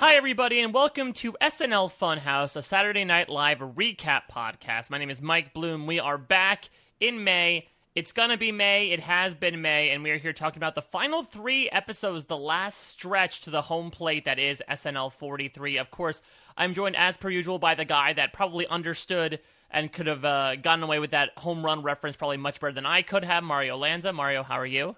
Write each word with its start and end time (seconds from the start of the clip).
Hi, 0.00 0.14
everybody, 0.14 0.62
and 0.62 0.72
welcome 0.72 1.12
to 1.12 1.36
SNL 1.42 1.92
Funhouse, 1.92 2.56
a 2.56 2.62
Saturday 2.62 3.04
Night 3.04 3.28
Live 3.28 3.58
recap 3.58 4.22
podcast. 4.32 4.88
My 4.88 4.96
name 4.96 5.10
is 5.10 5.20
Mike 5.20 5.52
Bloom. 5.52 5.86
We 5.86 6.00
are 6.00 6.16
back 6.16 6.70
in 7.00 7.22
May. 7.22 7.68
It's 7.94 8.12
gonna 8.12 8.38
be 8.38 8.50
May. 8.50 8.92
It 8.92 9.00
has 9.00 9.34
been 9.34 9.60
May, 9.60 9.90
and 9.90 10.02
we 10.02 10.10
are 10.10 10.16
here 10.16 10.32
talking 10.32 10.56
about 10.56 10.74
the 10.74 10.80
final 10.80 11.22
three 11.22 11.68
episodes, 11.68 12.24
the 12.24 12.38
last 12.38 12.80
stretch 12.80 13.42
to 13.42 13.50
the 13.50 13.60
home 13.60 13.90
plate 13.90 14.24
that 14.24 14.38
is 14.38 14.62
SNL 14.70 15.12
43. 15.12 15.76
Of 15.76 15.90
course, 15.90 16.22
I'm 16.56 16.72
joined 16.72 16.96
as 16.96 17.18
per 17.18 17.28
usual 17.28 17.58
by 17.58 17.74
the 17.74 17.84
guy 17.84 18.14
that 18.14 18.32
probably 18.32 18.66
understood 18.68 19.38
and 19.70 19.92
could 19.92 20.06
have 20.06 20.24
uh, 20.24 20.56
gotten 20.56 20.82
away 20.82 20.98
with 20.98 21.10
that 21.10 21.36
home 21.36 21.62
run 21.62 21.82
reference 21.82 22.16
probably 22.16 22.38
much 22.38 22.58
better 22.58 22.72
than 22.72 22.86
I 22.86 23.02
could 23.02 23.24
have. 23.26 23.44
Mario 23.44 23.76
Lanza. 23.76 24.14
Mario, 24.14 24.44
how 24.44 24.54
are 24.54 24.64
you? 24.64 24.96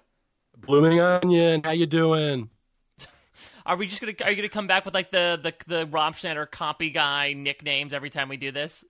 Blooming 0.57 1.01
onion, 1.01 1.61
how 1.61 1.71
you 1.71 1.87
doing? 1.87 2.49
Are 3.65 3.75
we 3.75 3.87
just 3.87 4.01
gonna? 4.01 4.13
Are 4.23 4.29
you 4.29 4.35
gonna 4.35 4.49
come 4.49 4.67
back 4.67 4.85
with 4.85 4.93
like 4.93 5.11
the 5.11 5.39
the 5.41 5.53
the 5.67 5.85
Rob 5.85 6.15
Schneider 6.15 6.45
copy 6.45 6.89
guy 6.89 7.33
nicknames 7.33 7.93
every 7.93 8.09
time 8.09 8.29
we 8.29 8.37
do 8.37 8.51
this? 8.51 8.83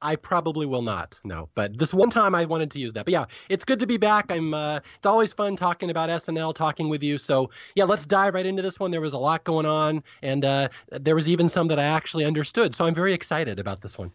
I 0.00 0.16
probably 0.16 0.64
will 0.64 0.82
not. 0.82 1.18
No, 1.24 1.48
but 1.54 1.76
this 1.76 1.92
one 1.92 2.10
time 2.10 2.34
I 2.34 2.44
wanted 2.44 2.70
to 2.72 2.78
use 2.78 2.92
that. 2.92 3.04
But 3.04 3.12
yeah, 3.12 3.24
it's 3.48 3.64
good 3.64 3.80
to 3.80 3.86
be 3.86 3.96
back. 3.96 4.30
I'm. 4.30 4.54
Uh, 4.54 4.80
it's 4.96 5.06
always 5.06 5.32
fun 5.32 5.56
talking 5.56 5.90
about 5.90 6.08
SNL, 6.08 6.54
talking 6.54 6.88
with 6.88 7.02
you. 7.02 7.18
So 7.18 7.50
yeah, 7.74 7.84
let's 7.84 8.06
dive 8.06 8.34
right 8.34 8.46
into 8.46 8.62
this 8.62 8.78
one. 8.78 8.90
There 8.90 9.00
was 9.00 9.12
a 9.12 9.18
lot 9.18 9.44
going 9.44 9.66
on, 9.66 10.02
and 10.22 10.44
uh, 10.44 10.68
there 10.90 11.14
was 11.14 11.28
even 11.28 11.48
some 11.48 11.68
that 11.68 11.78
I 11.78 11.84
actually 11.84 12.24
understood. 12.24 12.74
So 12.74 12.84
I'm 12.84 12.94
very 12.94 13.12
excited 13.12 13.58
about 13.58 13.80
this 13.80 13.98
one. 13.98 14.12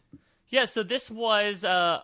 Yeah. 0.50 0.66
So 0.66 0.84
this 0.84 1.12
was. 1.12 1.66
Uh, 1.66 2.02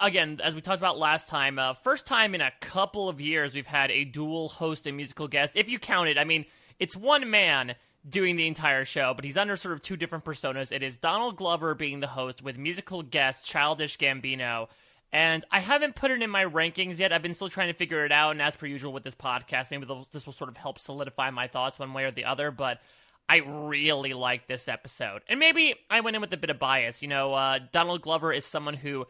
again, 0.00 0.40
as 0.44 0.54
we 0.54 0.60
talked 0.60 0.78
about 0.78 0.98
last 0.98 1.28
time, 1.28 1.58
uh, 1.58 1.74
first 1.74 2.06
time 2.06 2.34
in 2.34 2.40
a 2.40 2.52
couple 2.60 3.08
of 3.08 3.20
years 3.20 3.54
we've 3.54 3.66
had 3.66 3.90
a 3.90 4.04
dual 4.04 4.48
host 4.48 4.86
and 4.86 4.96
musical 4.96 5.28
guest. 5.28 5.56
If 5.56 5.68
you 5.68 5.78
count 5.78 6.08
it, 6.08 6.18
I 6.18 6.24
mean, 6.24 6.44
it's 6.78 6.96
one 6.96 7.30
man 7.30 7.74
doing 8.08 8.36
the 8.36 8.46
entire 8.46 8.84
show, 8.84 9.12
but 9.14 9.24
he's 9.24 9.36
under 9.36 9.56
sort 9.56 9.74
of 9.74 9.82
two 9.82 9.96
different 9.96 10.24
personas. 10.24 10.72
It 10.72 10.82
is 10.82 10.96
Donald 10.96 11.36
Glover 11.36 11.74
being 11.74 12.00
the 12.00 12.06
host 12.06 12.42
with 12.42 12.56
musical 12.56 13.02
guest 13.02 13.44
Childish 13.44 13.98
Gambino. 13.98 14.68
And 15.12 15.44
I 15.50 15.60
haven't 15.60 15.96
put 15.96 16.10
it 16.10 16.22
in 16.22 16.30
my 16.30 16.44
rankings 16.44 16.98
yet. 16.98 17.12
I've 17.12 17.22
been 17.22 17.34
still 17.34 17.48
trying 17.48 17.68
to 17.68 17.74
figure 17.74 18.04
it 18.04 18.12
out. 18.12 18.32
And 18.32 18.42
as 18.42 18.56
per 18.56 18.66
usual 18.66 18.92
with 18.92 19.04
this 19.04 19.14
podcast, 19.14 19.70
maybe 19.70 19.86
this 20.12 20.26
will 20.26 20.32
sort 20.32 20.50
of 20.50 20.56
help 20.56 20.78
solidify 20.78 21.30
my 21.30 21.48
thoughts 21.48 21.78
one 21.78 21.94
way 21.94 22.04
or 22.04 22.10
the 22.10 22.26
other. 22.26 22.50
But 22.50 22.80
I 23.28 23.36
really 23.36 24.12
like 24.12 24.46
this 24.46 24.68
episode. 24.68 25.22
And 25.28 25.40
maybe 25.40 25.74
I 25.90 26.00
went 26.00 26.16
in 26.16 26.20
with 26.20 26.32
a 26.32 26.36
bit 26.36 26.50
of 26.50 26.58
bias. 26.58 27.02
You 27.02 27.08
know, 27.08 27.34
uh, 27.34 27.58
Donald 27.72 28.02
Glover 28.02 28.32
is 28.32 28.44
someone 28.44 28.74
who 28.74 29.06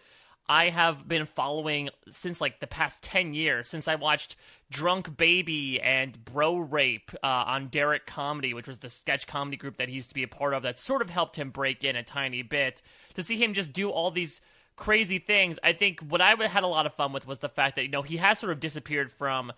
I 0.48 0.70
have 0.70 1.06
been 1.06 1.26
following 1.26 1.90
since 2.10 2.40
like 2.40 2.60
the 2.60 2.66
past 2.66 3.02
10 3.02 3.34
years, 3.34 3.68
since 3.68 3.86
I 3.86 3.96
watched 3.96 4.36
Drunk 4.70 5.16
Baby 5.16 5.80
and 5.80 6.24
Bro 6.24 6.58
Rape 6.58 7.10
uh, 7.22 7.44
on 7.46 7.68
Derrick 7.68 8.06
Comedy, 8.06 8.54
which 8.54 8.66
was 8.66 8.78
the 8.78 8.88
sketch 8.88 9.26
comedy 9.26 9.58
group 9.58 9.76
that 9.76 9.88
he 9.88 9.94
used 9.94 10.08
to 10.08 10.14
be 10.14 10.22
a 10.22 10.28
part 10.28 10.54
of 10.54 10.62
that 10.62 10.78
sort 10.78 11.02
of 11.02 11.10
helped 11.10 11.36
him 11.36 11.50
break 11.50 11.84
in 11.84 11.96
a 11.96 12.02
tiny 12.02 12.42
bit. 12.42 12.80
To 13.14 13.22
see 13.22 13.36
him 13.36 13.52
just 13.52 13.74
do 13.74 13.90
all 13.90 14.10
these 14.10 14.40
crazy 14.74 15.18
things, 15.18 15.58
I 15.62 15.74
think 15.74 16.00
what 16.00 16.22
I 16.22 16.34
had 16.46 16.62
a 16.62 16.68
lot 16.68 16.86
of 16.86 16.94
fun 16.94 17.12
with 17.12 17.26
was 17.26 17.40
the 17.40 17.48
fact 17.50 17.76
that, 17.76 17.82
you 17.82 17.90
know, 17.90 18.02
he 18.02 18.16
has 18.16 18.38
sort 18.38 18.52
of 18.52 18.60
disappeared 18.60 19.12
from, 19.12 19.52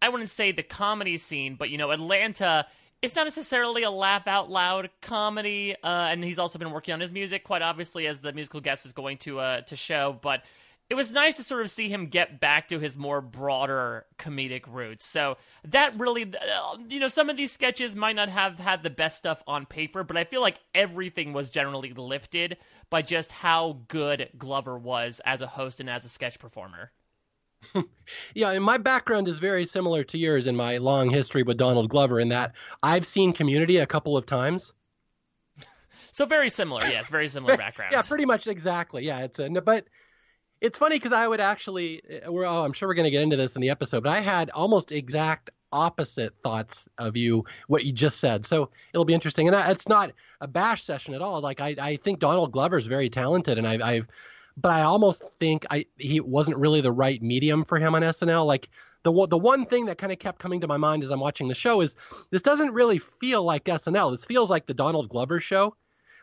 I 0.00 0.10
wouldn't 0.10 0.30
say 0.30 0.52
the 0.52 0.62
comedy 0.62 1.18
scene, 1.18 1.56
but, 1.56 1.70
you 1.70 1.78
know, 1.78 1.90
Atlanta 1.90 2.66
it's 3.02 3.14
not 3.14 3.24
necessarily 3.24 3.82
a 3.82 3.90
laugh 3.90 4.26
out 4.26 4.50
loud 4.50 4.90
comedy, 5.00 5.74
uh, 5.82 6.08
and 6.10 6.22
he's 6.22 6.38
also 6.38 6.58
been 6.58 6.70
working 6.70 6.92
on 6.94 7.00
his 7.00 7.12
music 7.12 7.44
quite 7.44 7.62
obviously 7.62 8.06
as 8.06 8.20
the 8.20 8.32
musical 8.32 8.60
guest 8.60 8.84
is 8.86 8.92
going 8.92 9.18
to 9.18 9.40
uh, 9.40 9.60
to 9.62 9.76
show. 9.76 10.18
But 10.20 10.42
it 10.90 10.96
was 10.96 11.12
nice 11.12 11.36
to 11.36 11.44
sort 11.44 11.62
of 11.62 11.70
see 11.70 11.88
him 11.88 12.06
get 12.06 12.40
back 12.40 12.66
to 12.68 12.80
his 12.80 12.98
more 12.98 13.20
broader 13.20 14.06
comedic 14.18 14.64
roots. 14.66 15.06
So 15.06 15.36
that 15.64 15.98
really, 15.98 16.24
uh, 16.24 16.78
you 16.88 16.98
know, 16.98 17.06
some 17.06 17.30
of 17.30 17.36
these 17.36 17.52
sketches 17.52 17.94
might 17.94 18.16
not 18.16 18.28
have 18.28 18.58
had 18.58 18.82
the 18.82 18.90
best 18.90 19.16
stuff 19.16 19.40
on 19.46 19.66
paper, 19.66 20.02
but 20.02 20.16
I 20.16 20.24
feel 20.24 20.40
like 20.40 20.58
everything 20.74 21.32
was 21.32 21.48
generally 21.48 21.92
lifted 21.92 22.56
by 22.90 23.02
just 23.02 23.30
how 23.30 23.78
good 23.86 24.30
Glover 24.36 24.76
was 24.76 25.20
as 25.24 25.40
a 25.40 25.46
host 25.46 25.78
and 25.78 25.88
as 25.88 26.04
a 26.04 26.08
sketch 26.08 26.40
performer. 26.40 26.90
yeah, 28.34 28.50
and 28.50 28.64
my 28.64 28.78
background 28.78 29.28
is 29.28 29.38
very 29.38 29.66
similar 29.66 30.04
to 30.04 30.18
yours 30.18 30.46
in 30.46 30.56
my 30.56 30.78
long 30.78 31.10
history 31.10 31.42
with 31.42 31.56
Donald 31.56 31.88
Glover 31.88 32.20
in 32.20 32.28
that 32.30 32.54
I've 32.82 33.06
seen 33.06 33.32
Community 33.32 33.78
a 33.78 33.86
couple 33.86 34.16
of 34.16 34.26
times. 34.26 34.72
so 36.12 36.26
very 36.26 36.50
similar, 36.50 36.86
yes, 36.86 37.08
very 37.08 37.28
similar 37.28 37.56
backgrounds. 37.58 37.94
yeah, 37.94 38.02
pretty 38.02 38.24
much 38.24 38.46
exactly. 38.46 39.04
Yeah, 39.04 39.20
it's 39.20 39.38
a 39.38 39.48
but 39.48 39.86
it's 40.60 40.78
funny 40.78 40.96
because 40.96 41.12
I 41.12 41.26
would 41.26 41.40
actually, 41.40 42.02
uh, 42.26 42.30
we're, 42.30 42.44
oh, 42.44 42.64
I'm 42.64 42.72
sure 42.72 42.88
we're 42.88 42.94
going 42.94 43.04
to 43.04 43.10
get 43.10 43.22
into 43.22 43.36
this 43.36 43.56
in 43.56 43.62
the 43.62 43.70
episode, 43.70 44.02
but 44.02 44.12
I 44.12 44.20
had 44.20 44.50
almost 44.50 44.92
exact 44.92 45.50
opposite 45.72 46.34
thoughts 46.42 46.88
of 46.98 47.16
you, 47.16 47.44
what 47.68 47.84
you 47.84 47.92
just 47.92 48.18
said. 48.20 48.44
So 48.44 48.70
it'll 48.92 49.04
be 49.04 49.14
interesting. 49.14 49.48
And 49.48 49.56
it's 49.70 49.88
not 49.88 50.12
a 50.40 50.48
bash 50.48 50.84
session 50.84 51.14
at 51.14 51.22
all. 51.22 51.40
Like 51.40 51.60
I, 51.60 51.74
I 51.80 51.96
think 51.96 52.18
Donald 52.18 52.52
Glover 52.52 52.78
is 52.78 52.86
very 52.86 53.08
talented, 53.08 53.56
and 53.56 53.66
I, 53.66 53.78
I've 53.82 54.06
but 54.56 54.70
I 54.70 54.82
almost 54.82 55.24
think 55.38 55.66
I 55.70 55.86
he 55.96 56.20
wasn't 56.20 56.58
really 56.58 56.80
the 56.80 56.92
right 56.92 57.22
medium 57.22 57.64
for 57.64 57.78
him 57.78 57.94
on 57.94 58.02
SNL. 58.02 58.46
Like 58.46 58.68
the 59.02 59.26
the 59.28 59.38
one 59.38 59.66
thing 59.66 59.86
that 59.86 59.98
kind 59.98 60.12
of 60.12 60.18
kept 60.18 60.38
coming 60.38 60.60
to 60.60 60.68
my 60.68 60.76
mind 60.76 61.02
as 61.02 61.10
I'm 61.10 61.20
watching 61.20 61.48
the 61.48 61.54
show 61.54 61.80
is 61.80 61.96
this 62.30 62.42
doesn't 62.42 62.72
really 62.72 62.98
feel 62.98 63.42
like 63.42 63.64
SNL. 63.64 64.12
This 64.12 64.24
feels 64.24 64.50
like 64.50 64.66
the 64.66 64.74
Donald 64.74 65.08
Glover 65.08 65.40
show. 65.40 65.74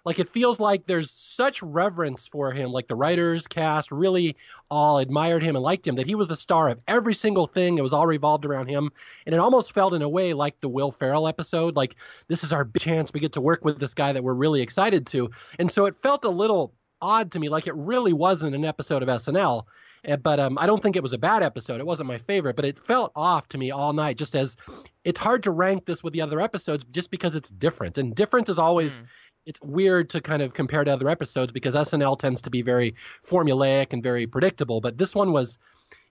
Like 0.06 0.20
it 0.20 0.30
feels 0.30 0.58
like 0.58 0.88
there's 0.88 1.12
such 1.12 1.62
reverence 1.62 2.28
for 2.28 2.54
him. 2.54 2.72
Like 2.72 2.88
the 2.88 2.96
writers, 2.96 3.46
cast 3.46 3.92
really 3.92 4.38
all 4.72 5.00
admired 5.00 5.44
him 5.44 5.58
and 5.58 5.64
liked 5.64 5.86
him 5.86 5.96
that 5.96 6.08
he 6.08 6.16
was 6.16 6.30
the 6.30 6.38
star 6.38 6.70
of 6.70 6.80
every 6.88 7.14
single 7.14 7.46
thing. 7.46 7.78
It 7.78 7.82
was 7.82 7.92
all 7.92 8.08
revolved 8.08 8.46
around 8.46 8.70
him, 8.70 8.90
and 9.26 9.36
it 9.36 9.40
almost 9.40 9.74
felt 9.74 9.94
in 9.94 10.02
a 10.02 10.08
way 10.08 10.34
like 10.34 10.62
the 10.62 10.70
Will 10.70 10.94
Ferrell 10.94 11.28
episode. 11.28 11.76
Like 11.76 11.96
this 12.30 12.42
is 12.46 12.54
our 12.54 12.66
chance. 12.80 13.12
We 13.14 13.20
get 13.20 13.34
to 13.34 13.42
work 13.42 13.66
with 13.66 13.82
this 13.82 13.94
guy 13.94 14.14
that 14.14 14.24
we're 14.24 14.34
really 14.34 14.62
excited 14.62 15.08
to, 15.08 15.30
and 15.60 15.70
so 15.70 15.88
it 15.88 16.02
felt 16.02 16.24
a 16.24 16.30
little 16.30 16.74
odd 17.02 17.32
to 17.32 17.40
me. 17.40 17.50
Like 17.50 17.68
it 17.68 17.76
really 17.76 18.14
wasn't 18.14 18.56
an 18.56 18.66
episode 18.66 19.04
of 19.04 19.10
SNL. 19.10 19.64
Eh, 20.06 20.16
but 20.16 20.40
um, 20.40 20.58
I 20.60 20.68
don't 20.68 20.82
think 20.82 20.96
it 20.96 21.04
was 21.04 21.14
a 21.14 21.18
bad 21.18 21.44
episode. 21.44 21.80
It 21.80 21.86
wasn't 21.86 22.08
my 22.08 22.18
favorite, 22.18 22.56
but 22.56 22.66
it 22.66 22.80
felt 22.80 23.12
off 23.16 23.48
to 23.50 23.58
me 23.58 23.72
all 23.72 23.94
night. 23.94 24.18
Just 24.18 24.36
as 24.36 24.56
it's 25.04 25.20
hard 25.20 25.44
to 25.44 25.52
rank 25.52 25.86
this 25.86 26.04
with 26.04 26.14
the 26.14 26.22
other 26.22 26.40
episodes, 26.40 26.86
just 26.92 27.12
because 27.12 27.36
it's 27.36 27.50
different, 27.50 27.98
and 27.98 28.16
different 28.16 28.50
is 28.50 28.60
always. 28.60 28.98
Mm. 29.00 29.06
It's 29.46 29.62
weird 29.62 30.10
to 30.10 30.20
kind 30.20 30.42
of 30.42 30.54
compare 30.54 30.84
to 30.84 30.92
other 30.92 31.08
episodes 31.08 31.54
because 31.54 31.74
SNL 31.74 32.20
tends 32.20 32.42
to 32.42 32.50
be 32.50 32.62
very 32.62 32.96
formulaic 33.26 33.94
and 33.94 34.04
very 34.04 34.28
predictable. 34.28 34.82
But 34.82 34.98
this 34.98 35.16
one 35.16 35.32
was, 35.32 35.58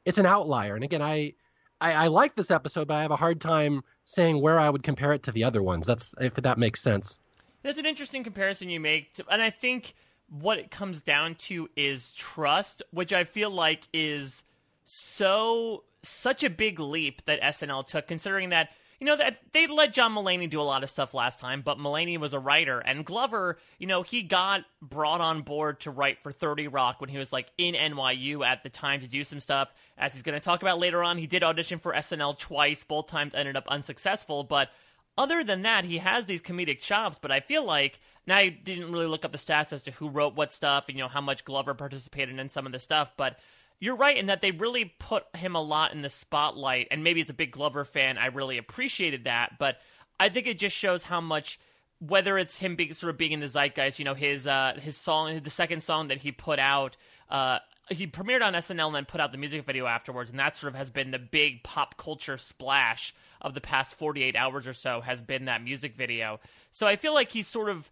it's 0.07 0.17
an 0.17 0.25
outlier. 0.25 0.75
And 0.75 0.83
again, 0.83 1.03
I, 1.03 1.35
I, 1.79 1.93
I 1.93 2.07
like 2.07 2.35
this 2.35 2.51
episode, 2.51 2.89
but 2.89 2.95
I 2.95 3.03
have 3.03 3.11
a 3.11 3.17
hard 3.17 3.39
time 3.43 3.83
saying 4.05 4.41
where 4.41 4.59
I 4.59 4.71
would 4.71 4.83
compare 4.83 5.13
it 5.13 5.23
to 5.25 5.33
the 5.33 5.45
other 5.45 5.63
ones. 5.63 5.87
That's 5.87 6.15
if 6.19 6.33
that 6.37 6.57
makes 6.57 6.81
sense. 6.81 7.19
That's 7.63 7.79
an 7.79 7.85
interesting 7.85 8.25
comparison 8.25 8.71
you 8.71 8.81
make, 8.81 9.13
to, 9.15 9.25
and 9.31 9.43
I 9.43 9.51
think 9.51 9.95
what 10.29 10.59
it 10.59 10.71
comes 10.71 11.03
down 11.03 11.35
to 11.35 11.69
is 11.77 12.15
trust, 12.15 12.83
which 12.91 13.13
I 13.13 13.25
feel 13.25 13.51
like 13.51 13.89
is 13.93 14.43
so 14.85 15.85
such 16.03 16.45
a 16.45 16.51
big 16.51 16.79
leap 16.79 17.25
that 17.27 17.41
SNL 17.41 17.87
took, 17.87 18.07
considering 18.07 18.51
that 18.51 18.71
you 19.01 19.07
know 19.07 19.17
that 19.17 19.39
they 19.53 19.67
let 19.67 19.93
John 19.93 20.15
Mulaney 20.15 20.49
do 20.49 20.61
a 20.61 20.63
lot 20.63 20.83
of 20.83 20.89
stuff 20.89 21.13
last 21.13 21.39
time, 21.39 21.61
but 21.61 21.79
Mulaney 21.79 22.19
was 22.19 22.33
a 22.33 22.39
writer, 22.39 22.79
and 22.79 23.05
Glover, 23.05 23.59
you 23.79 23.87
know, 23.87 24.03
he 24.03 24.23
got 24.23 24.65
brought 24.81 25.21
on 25.21 25.43
board 25.43 25.81
to 25.81 25.91
write 25.91 26.23
for 26.23 26.33
Thirty 26.33 26.67
Rock 26.67 27.01
when 27.01 27.11
he 27.11 27.19
was 27.19 27.33
like 27.33 27.51
in 27.59 27.75
NYU 27.75 28.45
at 28.45 28.63
the 28.63 28.71
time 28.71 29.01
to 29.01 29.07
do 29.07 29.23
some 29.23 29.41
stuff. 29.41 29.69
As 29.99 30.15
he's 30.15 30.23
going 30.23 30.39
to 30.39 30.45
talk 30.45 30.63
about 30.63 30.79
later 30.79 31.03
on, 31.05 31.19
he 31.19 31.27
did 31.27 31.43
audition 31.43 31.79
for 31.79 31.93
SNL 31.93 32.39
twice, 32.39 32.85
both 32.85 33.07
times 33.07 33.35
ended 33.35 33.57
up 33.57 33.69
unsuccessful, 33.69 34.45
but 34.45 34.71
other 35.19 35.43
than 35.43 35.63
that, 35.63 35.85
he 35.85 35.99
has 35.99 36.27
these 36.27 36.43
comedic 36.43 36.81
chops, 36.81 37.19
but 37.21 37.31
I 37.31 37.41
feel 37.41 37.65
like 37.65 38.01
now 38.27 38.37
I 38.37 38.49
didn't 38.49 38.93
really 38.93 39.07
look 39.07 39.25
up 39.25 39.33
the 39.33 39.39
stats 39.39 39.73
as 39.73 39.83
to 39.85 39.91
who 39.93 40.09
wrote 40.09 40.35
what 40.35 40.53
stuff 40.53 40.85
and 40.89 40.97
you 40.97 41.03
know 41.03 41.09
how 41.09 41.21
much 41.21 41.45
Glover 41.45 41.75
participated 41.75 42.39
in 42.39 42.49
some 42.49 42.67
of 42.67 42.73
the 42.73 42.79
stuff, 42.79 43.13
but 43.17 43.39
you're 43.79 43.97
right 43.97 44.17
in 44.17 44.27
that 44.27 44.41
they 44.41 44.51
really 44.51 44.95
put 44.99 45.25
him 45.37 45.55
a 45.55 45.63
lot 45.63 45.93
in 45.93 46.03
the 46.03 46.11
spotlight, 46.11 46.89
and 46.91 47.05
maybe 47.05 47.21
as 47.21 47.31
a 47.31 47.35
big 47.35 47.53
Glover 47.53 47.85
fan, 47.85 48.19
I 48.19 48.27
really 48.27 48.59
appreciated 48.59 49.25
that, 49.25 49.59
but 49.59 49.77
I 50.19 50.29
think 50.29 50.47
it 50.47 50.59
just 50.59 50.77
shows 50.77 51.05
how 51.05 51.21
much 51.21 51.59
whether 51.99 52.37
it's 52.37 52.59
him 52.59 52.77
being 52.77 52.93
sort 52.93 53.11
of 53.11 53.19
being 53.19 53.33
in 53.33 53.41
the 53.41 53.49
zeitgeist, 53.49 53.99
you 53.99 54.05
know, 54.05 54.15
his 54.15 54.47
uh 54.47 54.79
his 54.81 54.97
song 54.97 55.41
the 55.41 55.51
second 55.51 55.83
song 55.83 56.09
that 56.09 56.19
he 56.19 56.33
put 56.33 56.59
out 56.59 56.97
uh 57.31 57.59
he 57.91 58.07
premiered 58.07 58.43
on 58.43 58.55
SNL 58.55 58.87
and 58.87 58.97
then 58.97 59.05
put 59.05 59.21
out 59.21 59.33
the 59.33 59.39
music 59.39 59.65
video 59.65 59.87
afterwards, 59.87 60.31
and 60.31 60.39
that 60.39 60.57
sort 60.57 60.73
of 60.73 60.79
has 60.79 60.91
been 60.91 61.11
the 61.11 61.19
big 61.19 61.63
pop 61.63 61.97
culture 61.97 62.37
splash 62.37 63.15
of 63.41 63.55
the 63.55 63.61
past 63.61 63.97
48 63.97 64.35
hours 64.35 64.67
or 64.67 64.73
so 64.73 65.01
has 65.01 65.23
been 65.23 65.45
that 65.45 65.63
music 65.63 65.95
video. 65.97 66.41
So 66.73 66.87
I 66.87 66.97
feel 66.97 67.15
like 67.15 67.31
he's 67.31 67.47
sort 67.47 67.69
of 67.69 67.91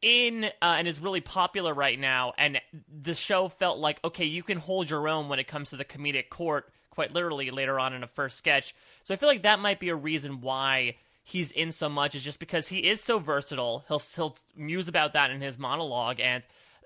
in 0.00 0.44
uh, 0.44 0.48
and 0.62 0.88
is 0.88 1.00
really 1.00 1.20
popular 1.20 1.74
right 1.74 1.98
now, 1.98 2.32
and 2.38 2.60
the 3.02 3.14
show 3.14 3.48
felt 3.48 3.78
like 3.78 3.98
okay, 4.04 4.24
you 4.24 4.42
can 4.42 4.58
hold 4.58 4.88
your 4.88 5.08
own 5.08 5.28
when 5.28 5.38
it 5.38 5.48
comes 5.48 5.70
to 5.70 5.76
the 5.76 5.84
comedic 5.84 6.30
court, 6.30 6.72
quite 6.90 7.12
literally 7.12 7.50
later 7.50 7.78
on 7.78 7.92
in 7.92 8.02
a 8.02 8.08
first 8.08 8.38
sketch. 8.38 8.74
So 9.04 9.12
I 9.12 9.16
feel 9.16 9.28
like 9.28 9.42
that 9.42 9.58
might 9.58 9.80
be 9.80 9.90
a 9.90 9.96
reason 9.96 10.40
why 10.40 10.96
he's 11.22 11.50
in 11.50 11.72
so 11.72 11.90
much 11.90 12.14
is 12.14 12.22
just 12.24 12.38
because 12.38 12.68
he 12.68 12.78
is 12.78 13.02
so 13.02 13.18
versatile. 13.18 13.84
He'll 13.88 14.02
he'll 14.14 14.36
muse 14.56 14.88
about 14.88 15.12
that 15.12 15.30
in 15.30 15.42
his 15.42 15.58
monologue 15.58 16.20
and 16.20 16.42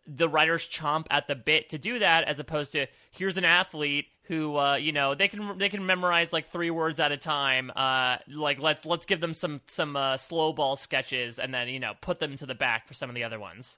the 0.07 0.29
writers 0.29 0.67
chomp 0.67 1.07
at 1.11 1.29
the 1.29 1.35
bit 1.35 1.69
to 1.71 1.79
do 1.79 1.99
that, 1.99 2.25
as 2.25 2.39
opposed 2.39 2.73
to 2.73 2.87
here's 3.11 3.37
an 3.37 3.45
athlete 3.45 4.07
who 4.25 4.57
uh, 4.57 4.77
you 4.77 4.93
know 4.93 5.15
they 5.15 5.29
can 5.29 5.59
they 5.59 5.69
can 5.69 5.85
memorize 5.85 6.33
like 6.33 6.51
three 6.51 6.71
words 6.71 7.01
at 7.01 7.13
a 7.13 7.17
time. 7.17 7.71
Uh, 7.75 8.19
like 8.29 8.61
let's 8.61 8.85
let's 8.85 9.07
give 9.07 9.21
them 9.21 9.35
some 9.35 9.61
some 9.67 9.97
uh, 9.97 10.17
slow 10.17 10.53
ball 10.53 10.77
sketches 10.77 11.39
and 11.39 11.53
then 11.53 11.69
you 11.69 11.81
know 11.81 11.93
put 12.01 12.21
them 12.21 12.37
to 12.37 12.47
the 12.47 12.55
back 12.55 12.87
for 12.87 12.95
some 12.95 13.09
of 13.09 13.15
the 13.15 13.25
other 13.25 13.39
ones. 13.39 13.77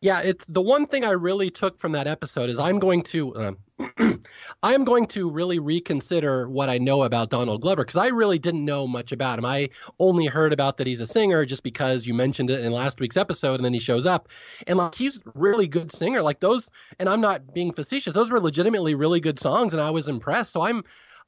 Yeah, 0.00 0.20
it's 0.20 0.44
the 0.46 0.62
one 0.62 0.86
thing 0.86 1.04
I 1.04 1.10
really 1.10 1.50
took 1.50 1.78
from 1.80 1.92
that 1.92 2.06
episode 2.06 2.50
is 2.50 2.58
I'm 2.58 2.78
going 2.78 3.02
to 3.04 3.34
um, 3.36 4.22
I'm 4.62 4.84
going 4.84 5.06
to 5.08 5.28
really 5.28 5.58
reconsider 5.58 6.48
what 6.48 6.68
I 6.68 6.78
know 6.78 7.02
about 7.02 7.30
Donald 7.30 7.62
Glover 7.62 7.84
because 7.84 7.96
I 7.96 8.08
really 8.08 8.38
didn't 8.38 8.64
know 8.64 8.86
much 8.86 9.10
about 9.10 9.40
him. 9.40 9.44
I 9.44 9.70
only 9.98 10.26
heard 10.26 10.52
about 10.52 10.76
that 10.76 10.86
he's 10.86 11.00
a 11.00 11.06
singer 11.06 11.44
just 11.44 11.64
because 11.64 12.06
you 12.06 12.14
mentioned 12.14 12.48
it 12.50 12.64
in 12.64 12.70
last 12.70 13.00
week's 13.00 13.16
episode, 13.16 13.56
and 13.56 13.64
then 13.64 13.74
he 13.74 13.80
shows 13.80 14.06
up, 14.06 14.28
and 14.68 14.78
like 14.78 14.94
he's 14.94 15.20
really 15.34 15.66
good 15.66 15.90
singer. 15.90 16.22
Like 16.22 16.38
those, 16.38 16.70
and 17.00 17.08
I'm 17.08 17.20
not 17.20 17.52
being 17.52 17.72
facetious; 17.72 18.14
those 18.14 18.30
were 18.30 18.40
legitimately 18.40 18.94
really 18.94 19.18
good 19.18 19.40
songs, 19.40 19.72
and 19.72 19.82
I 19.82 19.90
was 19.90 20.06
impressed. 20.06 20.52
So 20.52 20.62
I'm 20.62 20.84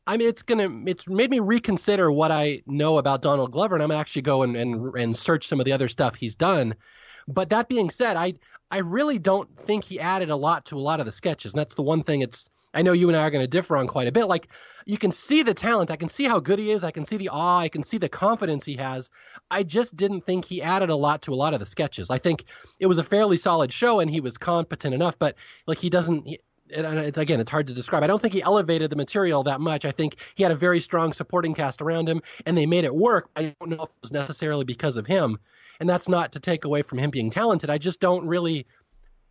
I 0.07 0.17
mean, 0.17 0.29
it's 0.29 0.43
gonna 0.43 0.69
it's 0.87 1.07
made 1.09 1.31
me 1.31 1.41
reconsider 1.41 2.11
what 2.11 2.31
I 2.31 2.63
know 2.67 2.99
about 2.99 3.23
Donald 3.23 3.53
Glover, 3.53 3.75
and 3.75 3.83
I'm 3.83 3.91
gonna 3.91 4.01
actually 4.01 4.23
go 4.23 4.43
and, 4.43 4.57
and 4.57 4.95
and 4.97 5.17
search 5.17 5.47
some 5.47 5.61
of 5.61 5.67
the 5.67 5.73
other 5.73 5.89
stuff 5.89 6.15
he's 6.15 6.35
done. 6.35 6.75
But 7.29 7.49
that 7.51 7.69
being 7.69 7.91
said, 7.91 8.17
I 8.17 8.35
I 8.71 8.79
really 8.79 9.19
don't 9.19 9.55
think 9.59 9.85
he 9.85 9.99
added 9.99 10.31
a 10.31 10.37
lot 10.37 10.65
to 10.67 10.77
a 10.77 10.79
lot 10.79 11.01
of 11.01 11.07
the 11.07 11.13
sketches. 11.13 11.53
And 11.53 11.61
that's 11.61 11.75
the 11.75 11.83
one 11.83 12.03
thing 12.03 12.21
it's 12.21 12.49
I 12.73 12.83
know 12.83 12.93
you 12.93 13.09
and 13.09 13.17
I 13.17 13.27
are 13.27 13.31
going 13.31 13.43
to 13.43 13.49
differ 13.49 13.77
on 13.77 13.87
quite 13.89 14.07
a 14.07 14.13
bit. 14.13 14.27
Like 14.27 14.49
you 14.87 14.97
can 14.97 15.11
see 15.11 15.43
the 15.43 15.55
talent, 15.55 15.91
I 15.91 15.97
can 15.97 16.09
see 16.09 16.25
how 16.25 16.39
good 16.39 16.59
he 16.59 16.71
is, 16.71 16.85
I 16.85 16.91
can 16.91 17.05
see 17.05 17.17
the 17.17 17.29
awe, 17.29 17.59
I 17.59 17.69
can 17.69 17.83
see 17.83 17.99
the 17.99 18.09
confidence 18.09 18.65
he 18.65 18.77
has. 18.77 19.11
I 19.51 19.63
just 19.63 19.97
didn't 19.97 20.25
think 20.25 20.45
he 20.45 20.63
added 20.63 20.91
a 20.91 20.97
lot 20.97 21.23
to 21.23 21.33
a 21.33 21.35
lot 21.35 21.53
of 21.53 21.61
the 21.61 21.67
sketches. 21.67 22.11
I 22.11 22.19
think 22.19 22.45
it 22.79 22.87
was 22.87 22.99
a 22.99 23.05
fairly 23.05 23.37
solid 23.37 23.73
show 23.73 24.01
and 24.01 24.11
he 24.11 24.21
was 24.21 24.39
competent 24.39 24.95
enough, 24.95 25.19
but 25.19 25.35
like 25.67 25.79
he 25.79 25.91
doesn't 25.91 26.29
it's 26.73 27.19
again 27.19 27.41
it's 27.41 27.51
hard 27.51 27.67
to 27.67 27.75
describe. 27.75 28.05
I 28.05 28.07
don't 28.07 28.23
think 28.23 28.35
he 28.35 28.43
elevated 28.43 28.91
the 28.91 28.97
material 28.97 29.43
that 29.43 29.61
much. 29.61 29.85
I 29.85 29.91
think 29.91 30.17
he 30.37 30.45
had 30.45 30.53
a 30.53 30.57
very 30.57 30.81
strong 30.81 31.13
supporting 31.13 31.55
cast 31.55 31.83
around 31.83 32.09
him 32.09 32.23
and 32.47 32.57
they 32.57 32.67
made 32.67 32.85
it 32.85 32.95
work. 32.95 33.29
I 33.35 33.55
don't 33.59 33.71
know 33.71 33.83
if 33.83 33.91
it 33.91 34.03
was 34.03 34.13
necessarily 34.13 34.65
because 34.65 34.97
of 34.97 35.07
him 35.07 35.39
and 35.81 35.89
that's 35.89 36.09
not 36.09 36.33
to 36.33 36.41
take 36.41 36.65
away 36.65 36.83
from 36.83 36.99
him 36.99 37.11
being 37.11 37.31
talented. 37.31 37.71
I 37.71 37.79
just 37.79 38.01
don't 38.01 38.27
really 38.27 38.67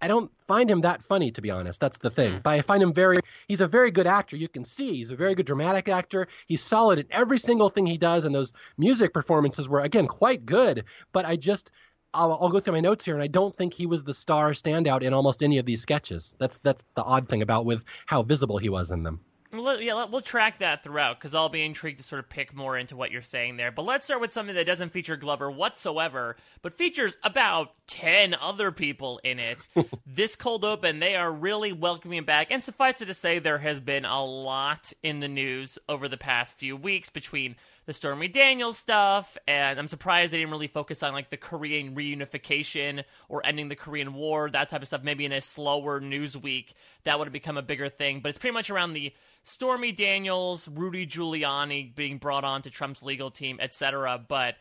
I 0.01 0.07
don't 0.07 0.31
find 0.48 0.69
him 0.69 0.81
that 0.81 1.04
funny, 1.04 1.31
to 1.31 1.42
be 1.42 1.51
honest. 1.51 1.81
That's 1.81 1.98
the 1.98 2.10
thing. 2.10 2.34
Mm. 2.34 2.44
But 2.44 2.51
I 2.51 2.62
find 2.62 2.81
him 2.81 2.94
very, 2.94 3.19
he's 3.48 3.62
a 3.62 3.68
very 3.68 3.92
good 3.92 4.07
actor. 4.07 4.38
You 4.38 4.48
can 4.48 4.63
see 4.63 4.96
he's 4.96 5.12
a 5.12 5.16
very 5.16 5.36
good 5.36 5.46
dramatic 5.46 5.90
actor. 5.90 6.28
He's 6.48 6.63
solid 6.63 7.00
in 7.00 7.06
every 7.12 7.38
single 7.38 7.69
thing 7.69 7.86
he 7.86 7.98
does. 7.98 8.25
And 8.25 8.34
those 8.34 8.54
music 8.78 9.13
performances 9.13 9.68
were, 9.68 9.81
again, 9.81 10.07
quite 10.07 10.46
good. 10.46 10.86
But 11.12 11.25
I 11.25 11.36
just, 11.36 11.72
I'll, 12.13 12.38
I'll, 12.40 12.50
go 12.50 12.60
through 12.60 12.74
my 12.74 12.80
notes 12.80 13.04
here, 13.04 13.13
and 13.13 13.24
I 13.24 13.28
don't 13.28 13.56
think 13.56 13.74
he 13.74 13.86
was 13.86 14.04
the 14.04 14.13
star 14.13 14.52
standout 14.52 15.02
in 15.02 15.13
almost 15.13 15.44
any 15.44 15.57
of 15.57 15.66
these 15.66 15.81
sketches. 15.81 16.34
That's 16.40 16.57
that's 16.60 16.84
the 16.95 17.04
odd 17.04 17.30
thing 17.30 17.42
about 17.42 17.66
with 17.66 17.84
how 18.06 18.24
visible 18.24 18.57
he 18.57 18.69
was 18.69 18.90
in 18.92 19.04
them. 19.04 19.19
We'll, 19.51 19.81
yeah, 19.81 20.06
we'll 20.06 20.22
track 20.22 20.60
that 20.60 20.84
throughout 20.84 21.19
because 21.19 21.34
I'll 21.34 21.50
be 21.50 21.63
intrigued 21.63 21.98
to 21.98 22.04
sort 22.04 22.19
of 22.19 22.30
pick 22.30 22.56
more 22.56 22.78
into 22.78 22.96
what 22.96 23.10
you're 23.10 23.22
saying 23.24 23.57
there. 23.57 23.72
But 23.72 23.86
let's 23.86 24.06
start 24.06 24.22
with 24.22 24.31
something 24.31 24.56
that 24.56 24.66
doesn't 24.66 24.92
feature 24.92 25.18
Glover 25.18 25.50
whatsoever, 25.50 26.36
but 26.62 26.78
features 26.78 27.18
about 27.24 27.72
10 27.88 28.36
other 28.36 28.72
people 28.72 29.19
in 29.24 29.40
it. 29.40 29.57
this 30.06 30.36
cold 30.36 30.63
open, 30.63 31.00
they 31.00 31.16
are 31.16 31.31
really 31.31 31.74
welcoming 31.74 32.25
back. 32.25 32.51
And 32.51 32.63
suffice 32.63 33.01
it 33.01 33.07
to 33.07 33.13
say, 33.16 33.40
there 33.40 33.57
has 33.57 33.80
been 33.80 34.06
a 34.06 34.24
lot 34.24 34.94
in 35.01 35.19
the 35.19 35.28
news 35.28 35.80
over 35.88 36.07
the 36.07 36.18
past 36.18 36.56
few 36.56 36.78
weeks 36.78 37.10
between 37.10 37.56
the 37.90 37.94
Stormy 37.96 38.28
Daniels 38.28 38.78
stuff, 38.78 39.36
and 39.48 39.80
I'm 39.80 39.88
surprised 39.88 40.32
they 40.32 40.38
didn't 40.38 40.52
really 40.52 40.68
focus 40.68 41.02
on 41.02 41.12
like 41.12 41.32
the 41.32 41.38
Korean 41.38 41.96
reunification 41.96 43.04
or 43.30 43.44
ending 43.44 43.68
the 43.68 43.76
Korean 43.76 44.14
War, 44.14 44.48
that 44.52 44.70
type 44.70 44.84
of 44.84 44.88
stuff. 44.88 45.02
Maybe 45.02 45.26
in 45.26 45.32
a 45.32 45.42
slower 45.42 46.00
news 46.00 46.38
week, 46.38 46.76
that 47.06 47.18
would 47.18 47.26
have 47.26 47.34
become 47.34 47.58
a 47.58 47.64
bigger 47.64 47.90
thing. 47.90 48.20
But 48.20 48.30
it's 48.30 48.38
pretty 48.38 48.54
much 48.54 48.70
around 48.70 48.94
the 48.94 49.12
Stormy 49.42 49.92
Daniels, 49.92 50.68
Rudy 50.68 51.08
Giuliani 51.08 51.96
being 51.96 52.20
brought 52.20 52.44
on 52.44 52.62
to 52.62 52.70
Trump's 52.70 53.02
legal 53.02 53.32
team, 53.32 53.58
etc. 53.60 54.24
But 54.28 54.58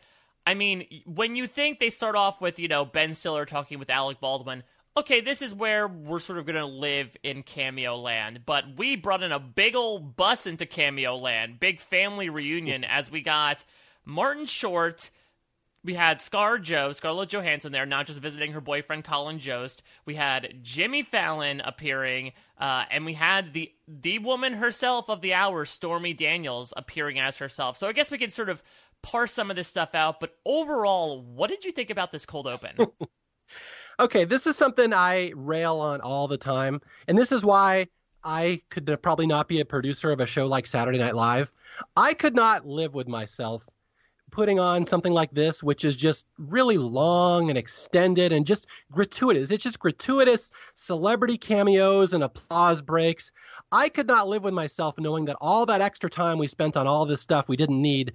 I 0.47 0.55
mean, 0.55 0.87
when 1.05 1.35
you 1.35 1.45
think 1.45 1.77
they 1.77 1.91
start 1.91 2.15
off 2.15 2.41
with, 2.41 2.57
you 2.57 2.67
know, 2.67 2.83
Ben 2.83 3.13
Stiller 3.13 3.45
talking 3.45 3.77
with 3.77 3.91
Alec 3.91 4.19
Baldwin, 4.19 4.63
okay, 4.99 5.21
this 5.21 5.41
is 5.41 5.53
where 5.53 5.87
we're 5.87 6.19
sort 6.19 6.39
of 6.39 6.45
going 6.45 6.55
to 6.55 6.65
live 6.65 7.15
in 7.23 7.43
Cameo 7.43 7.95
Land. 7.95 8.41
But 8.45 8.77
we 8.77 8.95
brought 8.95 9.23
in 9.23 9.31
a 9.31 9.39
big 9.39 9.75
old 9.75 10.15
bus 10.15 10.45
into 10.45 10.65
Cameo 10.65 11.15
Land, 11.15 11.59
big 11.59 11.79
family 11.79 12.29
reunion, 12.29 12.83
as 12.83 13.11
we 13.11 13.21
got 13.21 13.65
Martin 14.05 14.45
Short. 14.45 15.09
We 15.81 15.93
had 15.93 16.19
Scar 16.19 16.59
Joe, 16.59 16.91
Scarlett 16.91 17.29
Johansson 17.29 17.71
there, 17.71 17.85
not 17.85 18.05
just 18.05 18.19
visiting 18.19 18.51
her 18.51 18.59
boyfriend 18.59 19.05
Colin 19.05 19.39
Jost. 19.39 19.81
We 20.05 20.15
had 20.15 20.59
Jimmy 20.61 21.03
Fallon 21.03 21.61
appearing, 21.61 22.33
uh, 22.57 22.83
and 22.91 23.05
we 23.05 23.13
had 23.13 23.53
the 23.53 23.71
the 23.87 24.19
woman 24.19 24.53
herself 24.53 25.09
of 25.09 25.21
the 25.21 25.33
hour, 25.33 25.63
Stormy 25.63 26.13
Daniels, 26.13 26.73
appearing 26.75 27.17
as 27.17 27.37
herself. 27.37 27.77
So 27.77 27.87
I 27.87 27.93
guess 27.93 28.11
we 28.11 28.17
could 28.17 28.33
sort 28.33 28.49
of 28.49 28.61
parse 29.01 29.31
some 29.33 29.49
of 29.49 29.55
this 29.55 29.69
stuff 29.69 29.95
out. 29.95 30.19
But 30.19 30.35
overall, 30.45 31.21
what 31.21 31.49
did 31.49 31.63
you 31.63 31.71
think 31.71 31.89
about 31.89 32.11
this 32.11 32.25
cold 32.25 32.45
open? 32.45 32.75
okay, 33.99 34.23
this 34.23 34.47
is 34.47 34.55
something 34.55 34.93
I 34.93 35.31
rail 35.35 35.77
on 35.79 36.01
all 36.01 36.27
the 36.27 36.37
time, 36.37 36.81
and 37.07 37.17
this 37.17 37.31
is 37.31 37.43
why 37.43 37.87
I 38.23 38.61
could 38.69 38.97
probably 39.01 39.27
not 39.27 39.47
be 39.47 39.59
a 39.59 39.65
producer 39.65 40.11
of 40.11 40.19
a 40.19 40.25
show 40.25 40.47
like 40.47 40.65
Saturday 40.65 40.97
Night 40.97 41.15
Live. 41.15 41.51
I 41.95 42.13
could 42.13 42.35
not 42.35 42.65
live 42.65 42.93
with 42.93 43.07
myself 43.07 43.67
putting 44.31 44.59
on 44.59 44.85
something 44.85 45.13
like 45.13 45.31
this, 45.31 45.63
which 45.63 45.83
is 45.83 45.95
just 45.95 46.25
really 46.37 46.77
long 46.77 47.49
and 47.49 47.57
extended 47.57 48.31
and 48.31 48.45
just 48.45 48.67
gratuitous. 48.91 49.49
It's 49.49 49.63
just 49.63 49.79
gratuitous 49.79 50.51
celebrity 50.75 51.37
cameos 51.37 52.13
and 52.13 52.23
applause 52.23 52.81
breaks. 52.81 53.31
I 53.71 53.89
could 53.89 54.07
not 54.07 54.27
live 54.27 54.43
with 54.43 54.53
myself 54.53 54.95
knowing 54.99 55.25
that 55.25 55.37
all 55.41 55.65
that 55.65 55.81
extra 55.81 56.09
time 56.09 56.37
we 56.37 56.47
spent 56.47 56.77
on 56.77 56.87
all 56.87 57.05
this 57.05 57.21
stuff 57.21 57.49
we 57.49 57.57
didn't 57.57 57.81
need 57.81 58.13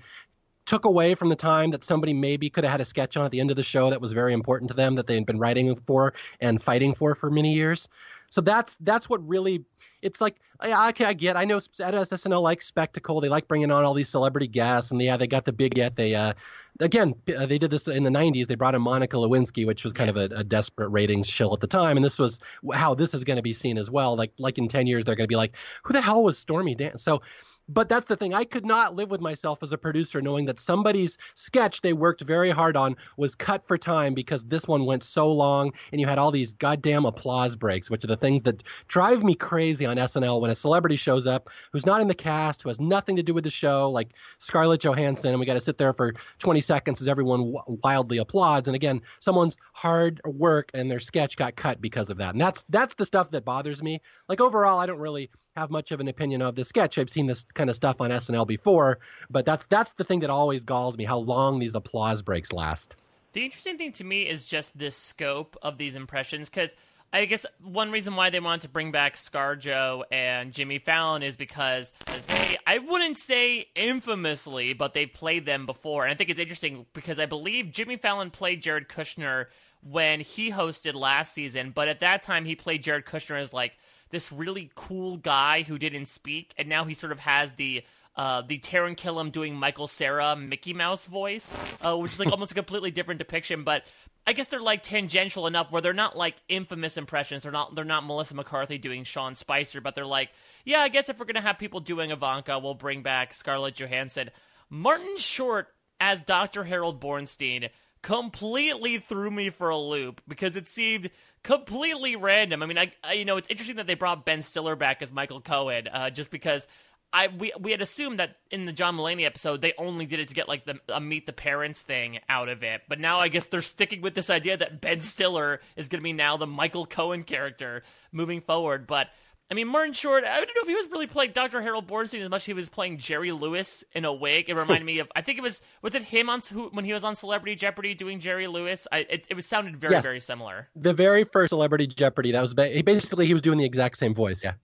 took 0.66 0.84
away 0.84 1.14
from 1.14 1.28
the 1.28 1.36
time 1.36 1.70
that 1.70 1.84
somebody 1.84 2.12
maybe 2.12 2.48
could 2.48 2.64
have 2.64 2.70
had 2.70 2.80
a 2.80 2.84
sketch 2.84 3.16
on 3.16 3.24
at 3.24 3.30
the 3.30 3.40
end 3.40 3.50
of 3.50 3.56
the 3.56 3.62
show 3.62 3.90
that 3.90 4.00
was 4.00 4.12
very 4.12 4.32
important 4.32 4.68
to 4.70 4.74
them 4.76 4.94
that 4.94 5.06
they 5.06 5.14
had 5.14 5.26
been 5.26 5.38
writing 5.38 5.74
for 5.86 6.14
and 6.40 6.62
fighting 6.62 6.94
for 6.94 7.14
for 7.14 7.30
many 7.30 7.52
years. 7.52 7.88
So 8.30 8.40
that's 8.40 8.76
that's 8.78 9.08
what 9.08 9.26
really 9.26 9.64
it's 10.02 10.20
like 10.20 10.40
I, 10.58 10.92
I 10.98 11.12
get 11.12 11.36
I 11.36 11.44
know 11.44 11.58
SNL 11.58 12.42
likes 12.42 12.66
spectacle. 12.66 13.20
They 13.20 13.28
like 13.28 13.46
bringing 13.46 13.70
on 13.70 13.84
all 13.84 13.94
these 13.94 14.08
celebrity 14.08 14.48
guests 14.48 14.90
and 14.90 15.00
yeah 15.00 15.16
they 15.16 15.26
got 15.26 15.44
the 15.44 15.52
big 15.52 15.76
yet. 15.76 15.94
They 15.94 16.14
uh 16.14 16.32
again 16.80 17.14
uh, 17.36 17.46
they 17.46 17.58
did 17.58 17.70
this 17.70 17.86
in 17.86 18.02
the 18.02 18.10
90s 18.10 18.46
they 18.46 18.56
brought 18.56 18.74
in 18.74 18.82
Monica 18.82 19.16
Lewinsky 19.16 19.64
which 19.64 19.84
was 19.84 19.92
kind 19.92 20.10
of 20.10 20.16
a, 20.16 20.24
a, 20.34 20.42
desperate 20.42 20.88
ratings 20.88 21.28
shill 21.28 21.54
at 21.54 21.60
the 21.60 21.66
time. 21.66 21.96
And 21.96 22.04
this 22.04 22.18
was 22.18 22.40
how 22.72 22.94
this 22.94 23.14
is 23.14 23.22
going 23.22 23.36
to 23.36 23.42
be 23.42 23.52
seen 23.52 23.78
as 23.78 23.90
well. 23.90 24.16
Like 24.16 24.32
like 24.38 24.58
in 24.58 24.66
10 24.66 24.88
years 24.88 25.04
they're 25.04 25.14
going 25.14 25.28
to 25.28 25.32
be 25.32 25.36
like 25.36 25.54
who 25.84 25.92
the 25.92 26.02
hell 26.02 26.24
was 26.24 26.36
Stormy 26.36 26.74
Dan 26.74 26.98
so 26.98 27.22
but 27.68 27.88
that's 27.88 28.06
the 28.06 28.16
thing. 28.16 28.34
I 28.34 28.44
could 28.44 28.66
not 28.66 28.94
live 28.94 29.10
with 29.10 29.20
myself 29.20 29.62
as 29.62 29.72
a 29.72 29.78
producer 29.78 30.20
knowing 30.20 30.44
that 30.46 30.60
somebody's 30.60 31.16
sketch 31.34 31.80
they 31.80 31.92
worked 31.92 32.20
very 32.20 32.50
hard 32.50 32.76
on 32.76 32.96
was 33.16 33.34
cut 33.34 33.66
for 33.66 33.78
time 33.78 34.14
because 34.14 34.44
this 34.44 34.68
one 34.68 34.84
went 34.84 35.02
so 35.02 35.32
long 35.32 35.72
and 35.90 36.00
you 36.00 36.06
had 36.06 36.18
all 36.18 36.30
these 36.30 36.52
goddamn 36.54 37.06
applause 37.06 37.56
breaks, 37.56 37.90
which 37.90 38.04
are 38.04 38.08
the 38.08 38.16
things 38.16 38.42
that 38.42 38.62
drive 38.88 39.24
me 39.24 39.34
crazy 39.34 39.86
on 39.86 39.96
SNL 39.96 40.40
when 40.40 40.50
a 40.50 40.54
celebrity 40.54 40.96
shows 40.96 41.26
up 41.26 41.48
who's 41.72 41.86
not 41.86 42.00
in 42.00 42.08
the 42.08 42.14
cast, 42.14 42.62
who 42.62 42.68
has 42.68 42.80
nothing 42.80 43.16
to 43.16 43.22
do 43.22 43.32
with 43.32 43.44
the 43.44 43.50
show, 43.50 43.90
like 43.90 44.10
Scarlett 44.38 44.80
Johansson, 44.82 45.30
and 45.30 45.40
we 45.40 45.46
got 45.46 45.54
to 45.54 45.60
sit 45.60 45.78
there 45.78 45.92
for 45.92 46.14
20 46.38 46.60
seconds 46.60 47.00
as 47.00 47.08
everyone 47.08 47.52
w- 47.52 47.80
wildly 47.82 48.18
applauds. 48.18 48.68
And 48.68 48.74
again, 48.74 49.00
someone's 49.20 49.56
hard 49.72 50.20
work 50.24 50.70
and 50.74 50.90
their 50.90 51.00
sketch 51.00 51.36
got 51.36 51.56
cut 51.56 51.80
because 51.80 52.10
of 52.10 52.18
that. 52.18 52.34
And 52.34 52.40
that's 52.40 52.64
that's 52.68 52.94
the 52.94 53.06
stuff 53.06 53.30
that 53.30 53.44
bothers 53.44 53.82
me. 53.82 54.00
Like 54.28 54.40
overall, 54.40 54.78
I 54.78 54.86
don't 54.86 54.98
really 54.98 55.30
have 55.56 55.70
much 55.70 55.92
of 55.92 56.00
an 56.00 56.08
opinion 56.08 56.42
of 56.42 56.54
this 56.56 56.68
sketch. 56.68 56.98
I've 56.98 57.10
seen 57.10 57.26
this 57.26 57.44
kind 57.54 57.70
of 57.70 57.76
stuff 57.76 58.00
on 58.00 58.10
SNL 58.10 58.46
before, 58.46 58.98
but 59.30 59.44
that's 59.44 59.66
that's 59.66 59.92
the 59.92 60.04
thing 60.04 60.20
that 60.20 60.30
always 60.30 60.64
galls 60.64 60.98
me: 60.98 61.04
how 61.04 61.18
long 61.18 61.58
these 61.58 61.74
applause 61.74 62.22
breaks 62.22 62.52
last. 62.52 62.96
The 63.32 63.44
interesting 63.44 63.78
thing 63.78 63.92
to 63.92 64.04
me 64.04 64.22
is 64.22 64.46
just 64.46 64.76
the 64.78 64.90
scope 64.90 65.56
of 65.62 65.78
these 65.78 65.96
impressions, 65.96 66.48
because 66.48 66.74
I 67.12 67.24
guess 67.26 67.46
one 67.62 67.90
reason 67.92 68.16
why 68.16 68.30
they 68.30 68.40
wanted 68.40 68.62
to 68.62 68.68
bring 68.68 68.90
back 68.90 69.16
ScarJo 69.16 70.02
and 70.10 70.52
Jimmy 70.52 70.78
Fallon 70.78 71.22
is 71.22 71.36
because 71.36 71.92
they, 72.26 72.58
I 72.66 72.78
wouldn't 72.78 73.18
say 73.18 73.68
infamously, 73.76 74.72
but 74.72 74.94
they 74.94 75.06
played 75.06 75.46
them 75.46 75.66
before. 75.66 76.04
And 76.04 76.12
I 76.12 76.16
think 76.16 76.30
it's 76.30 76.40
interesting 76.40 76.86
because 76.92 77.20
I 77.20 77.26
believe 77.26 77.70
Jimmy 77.70 77.96
Fallon 77.96 78.30
played 78.30 78.62
Jared 78.62 78.88
Kushner 78.88 79.46
when 79.82 80.20
he 80.20 80.50
hosted 80.50 80.94
last 80.94 81.34
season, 81.34 81.70
but 81.72 81.88
at 81.88 82.00
that 82.00 82.22
time 82.22 82.44
he 82.44 82.56
played 82.56 82.82
Jared 82.82 83.04
Kushner 83.04 83.40
as 83.40 83.52
like 83.52 83.74
this 84.14 84.32
really 84.32 84.70
cool 84.74 85.16
guy 85.16 85.62
who 85.62 85.78
didn't 85.78 86.06
speak, 86.06 86.54
and 86.56 86.68
now 86.68 86.84
he 86.84 86.94
sort 86.94 87.12
of 87.12 87.20
has 87.20 87.52
the 87.54 87.84
uh, 88.16 88.42
the 88.42 88.58
Taran 88.58 88.96
Killam 88.96 89.32
doing 89.32 89.56
Michael 89.56 89.88
Cera 89.88 90.36
Mickey 90.36 90.72
Mouse 90.72 91.04
voice, 91.06 91.56
uh, 91.84 91.96
which 91.96 92.12
is 92.12 92.20
like 92.20 92.28
almost 92.32 92.52
a 92.52 92.54
completely 92.54 92.90
different 92.90 93.18
depiction. 93.18 93.64
But 93.64 93.90
I 94.26 94.32
guess 94.32 94.48
they're 94.48 94.60
like 94.60 94.82
tangential 94.82 95.46
enough 95.46 95.70
where 95.70 95.82
they're 95.82 95.92
not 95.92 96.16
like 96.16 96.36
infamous 96.48 96.96
impressions. 96.96 97.42
They're 97.42 97.52
not 97.52 97.74
they're 97.74 97.84
not 97.84 98.06
Melissa 98.06 98.34
McCarthy 98.34 98.78
doing 98.78 99.04
Sean 99.04 99.34
Spicer, 99.34 99.80
but 99.80 99.94
they're 99.94 100.06
like, 100.06 100.30
yeah, 100.64 100.80
I 100.80 100.88
guess 100.88 101.08
if 101.08 101.18
we're 101.18 101.26
gonna 101.26 101.40
have 101.40 101.58
people 101.58 101.80
doing 101.80 102.10
Ivanka, 102.10 102.58
we'll 102.58 102.74
bring 102.74 103.02
back 103.02 103.34
Scarlett 103.34 103.74
Johansson. 103.74 104.30
Martin 104.70 105.16
Short 105.18 105.68
as 106.00 106.22
Dr. 106.22 106.64
Harold 106.64 107.00
Bornstein 107.00 107.70
completely 108.02 108.98
threw 108.98 109.30
me 109.30 109.50
for 109.50 109.70
a 109.70 109.78
loop 109.78 110.20
because 110.28 110.56
it 110.56 110.68
seemed 110.68 111.10
completely 111.44 112.16
random. 112.16 112.62
I 112.62 112.66
mean, 112.66 112.78
I, 112.78 112.92
I, 113.04 113.12
you 113.12 113.24
know 113.24 113.36
it's 113.36 113.48
interesting 113.48 113.76
that 113.76 113.86
they 113.86 113.94
brought 113.94 114.24
Ben 114.24 114.42
Stiller 114.42 114.74
back 114.74 115.02
as 115.02 115.12
Michael 115.12 115.40
Cohen, 115.40 115.86
uh, 115.86 116.10
just 116.10 116.30
because 116.32 116.66
I 117.12 117.28
we 117.28 117.52
we 117.60 117.70
had 117.70 117.80
assumed 117.80 118.18
that 118.18 118.38
in 118.50 118.64
the 118.64 118.72
John 118.72 118.96
Mulaney 118.96 119.24
episode 119.24 119.62
they 119.62 119.72
only 119.78 120.06
did 120.06 120.18
it 120.18 120.28
to 120.28 120.34
get 120.34 120.48
like 120.48 120.64
the 120.64 120.80
a 120.88 121.00
meet 121.00 121.26
the 121.26 121.32
parents 121.32 121.80
thing 121.80 122.18
out 122.28 122.48
of 122.48 122.64
it, 122.64 122.82
but 122.88 122.98
now 122.98 123.20
I 123.20 123.28
guess 123.28 123.46
they're 123.46 123.62
sticking 123.62 124.00
with 124.00 124.14
this 124.14 124.30
idea 124.30 124.56
that 124.56 124.80
Ben 124.80 125.00
Stiller 125.00 125.60
is 125.76 125.86
going 125.86 126.00
to 126.00 126.04
be 126.04 126.12
now 126.12 126.36
the 126.36 126.46
Michael 126.46 126.86
Cohen 126.86 127.22
character 127.22 127.84
moving 128.10 128.40
forward. 128.40 128.88
But 128.88 129.10
I 129.50 129.54
mean, 129.54 129.68
Martin 129.68 129.92
Short, 129.92 130.24
I 130.24 130.36
don't 130.36 130.46
know 130.46 130.62
if 130.62 130.68
he 130.68 130.74
was 130.74 130.86
really 130.90 131.06
playing 131.06 131.32
Dr. 131.32 131.60
Harold 131.60 131.86
Bornstein 131.86 132.22
as 132.22 132.30
much 132.30 132.42
as 132.42 132.46
he 132.46 132.54
was 132.54 132.68
playing 132.70 132.98
Jerry 132.98 133.30
Lewis 133.30 133.84
in 133.92 134.04
a 134.04 134.12
wig. 134.12 134.48
It 134.48 134.54
reminded 134.54 134.86
me 134.86 135.00
of, 135.00 135.12
I 135.14 135.20
think 135.20 135.38
it 135.38 135.42
was, 135.42 135.60
was 135.82 135.94
it 135.94 136.02
him 136.02 136.30
on 136.30 136.40
who, 136.40 136.70
when 136.70 136.86
he 136.86 136.94
was 136.94 137.04
on 137.04 137.14
Celebrity 137.14 137.54
Jeopardy 137.54 137.94
doing 137.94 138.20
Jerry 138.20 138.46
Lewis? 138.46 138.88
I, 138.90 139.00
it, 139.08 139.26
it 139.28 139.34
was 139.34 139.44
sounded 139.44 139.76
very, 139.76 139.92
yes. 139.92 140.02
very 140.02 140.20
similar. 140.20 140.68
The 140.74 140.94
very 140.94 141.24
first 141.24 141.50
Celebrity 141.50 141.86
Jeopardy, 141.86 142.32
that 142.32 142.40
was 142.40 142.54
basically 142.54 143.26
he 143.26 143.34
was 143.34 143.42
doing 143.42 143.58
the 143.58 143.66
exact 143.66 143.98
same 143.98 144.14
voice, 144.14 144.42
yeah. 144.42 144.54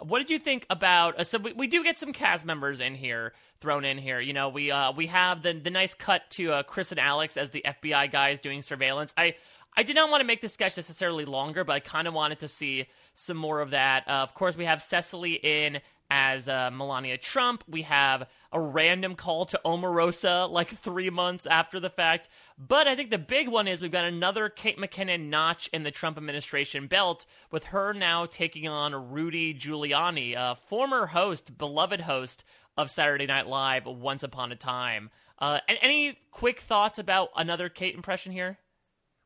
What 0.00 0.20
did 0.20 0.30
you 0.30 0.38
think 0.38 0.64
about? 0.70 1.18
Uh, 1.18 1.24
so 1.24 1.38
we, 1.38 1.54
we 1.54 1.66
do 1.66 1.82
get 1.82 1.98
some 1.98 2.12
cast 2.12 2.46
members 2.46 2.80
in 2.80 2.94
here 2.94 3.32
thrown 3.60 3.84
in 3.84 3.98
here. 3.98 4.20
You 4.20 4.32
know, 4.32 4.48
we 4.48 4.70
uh, 4.70 4.92
we 4.92 5.08
have 5.08 5.42
the 5.42 5.52
the 5.54 5.70
nice 5.70 5.92
cut 5.92 6.22
to 6.30 6.52
uh, 6.52 6.62
Chris 6.62 6.92
and 6.92 7.00
Alex 7.00 7.36
as 7.36 7.50
the 7.50 7.64
FBI 7.66 8.12
guys 8.12 8.38
doing 8.38 8.62
surveillance. 8.62 9.12
I 9.16 9.34
I 9.78 9.84
did 9.84 9.94
not 9.94 10.10
want 10.10 10.22
to 10.22 10.26
make 10.26 10.40
this 10.40 10.54
sketch 10.54 10.76
necessarily 10.76 11.24
longer, 11.24 11.62
but 11.62 11.74
I 11.74 11.78
kind 11.78 12.08
of 12.08 12.12
wanted 12.12 12.40
to 12.40 12.48
see 12.48 12.88
some 13.14 13.36
more 13.36 13.60
of 13.60 13.70
that. 13.70 14.08
Uh, 14.08 14.24
of 14.24 14.34
course, 14.34 14.56
we 14.56 14.64
have 14.64 14.82
Cecily 14.82 15.34
in 15.34 15.80
as 16.10 16.48
uh, 16.48 16.70
Melania 16.72 17.16
Trump. 17.16 17.62
We 17.68 17.82
have 17.82 18.28
a 18.50 18.60
random 18.60 19.14
call 19.14 19.44
to 19.44 19.60
Omarosa 19.64 20.50
like 20.50 20.70
three 20.70 21.10
months 21.10 21.46
after 21.46 21.78
the 21.78 21.90
fact. 21.90 22.28
But 22.58 22.88
I 22.88 22.96
think 22.96 23.10
the 23.10 23.18
big 23.18 23.46
one 23.46 23.68
is 23.68 23.80
we've 23.80 23.92
got 23.92 24.04
another 24.04 24.48
Kate 24.48 24.78
McKinnon 24.78 25.28
notch 25.28 25.68
in 25.68 25.84
the 25.84 25.92
Trump 25.92 26.16
administration 26.16 26.88
belt, 26.88 27.24
with 27.52 27.66
her 27.66 27.92
now 27.92 28.26
taking 28.26 28.66
on 28.66 29.12
Rudy 29.12 29.54
Giuliani, 29.54 30.34
a 30.36 30.56
former 30.56 31.06
host, 31.06 31.56
beloved 31.56 32.00
host 32.00 32.42
of 32.76 32.90
Saturday 32.90 33.26
Night 33.26 33.46
Live 33.46 33.86
once 33.86 34.24
upon 34.24 34.50
a 34.50 34.56
time. 34.56 35.10
Uh, 35.38 35.60
any 35.68 36.18
quick 36.32 36.58
thoughts 36.58 36.98
about 36.98 37.28
another 37.36 37.68
Kate 37.68 37.94
impression 37.94 38.32
here? 38.32 38.58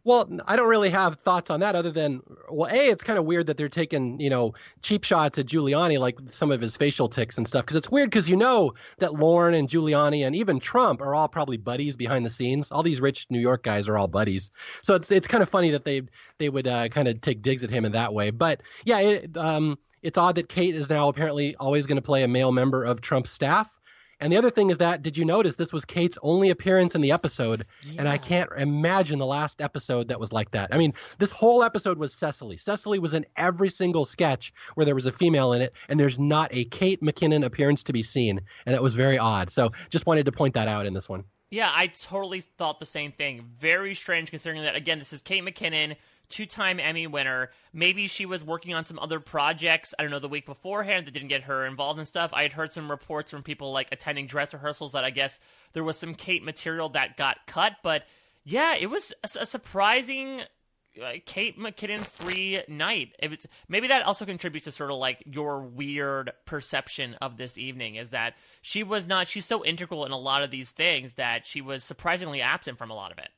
Well, 0.05 0.29
I 0.47 0.57
don't 0.57 0.69
really 0.69 0.91
have 0.91 1.21
thoughts 1.21 1.49
on 1.49 1.61
that 1.61 1.77
other 1.77 1.93
than, 1.93 2.23
well, 2.51 2.69
A, 2.73 2.89
it's 2.89 3.05
kind 3.05 3.21
of 3.21 3.25
weird 3.25 3.47
that 3.47 3.57
they're 3.57 3.69
taking, 3.69 4.19
you 4.19 4.31
know, 4.31 4.53
cheap 4.83 5.05
shots 5.05 5.39
at 5.39 5.47
Giuliani, 5.47 6.01
like 6.01 6.19
some 6.29 6.51
of 6.51 6.61
his 6.61 6.77
facial 6.77 7.09
ticks 7.09 7.39
and 7.39 7.47
stuff. 7.47 7.65
Because 7.65 7.77
it's 7.77 7.91
weird 7.91 8.11
because 8.11 8.29
you 8.29 8.37
know 8.37 8.75
that 8.99 9.15
Lorne 9.15 9.55
and 9.55 9.69
Giuliani 9.69 10.27
and 10.27 10.35
even 10.35 10.59
Trump 10.59 11.01
are 11.01 11.15
all 11.15 11.29
probably 11.29 11.57
buddies 11.57 11.97
behind 11.97 12.27
the 12.27 12.31
scenes. 12.31 12.73
All 12.73 12.83
these 12.83 13.01
rich 13.01 13.27
New 13.31 13.39
York 13.39 13.63
guys 13.63 13.87
are 13.87 13.97
all 13.97 14.09
buddies. 14.09 14.51
So 14.83 14.97
it's 14.97 15.13
it's 15.13 15.29
kind 15.29 15.43
of 15.43 15.49
funny 15.49 15.71
that 15.71 15.85
they 15.85 16.03
they 16.39 16.49
would 16.49 16.67
uh, 16.67 16.89
kind 16.89 17.07
of 17.07 17.21
take 17.21 17.41
digs 17.41 17.63
at 17.63 17.71
him 17.71 17.85
in 17.85 17.93
that 17.93 18.13
way. 18.13 18.31
But 18.31 18.63
yeah, 18.85 18.99
it, 18.99 19.37
um, 19.37 19.79
it's 20.03 20.19
odd 20.19 20.35
that 20.35 20.49
Kate 20.49 20.75
is 20.75 20.91
now 20.91 21.09
apparently 21.09 21.55
always 21.57 21.87
going 21.87 21.97
to 21.97 22.03
play 22.03 22.25
a 22.25 22.29
male 22.29 22.51
member 22.51 22.83
of 22.83 23.01
Trump's 23.01 23.31
staff. 23.31 23.79
And 24.23 24.33
the 24.33 24.37
other 24.37 24.51
thing 24.51 24.71
is 24.71 24.79
that 24.79 25.03
did 25.03 25.17
you 25.17 25.25
notice 25.25 25.57
this 25.57 25.73
was 25.73 25.85
Kate's 25.85 26.17
only 26.23 26.51
appearance 26.51 26.95
in 26.95 27.01
the 27.01 27.11
episode? 27.11 27.67
Yeah. 27.83 27.97
And 27.99 28.09
I 28.09 28.19
can't 28.19 28.49
imagine 28.57 29.19
the 29.19 29.27
last 29.27 29.61
episode 29.61 30.09
that 30.09 30.21
was 30.21 30.33
like 30.33 30.53
that. 30.53 30.73
I 30.73 30.79
mean, 30.79 30.95
this 31.19 31.33
whole 31.33 31.63
episode 31.65 31.99
was 31.99 32.15
Cecily. 32.15 32.57
Cecily 32.57 33.01
was 33.01 33.15
in 33.15 33.27
every 33.37 33.69
single 33.69 34.05
sketch 34.05 34.53
where 34.75 34.87
there 34.87 34.95
was 34.95 35.07
a 35.07 35.13
female 35.13 35.53
in 35.53 35.61
it, 35.61 35.75
and 35.89 35.99
there's 35.99 36.19
not 36.19 36.49
a 36.53 36.65
Kate 36.67 37.03
McKinnon 37.03 37.45
appearance 37.45 37.83
to 37.83 37.93
be 37.93 38.03
seen. 38.03 38.41
And 38.65 38.75
that 38.75 38.83
was 38.83 38.95
very 38.95 39.19
odd. 39.19 39.51
So 39.51 39.73
just 39.91 40.07
wanted 40.07 40.27
to 40.27 40.33
point 40.33 40.55
that 40.55 40.69
out 40.69 40.87
in 40.87 40.95
this 40.95 41.09
one. 41.09 41.25
Yeah, 41.51 41.71
I 41.71 41.89
totally 41.89 42.41
thought 42.41 42.79
the 42.79 42.87
same 42.87 43.13
thing. 43.13 43.45
Very 43.59 43.95
strange 43.95 44.31
considering 44.31 44.63
that, 44.63 44.77
again, 44.77 44.99
this 44.99 45.13
is 45.13 45.21
Kate 45.21 45.45
McKinnon 45.45 45.97
two 46.33 46.47
time 46.47 46.81
Emmy 46.81 47.07
winner. 47.07 47.51
Maybe 47.73 48.07
she 48.07 48.27
was 48.27 48.45
working 48.45 48.75
on 48.75 48.85
some 48.85 48.99
other 48.99 49.21
projects, 49.21 49.95
I 49.99 50.03
don't 50.03 50.11
know, 50.11 50.19
the 50.19 50.29
week 50.29 50.47
beforehand 50.47 51.07
that 51.07 51.15
didn't 51.15 51.29
get 51.29 51.43
her 51.43 51.65
involved 51.65 52.01
in 52.01 52.07
stuff. 52.07 52.33
I 52.35 52.43
had 52.43 52.53
heard 52.53 52.73
some 52.73 52.91
reports 52.91 53.31
from 53.31 53.43
people 53.43 53.73
like 53.73 53.89
attending 53.93 54.27
dress 54.27 54.53
rehearsals 54.53 54.93
that 54.93 55.05
I 55.05 55.11
guess 55.11 55.39
there 55.73 55.85
was 55.85 55.99
some 55.99 56.15
Kate 56.15 56.43
material 56.43 56.89
that 56.91 57.17
got 57.17 57.47
cut. 57.47 57.75
But 57.83 58.05
yeah, 58.45 58.75
it 58.75 58.91
was 58.91 59.13
a, 59.23 59.43
a 59.43 59.47
surprising 59.47 60.43
uh, 61.01 61.13
Kate 61.25 61.59
McKinnon 61.59 62.01
free 62.01 62.63
night. 62.69 63.15
If 63.19 63.33
it's 63.33 63.47
maybe 63.69 63.89
that 63.89 64.05
also 64.05 64.25
contributes 64.25 64.65
to 64.65 64.73
sort 64.73 64.91
of 64.91 64.99
like 64.99 65.23
your 65.25 65.63
weird 65.63 66.33
perception 66.45 67.15
of 67.21 67.37
this 67.37 67.57
evening 67.57 67.95
is 67.95 68.11
that 68.11 68.35
she 68.61 68.83
was 68.83 69.07
not 69.07 69.29
she's 69.29 69.47
so 69.47 69.65
integral 69.65 70.05
in 70.05 70.13
a 70.13 70.19
lot 70.19 70.43
of 70.43 70.51
these 70.51 70.71
things 70.71 71.15
that 71.15 71.47
she 71.47 71.61
was 71.61 71.85
surprisingly 71.85 72.43
absent 72.43 72.79
from 72.79 72.91
a 72.91 72.95
lot 72.95 73.13
of 73.13 73.19
it. 73.19 73.31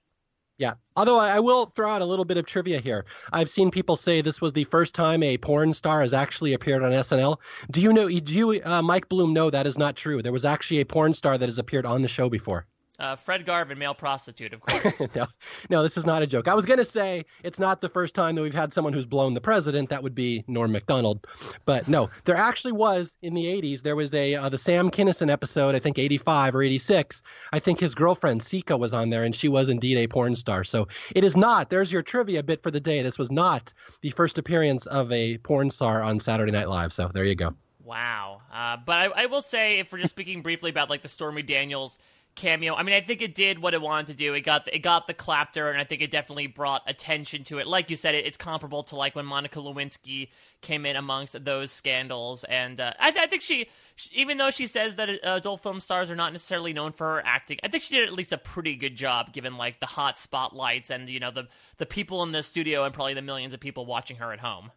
Yeah. 0.59 0.75
Although 0.95 1.19
I 1.19 1.41
will 1.41 1.67
throw 1.67 1.89
out 1.91 2.03
a 2.03 2.07
little 2.07 2.25
bit 2.25 2.37
of 2.37 2.47
trivia 2.47 2.81
here. 2.81 3.05
I've 3.33 3.51
seen 3.51 3.71
people 3.71 3.97
say 3.97 4.21
this 4.21 4.41
was 4.41 4.53
the 4.53 4.65
first 4.65 4.95
time 4.95 5.23
a 5.23 5.37
porn 5.37 5.73
star 5.73 6.01
has 6.01 6.15
actually 6.15 6.53
appeared 6.53 6.83
on 6.83 6.93
SNL. 6.93 7.39
Do 7.73 7.81
you 7.81 7.93
know? 7.93 8.09
Do 8.09 8.33
you, 8.33 8.63
uh, 8.65 8.81
Mike 8.81 9.09
Bloom, 9.09 9.33
know 9.33 9.51
that 9.51 9.67
is 9.67 9.79
not 9.79 9.97
true? 9.97 10.23
There 10.23 10.33
was 10.33 10.45
actually 10.45 10.81
a 10.81 10.87
porn 10.87 11.13
star 11.13 11.37
that 11.39 11.49
has 11.49 11.59
appeared 11.59 11.87
on 11.87 12.03
the 12.03 12.09
show 12.09 12.29
before. 12.29 12.67
Uh, 12.99 13.17
Fred 13.17 13.45
Garvin, 13.45 13.77
male 13.77 13.95
prostitute, 13.95 14.53
of 14.53 14.61
course. 14.61 15.03
no, 15.17 15.27
no, 15.69 15.83
this 15.83 15.97
is 15.97 16.07
not 16.07 16.23
a 16.23 16.27
joke. 16.27 16.47
I 16.47 16.55
was 16.55 16.65
going 16.65 16.79
to 16.79 16.85
say 16.85 17.25
it's 17.43 17.59
not 17.59 17.81
the 17.81 17.89
first 17.89 18.15
time 18.15 18.37
that 18.37 18.43
we've 18.43 18.55
had 18.55 18.73
someone 18.73 18.93
who's 18.93 19.07
blown 19.07 19.35
the 19.35 19.41
president. 19.41 19.91
That 19.91 20.03
would 20.03 20.15
be 20.15 20.45
Norm 20.47 20.71
Macdonald. 20.71 21.27
But 21.65 21.89
no, 21.89 22.09
there 22.25 22.37
actually 22.37 22.73
was 22.73 23.17
in 23.23 23.35
the 23.35 23.47
80s. 23.47 23.83
There 23.83 23.97
was 23.97 24.15
a 24.15 24.37
uh, 24.37 24.49
the 24.49 24.59
Sam 24.59 24.91
Kinison 24.91 25.29
episode, 25.29 25.75
I 25.75 25.81
think 25.81 25.99
85 25.99 26.55
or 26.55 26.63
86. 26.63 27.23
I 27.53 27.59
think 27.59 27.81
his 27.81 27.97
girlfriend 27.97 28.43
Sika 28.43 28.77
was 28.77 28.93
on 28.93 29.11
there, 29.11 29.25
and 29.25 29.35
she 29.35 29.49
was 29.49 29.69
indeed 29.69 29.99
a 29.99 30.07
porn 30.07 30.37
star. 30.37 30.63
So 30.63 30.87
it 31.17 31.25
is 31.25 31.37
not. 31.37 31.71
There's 31.71 31.91
your 31.91 32.03
trivia 32.03 32.45
bit 32.45 32.63
for 32.63 32.71
the 32.71 32.81
day. 32.81 33.03
This 33.03 33.19
was 33.19 33.31
not 33.31 33.73
the 34.03 34.11
first 34.11 34.39
appearance 34.39 34.87
of 34.87 35.11
a 35.11 35.39
porn 35.39 35.71
star 35.71 36.01
on 36.01 36.21
Saturday 36.21 36.53
Night 36.53 36.69
Live. 36.69 36.93
So 36.93 37.11
there 37.13 37.25
you 37.25 37.35
go. 37.35 37.55
Wow. 37.85 38.41
Uh, 38.53 38.79
but 38.79 38.97
I, 38.97 39.25
I 39.25 39.27
will 39.27 39.43
say, 39.43 39.79
if 39.79 39.93
we're 39.93 39.99
just 39.99 40.15
speaking 40.15 40.43
briefly 40.43 40.71
about 40.71 40.89
like 40.89 41.03
the 41.03 41.09
Stormy 41.09 41.43
Daniels 41.43 41.99
cameo. 42.35 42.75
I 42.75 42.83
mean, 42.83 42.95
I 42.95 43.01
think 43.01 43.23
it 43.23 43.35
did 43.35 43.59
what 43.59 43.75
it 43.75 43.83
wanted 43.83 44.09
to 44.09 44.15
do. 44.15 44.35
It 44.35 44.41
got 44.41 44.65
the, 44.65 44.75
it 44.75 44.81
got 44.81 45.07
the 45.07 45.15
clapter, 45.15 45.71
and 45.71 45.81
I 45.81 45.85
think 45.85 46.03
it 46.03 46.11
definitely 46.11 46.47
brought 46.47 46.83
attention 46.87 47.45
to 47.45 47.59
it. 47.59 47.67
Like 47.67 47.91
you 47.91 47.97
said, 47.97 48.15
it, 48.15 48.27
it's 48.27 48.37
comparable 48.37 48.83
to 48.85 48.97
like 48.97 49.15
when 49.15 49.27
Monica 49.27 49.59
Lewinsky 49.59 50.29
came 50.61 50.87
in 50.87 50.97
amongst 50.97 51.45
those 51.45 51.71
scandals. 51.71 52.45
And 52.45 52.81
uh, 52.81 52.93
I, 52.99 53.15
I, 53.17 53.27
think 53.27 53.43
she, 53.43 53.69
even 54.13 54.39
though 54.39 54.51
she 54.51 54.67
says 54.67 54.97
that 54.97 55.09
uh, 55.09 55.15
adult 55.23 55.63
film 55.63 55.81
stars 55.81 56.11
are 56.11 56.17
not 56.17 56.33
necessarily 56.33 56.73
known 56.73 56.93
for 56.93 57.15
her 57.15 57.23
acting, 57.25 57.59
I 57.63 57.69
think 57.69 57.83
she 57.83 57.95
did 57.97 58.09
at 58.09 58.15
least 58.15 58.33
a 58.33 58.39
pretty 58.39 58.77
good 58.77 58.97
job 58.97 59.33
given 59.33 59.57
like 59.57 59.81
the 59.81 59.87
hot 59.87 60.19
spotlights 60.19 60.91
and 60.91 61.09
you 61.09 61.21
know 61.21 61.31
the 61.31 61.49
the 61.79 61.87
people 61.87 62.23
in 62.23 62.33
the 62.33 62.43
studio 62.43 62.85
and 62.85 62.95
probably 62.95 63.15
the 63.15 63.23
millions 63.23 63.55
of 63.55 63.61
people 63.61 63.87
watching 63.87 64.17
her 64.17 64.33
at 64.33 64.41
home. 64.41 64.71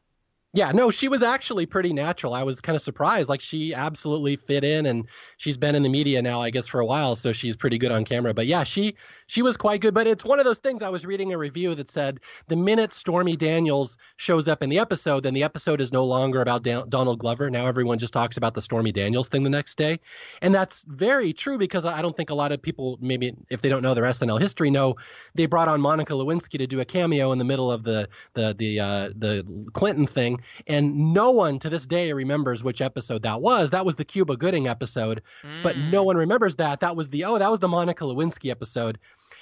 Yeah, 0.53 0.71
no, 0.71 0.89
she 0.89 1.07
was 1.07 1.21
actually 1.21 1.65
pretty 1.65 1.93
natural. 1.93 2.33
I 2.33 2.43
was 2.43 2.61
kind 2.61 2.75
of 2.75 2.81
surprised. 2.81 3.29
Like 3.29 3.41
she 3.41 3.73
absolutely 3.73 4.35
fit 4.37 4.63
in 4.63 4.85
and 4.87 5.07
she's 5.37 5.57
been 5.57 5.75
in 5.75 5.83
the 5.83 5.89
media 5.89 6.21
now, 6.21 6.41
I 6.41 6.49
guess, 6.49 6.67
for 6.67 6.79
a 6.79 6.85
while, 6.85 7.15
so 7.15 7.33
she's 7.33 7.55
pretty 7.55 7.77
good 7.77 7.91
on 7.91 8.05
camera. 8.05 8.33
But 8.33 8.47
yeah, 8.47 8.63
she 8.63 8.95
she 9.27 9.41
was 9.41 9.55
quite 9.55 9.81
good. 9.81 9.93
But 9.93 10.07
it's 10.07 10.25
one 10.25 10.39
of 10.39 10.45
those 10.45 10.59
things 10.59 10.81
I 10.81 10.89
was 10.89 11.05
reading 11.05 11.33
a 11.33 11.37
review 11.37 11.75
that 11.75 11.89
said 11.89 12.19
the 12.47 12.55
minute 12.55 12.93
Stormy 12.93 13.35
Daniels 13.35 13.97
shows 14.17 14.47
up 14.47 14.63
in 14.63 14.69
the 14.69 14.79
episode, 14.79 15.23
then 15.23 15.33
the 15.33 15.43
episode 15.43 15.79
is 15.81 15.91
no 15.91 16.03
longer 16.03 16.41
about 16.41 16.63
Donald 16.63 17.19
Glover. 17.19 17.49
Now 17.49 17.67
everyone 17.67 17.99
just 17.99 18.13
talks 18.13 18.37
about 18.37 18.53
the 18.53 18.61
Stormy 18.61 18.91
Daniels 18.91 19.29
thing 19.29 19.43
the 19.43 19.49
next 19.49 19.77
day. 19.77 19.99
And 20.41 20.53
that's 20.53 20.83
very 20.83 21.33
true 21.33 21.57
because 21.57 21.85
I 21.85 22.01
don't 22.01 22.15
think 22.17 22.29
a 22.29 22.35
lot 22.35 22.51
of 22.51 22.61
people, 22.61 22.97
maybe 23.01 23.35
if 23.49 23.61
they 23.61 23.69
don't 23.69 23.83
know 23.83 23.93
their 23.93 24.05
SNL 24.05 24.39
history, 24.39 24.71
know 24.71 24.95
they 25.35 25.45
brought 25.45 25.67
on 25.67 25.81
Monica 25.81 26.13
Lewinsky 26.13 26.57
to 26.57 26.67
do 26.67 26.79
a 26.79 26.85
cameo 26.85 27.31
in 27.31 27.37
the 27.37 27.45
middle 27.45 27.71
of 27.71 27.83
the 27.83 28.09
the 28.33 28.55
the 28.57 28.79
uh, 28.79 29.09
the 29.17 29.67
Clinton 29.73 30.07
thing 30.07 30.41
and 30.67 31.13
no 31.13 31.31
one 31.31 31.59
to 31.59 31.69
this 31.69 31.85
day 31.85 32.11
remembers 32.13 32.63
which 32.63 32.81
episode 32.81 33.21
that 33.23 33.41
was. 33.41 33.69
That 33.69 33.85
was 33.85 33.95
the 33.95 34.05
Cuba 34.05 34.37
Gooding 34.37 34.67
episode, 34.67 35.21
mm. 35.43 35.63
but 35.63 35.77
no 35.77 36.03
one 36.03 36.17
remembers 36.17 36.55
that. 36.55 36.79
That 36.79 36.95
was 36.95 37.09
the 37.09 37.25
oh, 37.25 37.37
that 37.37 37.51
was 37.51 37.59
the 37.59 37.67
Monica 37.67 38.03
Lewinsky 38.03 38.49
episode. 38.49 38.97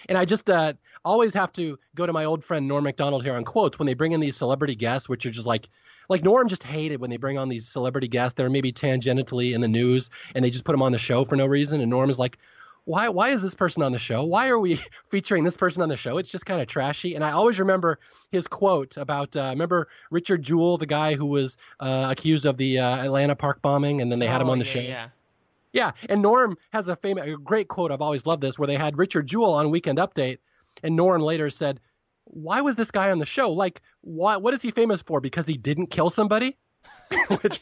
And 0.07 0.17
I 0.17 0.25
just 0.25 0.49
uh, 0.49 0.73
always 1.03 1.33
have 1.33 1.51
to 1.53 1.77
go 1.95 2.05
to 2.05 2.13
my 2.13 2.25
old 2.25 2.43
friend 2.43 2.67
Norm 2.67 2.83
Macdonald 2.83 3.23
here 3.23 3.33
on 3.33 3.43
quotes 3.43 3.79
when 3.79 3.85
they 3.85 3.93
bring 3.93 4.11
in 4.11 4.19
these 4.19 4.35
celebrity 4.35 4.75
guests, 4.75 5.07
which 5.09 5.25
are 5.25 5.31
just 5.31 5.47
like 5.47 5.69
like 6.07 6.23
Norm 6.23 6.47
just 6.47 6.63
hated 6.63 7.01
when 7.01 7.09
they 7.09 7.17
bring 7.17 7.37
on 7.37 7.49
these 7.49 7.67
celebrity 7.67 8.07
guests 8.07 8.35
that 8.35 8.45
are 8.45 8.49
maybe 8.49 8.71
tangentially 8.71 9.53
in 9.53 9.61
the 9.61 9.67
news 9.67 10.09
and 10.35 10.45
they 10.45 10.51
just 10.51 10.63
put 10.63 10.73
them 10.73 10.83
on 10.83 10.91
the 10.91 10.99
show 10.99 11.25
for 11.25 11.35
no 11.35 11.47
reason. 11.47 11.81
And 11.81 11.89
Norm 11.89 12.11
is 12.11 12.19
like, 12.19 12.37
why 12.85 13.09
why 13.09 13.29
is 13.29 13.41
this 13.41 13.55
person 13.55 13.81
on 13.81 13.91
the 13.91 13.99
show? 13.99 14.23
Why 14.23 14.47
are 14.49 14.59
we 14.59 14.79
featuring 15.09 15.43
this 15.43 15.57
person 15.57 15.81
on 15.81 15.89
the 15.89 15.97
show? 15.97 16.17
It's 16.17 16.29
just 16.29 16.45
kind 16.45 16.61
of 16.61 16.67
trashy. 16.67 17.15
And 17.15 17.23
I 17.23 17.31
always 17.31 17.59
remember 17.59 17.99
his 18.31 18.47
quote 18.47 18.97
about 18.97 19.35
uh, 19.35 19.49
remember 19.49 19.87
Richard 20.11 20.43
Jewell, 20.43 20.77
the 20.77 20.85
guy 20.85 21.15
who 21.15 21.25
was 21.25 21.57
uh, 21.79 22.07
accused 22.11 22.45
of 22.45 22.57
the 22.57 22.79
uh, 22.79 23.05
Atlanta 23.05 23.35
park 23.35 23.61
bombing, 23.61 24.01
and 24.01 24.11
then 24.11 24.19
they 24.19 24.27
had 24.27 24.41
oh, 24.41 24.45
him 24.45 24.49
on 24.51 24.59
the 24.59 24.65
yeah, 24.65 24.71
show. 24.71 24.79
Yeah. 24.79 25.07
Yeah, 25.75 25.91
and 26.07 26.21
Norm 26.21 26.57
has 26.71 26.87
a 26.87 26.95
famous, 26.95 27.25
a 27.27 27.35
great 27.35 27.67
quote. 27.67 27.91
I've 27.91 28.01
always 28.01 28.25
loved 28.25 28.41
this, 28.41 28.57
where 28.57 28.65
they 28.65 28.77
had 28.77 28.97
Richard 28.97 29.27
Jewell 29.27 29.53
on 29.53 29.71
Weekend 29.71 29.97
Update, 29.97 30.37
and 30.83 30.95
Norm 30.95 31.21
later 31.21 31.49
said, 31.49 31.81
"Why 32.23 32.61
was 32.61 32.77
this 32.77 32.91
guy 32.91 33.11
on 33.11 33.19
the 33.19 33.25
show? 33.25 33.51
Like, 33.51 33.81
why? 33.99 34.37
What 34.37 34.53
is 34.53 34.61
he 34.61 34.71
famous 34.71 35.01
for? 35.01 35.19
Because 35.19 35.45
he 35.45 35.57
didn't 35.57 35.87
kill 35.87 36.09
somebody?" 36.09 36.57
Which 37.41 37.61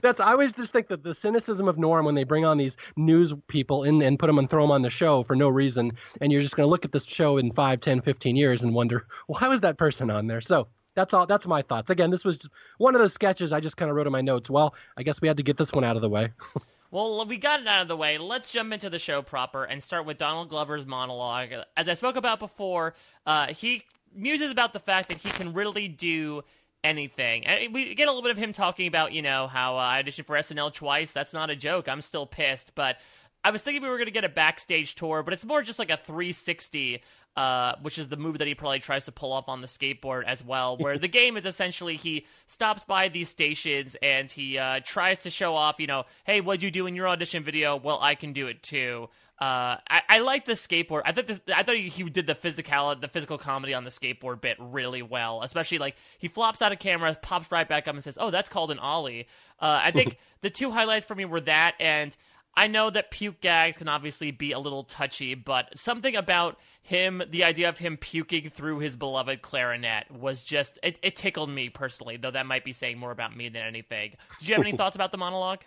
that's 0.00 0.20
I 0.20 0.30
always 0.30 0.52
just 0.52 0.72
think 0.72 0.86
that 0.88 1.02
the 1.02 1.12
cynicism 1.12 1.66
of 1.66 1.76
Norm 1.76 2.04
when 2.04 2.14
they 2.14 2.22
bring 2.22 2.44
on 2.44 2.56
these 2.56 2.76
news 2.96 3.34
people 3.48 3.82
in 3.82 4.00
and 4.00 4.16
put 4.16 4.28
them 4.28 4.38
and 4.38 4.48
throw 4.48 4.62
them 4.62 4.70
on 4.70 4.82
the 4.82 4.90
show 4.90 5.24
for 5.24 5.34
no 5.34 5.48
reason, 5.48 5.90
and 6.20 6.32
you're 6.32 6.42
just 6.42 6.54
going 6.54 6.66
to 6.66 6.70
look 6.70 6.84
at 6.84 6.92
this 6.92 7.04
show 7.04 7.38
in 7.38 7.50
5, 7.50 7.80
10, 7.80 8.00
15 8.00 8.36
years 8.36 8.62
and 8.62 8.72
wonder 8.72 9.08
why 9.26 9.48
was 9.48 9.60
that 9.62 9.76
person 9.76 10.08
on 10.08 10.28
there? 10.28 10.40
So 10.40 10.68
that's 10.94 11.12
all. 11.12 11.26
That's 11.26 11.48
my 11.48 11.62
thoughts. 11.62 11.90
Again, 11.90 12.10
this 12.10 12.24
was 12.24 12.48
one 12.78 12.94
of 12.94 13.00
those 13.00 13.12
sketches 13.12 13.52
I 13.52 13.58
just 13.58 13.76
kind 13.76 13.90
of 13.90 13.96
wrote 13.96 14.06
in 14.06 14.12
my 14.12 14.20
notes. 14.20 14.48
Well, 14.48 14.76
I 14.96 15.02
guess 15.02 15.20
we 15.20 15.26
had 15.26 15.38
to 15.38 15.42
get 15.42 15.56
this 15.56 15.72
one 15.72 15.82
out 15.82 15.96
of 15.96 16.02
the 16.02 16.08
way. 16.08 16.30
Well, 16.90 17.26
we 17.26 17.38
got 17.38 17.60
it 17.60 17.66
out 17.66 17.82
of 17.82 17.88
the 17.88 17.96
way. 17.96 18.18
Let's 18.18 18.52
jump 18.52 18.72
into 18.72 18.88
the 18.88 18.98
show 18.98 19.20
proper 19.22 19.64
and 19.64 19.82
start 19.82 20.06
with 20.06 20.18
Donald 20.18 20.48
Glover's 20.48 20.86
monologue. 20.86 21.48
As 21.76 21.88
I 21.88 21.94
spoke 21.94 22.16
about 22.16 22.38
before, 22.38 22.94
uh, 23.26 23.48
he 23.48 23.82
muses 24.14 24.50
about 24.50 24.72
the 24.72 24.80
fact 24.80 25.08
that 25.08 25.18
he 25.18 25.30
can 25.30 25.52
really 25.52 25.88
do 25.88 26.42
anything. 26.84 27.46
And 27.46 27.74
we 27.74 27.94
get 27.94 28.06
a 28.06 28.10
little 28.10 28.22
bit 28.22 28.30
of 28.30 28.38
him 28.38 28.52
talking 28.52 28.86
about, 28.86 29.12
you 29.12 29.22
know, 29.22 29.48
how 29.48 29.76
uh, 29.76 29.80
I 29.80 30.02
auditioned 30.02 30.26
for 30.26 30.36
SNL 30.36 30.72
twice. 30.72 31.12
That's 31.12 31.32
not 31.32 31.50
a 31.50 31.56
joke. 31.56 31.88
I'm 31.88 32.02
still 32.02 32.26
pissed. 32.26 32.74
But 32.74 32.98
I 33.44 33.50
was 33.50 33.62
thinking 33.62 33.82
we 33.82 33.88
were 33.88 33.98
going 33.98 34.06
to 34.06 34.12
get 34.12 34.24
a 34.24 34.28
backstage 34.28 34.94
tour, 34.94 35.22
but 35.22 35.34
it's 35.34 35.44
more 35.44 35.62
just 35.62 35.78
like 35.78 35.90
a 35.90 35.96
360 35.96 37.02
uh, 37.36 37.74
which 37.82 37.98
is 37.98 38.08
the 38.08 38.16
move 38.16 38.38
that 38.38 38.46
he 38.46 38.54
probably 38.54 38.78
tries 38.78 39.06
to 39.06 39.12
pull 39.12 39.32
off 39.32 39.48
on 39.48 39.60
the 39.60 39.66
skateboard 39.66 40.24
as 40.24 40.44
well. 40.44 40.76
Where 40.78 40.98
the 40.98 41.08
game 41.08 41.36
is 41.36 41.46
essentially 41.46 41.96
he 41.96 42.26
stops 42.46 42.84
by 42.84 43.08
these 43.08 43.28
stations 43.28 43.96
and 44.02 44.30
he 44.30 44.58
uh, 44.58 44.80
tries 44.84 45.18
to 45.20 45.30
show 45.30 45.54
off, 45.54 45.80
you 45.80 45.86
know, 45.86 46.04
hey, 46.24 46.40
what'd 46.40 46.62
you 46.62 46.70
do 46.70 46.86
in 46.86 46.94
your 46.94 47.08
audition 47.08 47.42
video? 47.42 47.76
Well, 47.76 47.98
I 48.00 48.14
can 48.14 48.32
do 48.32 48.46
it 48.46 48.62
too. 48.62 49.08
Uh, 49.40 49.82
I, 49.90 50.02
I 50.08 50.18
like 50.20 50.44
the 50.44 50.52
skateboard. 50.52 51.02
I 51.04 51.10
thought 51.10 51.26
this, 51.26 51.40
I 51.52 51.64
thought 51.64 51.74
he, 51.74 51.88
he 51.88 52.04
did 52.04 52.28
the 52.28 52.36
physical 52.36 52.94
the 52.94 53.08
physical 53.08 53.36
comedy 53.36 53.74
on 53.74 53.82
the 53.82 53.90
skateboard 53.90 54.40
bit 54.40 54.56
really 54.60 55.02
well. 55.02 55.42
Especially 55.42 55.78
like 55.78 55.96
he 56.18 56.28
flops 56.28 56.62
out 56.62 56.70
of 56.70 56.78
camera, 56.78 57.18
pops 57.20 57.50
right 57.50 57.68
back 57.68 57.88
up, 57.88 57.96
and 57.96 58.04
says, 58.04 58.16
"Oh, 58.18 58.30
that's 58.30 58.48
called 58.48 58.70
an 58.70 58.78
ollie." 58.78 59.26
Uh, 59.58 59.80
I 59.82 59.90
think 59.90 60.18
the 60.40 60.50
two 60.50 60.70
highlights 60.70 61.04
for 61.04 61.16
me 61.16 61.24
were 61.24 61.40
that 61.40 61.74
and 61.80 62.16
I 62.56 62.66
know 62.68 62.90
that 62.90 63.10
puke 63.10 63.40
gags 63.40 63.78
can 63.78 63.88
obviously 63.88 64.30
be 64.30 64.52
a 64.52 64.58
little 64.58 64.84
touchy, 64.84 65.34
but 65.34 65.76
something 65.78 66.14
about 66.14 66.58
him, 66.82 67.22
the 67.28 67.44
idea 67.44 67.68
of 67.68 67.78
him 67.78 67.96
puking 67.96 68.50
through 68.50 68.78
his 68.78 68.96
beloved 68.96 69.42
clarinet 69.42 70.10
was 70.10 70.42
just, 70.42 70.78
it, 70.82 70.98
it 71.02 71.16
tickled 71.16 71.50
me 71.50 71.68
personally, 71.68 72.16
though 72.16 72.30
that 72.30 72.46
might 72.46 72.64
be 72.64 72.72
saying 72.72 72.98
more 72.98 73.10
about 73.10 73.36
me 73.36 73.48
than 73.48 73.62
anything. 73.62 74.12
Did 74.38 74.48
you 74.48 74.54
have 74.54 74.64
any 74.64 74.72
thoughts 74.76 74.94
about 74.94 75.10
the 75.10 75.18
monologue? 75.18 75.60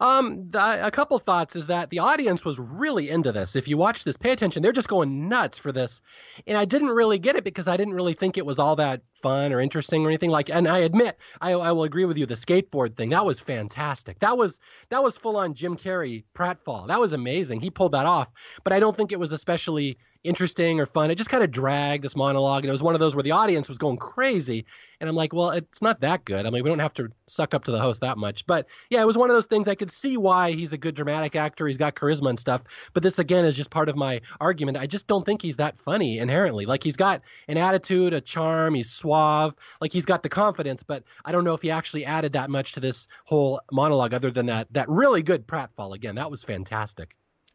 Um, 0.00 0.48
a 0.54 0.90
couple 0.90 1.18
thoughts 1.18 1.56
is 1.56 1.66
that 1.68 1.90
the 1.90 1.98
audience 1.98 2.44
was 2.44 2.58
really 2.58 3.10
into 3.10 3.32
this. 3.32 3.56
If 3.56 3.68
you 3.68 3.76
watch 3.76 4.04
this, 4.04 4.16
pay 4.16 4.32
attention. 4.32 4.62
They're 4.62 4.72
just 4.72 4.88
going 4.88 5.28
nuts 5.28 5.58
for 5.58 5.72
this, 5.72 6.00
and 6.46 6.58
I 6.58 6.64
didn't 6.64 6.88
really 6.88 7.18
get 7.18 7.36
it 7.36 7.44
because 7.44 7.68
I 7.68 7.76
didn't 7.76 7.94
really 7.94 8.14
think 8.14 8.36
it 8.36 8.46
was 8.46 8.58
all 8.58 8.76
that 8.76 9.02
fun 9.14 9.52
or 9.52 9.60
interesting 9.60 10.04
or 10.04 10.08
anything 10.08 10.30
like. 10.30 10.50
And 10.50 10.68
I 10.68 10.78
admit, 10.78 11.18
I, 11.40 11.52
I 11.52 11.72
will 11.72 11.84
agree 11.84 12.04
with 12.04 12.18
you. 12.18 12.26
The 12.26 12.34
skateboard 12.34 12.94
thing 12.96 13.10
that 13.10 13.24
was 13.24 13.40
fantastic. 13.40 14.18
That 14.20 14.36
was 14.36 14.60
that 14.90 15.02
was 15.02 15.16
full 15.16 15.36
on 15.36 15.54
Jim 15.54 15.76
Carrey 15.76 16.24
pratfall. 16.34 16.88
That 16.88 17.00
was 17.00 17.12
amazing. 17.12 17.60
He 17.60 17.70
pulled 17.70 17.92
that 17.92 18.06
off. 18.06 18.28
But 18.62 18.72
I 18.72 18.80
don't 18.80 18.96
think 18.96 19.12
it 19.12 19.20
was 19.20 19.32
especially 19.32 19.98
interesting 20.24 20.80
or 20.80 20.86
fun. 20.86 21.10
It 21.10 21.16
just 21.16 21.30
kind 21.30 21.44
of 21.44 21.50
dragged 21.50 22.02
this 22.02 22.16
monologue, 22.16 22.64
and 22.64 22.68
it 22.70 22.72
was 22.72 22.82
one 22.82 22.94
of 22.94 23.00
those 23.00 23.14
where 23.14 23.22
the 23.22 23.30
audience 23.30 23.68
was 23.68 23.78
going 23.78 23.98
crazy. 23.98 24.64
And 25.00 25.08
I'm 25.08 25.16
like, 25.16 25.32
well, 25.34 25.50
it's 25.50 25.82
not 25.82 26.00
that 26.00 26.24
good. 26.24 26.46
I 26.46 26.50
mean, 26.50 26.64
we 26.64 26.70
don't 26.70 26.78
have 26.78 26.94
to 26.94 27.10
suck 27.26 27.52
up 27.52 27.64
to 27.64 27.70
the 27.70 27.80
host 27.80 28.00
that 28.00 28.16
much. 28.16 28.46
But 28.46 28.66
yeah, 28.88 29.02
it 29.02 29.06
was 29.06 29.18
one 29.18 29.28
of 29.28 29.36
those 29.36 29.46
things 29.46 29.68
I 29.68 29.74
could 29.74 29.90
see 29.90 30.16
why 30.16 30.52
he's 30.52 30.72
a 30.72 30.78
good 30.78 30.94
dramatic 30.94 31.36
actor. 31.36 31.66
He's 31.66 31.76
got 31.76 31.94
charisma 31.94 32.30
and 32.30 32.38
stuff. 32.38 32.62
But 32.94 33.02
this 33.02 33.18
again 33.18 33.44
is 33.44 33.56
just 33.56 33.70
part 33.70 33.88
of 33.88 33.96
my 33.96 34.22
argument. 34.40 34.78
I 34.78 34.86
just 34.86 35.06
don't 35.06 35.26
think 35.26 35.42
he's 35.42 35.58
that 35.58 35.78
funny 35.78 36.18
inherently. 36.18 36.64
Like 36.64 36.82
he's 36.82 36.96
got 36.96 37.20
an 37.48 37.58
attitude, 37.58 38.14
a 38.14 38.20
charm. 38.20 38.74
He's 38.74 38.90
suave. 38.90 39.54
Like 39.80 39.92
he's 39.92 40.06
got 40.06 40.22
the 40.22 40.28
confidence. 40.30 40.82
But 40.82 41.04
I 41.24 41.32
don't 41.32 41.44
know 41.44 41.54
if 41.54 41.62
he 41.62 41.70
actually 41.70 42.06
added 42.06 42.32
that 42.32 42.48
much 42.48 42.72
to 42.72 42.80
this 42.80 43.06
whole 43.24 43.60
monologue, 43.70 44.14
other 44.14 44.30
than 44.30 44.46
that 44.46 44.72
that 44.72 44.88
really 44.88 45.22
good 45.22 45.46
pratfall. 45.46 45.94
Again, 45.94 46.14
that 46.14 46.30
was 46.30 46.42
fantastic. 46.42 47.14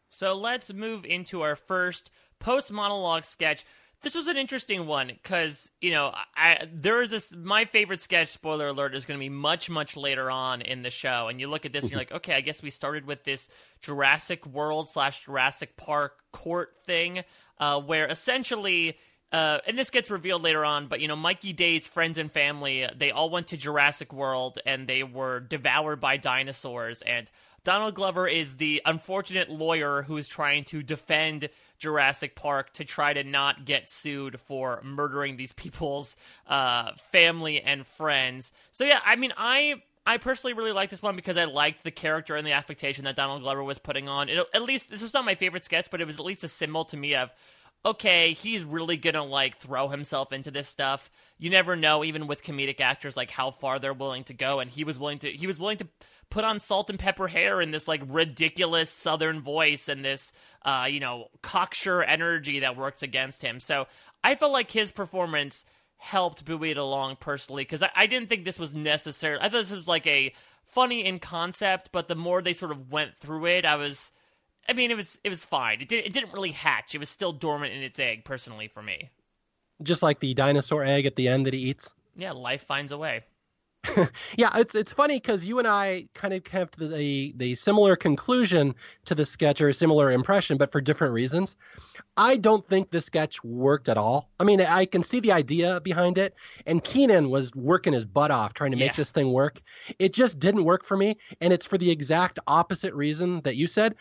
So 0.10 0.36
let's 0.36 0.74
move 0.74 1.06
into 1.06 1.42
our 1.42 1.56
first 1.56 2.10
post 2.40 2.72
monologue 2.72 3.26
sketch. 3.26 3.66
This 4.02 4.16
was 4.16 4.28
an 4.28 4.38
interesting 4.38 4.88
one 4.88 5.08
because 5.08 5.72
you 5.82 5.92
know 5.92 6.14
I 6.36 6.68
there 6.72 7.02
is 7.02 7.12
this 7.12 7.36
my 7.36 7.66
favorite 7.66 8.00
sketch. 8.00 8.30
Spoiler 8.30 8.70
alert 8.70 8.96
is 8.96 9.06
going 9.06 9.20
to 9.20 9.24
be 9.24 9.30
much 9.30 9.70
much 9.70 9.98
later 9.98 10.32
on 10.32 10.62
in 10.62 10.84
the 10.84 10.90
show, 10.90 11.28
and 11.28 11.40
you 11.40 11.48
look 11.50 11.66
at 11.66 11.74
this 11.74 11.84
and 11.84 11.92
you're 11.92 12.00
like, 12.00 12.14
okay, 12.14 12.34
I 12.34 12.42
guess 12.42 12.64
we 12.64 12.72
started 12.72 13.06
with 13.06 13.26
this 13.26 13.50
Jurassic 13.82 14.46
World 14.46 14.90
slash 14.90 15.26
Jurassic 15.26 15.76
Park 15.76 16.14
court 16.32 16.76
thing, 16.86 17.24
uh, 17.60 17.82
where 17.82 18.08
essentially 18.08 18.98
uh, 19.32 19.60
and 19.68 19.78
this 19.78 19.90
gets 19.90 20.10
revealed 20.10 20.42
later 20.42 20.66
on, 20.66 20.88
but 20.88 21.02
you 21.02 21.08
know, 21.08 21.16
Mikey 21.16 21.54
Day's 21.54 21.88
friends 21.88 22.18
and 22.18 22.32
family, 22.32 22.88
they 22.96 23.12
all 23.12 23.30
went 23.30 23.48
to 23.48 23.58
Jurassic 23.58 24.12
World 24.12 24.58
and 24.66 24.88
they 24.88 25.04
were 25.04 25.40
devoured 25.40 26.00
by 26.00 26.18
dinosaurs. 26.18 27.04
And 27.04 27.30
Donald 27.64 27.94
Glover 27.94 28.28
is 28.28 28.58
the 28.58 28.82
unfortunate 28.86 29.50
lawyer 29.50 30.02
who 30.04 30.18
is 30.18 30.28
trying 30.28 30.64
to 30.66 30.82
defend 30.82 31.50
Jurassic 31.80 32.36
Park 32.36 32.74
to 32.74 32.86
try 32.86 33.14
to 33.14 33.24
not 33.24 33.66
get 33.66 33.90
sued 33.90 34.40
for 34.40 34.82
murdering 34.84 35.38
these 35.38 35.54
people's 35.54 36.16
uh, 36.48 36.92
family 37.12 37.62
and 37.62 37.88
friends. 37.88 38.52
So 38.72 38.84
yeah, 38.84 39.00
I 39.06 39.16
mean, 39.16 39.34
I 39.38 39.82
I 40.06 40.18
personally 40.18 40.54
really 40.54 40.72
liked 40.72 40.92
this 40.92 41.02
one 41.02 41.16
because 41.16 41.38
I 41.38 41.46
liked 41.46 41.84
the 41.84 41.92
character 41.92 42.36
and 42.36 42.46
the 42.46 42.54
affectation 42.54 43.06
that 43.06 43.16
Donald 43.16 43.42
Glover 43.42 43.64
was 43.64 43.80
putting 43.80 44.08
on. 44.10 44.30
It, 44.30 44.46
at 44.54 44.64
least 44.64 44.90
this 44.90 45.04
was 45.04 45.14
not 45.14 45.26
my 45.26 45.36
favorite 45.36 45.66
sketch, 45.66 45.90
but 45.92 46.02
it 46.02 46.08
was 46.08 46.20
at 46.20 46.26
least 46.26 46.44
a 46.44 46.48
symbol 46.48 46.86
to 46.86 46.98
me 46.98 47.16
of 47.16 47.32
okay, 47.86 48.34
he's 48.34 48.66
really 48.66 48.98
gonna 48.98 49.24
like 49.24 49.58
throw 49.58 49.88
himself 49.88 50.34
into 50.34 50.52
this 50.52 50.68
stuff. 50.68 51.10
You 51.38 51.50
never 51.50 51.76
know, 51.76 52.04
even 52.04 52.28
with 52.28 52.44
comedic 52.44 52.82
actors, 52.82 53.16
like 53.16 53.32
how 53.32 53.52
far 53.52 53.80
they're 53.80 53.94
willing 53.94 54.26
to 54.26 54.34
go, 54.34 54.60
and 54.60 54.70
he 54.70 54.84
was 54.84 55.00
willing 55.00 55.20
to 55.20 55.32
he 55.32 55.48
was 55.48 55.60
willing 55.60 55.78
to 55.78 55.88
put 56.30 56.44
on 56.44 56.60
salt 56.60 56.90
and 56.90 57.00
pepper 57.00 57.28
hair 57.28 57.60
and 57.60 57.74
this 57.74 57.88
like 57.88 58.02
ridiculous 58.08 58.90
southern 58.90 59.42
voice 59.42 59.88
and 59.88 60.06
this 60.06 60.32
uh, 60.64 60.88
you 60.90 61.00
know, 61.00 61.28
cocksure 61.42 62.04
energy 62.04 62.60
that 62.60 62.78
works 62.78 63.02
against 63.02 63.42
him. 63.42 63.60
So 63.60 63.88
I 64.24 64.36
felt 64.36 64.52
like 64.52 64.72
his 64.72 64.92
performance 64.92 65.66
helped 65.98 66.46
buoy 66.46 66.72
it 66.72 66.78
along 66.78 67.18
personally 67.18 67.64
because 67.64 67.84
I, 67.84 67.90
I 67.96 68.08
didn't 68.08 68.30
think 68.30 68.46
this 68.46 68.60
was 68.60 68.74
necessary. 68.74 69.38
I 69.40 69.44
thought 69.44 69.60
this 69.60 69.72
was 69.72 69.88
like 69.88 70.08
a 70.08 70.34
funny 70.66 71.06
in 71.06 71.20
concept, 71.20 71.90
but 71.92 72.08
the 72.08 72.16
more 72.16 72.42
they 72.42 72.54
sort 72.54 72.72
of 72.72 72.92
went 72.92 73.18
through 73.20 73.46
it, 73.48 73.66
I 73.66 73.76
was 73.76 74.12
I 74.68 74.74
mean, 74.74 74.92
it 74.92 74.98
was 74.98 75.20
it 75.24 75.30
was 75.30 75.44
fine. 75.44 75.82
It, 75.82 75.88
did, 75.88 76.06
it 76.06 76.14
didn't 76.14 76.32
really 76.32 76.52
hatch. 76.52 76.94
It 76.94 77.00
was 77.00 77.10
still 77.10 77.34
dormant 77.34 77.74
in 77.74 77.82
its 77.82 78.00
egg, 78.00 78.24
personally, 78.24 78.68
for 78.68 78.84
me. 78.84 79.10
Just 79.82 80.04
like 80.04 80.20
the 80.20 80.34
dinosaur 80.36 80.84
egg 80.84 81.08
at 81.08 81.16
the 81.16 81.28
end 81.28 81.48
that 81.48 81.54
he 81.54 81.62
eats. 81.62 81.92
Yeah, 82.16 82.34
life 82.34 82.64
finds 82.64 82.92
a 82.92 82.98
way. 82.98 83.24
yeah, 84.38 84.50
it's 84.58 84.76
it's 84.76 84.92
funny 84.92 85.16
because 85.16 85.46
you 85.46 85.58
and 85.58 85.68
I 85.68 86.08
kind 86.14 86.34
of 86.34 86.46
have 86.48 86.70
the 86.78 87.34
the 87.38 87.56
similar 87.56 87.96
conclusion 87.96 88.76
to 89.06 89.16
the 89.16 89.26
sketch 89.26 89.62
or 89.62 89.70
a 89.70 89.74
similar 89.74 90.12
impression, 90.12 90.58
but 90.58 90.72
for 90.72 90.82
different 90.82 91.14
reasons. 91.14 91.56
I 92.18 92.36
don't 92.36 92.68
think 92.68 92.92
this 92.92 93.06
sketch 93.06 93.42
worked 93.46 93.88
at 93.88 93.98
all. 93.98 94.30
I 94.40 94.44
mean, 94.44 94.60
I 94.60 94.86
can 94.86 95.02
see 95.02 95.22
the 95.22 95.32
idea 95.32 95.80
behind 95.80 96.18
it, 96.18 96.36
and 96.66 96.84
Kenan 96.84 97.30
was 97.30 97.56
working 97.56 97.94
his 97.94 98.04
butt 98.04 98.32
off 98.32 98.54
trying 98.54 98.72
to 98.72 98.78
make 98.78 98.96
this 98.96 99.12
thing 99.12 99.32
work. 99.32 99.62
It 100.00 100.14
just 100.14 100.40
didn't 100.40 100.66
work 100.66 100.84
for 100.84 100.98
me, 100.98 101.18
and 101.40 101.54
it's 101.54 101.66
for 101.66 101.78
the 101.78 101.90
exact 101.90 102.40
opposite 102.48 102.94
reason 102.94 103.40
that 103.42 103.56
you 103.56 103.68
said. 103.68 103.96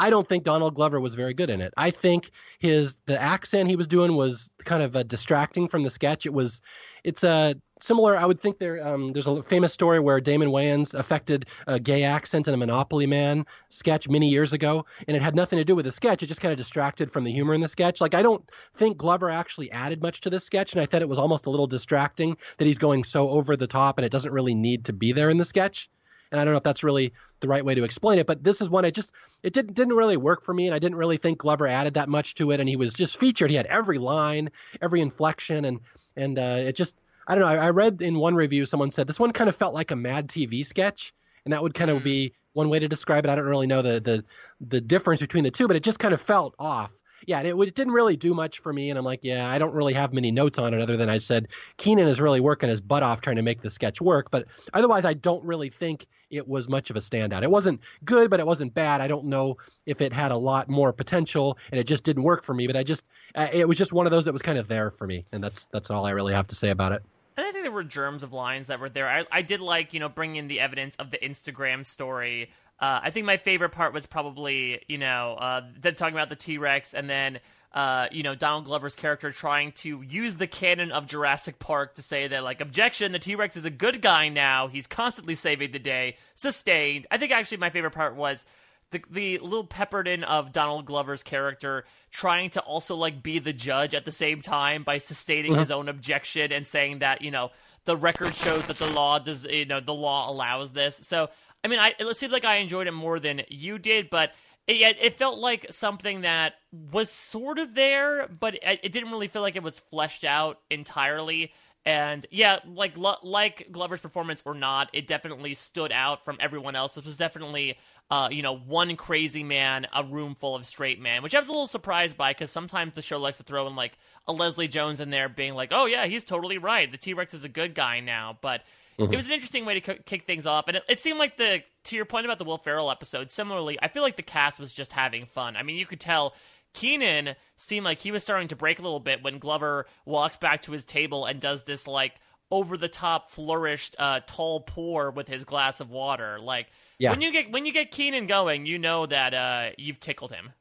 I 0.00 0.08
don't 0.08 0.26
think 0.26 0.44
Donald 0.44 0.74
Glover 0.74 0.98
was 0.98 1.14
very 1.14 1.34
good 1.34 1.50
in 1.50 1.60
it. 1.60 1.74
I 1.76 1.90
think 1.90 2.30
his 2.58 2.96
the 3.04 3.20
accent 3.20 3.68
he 3.68 3.76
was 3.76 3.86
doing 3.86 4.16
was 4.16 4.48
kind 4.64 4.82
of 4.82 4.96
uh, 4.96 5.02
distracting 5.02 5.68
from 5.68 5.82
the 5.82 5.90
sketch. 5.90 6.24
It 6.24 6.32
was, 6.32 6.62
it's 7.04 7.22
a 7.22 7.28
uh, 7.28 7.54
similar. 7.80 8.16
I 8.16 8.24
would 8.24 8.40
think 8.40 8.58
there. 8.58 8.82
Um, 8.82 9.12
there's 9.12 9.26
a 9.26 9.42
famous 9.42 9.74
story 9.74 10.00
where 10.00 10.18
Damon 10.18 10.48
Wayans 10.48 10.94
affected 10.94 11.44
a 11.66 11.78
gay 11.78 12.02
accent 12.02 12.48
in 12.48 12.54
a 12.54 12.56
Monopoly 12.56 13.06
Man 13.06 13.44
sketch 13.68 14.08
many 14.08 14.26
years 14.26 14.54
ago, 14.54 14.86
and 15.06 15.14
it 15.18 15.22
had 15.22 15.34
nothing 15.34 15.58
to 15.58 15.66
do 15.66 15.76
with 15.76 15.84
the 15.84 15.92
sketch. 15.92 16.22
It 16.22 16.28
just 16.28 16.40
kind 16.40 16.52
of 16.52 16.56
distracted 16.58 17.12
from 17.12 17.24
the 17.24 17.32
humor 17.32 17.52
in 17.52 17.60
the 17.60 17.68
sketch. 17.68 18.00
Like 18.00 18.14
I 18.14 18.22
don't 18.22 18.42
think 18.72 18.96
Glover 18.96 19.28
actually 19.28 19.70
added 19.70 20.00
much 20.00 20.22
to 20.22 20.30
this 20.30 20.46
sketch, 20.46 20.72
and 20.72 20.80
I 20.80 20.86
thought 20.86 21.02
it 21.02 21.10
was 21.10 21.18
almost 21.18 21.44
a 21.44 21.50
little 21.50 21.66
distracting 21.66 22.38
that 22.56 22.64
he's 22.64 22.78
going 22.78 23.04
so 23.04 23.28
over 23.28 23.54
the 23.54 23.66
top, 23.66 23.98
and 23.98 24.06
it 24.06 24.12
doesn't 24.12 24.32
really 24.32 24.54
need 24.54 24.86
to 24.86 24.94
be 24.94 25.12
there 25.12 25.28
in 25.28 25.36
the 25.36 25.44
sketch 25.44 25.90
and 26.30 26.40
I 26.40 26.44
don't 26.44 26.52
know 26.52 26.58
if 26.58 26.64
that's 26.64 26.84
really 26.84 27.12
the 27.40 27.48
right 27.48 27.64
way 27.64 27.74
to 27.74 27.84
explain 27.84 28.18
it, 28.18 28.26
but 28.26 28.44
this 28.44 28.60
is 28.60 28.68
one 28.68 28.84
I 28.84 28.90
just 28.90 29.12
it 29.42 29.52
didn't 29.52 29.74
didn't 29.74 29.94
really 29.94 30.16
work 30.16 30.42
for 30.42 30.54
me, 30.54 30.66
and 30.66 30.74
I 30.74 30.78
didn't 30.78 30.98
really 30.98 31.16
think 31.16 31.38
Glover 31.38 31.66
added 31.66 31.94
that 31.94 32.08
much 32.08 32.34
to 32.36 32.50
it, 32.50 32.60
and 32.60 32.68
he 32.68 32.76
was 32.76 32.94
just 32.94 33.16
featured. 33.16 33.50
He 33.50 33.56
had 33.56 33.66
every 33.66 33.98
line, 33.98 34.50
every 34.80 35.00
inflection, 35.00 35.64
and 35.64 35.80
and 36.16 36.38
uh, 36.38 36.58
it 36.58 36.76
just 36.76 36.96
I 37.26 37.34
don't 37.34 37.42
know. 37.42 37.50
I, 37.50 37.66
I 37.66 37.70
read 37.70 38.02
in 38.02 38.18
one 38.18 38.34
review 38.34 38.66
someone 38.66 38.90
said 38.90 39.06
this 39.06 39.20
one 39.20 39.32
kind 39.32 39.48
of 39.48 39.56
felt 39.56 39.74
like 39.74 39.90
a 39.90 39.96
Mad 39.96 40.28
TV 40.28 40.64
sketch, 40.64 41.14
and 41.44 41.52
that 41.52 41.62
would 41.62 41.74
kind 41.74 41.90
of 41.90 41.98
mm. 41.98 42.04
be 42.04 42.32
one 42.52 42.68
way 42.68 42.78
to 42.78 42.88
describe 42.88 43.24
it. 43.24 43.30
I 43.30 43.34
don't 43.34 43.46
really 43.46 43.66
know 43.66 43.82
the 43.82 44.00
the 44.00 44.24
the 44.60 44.80
difference 44.80 45.20
between 45.20 45.44
the 45.44 45.50
two, 45.50 45.66
but 45.66 45.76
it 45.76 45.82
just 45.82 45.98
kind 45.98 46.14
of 46.14 46.20
felt 46.20 46.54
off 46.58 46.90
yeah, 47.26 47.40
it, 47.40 47.54
it, 47.54 47.74
didn't 47.74 47.92
really 47.92 48.16
do 48.16 48.34
much 48.34 48.60
for 48.60 48.72
me. 48.72 48.90
And 48.90 48.98
I'm 48.98 49.04
like, 49.04 49.20
yeah, 49.22 49.48
I 49.48 49.58
don't 49.58 49.74
really 49.74 49.92
have 49.94 50.12
many 50.12 50.30
notes 50.30 50.58
on 50.58 50.74
it 50.74 50.80
other 50.80 50.96
than 50.96 51.08
I 51.08 51.18
said 51.18 51.48
Kenan 51.76 52.08
is 52.08 52.20
really 52.20 52.40
working 52.40 52.68
his 52.68 52.80
butt 52.80 53.02
off 53.02 53.20
trying 53.20 53.36
to 53.36 53.42
make 53.42 53.62
the 53.62 53.70
sketch 53.70 54.00
work. 54.00 54.30
But 54.30 54.46
otherwise, 54.74 55.04
I 55.04 55.14
don't 55.14 55.44
really 55.44 55.70
think 55.70 56.06
it 56.30 56.46
was 56.46 56.68
much 56.68 56.90
of 56.90 56.96
a 56.96 57.00
standout. 57.00 57.42
It 57.42 57.50
wasn't 57.50 57.80
good, 58.04 58.30
but 58.30 58.40
it 58.40 58.46
wasn't 58.46 58.72
bad. 58.72 59.00
I 59.00 59.08
don't 59.08 59.26
know 59.26 59.56
if 59.86 60.00
it 60.00 60.12
had 60.12 60.30
a 60.30 60.36
lot 60.36 60.68
more 60.68 60.92
potential, 60.92 61.58
and 61.72 61.80
it 61.80 61.84
just 61.84 62.04
didn't 62.04 62.22
work 62.22 62.44
for 62.44 62.54
me. 62.54 62.66
But 62.66 62.76
I 62.76 62.84
just, 62.84 63.08
it 63.52 63.66
was 63.66 63.76
just 63.76 63.92
one 63.92 64.06
of 64.06 64.12
those 64.12 64.24
that 64.24 64.32
was 64.32 64.42
kind 64.42 64.58
of 64.58 64.68
there 64.68 64.90
for 64.90 65.06
me, 65.06 65.24
and 65.32 65.42
that's 65.42 65.66
that's 65.66 65.90
all 65.90 66.06
I 66.06 66.10
really 66.10 66.32
have 66.32 66.46
to 66.48 66.54
say 66.54 66.70
about 66.70 66.92
it. 66.92 67.02
I 67.46 67.52
think 67.52 67.64
there 67.64 67.72
were 67.72 67.84
germs 67.84 68.22
of 68.22 68.32
lines 68.32 68.68
that 68.68 68.80
were 68.80 68.88
there. 68.88 69.08
I, 69.08 69.24
I 69.30 69.42
did 69.42 69.60
like, 69.60 69.92
you 69.94 70.00
know, 70.00 70.08
bringing 70.08 70.36
in 70.36 70.48
the 70.48 70.60
evidence 70.60 70.96
of 70.96 71.10
the 71.10 71.18
Instagram 71.18 71.86
story. 71.86 72.50
Uh, 72.78 73.00
I 73.02 73.10
think 73.10 73.26
my 73.26 73.36
favorite 73.36 73.70
part 73.70 73.92
was 73.92 74.06
probably, 74.06 74.82
you 74.88 74.98
know, 74.98 75.36
uh, 75.38 75.62
them 75.80 75.94
talking 75.94 76.14
about 76.14 76.30
the 76.30 76.36
T 76.36 76.56
Rex 76.58 76.94
and 76.94 77.10
then, 77.10 77.40
uh, 77.72 78.08
you 78.10 78.22
know, 78.22 78.34
Donald 78.34 78.64
Glover's 78.64 78.96
character 78.96 79.30
trying 79.30 79.72
to 79.72 80.02
use 80.08 80.36
the 80.36 80.46
canon 80.46 80.90
of 80.90 81.06
Jurassic 81.06 81.58
Park 81.58 81.94
to 81.96 82.02
say 82.02 82.26
that, 82.26 82.42
like, 82.42 82.60
objection, 82.60 83.12
the 83.12 83.18
T 83.18 83.34
Rex 83.34 83.56
is 83.56 83.64
a 83.64 83.70
good 83.70 84.00
guy 84.00 84.28
now. 84.28 84.68
He's 84.68 84.86
constantly 84.86 85.34
saving 85.34 85.72
the 85.72 85.78
day. 85.78 86.16
Sustained. 86.34 87.06
I 87.10 87.18
think 87.18 87.32
actually 87.32 87.58
my 87.58 87.70
favorite 87.70 87.92
part 87.92 88.16
was 88.16 88.46
the 88.90 89.02
the 89.10 89.38
little 89.38 89.64
peppered 89.64 90.08
in 90.08 90.24
of 90.24 90.52
Donald 90.52 90.86
Glover's 90.86 91.22
character 91.22 91.84
trying 92.10 92.50
to 92.50 92.60
also 92.60 92.96
like 92.96 93.22
be 93.22 93.38
the 93.38 93.52
judge 93.52 93.94
at 93.94 94.04
the 94.04 94.12
same 94.12 94.40
time 94.40 94.82
by 94.82 94.98
sustaining 94.98 95.52
mm-hmm. 95.52 95.60
his 95.60 95.70
own 95.70 95.88
objection 95.88 96.52
and 96.52 96.66
saying 96.66 97.00
that 97.00 97.22
you 97.22 97.30
know 97.30 97.50
the 97.84 97.96
record 97.96 98.34
shows 98.34 98.66
that 98.66 98.76
the 98.76 98.90
law 98.90 99.18
does 99.18 99.44
you 99.46 99.64
know 99.64 99.80
the 99.80 99.94
law 99.94 100.30
allows 100.30 100.72
this. 100.72 100.96
So 100.96 101.28
I 101.62 101.68
mean, 101.68 101.78
I 101.78 101.94
it 101.98 102.16
seemed 102.16 102.32
like 102.32 102.44
I 102.44 102.56
enjoyed 102.56 102.86
it 102.86 102.92
more 102.92 103.20
than 103.20 103.42
you 103.48 103.78
did, 103.78 104.10
but 104.10 104.32
it, 104.66 104.98
it 105.00 105.18
felt 105.18 105.38
like 105.38 105.66
something 105.70 106.20
that 106.22 106.54
was 106.92 107.10
sort 107.10 107.58
of 107.58 107.74
there, 107.74 108.28
but 108.28 108.54
it, 108.54 108.80
it 108.82 108.92
didn't 108.92 109.10
really 109.10 109.28
feel 109.28 109.42
like 109.42 109.56
it 109.56 109.62
was 109.62 109.80
fleshed 109.90 110.24
out 110.24 110.60
entirely. 110.70 111.52
And 111.86 112.26
yeah, 112.30 112.58
like 112.66 112.94
like 113.22 113.68
Glover's 113.72 114.00
performance 114.00 114.42
or 114.44 114.54
not, 114.54 114.90
it 114.92 115.06
definitely 115.06 115.54
stood 115.54 115.92
out 115.92 116.24
from 116.24 116.36
everyone 116.38 116.76
else. 116.76 116.94
This 116.94 117.06
was 117.06 117.16
definitely 117.16 117.78
uh, 118.10 118.28
you 118.30 118.42
know, 118.42 118.56
one 118.56 118.96
crazy 118.96 119.44
man, 119.44 119.86
a 119.94 120.02
room 120.02 120.34
full 120.34 120.56
of 120.56 120.66
straight 120.66 121.00
men, 121.00 121.22
which 121.22 121.34
I 121.34 121.38
was 121.38 121.48
a 121.48 121.52
little 121.52 121.68
surprised 121.68 122.16
by 122.16 122.32
because 122.32 122.50
sometimes 122.50 122.94
the 122.94 123.02
show 123.02 123.18
likes 123.18 123.38
to 123.38 123.44
throw 123.44 123.68
in 123.68 123.76
like 123.76 123.96
a 124.26 124.32
Leslie 124.32 124.66
Jones 124.66 124.98
in 124.98 125.10
there 125.10 125.28
being 125.28 125.54
like, 125.54 125.68
oh 125.70 125.86
yeah, 125.86 126.06
he's 126.06 126.24
totally 126.24 126.58
right. 126.58 126.90
The 126.90 126.98
T 126.98 127.14
Rex 127.14 127.34
is 127.34 127.44
a 127.44 127.48
good 127.48 127.72
guy 127.72 128.00
now. 128.00 128.36
But 128.40 128.62
mm-hmm. 128.98 129.12
it 129.12 129.16
was 129.16 129.26
an 129.26 129.32
interesting 129.32 129.64
way 129.64 129.78
to 129.78 129.94
kick 129.94 130.26
things 130.26 130.44
off. 130.44 130.64
And 130.66 130.78
it, 130.78 130.82
it, 130.88 130.98
seemed 130.98 131.20
like 131.20 131.36
the, 131.36 131.62
to 131.84 131.96
your 131.96 132.04
point 132.04 132.24
about 132.24 132.38
the 132.38 132.44
Will 132.44 132.58
Ferrell 132.58 132.90
episode, 132.90 133.30
similarly, 133.30 133.78
I 133.80 133.86
feel 133.86 134.02
like 134.02 134.16
the 134.16 134.22
cast 134.22 134.58
was 134.58 134.72
just 134.72 134.92
having 134.92 135.24
fun. 135.24 135.56
I 135.56 135.62
mean, 135.62 135.76
you 135.76 135.86
could 135.86 136.00
tell 136.00 136.34
Kenan 136.72 137.34
seemed 137.56 137.84
like 137.84 138.00
he 138.00 138.12
was 138.12 138.22
starting 138.22 138.48
to 138.48 138.56
break 138.56 138.78
a 138.78 138.82
little 138.82 139.00
bit 139.00 139.22
when 139.22 139.38
Glover 139.38 139.86
walks 140.04 140.36
back 140.36 140.62
to 140.62 140.72
his 140.72 140.84
table 140.84 141.26
and 141.26 141.40
does 141.40 141.64
this 141.64 141.86
like 141.86 142.14
over 142.50 142.76
the 142.76 142.88
top 142.88 143.30
flourished 143.30 143.96
uh, 143.98 144.20
tall 144.26 144.60
pour 144.60 145.10
with 145.10 145.28
his 145.28 145.44
glass 145.44 145.80
of 145.80 145.90
water. 145.90 146.38
Like, 146.40 146.68
yeah. 146.98 147.10
When 147.10 147.22
you 147.22 147.32
get 147.32 147.50
when 147.50 147.64
you 147.64 147.72
get 147.72 147.90
Kenan 147.90 148.26
going, 148.26 148.66
you 148.66 148.78
know 148.78 149.06
that 149.06 149.32
uh, 149.32 149.70
you've 149.78 150.00
tickled 150.00 150.32
him. 150.32 150.52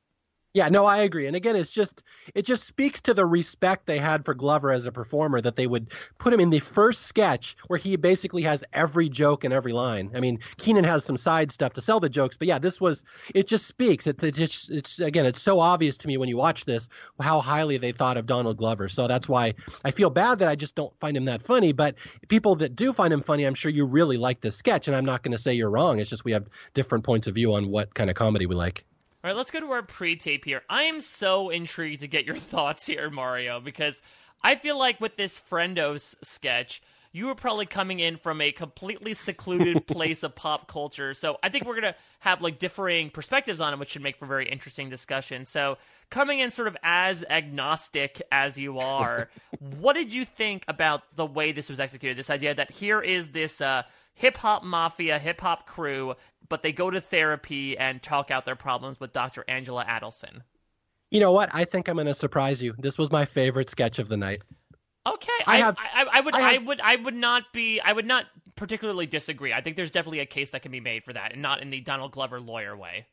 Yeah, 0.55 0.67
no, 0.67 0.85
I 0.85 0.99
agree. 0.99 1.27
And 1.27 1.35
again, 1.35 1.55
it's 1.55 1.69
just 1.69 2.01
it 2.33 2.41
just 2.41 2.65
speaks 2.65 2.99
to 3.01 3.13
the 3.13 3.25
respect 3.25 3.85
they 3.85 3.99
had 3.99 4.25
for 4.25 4.33
Glover 4.33 4.71
as 4.71 4.87
a 4.87 4.91
performer 4.91 5.41
that 5.41 5.55
they 5.55 5.67
would 5.67 5.91
put 6.17 6.33
him 6.33 6.39
in 6.39 6.49
the 6.49 6.59
first 6.59 7.03
sketch 7.03 7.55
where 7.67 7.77
he 7.77 7.95
basically 7.95 8.41
has 8.41 8.63
every 8.73 9.09
joke 9.09 9.43
and 9.43 9.53
every 9.53 9.73
line. 9.73 10.09
I 10.15 10.19
mean, 10.19 10.39
Kenan 10.57 10.85
has 10.85 11.05
some 11.05 11.17
side 11.17 11.51
stuff 11.51 11.73
to 11.73 11.81
sell 11.81 11.99
the 11.99 12.09
jokes, 12.09 12.35
but 12.35 12.47
yeah, 12.47 12.57
this 12.57 12.81
was 12.81 13.03
it 13.35 13.45
just 13.45 13.67
speaks. 13.67 14.07
It, 14.07 14.23
it 14.23 14.33
just 14.33 14.71
it's 14.71 14.99
again, 14.99 15.27
it's 15.27 15.41
so 15.41 15.59
obvious 15.59 15.97
to 15.97 16.07
me 16.07 16.17
when 16.17 16.29
you 16.29 16.37
watch 16.37 16.65
this 16.65 16.89
how 17.21 17.41
highly 17.41 17.77
they 17.77 17.91
thought 17.91 18.17
of 18.17 18.25
Donald 18.25 18.57
Glover. 18.57 18.89
So 18.89 19.07
that's 19.07 19.29
why 19.29 19.53
I 19.85 19.91
feel 19.91 20.09
bad 20.09 20.39
that 20.39 20.49
I 20.49 20.55
just 20.55 20.73
don't 20.73 20.97
find 20.99 21.15
him 21.15 21.25
that 21.25 21.43
funny, 21.43 21.73
but 21.73 21.93
people 22.27 22.55
that 22.55 22.75
do 22.75 22.91
find 22.91 23.13
him 23.13 23.21
funny, 23.21 23.43
I'm 23.43 23.53
sure 23.53 23.69
you 23.69 23.85
really 23.85 24.17
like 24.17 24.41
this 24.41 24.55
sketch 24.55 24.87
and 24.87 24.97
I'm 24.97 25.05
not 25.05 25.21
going 25.21 25.33
to 25.33 25.37
say 25.37 25.53
you're 25.53 25.69
wrong. 25.69 25.99
It's 25.99 26.09
just 26.09 26.25
we 26.25 26.31
have 26.31 26.47
different 26.73 27.03
points 27.03 27.27
of 27.27 27.35
view 27.35 27.53
on 27.53 27.69
what 27.69 27.93
kind 27.93 28.09
of 28.09 28.15
comedy 28.15 28.47
we 28.47 28.55
like. 28.55 28.83
All 29.21 29.29
right, 29.29 29.35
let's 29.35 29.51
go 29.51 29.59
to 29.59 29.71
our 29.71 29.83
pre-tape 29.83 30.45
here. 30.45 30.61
I 30.69 30.83
am 30.83 31.01
so 31.01 31.49
intrigued 31.49 31.99
to 31.99 32.07
get 32.07 32.25
your 32.25 32.35
thoughts 32.37 32.85
here, 32.85 33.09
Mario, 33.09 33.59
because 33.59 34.01
I 34.41 34.55
feel 34.55 34.79
like 34.79 35.01
with 35.01 35.17
this 35.17 35.41
Friendos 35.41 36.15
sketch, 36.23 36.81
you 37.11 37.25
were 37.25 37.35
probably 37.35 37.65
coming 37.65 37.99
in 37.99 38.17
from 38.17 38.41
a 38.41 38.51
completely 38.51 39.13
secluded 39.13 39.87
place 39.87 40.23
of 40.23 40.35
pop 40.35 40.67
culture. 40.67 41.13
So 41.13 41.37
I 41.41 41.49
think 41.49 41.65
we're 41.65 41.75
gonna 41.75 41.95
have 42.19 42.41
like 42.41 42.59
differing 42.59 43.09
perspectives 43.09 43.61
on 43.61 43.73
it, 43.73 43.79
which 43.79 43.89
should 43.89 44.03
make 44.03 44.17
for 44.17 44.25
very 44.25 44.47
interesting 44.47 44.89
discussion. 44.89 45.45
So 45.45 45.77
coming 46.09 46.39
in 46.39 46.51
sort 46.51 46.67
of 46.67 46.77
as 46.83 47.25
agnostic 47.29 48.21
as 48.31 48.57
you 48.57 48.79
are, 48.79 49.29
what 49.59 49.93
did 49.93 50.13
you 50.13 50.25
think 50.25 50.63
about 50.67 51.03
the 51.15 51.25
way 51.25 51.51
this 51.51 51.69
was 51.69 51.79
executed? 51.79 52.17
This 52.17 52.29
idea 52.29 52.53
that 52.53 52.71
here 52.71 53.01
is 53.01 53.29
this 53.29 53.61
uh, 53.61 53.83
hip 54.13 54.37
hop 54.37 54.63
mafia, 54.63 55.17
hip 55.17 55.41
hop 55.41 55.65
crew, 55.65 56.15
but 56.47 56.61
they 56.61 56.71
go 56.71 56.89
to 56.91 57.01
therapy 57.01 57.77
and 57.77 58.03
talk 58.03 58.29
out 58.29 58.45
their 58.45 58.55
problems 58.55 58.99
with 58.99 59.13
Dr. 59.13 59.45
Angela 59.47 59.85
Adelson. 59.85 60.41
You 61.09 61.19
know 61.19 61.31
what? 61.31 61.49
I 61.53 61.65
think 61.65 61.87
I'm 61.87 61.95
going 61.95 62.05
to 62.05 62.13
surprise 62.13 62.61
you. 62.61 62.75
This 62.77 62.97
was 62.97 63.11
my 63.11 63.25
favorite 63.25 63.69
sketch 63.69 63.97
of 63.97 64.09
the 64.09 64.17
night. 64.17 64.39
Okay, 65.05 65.27
I, 65.47 65.55
I 65.55 65.57
have. 65.57 65.77
I, 65.77 66.05
I 66.11 66.21
would. 66.21 66.35
I, 66.35 66.39
have, 66.39 66.53
I, 66.53 66.57
would. 66.65 66.81
I 66.81 66.95
would 66.97 67.15
not 67.15 67.43
be. 67.53 67.79
I 67.79 67.93
would 67.93 68.05
not 68.05 68.25
particularly 68.55 69.05
disagree. 69.05 69.53
I 69.53 69.61
think 69.61 69.75
there's 69.77 69.91
definitely 69.91 70.19
a 70.19 70.25
case 70.25 70.49
that 70.51 70.61
can 70.61 70.71
be 70.71 70.81
made 70.81 71.03
for 71.03 71.13
that, 71.13 71.33
and 71.33 71.41
not 71.41 71.61
in 71.61 71.69
the 71.69 71.81
Donald 71.81 72.11
Glover 72.11 72.39
lawyer 72.39 72.75
way. 72.75 73.07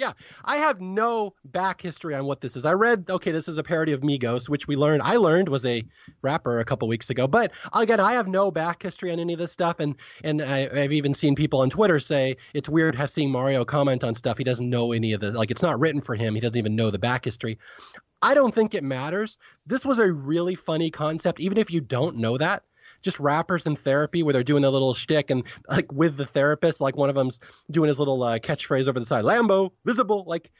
Yeah, 0.00 0.12
I 0.46 0.56
have 0.56 0.80
no 0.80 1.34
back 1.44 1.82
history 1.82 2.14
on 2.14 2.24
what 2.24 2.40
this 2.40 2.56
is. 2.56 2.64
I 2.64 2.72
read, 2.72 3.04
okay, 3.10 3.32
this 3.32 3.48
is 3.48 3.58
a 3.58 3.62
parody 3.62 3.92
of 3.92 4.00
Migos, 4.00 4.48
which 4.48 4.66
we 4.66 4.74
learned, 4.74 5.02
I 5.02 5.16
learned 5.16 5.50
was 5.50 5.66
a 5.66 5.84
rapper 6.22 6.58
a 6.58 6.64
couple 6.64 6.88
weeks 6.88 7.10
ago. 7.10 7.26
But 7.26 7.52
again, 7.74 8.00
I 8.00 8.14
have 8.14 8.26
no 8.26 8.50
back 8.50 8.82
history 8.82 9.12
on 9.12 9.20
any 9.20 9.34
of 9.34 9.38
this 9.38 9.52
stuff, 9.52 9.78
and 9.78 9.94
and 10.24 10.40
I, 10.40 10.80
have 10.80 10.92
even 10.92 11.12
seen 11.12 11.34
people 11.34 11.60
on 11.60 11.68
Twitter 11.68 12.00
say 12.00 12.38
it's 12.54 12.66
weird 12.66 12.94
have 12.94 13.10
seeing 13.10 13.30
Mario 13.30 13.62
comment 13.62 14.02
on 14.02 14.14
stuff 14.14 14.38
he 14.38 14.44
doesn't 14.44 14.70
know 14.70 14.92
any 14.92 15.12
of 15.12 15.20
the 15.20 15.32
like 15.32 15.50
it's 15.50 15.60
not 15.60 15.78
written 15.78 16.00
for 16.00 16.14
him. 16.14 16.34
He 16.34 16.40
doesn't 16.40 16.56
even 16.56 16.74
know 16.74 16.90
the 16.90 16.98
back 16.98 17.26
history. 17.26 17.58
I 18.22 18.34
don't 18.34 18.54
think 18.54 18.74
it 18.74 18.84
matters. 18.84 19.38
This 19.66 19.84
was 19.84 19.98
a 19.98 20.12
really 20.12 20.54
funny 20.54 20.90
concept, 20.90 21.40
even 21.40 21.58
if 21.58 21.70
you 21.70 21.80
don't 21.80 22.16
know 22.16 22.36
that 22.38 22.64
just 23.02 23.20
rappers 23.20 23.66
in 23.66 23.76
therapy 23.76 24.22
where 24.22 24.32
they're 24.32 24.44
doing 24.44 24.62
their 24.62 24.70
little 24.70 24.94
shtick 24.94 25.30
and 25.30 25.44
like 25.68 25.90
with 25.92 26.16
the 26.16 26.26
therapist, 26.26 26.80
like 26.80 26.96
one 26.96 27.08
of 27.08 27.14
them's 27.14 27.40
doing 27.70 27.88
his 27.88 27.98
little 27.98 28.22
uh, 28.22 28.38
catchphrase 28.38 28.88
over 28.88 28.98
the 28.98 29.06
side, 29.06 29.24
Lambo, 29.24 29.70
visible. 29.84 30.24
Like, 30.26 30.50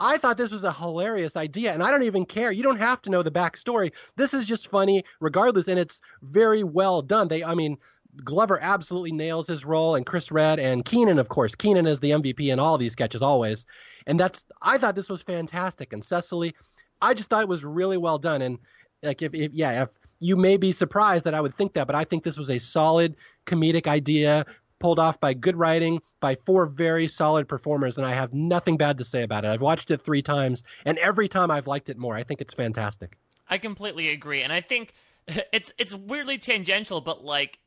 I 0.00 0.16
thought 0.16 0.36
this 0.36 0.52
was 0.52 0.64
a 0.64 0.72
hilarious 0.72 1.36
idea, 1.36 1.72
and 1.72 1.82
I 1.82 1.90
don't 1.90 2.04
even 2.04 2.24
care. 2.24 2.52
You 2.52 2.62
don't 2.62 2.78
have 2.78 3.02
to 3.02 3.10
know 3.10 3.22
the 3.22 3.32
backstory. 3.32 3.92
This 4.16 4.32
is 4.32 4.46
just 4.46 4.68
funny, 4.68 5.04
regardless, 5.20 5.66
and 5.66 5.78
it's 5.78 6.00
very 6.22 6.62
well 6.62 7.02
done. 7.02 7.26
They, 7.26 7.42
I 7.42 7.54
mean, 7.54 7.76
Glover 8.22 8.60
absolutely 8.62 9.12
nails 9.12 9.48
his 9.48 9.64
role, 9.64 9.96
and 9.96 10.06
Chris 10.06 10.30
Redd 10.30 10.60
and 10.60 10.84
Kenan, 10.84 11.18
of 11.18 11.28
course. 11.28 11.54
Kenan 11.54 11.86
is 11.86 11.98
the 11.98 12.10
MVP 12.10 12.52
in 12.52 12.60
all 12.60 12.78
these 12.78 12.92
sketches 12.92 13.22
always, 13.22 13.66
and 14.06 14.20
that's. 14.20 14.46
I 14.62 14.78
thought 14.78 14.94
this 14.94 15.08
was 15.08 15.22
fantastic, 15.22 15.92
and 15.92 16.04
Cecily, 16.04 16.54
I 17.00 17.14
just 17.14 17.30
thought 17.30 17.42
it 17.42 17.48
was 17.48 17.64
really 17.64 17.96
well 17.96 18.18
done, 18.18 18.42
and 18.42 18.58
like 19.02 19.22
if, 19.22 19.34
if 19.34 19.52
yeah, 19.52 19.82
if 19.84 19.88
you 20.20 20.36
may 20.36 20.56
be 20.56 20.72
surprised 20.72 21.24
that 21.24 21.34
I 21.34 21.40
would 21.40 21.54
think 21.56 21.74
that, 21.74 21.86
but 21.86 21.96
I 21.96 22.04
think 22.04 22.24
this 22.24 22.36
was 22.36 22.50
a 22.50 22.58
solid 22.58 23.16
comedic 23.46 23.86
idea 23.86 24.44
pulled 24.78 24.98
off 24.98 25.20
by 25.20 25.34
good 25.34 25.56
writing 25.56 26.00
by 26.20 26.36
four 26.46 26.66
very 26.66 27.08
solid 27.08 27.48
performers 27.48 27.98
and 27.98 28.06
I 28.06 28.14
have 28.14 28.32
nothing 28.32 28.76
bad 28.76 28.98
to 28.98 29.04
say 29.04 29.22
about 29.22 29.44
it. 29.44 29.48
I've 29.48 29.60
watched 29.60 29.90
it 29.90 30.02
3 30.02 30.22
times 30.22 30.62
and 30.84 30.98
every 30.98 31.28
time 31.28 31.50
I've 31.50 31.66
liked 31.66 31.88
it 31.88 31.96
more. 31.96 32.14
I 32.14 32.22
think 32.22 32.40
it's 32.40 32.54
fantastic. 32.54 33.16
I 33.48 33.58
completely 33.58 34.08
agree 34.08 34.42
and 34.42 34.52
I 34.52 34.60
think 34.60 34.94
it's 35.52 35.72
it's 35.78 35.94
weirdly 35.94 36.38
tangential 36.38 37.00
but 37.00 37.24
like 37.24 37.58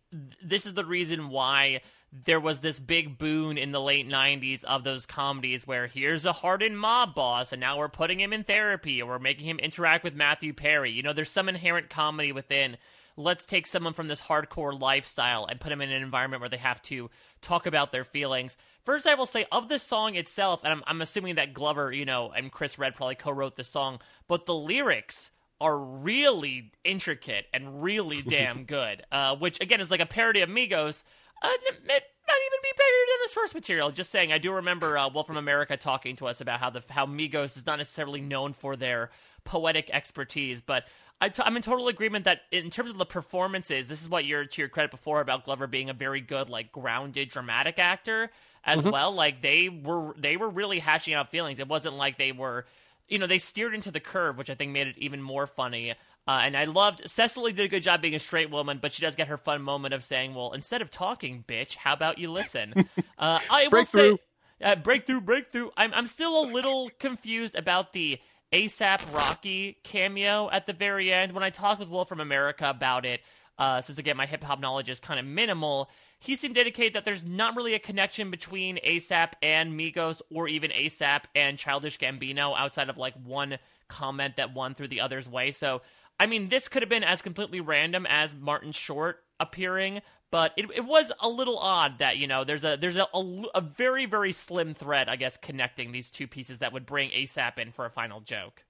this 0.43 0.65
is 0.65 0.73
the 0.73 0.85
reason 0.85 1.29
why 1.29 1.81
there 2.11 2.39
was 2.39 2.59
this 2.59 2.79
big 2.79 3.17
boon 3.17 3.57
in 3.57 3.71
the 3.71 3.79
late 3.79 4.07
90s 4.07 4.63
of 4.65 4.83
those 4.83 5.05
comedies 5.05 5.65
where 5.65 5.87
here's 5.87 6.25
a 6.25 6.33
hardened 6.33 6.77
mob 6.77 7.15
boss 7.15 7.53
and 7.53 7.59
now 7.61 7.77
we're 7.77 7.87
putting 7.87 8.19
him 8.19 8.33
in 8.33 8.43
therapy 8.43 9.01
or 9.01 9.07
we're 9.07 9.19
making 9.19 9.45
him 9.45 9.59
interact 9.59 10.03
with 10.03 10.13
Matthew 10.13 10.53
Perry. 10.53 10.91
You 10.91 11.03
know, 11.03 11.13
there's 11.13 11.29
some 11.29 11.47
inherent 11.47 11.89
comedy 11.89 12.33
within 12.33 12.77
let's 13.17 13.45
take 13.45 13.67
someone 13.67 13.93
from 13.93 14.07
this 14.07 14.21
hardcore 14.21 14.77
lifestyle 14.77 15.45
and 15.45 15.59
put 15.59 15.69
them 15.69 15.81
in 15.81 15.91
an 15.91 16.01
environment 16.01 16.41
where 16.41 16.49
they 16.49 16.57
have 16.57 16.81
to 16.83 17.09
talk 17.41 17.65
about 17.65 17.91
their 17.91 18.03
feelings. 18.03 18.57
First, 18.83 19.07
I 19.07 19.15
will 19.15 19.25
say 19.25 19.45
of 19.51 19.69
the 19.69 19.79
song 19.79 20.15
itself, 20.15 20.61
and 20.63 20.73
I'm, 20.73 20.83
I'm 20.87 21.01
assuming 21.01 21.35
that 21.35 21.53
Glover, 21.53 21.91
you 21.91 22.05
know, 22.05 22.31
and 22.35 22.51
Chris 22.51 22.79
Redd 22.79 22.95
probably 22.95 23.15
co-wrote 23.15 23.55
the 23.55 23.63
song, 23.63 23.99
but 24.27 24.45
the 24.45 24.55
lyrics 24.55 25.31
are 25.59 25.77
really 25.77 26.71
intricate 26.83 27.45
and 27.53 27.83
really 27.83 28.21
damn 28.27 28.65
good. 28.65 29.03
Uh, 29.11 29.35
which 29.35 29.61
again 29.61 29.81
is 29.81 29.91
like 29.91 29.99
a 29.99 30.05
parody 30.05 30.41
of 30.41 30.49
Migos, 30.49 31.03
uh, 31.41 31.49
it 31.49 32.03
not 32.27 32.37
even 32.47 32.59
be 32.63 32.71
better 32.77 32.87
than 33.09 33.17
this 33.23 33.33
first 33.33 33.55
material. 33.55 33.91
Just 33.91 34.11
saying, 34.11 34.31
I 34.31 34.37
do 34.37 34.53
remember 34.53 34.97
uh, 34.97 35.09
Will 35.09 35.23
from 35.23 35.37
America 35.37 35.75
talking 35.77 36.15
to 36.17 36.27
us 36.27 36.41
about 36.41 36.59
how 36.59 36.69
the 36.69 36.83
how 36.89 37.05
Migos 37.05 37.57
is 37.57 37.65
not 37.65 37.77
necessarily 37.77 38.21
known 38.21 38.53
for 38.53 38.75
their 38.75 39.09
poetic 39.43 39.89
expertise, 39.91 40.61
but 40.61 40.85
i 41.19 41.29
t- 41.29 41.43
I'm 41.45 41.55
in 41.55 41.61
total 41.61 41.87
agreement 41.87 42.25
that 42.25 42.41
in 42.51 42.69
terms 42.69 42.89
of 42.89 42.97
the 42.97 43.05
performances, 43.05 43.87
this 43.87 44.01
is 44.01 44.09
what 44.09 44.25
you're 44.25 44.45
to 44.45 44.61
your 44.61 44.69
credit 44.69 44.91
before 44.91 45.21
about 45.21 45.45
Glover 45.45 45.67
being 45.67 45.89
a 45.89 45.93
very 45.93 46.19
good, 46.19 46.49
like 46.49 46.71
grounded, 46.71 47.29
dramatic 47.29 47.79
actor 47.79 48.31
as 48.63 48.79
mm-hmm. 48.79 48.89
well. 48.89 49.11
Like 49.13 49.41
they 49.41 49.69
were, 49.69 50.15
they 50.17 50.35
were 50.35 50.49
really 50.49 50.79
hashing 50.79 51.13
out 51.13 51.29
feelings. 51.29 51.59
It 51.59 51.67
wasn't 51.67 51.95
like 51.95 52.17
they 52.17 52.31
were, 52.31 52.65
you 53.07 53.19
know, 53.19 53.27
they 53.27 53.37
steered 53.37 53.75
into 53.75 53.91
the 53.91 53.99
curve, 53.99 54.37
which 54.37 54.49
I 54.49 54.55
think 54.55 54.71
made 54.71 54.87
it 54.87 54.97
even 54.97 55.21
more 55.21 55.45
funny. 55.45 55.93
Uh, 56.27 56.41
and 56.43 56.55
I 56.55 56.65
loved 56.65 57.09
Cecily 57.09 57.51
did 57.51 57.65
a 57.65 57.67
good 57.67 57.83
job 57.83 58.01
being 58.01 58.15
a 58.15 58.19
straight 58.19 58.51
woman, 58.51 58.79
but 58.81 58.93
she 58.93 59.01
does 59.01 59.15
get 59.15 59.27
her 59.27 59.37
fun 59.37 59.61
moment 59.61 59.93
of 59.93 60.03
saying, 60.03 60.35
"Well, 60.35 60.53
instead 60.53 60.81
of 60.81 60.91
talking, 60.91 61.43
bitch, 61.47 61.75
how 61.75 61.93
about 61.93 62.17
you 62.17 62.31
listen?" 62.31 62.73
Uh, 63.17 63.39
I 63.51 63.67
will 63.67 63.85
say, 63.85 64.17
uh, 64.63 64.75
breakthrough, 64.77 65.21
breakthrough. 65.21 65.69
I'm 65.77 65.93
I'm 65.93 66.07
still 66.07 66.43
a 66.43 66.45
little 66.45 66.89
confused 66.97 67.53
about 67.53 67.93
the 67.93 68.19
ASAP 68.51 69.13
Rocky 69.15 69.77
cameo 69.83 70.49
at 70.49 70.65
the 70.65 70.73
very 70.73 71.13
end. 71.13 71.33
When 71.33 71.43
I 71.43 71.51
talked 71.51 71.79
with 71.79 71.89
Will 71.89 72.05
from 72.05 72.19
America 72.19 72.67
about 72.67 73.05
it, 73.05 73.21
uh, 73.61 73.79
since 73.79 73.99
again 73.99 74.17
my 74.17 74.25
hip 74.25 74.43
hop 74.43 74.59
knowledge 74.59 74.89
is 74.89 74.99
kind 74.99 75.19
of 75.19 75.25
minimal, 75.25 75.87
he 76.19 76.35
seemed 76.35 76.55
to 76.55 76.61
indicate 76.61 76.95
that 76.95 77.05
there's 77.05 77.23
not 77.23 77.55
really 77.55 77.75
a 77.75 77.79
connection 77.79 78.31
between 78.31 78.79
ASAP 78.83 79.33
and 79.43 79.79
Migos 79.79 80.19
or 80.31 80.47
even 80.47 80.71
ASAP 80.71 81.25
and 81.35 81.59
Childish 81.59 81.99
Gambino 81.99 82.55
outside 82.57 82.89
of 82.89 82.97
like 82.97 83.13
one 83.23 83.59
comment 83.87 84.37
that 84.37 84.55
won 84.55 84.73
through 84.73 84.87
the 84.87 85.01
other's 85.01 85.29
way. 85.29 85.51
So, 85.51 85.83
I 86.19 86.25
mean, 86.25 86.49
this 86.49 86.67
could 86.69 86.81
have 86.81 86.89
been 86.89 87.03
as 87.03 87.21
completely 87.21 87.61
random 87.61 88.07
as 88.09 88.33
Martin 88.33 88.71
Short 88.71 89.23
appearing, 89.39 90.01
but 90.31 90.53
it, 90.57 90.65
it 90.75 90.85
was 90.85 91.11
a 91.19 91.29
little 91.29 91.59
odd 91.59 91.99
that 91.99 92.17
you 92.17 92.25
know 92.25 92.43
there's 92.43 92.63
a 92.63 92.77
there's 92.81 92.97
a, 92.97 93.05
a, 93.13 93.43
a 93.53 93.61
very 93.61 94.07
very 94.07 94.31
slim 94.31 94.73
thread, 94.73 95.07
I 95.07 95.17
guess, 95.17 95.37
connecting 95.37 95.91
these 95.91 96.09
two 96.09 96.25
pieces 96.25 96.59
that 96.59 96.73
would 96.73 96.87
bring 96.87 97.11
ASAP 97.11 97.59
in 97.59 97.71
for 97.71 97.85
a 97.85 97.91
final 97.91 98.21
joke. 98.21 98.63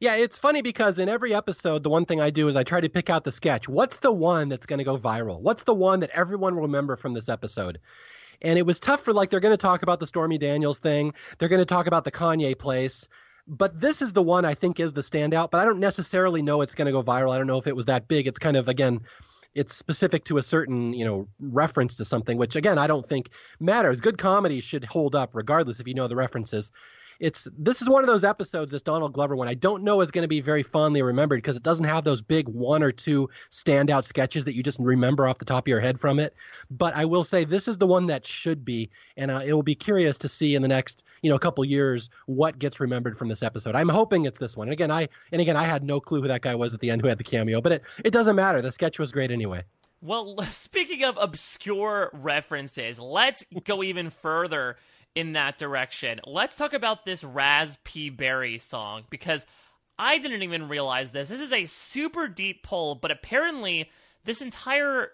Yeah, 0.00 0.14
it's 0.14 0.38
funny 0.38 0.62
because 0.62 0.98
in 0.98 1.10
every 1.10 1.34
episode, 1.34 1.82
the 1.82 1.90
one 1.90 2.06
thing 2.06 2.22
I 2.22 2.30
do 2.30 2.48
is 2.48 2.56
I 2.56 2.64
try 2.64 2.80
to 2.80 2.88
pick 2.88 3.10
out 3.10 3.22
the 3.22 3.30
sketch. 3.30 3.68
What's 3.68 3.98
the 3.98 4.10
one 4.10 4.48
that's 4.48 4.64
going 4.64 4.78
to 4.78 4.84
go 4.84 4.96
viral? 4.96 5.40
What's 5.42 5.64
the 5.64 5.74
one 5.74 6.00
that 6.00 6.08
everyone 6.14 6.54
will 6.54 6.62
remember 6.62 6.96
from 6.96 7.12
this 7.12 7.28
episode? 7.28 7.78
And 8.40 8.58
it 8.58 8.64
was 8.64 8.80
tough 8.80 9.02
for 9.02 9.12
like 9.12 9.28
they're 9.28 9.40
going 9.40 9.52
to 9.52 9.58
talk 9.58 9.82
about 9.82 10.00
the 10.00 10.06
Stormy 10.06 10.38
Daniels 10.38 10.78
thing, 10.78 11.12
they're 11.38 11.50
going 11.50 11.60
to 11.60 11.66
talk 11.66 11.86
about 11.86 12.04
the 12.04 12.10
Kanye 12.10 12.58
place, 12.58 13.06
but 13.46 13.78
this 13.78 14.00
is 14.00 14.14
the 14.14 14.22
one 14.22 14.46
I 14.46 14.54
think 14.54 14.80
is 14.80 14.94
the 14.94 15.02
standout. 15.02 15.50
But 15.50 15.60
I 15.60 15.66
don't 15.66 15.80
necessarily 15.80 16.40
know 16.40 16.62
it's 16.62 16.74
going 16.74 16.86
to 16.86 16.92
go 16.92 17.02
viral. 17.02 17.32
I 17.32 17.36
don't 17.36 17.46
know 17.46 17.58
if 17.58 17.66
it 17.66 17.76
was 17.76 17.84
that 17.84 18.08
big. 18.08 18.26
It's 18.26 18.38
kind 18.38 18.56
of 18.56 18.68
again 18.68 19.02
it's 19.54 19.76
specific 19.76 20.24
to 20.24 20.38
a 20.38 20.42
certain 20.42 20.94
you 20.94 21.04
know 21.04 21.28
reference 21.40 21.96
to 21.96 22.04
something 22.04 22.38
which 22.38 22.54
again 22.54 22.78
i 22.78 22.86
don't 22.86 23.04
think 23.08 23.30
matters 23.58 24.00
good 24.00 24.16
comedy 24.16 24.60
should 24.60 24.84
hold 24.84 25.16
up 25.16 25.30
regardless 25.34 25.80
if 25.80 25.88
you 25.88 25.94
know 25.94 26.06
the 26.06 26.14
references 26.14 26.70
it's 27.20 27.46
this 27.56 27.82
is 27.82 27.88
one 27.88 28.02
of 28.02 28.08
those 28.08 28.24
episodes, 28.24 28.72
this 28.72 28.82
Donald 28.82 29.12
Glover 29.12 29.36
one. 29.36 29.46
I 29.46 29.54
don't 29.54 29.84
know 29.84 30.00
is 30.00 30.10
going 30.10 30.22
to 30.22 30.28
be 30.28 30.40
very 30.40 30.62
fondly 30.62 31.02
remembered 31.02 31.36
because 31.36 31.54
it 31.54 31.62
doesn't 31.62 31.84
have 31.84 32.02
those 32.02 32.22
big 32.22 32.48
one 32.48 32.82
or 32.82 32.90
two 32.90 33.28
standout 33.50 34.04
sketches 34.04 34.44
that 34.46 34.56
you 34.56 34.62
just 34.62 34.80
remember 34.80 35.28
off 35.28 35.38
the 35.38 35.44
top 35.44 35.64
of 35.64 35.68
your 35.68 35.80
head 35.80 36.00
from 36.00 36.18
it. 36.18 36.34
But 36.70 36.96
I 36.96 37.04
will 37.04 37.22
say 37.22 37.44
this 37.44 37.68
is 37.68 37.76
the 37.76 37.86
one 37.86 38.06
that 38.06 38.26
should 38.26 38.64
be, 38.64 38.90
and 39.18 39.30
uh, 39.30 39.42
it 39.44 39.52
will 39.52 39.62
be 39.62 39.74
curious 39.74 40.18
to 40.18 40.28
see 40.28 40.54
in 40.54 40.62
the 40.62 40.68
next 40.68 41.04
you 41.22 41.30
know 41.30 41.38
couple 41.38 41.64
years 41.64 42.08
what 42.26 42.58
gets 42.58 42.80
remembered 42.80 43.16
from 43.16 43.28
this 43.28 43.42
episode. 43.42 43.74
I'm 43.74 43.88
hoping 43.88 44.24
it's 44.24 44.38
this 44.38 44.56
one. 44.56 44.68
And 44.68 44.72
again, 44.72 44.90
I 44.90 45.08
and 45.30 45.42
again 45.42 45.56
I 45.56 45.64
had 45.64 45.84
no 45.84 46.00
clue 46.00 46.22
who 46.22 46.28
that 46.28 46.40
guy 46.40 46.54
was 46.54 46.72
at 46.72 46.80
the 46.80 46.90
end 46.90 47.02
who 47.02 47.08
had 47.08 47.18
the 47.18 47.24
cameo, 47.24 47.60
but 47.60 47.72
it 47.72 47.82
it 48.02 48.10
doesn't 48.12 48.36
matter. 48.36 48.62
The 48.62 48.72
sketch 48.72 48.98
was 48.98 49.12
great 49.12 49.30
anyway. 49.30 49.62
Well, 50.02 50.38
speaking 50.50 51.04
of 51.04 51.18
obscure 51.20 52.10
references, 52.14 52.98
let's 52.98 53.44
go 53.64 53.82
even 53.82 54.08
further 54.08 54.76
in 55.14 55.32
that 55.32 55.58
direction. 55.58 56.20
Let's 56.26 56.56
talk 56.56 56.72
about 56.72 57.04
this 57.04 57.24
Raz 57.24 57.78
P. 57.84 58.10
Berry 58.10 58.58
song 58.58 59.04
because 59.10 59.46
I 59.98 60.18
didn't 60.18 60.42
even 60.42 60.68
realize 60.68 61.12
this. 61.12 61.28
This 61.28 61.40
is 61.40 61.52
a 61.52 61.66
super 61.66 62.28
deep 62.28 62.62
pull, 62.62 62.94
but 62.94 63.10
apparently 63.10 63.90
this 64.24 64.40
entire 64.40 65.10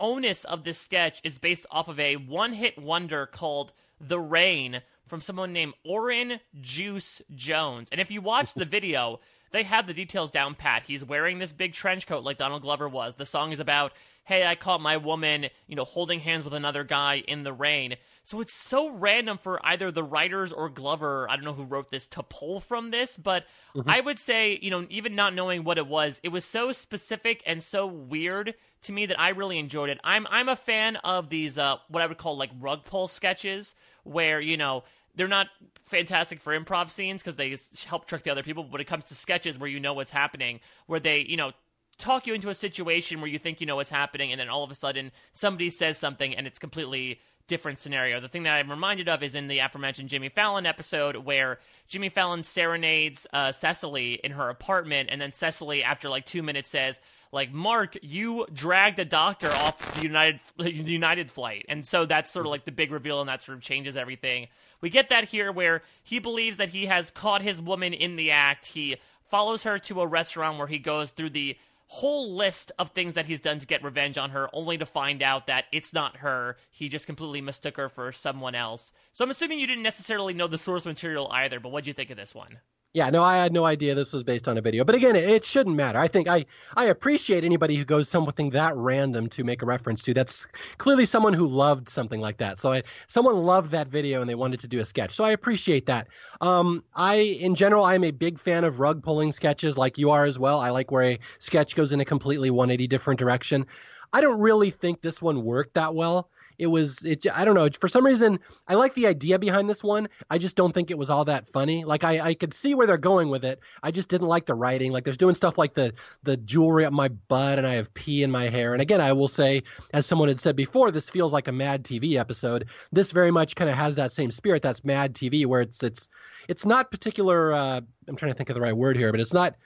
onus 0.00 0.44
of 0.44 0.64
this 0.64 0.78
sketch 0.78 1.20
is 1.24 1.38
based 1.38 1.66
off 1.70 1.88
of 1.88 1.98
a 1.98 2.16
one 2.16 2.52
hit 2.52 2.76
wonder 2.78 3.26
called 3.26 3.72
The 4.00 4.18
Rain 4.18 4.82
from 5.06 5.20
someone 5.20 5.52
named 5.52 5.74
Oran 5.84 6.40
Juice 6.60 7.22
Jones. 7.34 7.88
And 7.92 8.00
if 8.00 8.10
you 8.10 8.20
watch 8.20 8.54
the 8.54 8.64
video, 8.64 9.20
they 9.52 9.62
have 9.62 9.86
the 9.86 9.94
details 9.94 10.30
down 10.30 10.54
pat. 10.54 10.84
He's 10.86 11.04
wearing 11.04 11.38
this 11.38 11.52
big 11.52 11.72
trench 11.72 12.06
coat 12.06 12.24
like 12.24 12.38
Donald 12.38 12.62
Glover 12.62 12.88
was. 12.88 13.14
The 13.14 13.26
song 13.26 13.52
is 13.52 13.60
about, 13.60 13.92
hey, 14.24 14.46
I 14.46 14.54
caught 14.54 14.80
my 14.80 14.96
woman, 14.96 15.46
you 15.66 15.76
know, 15.76 15.84
holding 15.84 16.20
hands 16.20 16.44
with 16.44 16.54
another 16.54 16.84
guy 16.84 17.22
in 17.26 17.44
the 17.44 17.52
rain. 17.52 17.96
So 18.24 18.40
it's 18.40 18.54
so 18.54 18.88
random 18.88 19.36
for 19.36 19.64
either 19.66 19.90
the 19.90 20.04
writers 20.04 20.52
or 20.52 20.68
Glover, 20.68 21.28
I 21.28 21.34
don't 21.34 21.44
know 21.44 21.52
who 21.52 21.64
wrote 21.64 21.90
this, 21.90 22.06
to 22.08 22.22
pull 22.22 22.60
from 22.60 22.92
this, 22.92 23.16
but 23.16 23.44
mm-hmm. 23.74 23.90
I 23.90 24.00
would 24.00 24.18
say, 24.18 24.58
you 24.62 24.70
know, 24.70 24.86
even 24.90 25.16
not 25.16 25.34
knowing 25.34 25.64
what 25.64 25.76
it 25.76 25.88
was, 25.88 26.20
it 26.22 26.28
was 26.28 26.44
so 26.44 26.70
specific 26.72 27.42
and 27.46 27.62
so 27.62 27.86
weird 27.86 28.54
to 28.82 28.92
me 28.92 29.06
that 29.06 29.18
I 29.18 29.30
really 29.30 29.58
enjoyed 29.58 29.90
it. 29.90 29.98
I'm 30.04 30.26
I'm 30.30 30.48
a 30.48 30.56
fan 30.56 30.96
of 30.96 31.30
these 31.30 31.58
uh 31.58 31.76
what 31.88 32.02
I 32.02 32.06
would 32.06 32.18
call 32.18 32.36
like 32.36 32.50
rug 32.60 32.84
pull 32.84 33.08
sketches 33.08 33.74
where, 34.04 34.40
you 34.40 34.56
know, 34.56 34.84
they're 35.14 35.28
not 35.28 35.48
fantastic 35.84 36.40
for 36.40 36.58
improv 36.58 36.90
scenes 36.90 37.22
because 37.22 37.36
they 37.36 37.56
help 37.86 38.06
trick 38.06 38.22
the 38.22 38.30
other 38.30 38.42
people. 38.42 38.62
But 38.64 38.72
when 38.72 38.80
it 38.80 38.86
comes 38.86 39.04
to 39.04 39.14
sketches 39.14 39.58
where 39.58 39.68
you 39.68 39.80
know 39.80 39.94
what's 39.94 40.10
happening, 40.10 40.60
where 40.86 41.00
they, 41.00 41.20
you 41.20 41.36
know, 41.36 41.52
talk 41.98 42.26
you 42.26 42.34
into 42.34 42.50
a 42.50 42.54
situation 42.54 43.20
where 43.20 43.30
you 43.30 43.38
think 43.38 43.60
you 43.60 43.66
know 43.66 43.76
what's 43.76 43.90
happening, 43.90 44.32
and 44.32 44.40
then 44.40 44.48
all 44.48 44.64
of 44.64 44.70
a 44.70 44.74
sudden 44.74 45.12
somebody 45.32 45.70
says 45.70 45.98
something 45.98 46.34
and 46.34 46.46
it's 46.46 46.58
completely 46.58 47.20
different 47.48 47.78
scenario. 47.78 48.20
The 48.20 48.28
thing 48.28 48.44
that 48.44 48.54
I'm 48.54 48.70
reminded 48.70 49.08
of 49.08 49.22
is 49.22 49.34
in 49.34 49.48
the 49.48 49.58
aforementioned 49.58 50.08
Jimmy 50.08 50.28
Fallon 50.28 50.64
episode 50.64 51.16
where 51.16 51.58
Jimmy 51.88 52.08
Fallon 52.08 52.42
serenades 52.42 53.26
uh, 53.32 53.52
Cecily 53.52 54.14
in 54.22 54.32
her 54.32 54.48
apartment, 54.48 55.10
and 55.12 55.20
then 55.20 55.32
Cecily, 55.32 55.82
after 55.82 56.08
like 56.08 56.24
two 56.24 56.42
minutes, 56.42 56.70
says, 56.70 57.00
like 57.32 57.52
Mark, 57.52 57.96
you 58.02 58.46
dragged 58.52 58.98
a 58.98 59.04
doctor 59.04 59.50
off 59.50 59.94
the 59.96 60.02
United 60.02 60.40
the 60.56 60.72
United 60.72 61.30
flight, 61.30 61.66
and 61.68 61.84
so 61.84 62.06
that's 62.06 62.30
sort 62.30 62.46
of 62.46 62.50
like 62.50 62.64
the 62.64 62.72
big 62.72 62.90
reveal, 62.92 63.20
and 63.20 63.28
that 63.28 63.42
sort 63.42 63.58
of 63.58 63.62
changes 63.62 63.96
everything. 63.96 64.48
We 64.80 64.90
get 64.90 65.10
that 65.10 65.24
here 65.24 65.52
where 65.52 65.82
he 66.02 66.18
believes 66.18 66.56
that 66.56 66.70
he 66.70 66.86
has 66.86 67.10
caught 67.10 67.42
his 67.42 67.60
woman 67.60 67.92
in 67.92 68.16
the 68.16 68.30
act. 68.30 68.66
He 68.66 68.96
follows 69.30 69.62
her 69.62 69.78
to 69.78 70.00
a 70.00 70.06
restaurant 70.06 70.58
where 70.58 70.66
he 70.66 70.78
goes 70.78 71.10
through 71.10 71.30
the 71.30 71.56
whole 71.92 72.34
list 72.34 72.72
of 72.78 72.88
things 72.90 73.16
that 73.16 73.26
he's 73.26 73.42
done 73.42 73.58
to 73.58 73.66
get 73.66 73.84
revenge 73.84 74.16
on 74.16 74.30
her, 74.30 74.48
only 74.54 74.78
to 74.78 74.86
find 74.86 75.22
out 75.22 75.46
that 75.46 75.66
it's 75.72 75.92
not 75.92 76.16
her. 76.16 76.56
He 76.70 76.88
just 76.88 77.04
completely 77.04 77.42
mistook 77.42 77.76
her 77.76 77.90
for 77.90 78.10
someone 78.12 78.54
else. 78.54 78.94
So 79.12 79.22
I'm 79.22 79.30
assuming 79.30 79.58
you 79.58 79.66
didn't 79.66 79.82
necessarily 79.82 80.32
know 80.32 80.46
the 80.46 80.56
source 80.56 80.86
material 80.86 81.28
either, 81.30 81.60
but 81.60 81.70
what'd 81.70 81.86
you 81.86 81.92
think 81.92 82.08
of 82.08 82.16
this 82.16 82.34
one? 82.34 82.60
Yeah, 82.94 83.08
no, 83.08 83.22
I 83.22 83.38
had 83.38 83.54
no 83.54 83.64
idea 83.64 83.94
this 83.94 84.12
was 84.12 84.22
based 84.22 84.46
on 84.46 84.58
a 84.58 84.60
video. 84.60 84.84
But 84.84 84.94
again, 84.94 85.16
it, 85.16 85.24
it, 85.24 85.44
shouldn't 85.46 85.74
matter. 85.74 85.98
I 85.98 86.08
think 86.08 86.28
I, 86.28 86.44
I 86.76 86.86
appreciate 86.86 87.42
anybody 87.42 87.74
who 87.74 87.86
goes 87.86 88.06
something 88.06 88.50
that 88.50 88.76
random 88.76 89.30
to 89.30 89.44
make 89.44 89.62
a 89.62 89.66
reference 89.66 90.02
to. 90.02 90.12
That's 90.12 90.46
clearly 90.76 91.06
someone 91.06 91.32
who 91.32 91.46
loved 91.46 91.88
something 91.88 92.20
like 92.20 92.36
that. 92.36 92.58
So 92.58 92.70
I, 92.70 92.82
someone 93.06 93.36
loved 93.36 93.70
that 93.70 93.88
video 93.88 94.20
and 94.20 94.28
they 94.28 94.34
wanted 94.34 94.60
to 94.60 94.68
do 94.68 94.80
a 94.80 94.84
sketch. 94.84 95.14
So 95.14 95.24
I 95.24 95.30
appreciate 95.30 95.86
that. 95.86 96.08
Um, 96.42 96.84
I, 96.94 97.14
in 97.14 97.54
general, 97.54 97.84
I'm 97.84 98.04
a 98.04 98.10
big 98.10 98.38
fan 98.38 98.62
of 98.62 98.78
rug 98.78 99.02
pulling 99.02 99.32
sketches 99.32 99.78
like 99.78 99.96
you 99.96 100.10
are 100.10 100.24
as 100.24 100.38
well. 100.38 100.60
I 100.60 100.68
like 100.68 100.90
where 100.90 101.02
a 101.02 101.18
sketch 101.38 101.74
goes 101.74 101.92
in 101.92 102.00
a 102.00 102.04
completely 102.04 102.50
180 102.50 102.86
different 102.88 103.18
direction. 103.18 103.64
I 104.12 104.20
don't 104.20 104.38
really 104.38 104.70
think 104.70 105.00
this 105.00 105.22
one 105.22 105.44
worked 105.44 105.72
that 105.74 105.94
well 105.94 106.28
it 106.62 106.68
was 106.68 107.04
it 107.04 107.26
i 107.34 107.44
don't 107.44 107.56
know 107.56 107.68
for 107.80 107.88
some 107.88 108.06
reason 108.06 108.38
i 108.68 108.74
like 108.74 108.94
the 108.94 109.08
idea 109.08 109.36
behind 109.36 109.68
this 109.68 109.82
one. 109.82 110.08
I 110.30 110.38
just 110.38 110.54
don't 110.54 110.72
think 110.72 110.90
it 110.90 110.96
was 110.96 111.10
all 111.10 111.24
that 111.24 111.48
funny. 111.48 111.84
Like 111.84 112.04
i 112.04 112.20
i 112.20 112.34
could 112.34 112.54
see 112.54 112.74
where 112.74 112.86
they're 112.86 112.96
going 112.96 113.28
with 113.30 113.44
it. 113.44 113.58
I 113.82 113.90
just 113.90 114.08
didn't 114.08 114.28
like 114.28 114.46
the 114.46 114.54
writing. 114.54 114.92
Like 114.92 115.04
there's 115.04 115.16
doing 115.16 115.34
stuff 115.34 115.58
like 115.58 115.74
the 115.74 115.92
the 116.22 116.36
jewelry 116.36 116.84
up 116.84 116.92
my 116.92 117.08
butt 117.08 117.58
and 117.58 117.66
i 117.66 117.74
have 117.74 117.92
pee 117.94 118.22
in 118.22 118.30
my 118.30 118.48
hair. 118.48 118.72
And 118.72 118.80
again 118.80 119.00
i 119.00 119.12
will 119.12 119.28
say 119.28 119.62
as 119.92 120.06
someone 120.06 120.28
had 120.28 120.38
said 120.38 120.54
before 120.54 120.90
this 120.92 121.08
feels 121.08 121.32
like 121.32 121.48
a 121.48 121.52
mad 121.52 121.84
tv 121.84 122.16
episode. 122.16 122.68
This 122.92 123.10
very 123.10 123.32
much 123.32 123.56
kind 123.56 123.68
of 123.68 123.76
has 123.76 123.96
that 123.96 124.12
same 124.12 124.30
spirit 124.30 124.62
that's 124.62 124.84
mad 124.84 125.14
tv 125.14 125.44
where 125.44 125.62
it's 125.62 125.82
it's 125.82 126.08
it's 126.48 126.64
not 126.64 126.90
particular 126.92 127.52
uh 127.52 127.80
i'm 128.08 128.16
trying 128.16 128.30
to 128.30 128.36
think 128.36 128.50
of 128.50 128.54
the 128.54 128.60
right 128.60 128.76
word 128.76 128.96
here 128.96 129.10
but 129.10 129.20
it's 129.20 129.34
not 129.34 129.56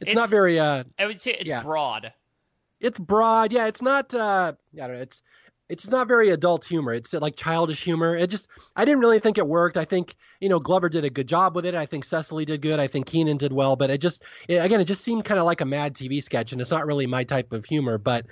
it's, 0.00 0.12
it's 0.12 0.14
not 0.14 0.28
very 0.28 0.60
uh 0.60 0.84
i 0.98 1.06
would 1.06 1.20
say 1.20 1.32
it's 1.32 1.48
yeah. 1.48 1.62
broad. 1.62 2.12
It's 2.78 2.98
broad. 2.98 3.52
Yeah 3.52 3.66
it's 3.66 3.80
not 3.80 4.12
uh 4.12 4.52
i 4.74 4.86
don't 4.86 4.96
know 4.96 5.00
it's 5.00 5.22
it's 5.68 5.88
not 5.88 6.06
very 6.06 6.30
adult 6.30 6.64
humor. 6.64 6.92
It's 6.92 7.12
uh, 7.12 7.18
like 7.20 7.36
childish 7.36 7.82
humor. 7.82 8.16
It 8.16 8.30
just 8.30 8.48
I 8.76 8.84
didn't 8.84 9.00
really 9.00 9.18
think 9.18 9.38
it 9.38 9.46
worked. 9.46 9.76
I 9.76 9.84
think 9.84 10.14
you 10.40 10.48
know 10.48 10.60
Glover 10.60 10.88
did 10.88 11.04
a 11.04 11.10
good 11.10 11.26
job 11.26 11.56
with 11.56 11.66
it. 11.66 11.74
I 11.74 11.86
think 11.86 12.04
Cecily 12.04 12.44
did 12.44 12.62
good. 12.62 12.78
I 12.78 12.86
think 12.86 13.06
Kenan 13.06 13.36
did 13.36 13.52
well. 13.52 13.76
But 13.76 13.90
it 13.90 13.98
just 13.98 14.22
it, 14.48 14.56
again 14.56 14.80
it 14.80 14.84
just 14.84 15.02
seemed 15.02 15.24
kind 15.24 15.40
of 15.40 15.46
like 15.46 15.60
a 15.60 15.66
Mad 15.66 15.94
TV 15.94 16.22
sketch, 16.22 16.52
and 16.52 16.60
it's 16.60 16.70
not 16.70 16.86
really 16.86 17.06
my 17.06 17.24
type 17.24 17.52
of 17.52 17.64
humor. 17.64 17.98
But 17.98 18.26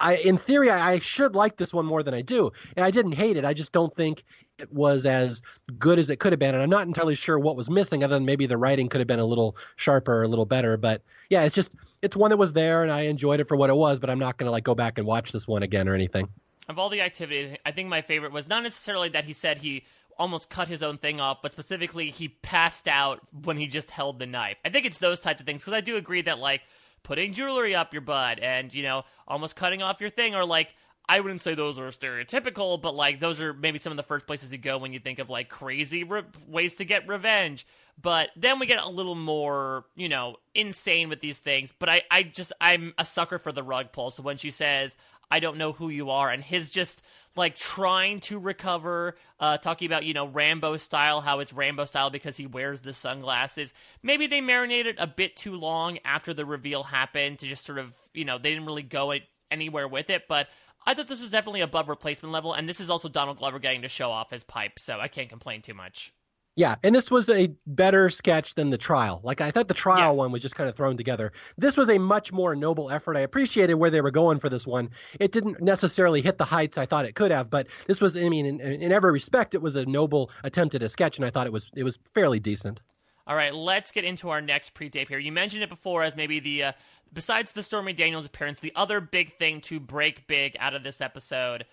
I 0.00 0.16
in 0.16 0.36
theory 0.36 0.68
I, 0.68 0.94
I 0.94 0.98
should 0.98 1.36
like 1.36 1.56
this 1.56 1.72
one 1.72 1.86
more 1.86 2.02
than 2.02 2.14
I 2.14 2.22
do, 2.22 2.50
and 2.76 2.84
I 2.84 2.90
didn't 2.90 3.12
hate 3.12 3.36
it. 3.36 3.44
I 3.44 3.54
just 3.54 3.72
don't 3.72 3.94
think 3.94 4.24
it 4.58 4.72
was 4.72 5.06
as 5.06 5.42
good 5.78 5.98
as 6.00 6.10
it 6.10 6.18
could 6.18 6.32
have 6.32 6.40
been, 6.40 6.54
and 6.54 6.62
I'm 6.62 6.70
not 6.70 6.88
entirely 6.88 7.14
sure 7.14 7.38
what 7.38 7.56
was 7.56 7.70
missing, 7.70 8.02
other 8.02 8.16
than 8.16 8.24
maybe 8.24 8.46
the 8.46 8.56
writing 8.56 8.88
could 8.88 9.00
have 9.00 9.08
been 9.08 9.20
a 9.20 9.24
little 9.24 9.56
sharper, 9.76 10.24
a 10.24 10.28
little 10.28 10.46
better. 10.46 10.76
But 10.76 11.02
yeah, 11.30 11.44
it's 11.44 11.54
just 11.54 11.72
it's 12.02 12.16
one 12.16 12.30
that 12.30 12.36
was 12.36 12.52
there, 12.52 12.82
and 12.82 12.90
I 12.90 13.02
enjoyed 13.02 13.38
it 13.38 13.46
for 13.46 13.56
what 13.56 13.70
it 13.70 13.76
was. 13.76 14.00
But 14.00 14.10
I'm 14.10 14.18
not 14.18 14.38
to 14.40 14.50
like 14.50 14.64
go 14.64 14.74
back 14.74 14.98
and 14.98 15.06
watch 15.06 15.30
this 15.30 15.46
one 15.46 15.62
again 15.62 15.88
or 15.88 15.94
anything 15.94 16.28
of 16.68 16.78
all 16.78 16.88
the 16.88 17.00
activities, 17.00 17.56
I 17.64 17.72
think 17.72 17.88
my 17.88 18.02
favorite 18.02 18.32
was 18.32 18.48
not 18.48 18.62
necessarily 18.62 19.08
that 19.10 19.24
he 19.24 19.32
said 19.32 19.58
he 19.58 19.84
almost 20.18 20.50
cut 20.50 20.68
his 20.68 20.82
own 20.82 20.98
thing 20.98 21.20
off, 21.20 21.38
but 21.42 21.52
specifically 21.52 22.10
he 22.10 22.28
passed 22.28 22.88
out 22.88 23.20
when 23.44 23.56
he 23.56 23.66
just 23.66 23.90
held 23.90 24.18
the 24.18 24.26
knife. 24.26 24.56
I 24.64 24.70
think 24.70 24.86
it's 24.86 24.98
those 24.98 25.20
types 25.20 25.40
of 25.40 25.46
things 25.46 25.62
because 25.62 25.74
I 25.74 25.80
do 25.80 25.96
agree 25.96 26.22
that 26.22 26.38
like 26.38 26.62
putting 27.02 27.32
jewelry 27.32 27.74
up 27.74 27.92
your 27.92 28.00
butt 28.00 28.40
and 28.40 28.72
you 28.72 28.82
know 28.82 29.04
almost 29.28 29.56
cutting 29.56 29.82
off 29.82 30.00
your 30.00 30.10
thing 30.10 30.34
are 30.34 30.44
like 30.44 30.74
I 31.06 31.20
wouldn't 31.20 31.42
say 31.42 31.54
those 31.54 31.78
are 31.78 31.88
stereotypical, 31.88 32.80
but 32.80 32.94
like 32.94 33.20
those 33.20 33.38
are 33.38 33.52
maybe 33.52 33.78
some 33.78 33.92
of 33.92 33.98
the 33.98 34.02
first 34.02 34.26
places 34.26 34.52
you 34.52 34.58
go 34.58 34.78
when 34.78 34.92
you 34.92 34.98
think 34.98 35.18
of 35.18 35.28
like 35.28 35.50
crazy 35.50 36.02
re- 36.02 36.22
ways 36.46 36.76
to 36.76 36.84
get 36.84 37.06
revenge. 37.06 37.66
But 38.00 38.30
then 38.36 38.58
we 38.58 38.66
get 38.66 38.82
a 38.82 38.88
little 38.88 39.14
more, 39.14 39.84
you 39.94 40.08
know, 40.08 40.36
insane 40.54 41.10
with 41.10 41.20
these 41.20 41.38
things. 41.38 41.72
But 41.78 41.90
I, 41.90 42.02
I 42.10 42.22
just, 42.22 42.52
I'm 42.60 42.94
a 42.96 43.04
sucker 43.04 43.38
for 43.38 43.52
the 43.52 43.62
rug 43.62 43.92
pull. 43.92 44.10
So 44.10 44.22
when 44.22 44.38
she 44.38 44.50
says, 44.50 44.96
I 45.30 45.40
don't 45.40 45.56
know 45.56 45.72
who 45.72 45.88
you 45.88 46.10
are, 46.10 46.30
and 46.30 46.42
his 46.42 46.70
just 46.70 47.02
like 47.36 47.56
trying 47.56 48.20
to 48.20 48.38
recover, 48.38 49.16
uh, 49.40 49.58
talking 49.58 49.86
about 49.86 50.04
you 50.04 50.14
know 50.14 50.26
Rambo 50.26 50.76
style, 50.76 51.20
how 51.20 51.40
it's 51.40 51.52
Rambo 51.52 51.84
style 51.84 52.10
because 52.10 52.36
he 52.36 52.46
wears 52.46 52.80
the 52.80 52.92
sunglasses. 52.92 53.74
Maybe 54.02 54.26
they 54.26 54.40
marinated 54.40 54.96
a 54.98 55.06
bit 55.06 55.36
too 55.36 55.56
long 55.56 55.98
after 56.04 56.32
the 56.34 56.44
reveal 56.44 56.84
happened 56.84 57.38
to 57.40 57.46
just 57.46 57.64
sort 57.64 57.78
of 57.78 57.94
you 58.12 58.24
know 58.24 58.38
they 58.38 58.50
didn't 58.50 58.66
really 58.66 58.82
go 58.82 59.14
anywhere 59.50 59.88
with 59.88 60.10
it, 60.10 60.24
but. 60.28 60.48
I 60.86 60.92
thought 60.92 61.08
this 61.08 61.22
was 61.22 61.30
definitely 61.30 61.62
above 61.62 61.88
replacement 61.88 62.30
level, 62.30 62.52
and 62.52 62.68
this 62.68 62.78
is 62.78 62.90
also 62.90 63.08
Donald 63.08 63.38
Glover 63.38 63.58
getting 63.58 63.80
to 63.80 63.88
show 63.88 64.10
off 64.10 64.30
his 64.30 64.44
pipe, 64.44 64.78
so 64.78 65.00
I 65.00 65.08
can't 65.08 65.30
complain 65.30 65.62
too 65.62 65.72
much. 65.72 66.12
Yeah, 66.56 66.76
and 66.84 66.94
this 66.94 67.10
was 67.10 67.28
a 67.28 67.52
better 67.66 68.10
sketch 68.10 68.54
than 68.54 68.70
the 68.70 68.78
trial. 68.78 69.20
Like 69.24 69.40
I 69.40 69.50
thought 69.50 69.66
the 69.66 69.74
trial 69.74 70.12
yeah. 70.12 70.18
one 70.18 70.30
was 70.30 70.40
just 70.40 70.54
kind 70.54 70.70
of 70.70 70.76
thrown 70.76 70.96
together. 70.96 71.32
This 71.58 71.76
was 71.76 71.88
a 71.88 71.98
much 71.98 72.32
more 72.32 72.54
noble 72.54 72.92
effort. 72.92 73.16
I 73.16 73.20
appreciated 73.20 73.74
where 73.74 73.90
they 73.90 74.00
were 74.00 74.12
going 74.12 74.38
for 74.38 74.48
this 74.48 74.64
one. 74.64 74.90
It 75.18 75.32
didn't 75.32 75.60
necessarily 75.60 76.22
hit 76.22 76.38
the 76.38 76.44
heights 76.44 76.78
I 76.78 76.86
thought 76.86 77.06
it 77.06 77.16
could 77.16 77.32
have, 77.32 77.50
but 77.50 77.66
this 77.88 78.00
was 78.00 78.16
I 78.16 78.28
mean 78.28 78.46
in, 78.46 78.60
in 78.60 78.92
every 78.92 79.10
respect 79.10 79.54
it 79.54 79.62
was 79.62 79.74
a 79.74 79.84
noble 79.86 80.30
attempt 80.44 80.76
at 80.76 80.82
a 80.82 80.88
sketch 80.88 81.16
and 81.16 81.26
I 81.26 81.30
thought 81.30 81.48
it 81.48 81.52
was 81.52 81.70
it 81.74 81.82
was 81.82 81.98
fairly 82.14 82.38
decent. 82.38 82.80
All 83.26 83.34
right, 83.34 83.54
let's 83.54 83.90
get 83.90 84.04
into 84.04 84.28
our 84.28 84.42
next 84.42 84.74
pre-tape 84.74 85.08
here. 85.08 85.18
You 85.18 85.32
mentioned 85.32 85.62
it 85.62 85.70
before 85.70 86.02
as 86.02 86.14
maybe 86.14 86.38
the 86.40 86.62
uh, 86.62 86.72
besides 87.12 87.52
the 87.52 87.64
Stormy 87.64 87.94
Daniels 87.94 88.26
appearance, 88.26 88.60
the 88.60 88.72
other 88.76 89.00
big 89.00 89.38
thing 89.38 89.60
to 89.62 89.80
break 89.80 90.28
big 90.28 90.56
out 90.60 90.74
of 90.74 90.84
this 90.84 91.00
episode 91.00 91.64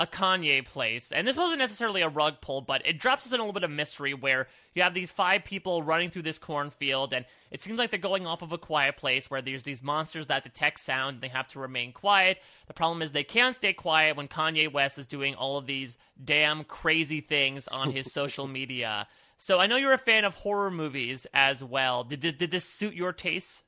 a 0.00 0.06
Kanye 0.06 0.64
place. 0.64 1.12
And 1.12 1.28
this 1.28 1.36
wasn't 1.36 1.58
necessarily 1.58 2.00
a 2.00 2.08
rug 2.08 2.40
pull, 2.40 2.62
but 2.62 2.80
it 2.86 2.98
drops 2.98 3.26
us 3.26 3.34
in 3.34 3.38
a 3.38 3.42
little 3.42 3.52
bit 3.52 3.64
of 3.64 3.70
mystery 3.70 4.14
where 4.14 4.48
you 4.74 4.82
have 4.82 4.94
these 4.94 5.12
five 5.12 5.44
people 5.44 5.82
running 5.82 6.08
through 6.08 6.22
this 6.22 6.38
cornfield, 6.38 7.12
and 7.12 7.26
it 7.50 7.60
seems 7.60 7.78
like 7.78 7.90
they're 7.90 8.00
going 8.00 8.26
off 8.26 8.40
of 8.40 8.50
a 8.50 8.58
quiet 8.58 8.96
place 8.96 9.30
where 9.30 9.42
there's 9.42 9.62
these 9.62 9.82
monsters 9.82 10.28
that 10.28 10.42
detect 10.42 10.80
sound 10.80 11.14
and 11.14 11.22
they 11.22 11.28
have 11.28 11.48
to 11.48 11.60
remain 11.60 11.92
quiet. 11.92 12.38
The 12.66 12.72
problem 12.72 13.02
is 13.02 13.12
they 13.12 13.24
can't 13.24 13.54
stay 13.54 13.74
quiet 13.74 14.16
when 14.16 14.26
Kanye 14.26 14.72
West 14.72 14.98
is 14.98 15.06
doing 15.06 15.34
all 15.34 15.58
of 15.58 15.66
these 15.66 15.98
damn 16.22 16.64
crazy 16.64 17.20
things 17.20 17.68
on 17.68 17.92
his 17.92 18.10
social 18.12 18.46
media. 18.46 19.06
So 19.36 19.58
I 19.58 19.66
know 19.66 19.76
you're 19.76 19.92
a 19.92 19.98
fan 19.98 20.24
of 20.24 20.34
horror 20.34 20.70
movies 20.70 21.26
as 21.34 21.62
well. 21.62 22.04
Did 22.04 22.22
this, 22.22 22.34
did 22.34 22.50
this 22.50 22.64
suit 22.64 22.94
your 22.94 23.12
taste? 23.12 23.62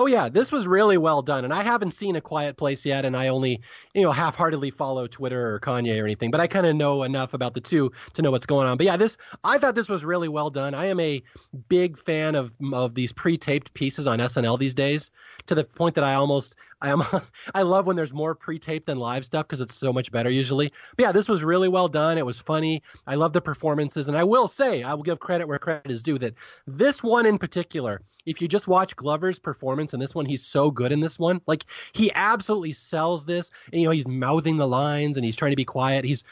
Oh 0.00 0.06
yeah, 0.06 0.30
this 0.30 0.50
was 0.50 0.66
really 0.66 0.96
well 0.96 1.20
done, 1.20 1.44
and 1.44 1.52
I 1.52 1.62
haven't 1.62 1.90
seen 1.90 2.16
A 2.16 2.22
Quiet 2.22 2.56
Place 2.56 2.86
yet, 2.86 3.04
and 3.04 3.14
I 3.14 3.28
only 3.28 3.60
you 3.92 4.00
know 4.00 4.12
half-heartedly 4.12 4.70
follow 4.70 5.06
Twitter 5.06 5.54
or 5.54 5.60
Kanye 5.60 6.00
or 6.00 6.06
anything, 6.06 6.30
but 6.30 6.40
I 6.40 6.46
kind 6.46 6.64
of 6.64 6.74
know 6.74 7.02
enough 7.02 7.34
about 7.34 7.52
the 7.52 7.60
two 7.60 7.92
to 8.14 8.22
know 8.22 8.30
what's 8.30 8.46
going 8.46 8.66
on. 8.66 8.78
But 8.78 8.86
yeah, 8.86 8.96
this 8.96 9.18
I 9.44 9.58
thought 9.58 9.74
this 9.74 9.90
was 9.90 10.02
really 10.02 10.28
well 10.28 10.48
done. 10.48 10.72
I 10.72 10.86
am 10.86 10.98
a 11.00 11.22
big 11.68 11.98
fan 11.98 12.34
of 12.34 12.50
of 12.72 12.94
these 12.94 13.12
pre-taped 13.12 13.74
pieces 13.74 14.06
on 14.06 14.20
SNL 14.20 14.58
these 14.58 14.72
days, 14.72 15.10
to 15.48 15.54
the 15.54 15.64
point 15.64 15.94
that 15.96 16.04
I 16.04 16.14
almost 16.14 16.54
I 16.80 16.88
am 16.88 17.02
I 17.54 17.60
love 17.60 17.84
when 17.84 17.96
there's 17.96 18.14
more 18.14 18.34
pre-taped 18.34 18.86
than 18.86 18.96
live 18.96 19.26
stuff 19.26 19.48
because 19.48 19.60
it's 19.60 19.74
so 19.74 19.92
much 19.92 20.10
better 20.10 20.30
usually. 20.30 20.72
But 20.96 21.02
yeah, 21.02 21.12
this 21.12 21.28
was 21.28 21.44
really 21.44 21.68
well 21.68 21.88
done. 21.88 22.16
It 22.16 22.24
was 22.24 22.38
funny. 22.38 22.82
I 23.06 23.16
love 23.16 23.34
the 23.34 23.42
performances, 23.42 24.08
and 24.08 24.16
I 24.16 24.24
will 24.24 24.48
say 24.48 24.82
I 24.82 24.94
will 24.94 25.02
give 25.02 25.20
credit 25.20 25.46
where 25.46 25.58
credit 25.58 25.90
is 25.90 26.02
due 26.02 26.16
that 26.20 26.32
this 26.66 27.02
one 27.02 27.26
in 27.26 27.36
particular 27.36 28.00
if 28.26 28.40
you 28.40 28.48
just 28.48 28.68
watch 28.68 28.96
Glover's 28.96 29.38
performance 29.38 29.94
in 29.94 30.00
this 30.00 30.14
one, 30.14 30.26
he's 30.26 30.46
so 30.46 30.70
good 30.70 30.92
in 30.92 31.00
this 31.00 31.18
one. 31.18 31.40
Like 31.46 31.64
he 31.92 32.10
absolutely 32.14 32.72
sells 32.72 33.24
this. 33.24 33.50
And, 33.72 33.80
you 33.80 33.86
know, 33.86 33.92
he's 33.92 34.06
mouthing 34.06 34.56
the 34.56 34.68
lines 34.68 35.16
and 35.16 35.24
he's 35.24 35.36
trying 35.36 35.52
to 35.52 35.56
be 35.56 35.64
quiet. 35.64 36.04
He's 36.04 36.24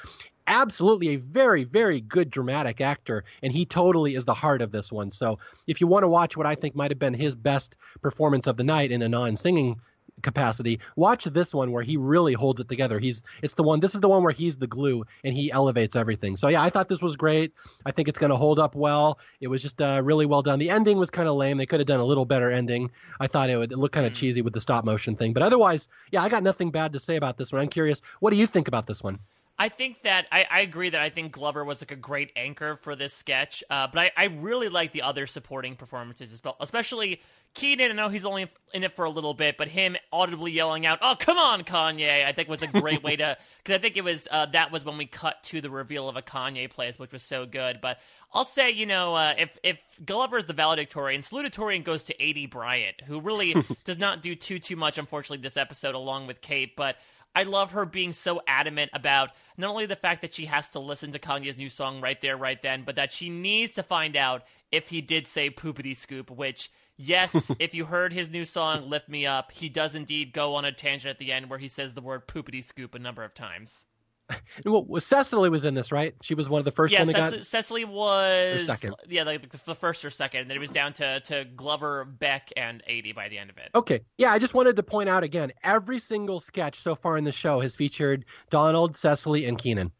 absolutely 0.48 1.08
a 1.08 1.16
very, 1.16 1.64
very 1.64 2.00
good 2.00 2.30
dramatic 2.30 2.80
actor, 2.80 3.22
and 3.42 3.52
he 3.52 3.66
totally 3.66 4.14
is 4.14 4.24
the 4.24 4.32
heart 4.32 4.62
of 4.62 4.72
this 4.72 4.90
one. 4.90 5.10
So 5.10 5.38
if 5.66 5.78
you 5.80 5.86
want 5.86 6.04
to 6.04 6.08
watch 6.08 6.36
what 6.36 6.46
I 6.46 6.54
think 6.54 6.74
might 6.74 6.90
have 6.90 6.98
been 6.98 7.14
his 7.14 7.34
best 7.34 7.76
performance 8.00 8.46
of 8.46 8.56
the 8.56 8.64
night 8.64 8.90
in 8.90 9.02
a 9.02 9.08
non-singing 9.08 9.78
capacity. 10.22 10.80
Watch 10.96 11.24
this 11.24 11.54
one 11.54 11.72
where 11.72 11.82
he 11.82 11.96
really 11.96 12.34
holds 12.34 12.60
it 12.60 12.68
together. 12.68 12.98
He's 12.98 13.22
it's 13.42 13.54
the 13.54 13.62
one. 13.62 13.80
This 13.80 13.94
is 13.94 14.00
the 14.00 14.08
one 14.08 14.22
where 14.22 14.32
he's 14.32 14.56
the 14.56 14.66
glue 14.66 15.04
and 15.24 15.34
he 15.34 15.50
elevates 15.50 15.96
everything. 15.96 16.36
So 16.36 16.48
yeah, 16.48 16.62
I 16.62 16.70
thought 16.70 16.88
this 16.88 17.02
was 17.02 17.16
great. 17.16 17.52
I 17.86 17.90
think 17.90 18.08
it's 18.08 18.18
going 18.18 18.30
to 18.30 18.36
hold 18.36 18.58
up 18.58 18.74
well. 18.74 19.18
It 19.40 19.48
was 19.48 19.62
just 19.62 19.80
uh, 19.80 20.00
really 20.04 20.26
well 20.26 20.42
done. 20.42 20.58
The 20.58 20.70
ending 20.70 20.98
was 20.98 21.10
kind 21.10 21.28
of 21.28 21.36
lame. 21.36 21.56
They 21.56 21.66
could 21.66 21.80
have 21.80 21.86
done 21.86 22.00
a 22.00 22.04
little 22.04 22.24
better 22.24 22.50
ending. 22.50 22.90
I 23.20 23.26
thought 23.26 23.50
it 23.50 23.56
would 23.56 23.72
look 23.72 23.92
kind 23.92 24.06
of 24.06 24.12
mm. 24.12 24.16
cheesy 24.16 24.42
with 24.42 24.52
the 24.52 24.60
stop 24.60 24.84
motion 24.84 25.16
thing, 25.16 25.32
but 25.32 25.42
otherwise, 25.42 25.88
yeah, 26.10 26.22
I 26.22 26.28
got 26.28 26.42
nothing 26.42 26.70
bad 26.70 26.92
to 26.92 27.00
say 27.00 27.16
about 27.16 27.38
this 27.38 27.52
one. 27.52 27.62
I'm 27.62 27.68
curious, 27.68 28.02
what 28.20 28.30
do 28.30 28.36
you 28.36 28.46
think 28.46 28.68
about 28.68 28.86
this 28.86 29.02
one? 29.02 29.18
I 29.60 29.68
think 29.68 30.02
that 30.02 30.26
I, 30.30 30.46
I, 30.48 30.60
agree 30.60 30.90
that 30.90 31.00
I 31.00 31.10
think 31.10 31.32
Glover 31.32 31.64
was 31.64 31.82
like 31.82 31.90
a 31.90 31.96
great 31.96 32.30
anchor 32.36 32.78
for 32.80 32.94
this 32.94 33.12
sketch, 33.12 33.64
uh, 33.68 33.88
but 33.92 33.98
I, 33.98 34.12
I 34.16 34.24
really 34.26 34.68
like 34.68 34.92
the 34.92 35.02
other 35.02 35.26
supporting 35.26 35.74
performances 35.74 36.32
as 36.32 36.42
well, 36.44 36.56
especially 36.60 37.20
Kenan. 37.54 37.90
I 37.90 37.94
know 37.94 38.08
he's 38.08 38.24
only 38.24 38.50
in 38.72 38.84
it 38.84 38.94
for 38.94 39.04
a 39.04 39.10
little 39.10 39.34
bit, 39.34 39.56
but 39.56 39.68
him 39.68 39.96
audibly 40.12 40.52
yelling 40.52 40.86
out, 40.86 40.98
"Oh, 41.02 41.16
come 41.18 41.38
on, 41.38 41.62
Kanye!" 41.64 42.24
I 42.24 42.32
think 42.32 42.48
was 42.48 42.62
a 42.62 42.66
great 42.66 43.02
way 43.02 43.16
to 43.16 43.36
because 43.58 43.74
I 43.74 43.78
think 43.78 43.96
it 43.96 44.04
was 44.04 44.28
uh, 44.30 44.46
that 44.46 44.70
was 44.70 44.84
when 44.84 44.98
we 44.98 45.06
cut 45.06 45.42
to 45.44 45.60
the 45.60 45.70
reveal 45.70 46.08
of 46.08 46.16
a 46.16 46.22
Kanye 46.22 46.70
place, 46.70 46.98
which 46.98 47.12
was 47.12 47.22
so 47.22 47.46
good. 47.46 47.80
But 47.80 47.98
I'll 48.32 48.44
say, 48.44 48.70
you 48.70 48.86
know, 48.86 49.14
uh, 49.14 49.34
if 49.38 49.58
if 49.62 49.78
Glover 50.04 50.38
is 50.38 50.44
the 50.44 50.52
valedictorian, 50.52 51.22
salutatorian 51.22 51.84
goes 51.84 52.04
to 52.04 52.16
Aidy 52.16 52.50
Bryant, 52.50 53.00
who 53.06 53.20
really 53.20 53.54
does 53.84 53.98
not 53.98 54.22
do 54.22 54.34
too 54.34 54.58
too 54.58 54.76
much, 54.76 54.98
unfortunately, 54.98 55.42
this 55.42 55.56
episode 55.56 55.94
along 55.94 56.26
with 56.26 56.40
Kate, 56.40 56.76
but. 56.76 56.96
I 57.36 57.42
love 57.44 57.72
her 57.72 57.84
being 57.84 58.14
so 58.14 58.40
adamant 58.48 58.90
about 58.94 59.30
not 59.56 59.70
only 59.70 59.86
the 59.86 59.94
fact 59.94 60.22
that 60.22 60.34
she 60.34 60.46
has 60.46 60.70
to 60.70 60.80
listen 60.80 61.12
to 61.12 61.20
Kanye's 61.20 61.56
new 61.56 61.68
song 61.68 62.00
right 62.00 62.20
there, 62.20 62.36
right 62.36 62.60
then, 62.60 62.82
but 62.84 62.96
that 62.96 63.12
she 63.12 63.28
needs 63.28 63.74
to 63.74 63.82
find 63.84 64.16
out 64.16 64.42
if 64.72 64.88
he 64.88 65.00
did 65.00 65.26
say 65.26 65.50
poopity 65.50 65.96
scoop, 65.96 66.30
which, 66.30 66.70
yes, 66.98 67.50
if 67.58 67.74
you 67.74 67.86
heard 67.86 68.12
his 68.12 68.30
new 68.30 68.44
song, 68.44 68.88
Lift 68.90 69.08
Me 69.08 69.26
Up, 69.26 69.52
he 69.52 69.68
does 69.68 69.94
indeed 69.94 70.32
go 70.32 70.54
on 70.54 70.64
a 70.64 70.72
tangent 70.72 71.10
at 71.10 71.18
the 71.18 71.32
end 71.32 71.48
where 71.48 71.58
he 71.58 71.68
says 71.68 71.94
the 71.94 72.02
word 72.02 72.28
poopity 72.28 72.62
scoop 72.62 72.94
a 72.94 72.98
number 72.98 73.24
of 73.24 73.34
times. 73.34 73.84
well, 74.64 75.00
Cecily 75.00 75.48
was 75.48 75.64
in 75.64 75.74
this, 75.74 75.90
right? 75.90 76.14
She 76.22 76.34
was 76.34 76.48
one 76.48 76.58
of 76.58 76.64
the 76.64 76.70
first 76.70 76.92
yeah, 76.92 77.04
got. 77.04 77.42
Cecily 77.44 77.84
was 77.84 78.66
second. 78.66 78.94
Yeah, 79.08 79.22
like 79.22 79.48
the 79.50 79.74
first 79.74 80.04
or 80.04 80.10
second, 80.10 80.42
and 80.42 80.50
then 80.50 80.56
it 80.56 80.60
was 80.60 80.70
down 80.70 80.92
to 80.94 81.20
to 81.20 81.44
Glover, 81.56 82.04
Beck, 82.04 82.52
and 82.56 82.82
Aidy 82.88 83.14
by 83.14 83.28
the 83.28 83.38
end 83.38 83.50
of 83.50 83.56
it. 83.56 83.70
Okay, 83.74 84.00
yeah, 84.18 84.32
I 84.32 84.38
just 84.38 84.54
wanted 84.54 84.76
to 84.76 84.82
point 84.82 85.08
out 85.08 85.24
again, 85.24 85.52
every 85.64 85.98
single 85.98 86.40
sketch 86.40 86.78
so 86.78 86.94
far 86.94 87.16
in 87.16 87.24
the 87.24 87.32
show 87.32 87.60
has 87.60 87.74
featured 87.74 88.24
Donald, 88.50 88.96
Cecily, 88.96 89.46
and 89.46 89.56
Kenan. 89.56 89.90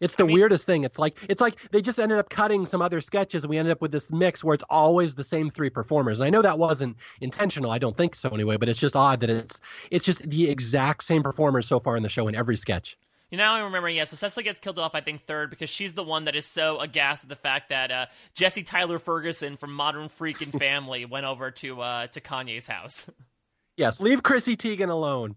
It's 0.00 0.16
the 0.16 0.24
I 0.24 0.26
mean, 0.26 0.36
weirdest 0.36 0.66
thing. 0.66 0.84
It's 0.84 0.98
like 0.98 1.16
it's 1.28 1.40
like 1.40 1.56
they 1.70 1.82
just 1.82 1.98
ended 1.98 2.18
up 2.18 2.30
cutting 2.30 2.66
some 2.66 2.80
other 2.82 3.00
sketches, 3.00 3.44
and 3.44 3.50
we 3.50 3.58
ended 3.58 3.72
up 3.72 3.82
with 3.82 3.92
this 3.92 4.10
mix 4.10 4.42
where 4.42 4.54
it's 4.54 4.64
always 4.70 5.14
the 5.14 5.24
same 5.24 5.50
three 5.50 5.70
performers. 5.70 6.20
And 6.20 6.26
I 6.26 6.30
know 6.30 6.42
that 6.42 6.58
wasn't 6.58 6.96
intentional. 7.20 7.70
I 7.70 7.78
don't 7.78 7.96
think 7.96 8.14
so 8.14 8.30
anyway. 8.30 8.56
But 8.56 8.68
it's 8.68 8.80
just 8.80 8.96
odd 8.96 9.20
that 9.20 9.30
it's 9.30 9.60
it's 9.90 10.04
just 10.04 10.28
the 10.28 10.50
exact 10.50 11.04
same 11.04 11.22
performers 11.22 11.68
so 11.68 11.80
far 11.80 11.96
in 11.96 12.02
the 12.02 12.08
show 12.08 12.28
in 12.28 12.34
every 12.34 12.56
sketch. 12.56 12.96
You 13.30 13.38
know, 13.38 13.44
I 13.44 13.60
remember, 13.60 13.88
yeah, 13.88 14.04
so 14.04 14.16
Cecily 14.16 14.42
gets 14.42 14.58
killed 14.58 14.80
off, 14.80 14.96
I 14.96 15.02
think, 15.02 15.22
third 15.22 15.50
because 15.50 15.70
she's 15.70 15.92
the 15.92 16.02
one 16.02 16.24
that 16.24 16.34
is 16.34 16.46
so 16.46 16.78
aghast 16.78 17.22
at 17.22 17.28
the 17.28 17.36
fact 17.36 17.68
that 17.68 17.92
uh, 17.92 18.06
Jesse 18.34 18.64
Tyler 18.64 18.98
Ferguson 18.98 19.56
from 19.56 19.72
Modern 19.72 20.08
Freakin' 20.08 20.50
Family 20.58 21.04
went 21.04 21.26
over 21.26 21.52
to 21.52 21.80
uh, 21.80 22.06
to 22.08 22.20
Kanye's 22.20 22.66
house. 22.66 23.06
Yes, 23.76 24.00
leave 24.00 24.22
Chrissy 24.22 24.56
Teigen 24.56 24.90
alone. 24.90 25.36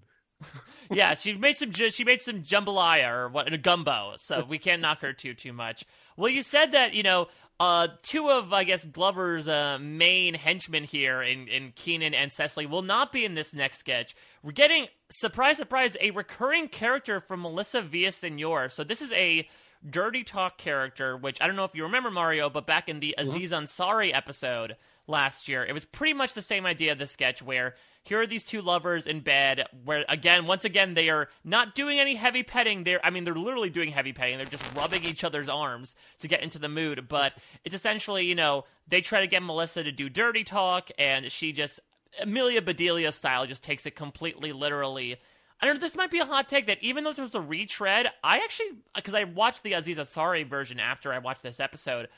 yeah, 0.91 1.13
she 1.13 1.33
made 1.33 1.57
some 1.57 1.71
she 1.71 2.03
made 2.03 2.21
some 2.21 2.43
jambalaya 2.43 3.11
or 3.11 3.29
what 3.29 3.51
a 3.51 3.57
gumbo, 3.57 4.13
so 4.17 4.45
we 4.47 4.57
can't 4.57 4.81
knock 4.81 5.01
her 5.01 5.13
too 5.13 5.33
too 5.33 5.53
much. 5.53 5.85
Well, 6.17 6.29
you 6.29 6.43
said 6.43 6.71
that 6.73 6.93
you 6.93 7.03
know 7.03 7.27
uh, 7.59 7.87
two 8.01 8.29
of 8.29 8.51
I 8.51 8.63
guess 8.63 8.85
Glover's 8.85 9.47
uh, 9.47 9.77
main 9.79 10.33
henchmen 10.33 10.83
here 10.83 11.21
in 11.21 11.47
in 11.47 11.71
Kenan 11.75 12.13
and 12.13 12.31
Cecily 12.31 12.65
will 12.65 12.81
not 12.81 13.11
be 13.11 13.25
in 13.25 13.35
this 13.35 13.53
next 13.53 13.77
sketch. 13.77 14.15
We're 14.41 14.51
getting 14.51 14.87
surprise 15.09 15.57
surprise 15.57 15.95
a 16.01 16.11
recurring 16.11 16.67
character 16.67 17.19
from 17.19 17.41
Melissa 17.41 17.81
Villaseñor. 17.81 18.71
So 18.71 18.83
this 18.83 19.01
is 19.01 19.11
a 19.13 19.47
dirty 19.87 20.23
talk 20.23 20.57
character, 20.57 21.15
which 21.17 21.41
I 21.41 21.47
don't 21.47 21.55
know 21.55 21.65
if 21.65 21.75
you 21.75 21.83
remember 21.83 22.11
Mario, 22.11 22.49
but 22.49 22.65
back 22.65 22.89
in 22.89 22.99
the 22.99 23.15
mm-hmm. 23.17 23.29
Aziz 23.29 23.51
Ansari 23.51 24.13
episode 24.13 24.75
last 25.07 25.47
year, 25.47 25.63
it 25.65 25.73
was 25.73 25.85
pretty 25.85 26.13
much 26.13 26.33
the 26.33 26.41
same 26.41 26.65
idea 26.65 26.91
of 26.91 26.97
the 26.97 27.07
sketch 27.07 27.41
where 27.41 27.75
here 28.03 28.21
are 28.21 28.27
these 28.27 28.45
two 28.45 28.61
lovers 28.61 29.07
in 29.07 29.21
bed 29.21 29.65
where 29.83 30.05
again 30.09 30.45
once 30.45 30.65
again 30.65 30.93
they 30.93 31.09
are 31.09 31.29
not 31.43 31.73
doing 31.73 31.99
any 31.99 32.15
heavy 32.15 32.43
petting 32.43 32.83
they're 32.83 33.03
i 33.05 33.09
mean 33.09 33.23
they're 33.23 33.35
literally 33.35 33.69
doing 33.69 33.91
heavy 33.91 34.13
petting 34.13 34.37
they're 34.37 34.45
just 34.45 34.65
rubbing 34.75 35.03
each 35.03 35.23
other's 35.23 35.49
arms 35.49 35.95
to 36.19 36.27
get 36.27 36.41
into 36.41 36.59
the 36.59 36.69
mood 36.69 37.07
but 37.07 37.33
it's 37.63 37.75
essentially 37.75 38.25
you 38.25 38.35
know 38.35 38.63
they 38.87 39.01
try 39.01 39.21
to 39.21 39.27
get 39.27 39.43
melissa 39.43 39.83
to 39.83 39.91
do 39.91 40.09
dirty 40.09 40.43
talk 40.43 40.89
and 40.99 41.31
she 41.31 41.51
just 41.51 41.79
amelia 42.21 42.61
bedelia 42.61 43.11
style 43.11 43.47
just 43.47 43.63
takes 43.63 43.85
it 43.85 43.95
completely 43.95 44.51
literally 44.51 45.17
I 45.61 45.65
don't 45.65 45.75
know. 45.75 45.81
This 45.81 45.95
might 45.95 46.11
be 46.11 46.19
a 46.19 46.25
hot 46.25 46.49
take 46.49 46.67
that 46.67 46.79
even 46.81 47.05
though 47.05 47.11
this 47.11 47.19
was 47.19 47.35
a 47.35 47.39
retread, 47.39 48.07
I 48.21 48.39
actually 48.39 48.71
because 48.95 49.13
I 49.13 49.23
watched 49.23 49.63
the 49.63 49.71
Aziz 49.71 49.97
Ansari 49.97 50.45
version 50.45 50.77
after 50.77 51.13
I 51.13 51.19
watched 51.19 51.41
this 51.41 51.61
episode, 51.61 52.09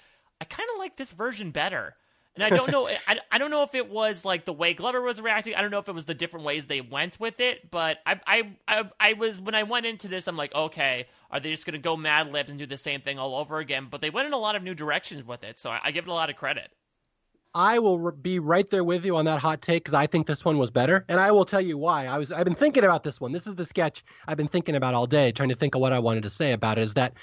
I 0.42 0.46
kind 0.46 0.68
of 0.74 0.80
like 0.80 0.98
this 0.98 1.12
version 1.12 1.52
better. 1.52 1.96
And 2.36 2.44
I 2.44 2.50
don't 2.50 2.70
know. 2.72 2.88
I, 2.88 3.20
I 3.32 3.38
don't 3.38 3.52
know 3.52 3.64
if 3.64 3.74
it 3.76 3.90
was 3.90 4.26
like 4.26 4.46
the 4.46 4.54
way 4.54 4.74
Glover 4.74 5.02
was 5.02 5.22
reacting. 5.22 5.56
I 5.56 5.62
don't 5.62 5.72
know 5.72 5.80
if 5.80 5.88
it 5.88 5.96
was 5.96 6.06
the 6.06 6.14
different 6.14 6.46
ways 6.46 6.68
they 6.68 6.82
went 6.82 7.20
with 7.20 7.40
it. 7.40 7.72
But 7.72 8.00
I, 8.06 8.20
I, 8.28 8.56
I, 8.68 8.90
I 9.00 9.14
was 9.14 9.40
when 9.40 9.56
I 9.56 9.64
went 9.64 9.86
into 9.86 10.08
this, 10.08 10.28
I'm 10.28 10.38
like, 10.38 10.54
okay, 10.54 11.08
are 11.32 11.40
they 11.40 11.52
just 11.52 11.66
going 11.66 11.74
to 11.74 11.80
go 11.80 11.96
mad 11.96 12.32
lib 12.32 12.50
and 12.50 12.60
do 12.60 12.66
the 12.66 12.78
same 12.78 13.02
thing 13.02 13.18
all 13.20 13.36
over 13.36 13.60
again? 13.60 13.88
But 13.90 14.02
they 14.02 14.10
went 14.10 14.28
in 14.28 14.34
a 14.34 14.38
lot 14.38 14.56
of 14.56 14.64
new 14.64 14.76
directions 14.76 15.26
with 15.26 15.44
it, 15.44 15.58
so 15.60 15.70
I, 15.70 15.80
I 15.86 15.92
give 15.92 16.06
it 16.06 16.10
a 16.10 16.14
lot 16.14 16.30
of 16.30 16.36
credit. 16.36 16.72
I 17.56 17.80
will 17.80 18.12
be 18.12 18.40
right 18.40 18.70
there 18.70 18.84
with 18.84 19.06
you 19.06 19.16
on 19.16 19.24
that 19.26 19.40
hot 19.40 19.62
take 19.62 19.86
because 19.86 19.94
I 19.94 20.08
think 20.08 20.28
this 20.28 20.44
one 20.44 20.58
was 20.58 20.70
better, 20.70 21.06
and 21.08 21.22
I 21.22 21.32
will 21.32 21.46
tell 21.46 21.62
you 21.62 21.78
why. 21.78 22.06
I 22.06 22.18
was 22.18 22.30
I've 22.30 22.44
been 22.44 22.54
thinking 22.54 22.84
about 22.84 23.02
this 23.02 23.22
one. 23.22 23.32
This 23.32 23.48
is 23.48 23.56
the 23.56 23.66
sketch 23.66 24.04
I've 24.28 24.36
been 24.36 24.50
thinking 24.50 24.76
about 24.76 24.94
all 24.94 25.08
day, 25.08 25.32
trying 25.32 25.50
to 25.50 25.56
think 25.56 25.74
of 25.74 25.80
what 25.80 25.94
I 25.94 26.00
wanted 26.00 26.24
to 26.24 26.30
say 26.30 26.52
about 26.52 26.78
it. 26.78 26.84
Is 26.84 26.94
that 26.96 27.14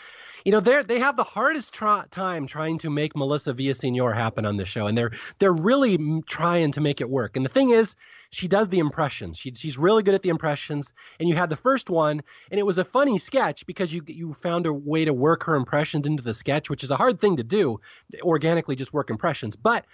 you 0.45 0.53
know 0.53 0.61
they 0.61 0.83
they 0.83 0.99
have 0.99 1.17
the 1.17 1.25
hardest 1.25 1.73
try, 1.73 2.05
time 2.11 2.47
trying 2.47 2.79
to 2.79 2.91
make 2.91 3.17
Melissa 3.17 3.55
Villaseñor 3.55 4.15
happen 4.15 4.45
on 4.45 4.57
the 4.57 4.67
show, 4.67 4.87
and 4.87 4.97
they're 4.97 5.13
they're 5.39 5.53
really 5.53 6.23
trying 6.27 6.73
to 6.73 6.81
make 6.81 7.01
it 7.01 7.11
work. 7.11 7.37
And 7.37 7.45
the 7.45 7.51
thing 7.51 7.71
is, 7.71 7.97
she 8.31 8.49
does 8.49 8.69
the 8.69 8.79
impressions. 8.79 9.39
She, 9.39 9.53
she's 9.55 9.79
really 9.79 10.03
good 10.03 10.15
at 10.15 10.23
the 10.23 10.31
impressions. 10.31 10.93
And 11.21 11.29
you 11.29 11.35
had 11.35 11.51
the 11.51 11.57
first 11.57 11.91
one, 11.91 12.23
and 12.51 12.59
it 12.59 12.65
was 12.65 12.79
a 12.79 12.85
funny 12.85 13.19
sketch 13.19 13.67
because 13.67 13.93
you 13.93 14.03
you 14.07 14.35
found 14.35 14.67
a 14.67 14.73
way 14.73 15.05
to 15.05 15.13
work 15.13 15.45
her 15.45 15.55
impressions 15.55 16.07
into 16.07 16.23
the 16.23 16.35
sketch, 16.35 16.71
which 16.71 16.83
is 16.83 16.91
a 16.91 16.97
hard 16.97 17.21
thing 17.21 17.37
to 17.37 17.45
do, 17.45 17.81
organically 18.23 18.75
just 18.75 18.93
work 18.93 19.11
impressions. 19.11 19.55
But 19.55 19.85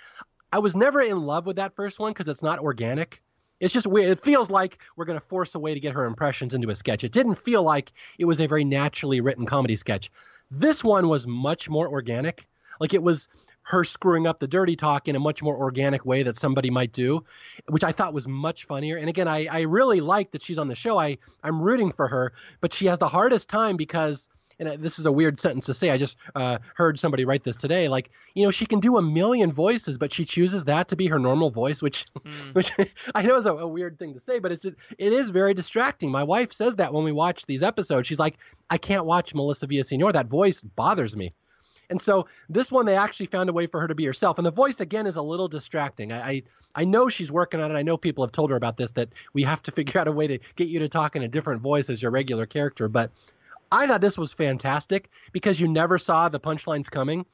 I 0.52 0.60
was 0.60 0.74
never 0.74 1.00
in 1.00 1.20
love 1.20 1.46
with 1.46 1.56
that 1.56 1.74
first 1.74 1.98
one 1.98 2.12
because 2.12 2.28
it's 2.28 2.42
not 2.42 2.60
organic. 2.60 3.20
It's 3.60 3.74
just 3.74 3.88
weird. 3.88 4.08
It 4.08 4.22
feels 4.22 4.50
like 4.50 4.78
we're 4.96 5.04
going 5.04 5.18
to 5.18 5.26
force 5.26 5.54
a 5.54 5.58
way 5.58 5.74
to 5.74 5.80
get 5.80 5.94
her 5.94 6.04
impressions 6.04 6.54
into 6.54 6.70
a 6.70 6.76
sketch. 6.76 7.02
It 7.02 7.12
didn't 7.12 7.34
feel 7.34 7.62
like 7.62 7.92
it 8.18 8.24
was 8.24 8.40
a 8.40 8.46
very 8.46 8.64
naturally 8.64 9.20
written 9.20 9.46
comedy 9.46 9.74
sketch. 9.74 10.10
This 10.50 10.82
one 10.82 11.08
was 11.08 11.26
much 11.26 11.68
more 11.68 11.88
organic. 11.88 12.48
Like 12.80 12.94
it 12.94 13.02
was 13.02 13.28
her 13.62 13.84
screwing 13.84 14.26
up 14.26 14.38
the 14.38 14.48
dirty 14.48 14.76
talk 14.76 15.08
in 15.08 15.16
a 15.16 15.20
much 15.20 15.42
more 15.42 15.56
organic 15.56 16.06
way 16.06 16.22
that 16.22 16.38
somebody 16.38 16.70
might 16.70 16.92
do, 16.92 17.22
which 17.68 17.84
I 17.84 17.92
thought 17.92 18.14
was 18.14 18.26
much 18.26 18.64
funnier. 18.64 18.96
And 18.96 19.10
again, 19.10 19.28
I, 19.28 19.46
I 19.50 19.60
really 19.62 20.00
like 20.00 20.30
that 20.30 20.42
she's 20.42 20.56
on 20.56 20.68
the 20.68 20.74
show. 20.74 20.98
I, 20.98 21.18
I'm 21.42 21.60
rooting 21.60 21.92
for 21.92 22.08
her, 22.08 22.32
but 22.62 22.72
she 22.72 22.86
has 22.86 22.98
the 22.98 23.08
hardest 23.08 23.50
time 23.50 23.76
because 23.76 24.28
and 24.58 24.82
this 24.82 24.98
is 24.98 25.06
a 25.06 25.12
weird 25.12 25.38
sentence 25.38 25.66
to 25.66 25.74
say. 25.74 25.90
I 25.90 25.98
just 25.98 26.16
uh, 26.34 26.58
heard 26.74 26.98
somebody 26.98 27.24
write 27.24 27.44
this 27.44 27.56
today. 27.56 27.88
Like, 27.88 28.10
you 28.34 28.44
know, 28.44 28.50
she 28.50 28.66
can 28.66 28.80
do 28.80 28.96
a 28.96 29.02
million 29.02 29.52
voices, 29.52 29.98
but 29.98 30.12
she 30.12 30.24
chooses 30.24 30.64
that 30.64 30.88
to 30.88 30.96
be 30.96 31.06
her 31.06 31.18
normal 31.18 31.50
voice, 31.50 31.80
which, 31.80 32.06
mm. 32.14 32.54
which 32.54 32.72
I 33.14 33.22
know 33.22 33.36
is 33.36 33.46
a, 33.46 33.54
a, 33.54 33.68
weird 33.68 33.98
thing 33.98 34.14
to 34.14 34.20
say, 34.20 34.38
but 34.38 34.50
it's 34.50 34.64
it 34.64 34.76
is 34.98 35.30
very 35.30 35.54
distracting. 35.54 36.10
My 36.10 36.24
wife 36.24 36.52
says 36.52 36.76
that 36.76 36.92
when 36.92 37.04
we 37.04 37.12
watch 37.12 37.46
these 37.46 37.62
episodes, 37.62 38.08
she's 38.08 38.18
like, 38.18 38.38
I 38.70 38.78
can't 38.78 39.06
watch 39.06 39.34
Melissa 39.34 39.66
Villaseñor. 39.66 40.12
That 40.12 40.26
voice 40.26 40.60
bothers 40.60 41.16
me. 41.16 41.32
And 41.90 42.00
so 42.00 42.26
this 42.48 42.70
one, 42.70 42.86
they 42.86 42.96
actually 42.96 43.26
found 43.26 43.48
a 43.48 43.52
way 43.52 43.66
for 43.66 43.80
her 43.80 43.88
to 43.88 43.94
be 43.94 44.04
herself. 44.04 44.38
And 44.38 44.46
the 44.46 44.52
voice 44.52 44.80
again 44.80 45.06
is 45.06 45.16
a 45.16 45.22
little 45.22 45.48
distracting. 45.48 46.12
I, 46.12 46.30
I, 46.30 46.42
I 46.74 46.84
know 46.84 47.08
she's 47.08 47.32
working 47.32 47.60
on 47.60 47.70
it. 47.70 47.78
I 47.78 47.82
know 47.82 47.96
people 47.96 48.24
have 48.24 48.32
told 48.32 48.50
her 48.50 48.56
about 48.56 48.76
this 48.76 48.90
that 48.92 49.08
we 49.32 49.42
have 49.44 49.62
to 49.62 49.70
figure 49.72 50.00
out 50.00 50.08
a 50.08 50.12
way 50.12 50.26
to 50.26 50.38
get 50.56 50.68
you 50.68 50.78
to 50.80 50.88
talk 50.88 51.16
in 51.16 51.22
a 51.22 51.28
different 51.28 51.62
voice 51.62 51.88
as 51.88 52.02
your 52.02 52.10
regular 52.10 52.46
character. 52.46 52.88
But 52.88 53.10
I 53.70 53.86
thought 53.86 54.00
this 54.00 54.18
was 54.18 54.32
fantastic 54.32 55.10
because 55.32 55.60
you 55.60 55.68
never 55.68 55.98
saw 55.98 56.28
the 56.28 56.40
punchlines 56.40 56.90
coming. 56.90 57.26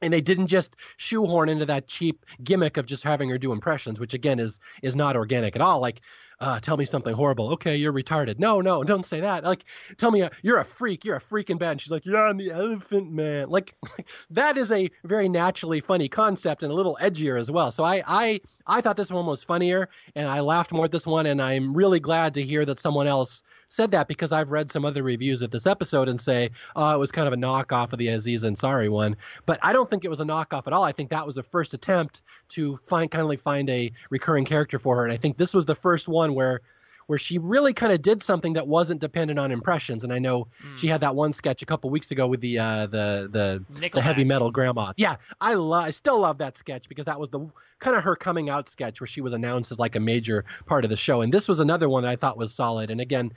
And 0.00 0.12
they 0.12 0.20
didn't 0.20 0.46
just 0.46 0.76
shoehorn 0.96 1.48
into 1.48 1.66
that 1.66 1.88
cheap 1.88 2.24
gimmick 2.44 2.76
of 2.76 2.86
just 2.86 3.02
having 3.02 3.28
her 3.30 3.38
do 3.38 3.50
impressions, 3.50 3.98
which 3.98 4.14
again 4.14 4.38
is 4.38 4.60
is 4.82 4.94
not 4.94 5.16
organic 5.16 5.56
at 5.56 5.62
all. 5.62 5.80
Like 5.80 6.02
uh, 6.40 6.60
tell 6.60 6.76
me 6.76 6.84
something 6.84 7.14
horrible. 7.14 7.50
Okay, 7.52 7.76
you're 7.76 7.92
retarded. 7.92 8.38
No, 8.38 8.60
no, 8.60 8.84
don't 8.84 9.04
say 9.04 9.20
that. 9.20 9.44
Like, 9.44 9.64
tell 9.96 10.10
me 10.10 10.22
uh, 10.22 10.30
you're 10.42 10.58
a 10.58 10.64
freak. 10.64 11.04
You're 11.04 11.16
a 11.16 11.20
freaking 11.20 11.58
bad. 11.58 11.72
And 11.72 11.80
she's 11.80 11.90
like, 11.90 12.06
yeah, 12.06 12.22
I'm 12.22 12.36
the 12.36 12.50
elephant 12.50 13.10
man. 13.10 13.48
Like, 13.48 13.74
that 14.30 14.56
is 14.56 14.70
a 14.70 14.90
very 15.04 15.28
naturally 15.28 15.80
funny 15.80 16.08
concept 16.08 16.62
and 16.62 16.70
a 16.70 16.74
little 16.74 16.96
edgier 17.00 17.38
as 17.38 17.50
well. 17.50 17.72
So 17.72 17.82
I, 17.84 18.02
I, 18.06 18.40
I 18.66 18.80
thought 18.80 18.96
this 18.96 19.10
one 19.10 19.26
was 19.26 19.42
funnier, 19.42 19.88
and 20.14 20.28
I 20.28 20.40
laughed 20.40 20.72
more 20.72 20.84
at 20.84 20.92
this 20.92 21.06
one. 21.06 21.26
And 21.26 21.42
I'm 21.42 21.74
really 21.74 22.00
glad 22.00 22.34
to 22.34 22.42
hear 22.42 22.64
that 22.66 22.78
someone 22.78 23.06
else 23.06 23.42
said 23.68 23.90
that 23.90 24.08
because 24.08 24.32
I've 24.32 24.50
read 24.50 24.70
some 24.70 24.84
other 24.84 25.02
reviews 25.02 25.42
of 25.42 25.50
this 25.50 25.66
episode 25.66 26.08
and 26.08 26.20
say, 26.20 26.50
oh, 26.76 26.94
it 26.94 26.98
was 26.98 27.12
kind 27.12 27.26
of 27.26 27.34
a 27.34 27.36
knockoff 27.36 27.92
of 27.92 27.98
the 27.98 28.08
Aziz 28.08 28.42
Ansari 28.42 28.90
one. 28.90 29.16
But 29.46 29.58
I 29.62 29.72
don't 29.72 29.88
think 29.88 30.04
it 30.04 30.08
was 30.08 30.20
a 30.20 30.24
knockoff 30.24 30.66
at 30.66 30.72
all. 30.72 30.84
I 30.84 30.92
think 30.92 31.10
that 31.10 31.26
was 31.26 31.36
a 31.36 31.42
first 31.42 31.74
attempt 31.74 32.22
to 32.50 32.78
find 32.78 33.10
kindly 33.10 33.36
find 33.36 33.68
a 33.68 33.92
recurring 34.10 34.44
character 34.44 34.78
for 34.78 34.96
her. 34.96 35.04
And 35.04 35.12
I 35.12 35.16
think 35.16 35.36
this 35.36 35.54
was 35.54 35.66
the 35.66 35.74
first 35.74 36.08
one 36.08 36.27
where 36.34 36.60
where 37.08 37.18
she 37.18 37.38
really 37.38 37.72
kind 37.72 37.90
of 37.90 38.02
did 38.02 38.22
something 38.22 38.52
that 38.52 38.68
wasn't 38.68 39.00
dependent 39.00 39.38
on 39.38 39.50
impressions. 39.50 40.04
And 40.04 40.12
I 40.12 40.18
know 40.18 40.46
mm. 40.62 40.76
she 40.76 40.88
had 40.88 41.00
that 41.00 41.16
one 41.16 41.32
sketch 41.32 41.62
a 41.62 41.66
couple 41.66 41.88
weeks 41.88 42.10
ago 42.10 42.26
with 42.26 42.42
the 42.42 42.58
uh, 42.58 42.86
the 42.86 43.64
the, 43.70 43.88
the 43.90 44.00
heavy 44.00 44.24
metal 44.24 44.50
grandma. 44.50 44.92
Yeah, 44.98 45.16
I 45.40 45.54
love 45.54 45.84
I 45.84 45.90
still 45.90 46.20
love 46.20 46.36
that 46.38 46.58
sketch 46.58 46.86
because 46.86 47.06
that 47.06 47.18
was 47.18 47.30
the 47.30 47.40
kind 47.80 47.96
of 47.96 48.04
her 48.04 48.14
coming 48.14 48.50
out 48.50 48.68
sketch 48.68 49.00
where 49.00 49.06
she 49.06 49.22
was 49.22 49.32
announced 49.32 49.72
as 49.72 49.78
like 49.78 49.96
a 49.96 50.00
major 50.00 50.44
part 50.66 50.84
of 50.84 50.90
the 50.90 50.96
show. 50.96 51.22
And 51.22 51.32
this 51.32 51.48
was 51.48 51.60
another 51.60 51.88
one 51.88 52.02
that 52.02 52.10
I 52.10 52.16
thought 52.16 52.36
was 52.36 52.52
solid. 52.52 52.90
And 52.90 53.00
again, 53.00 53.32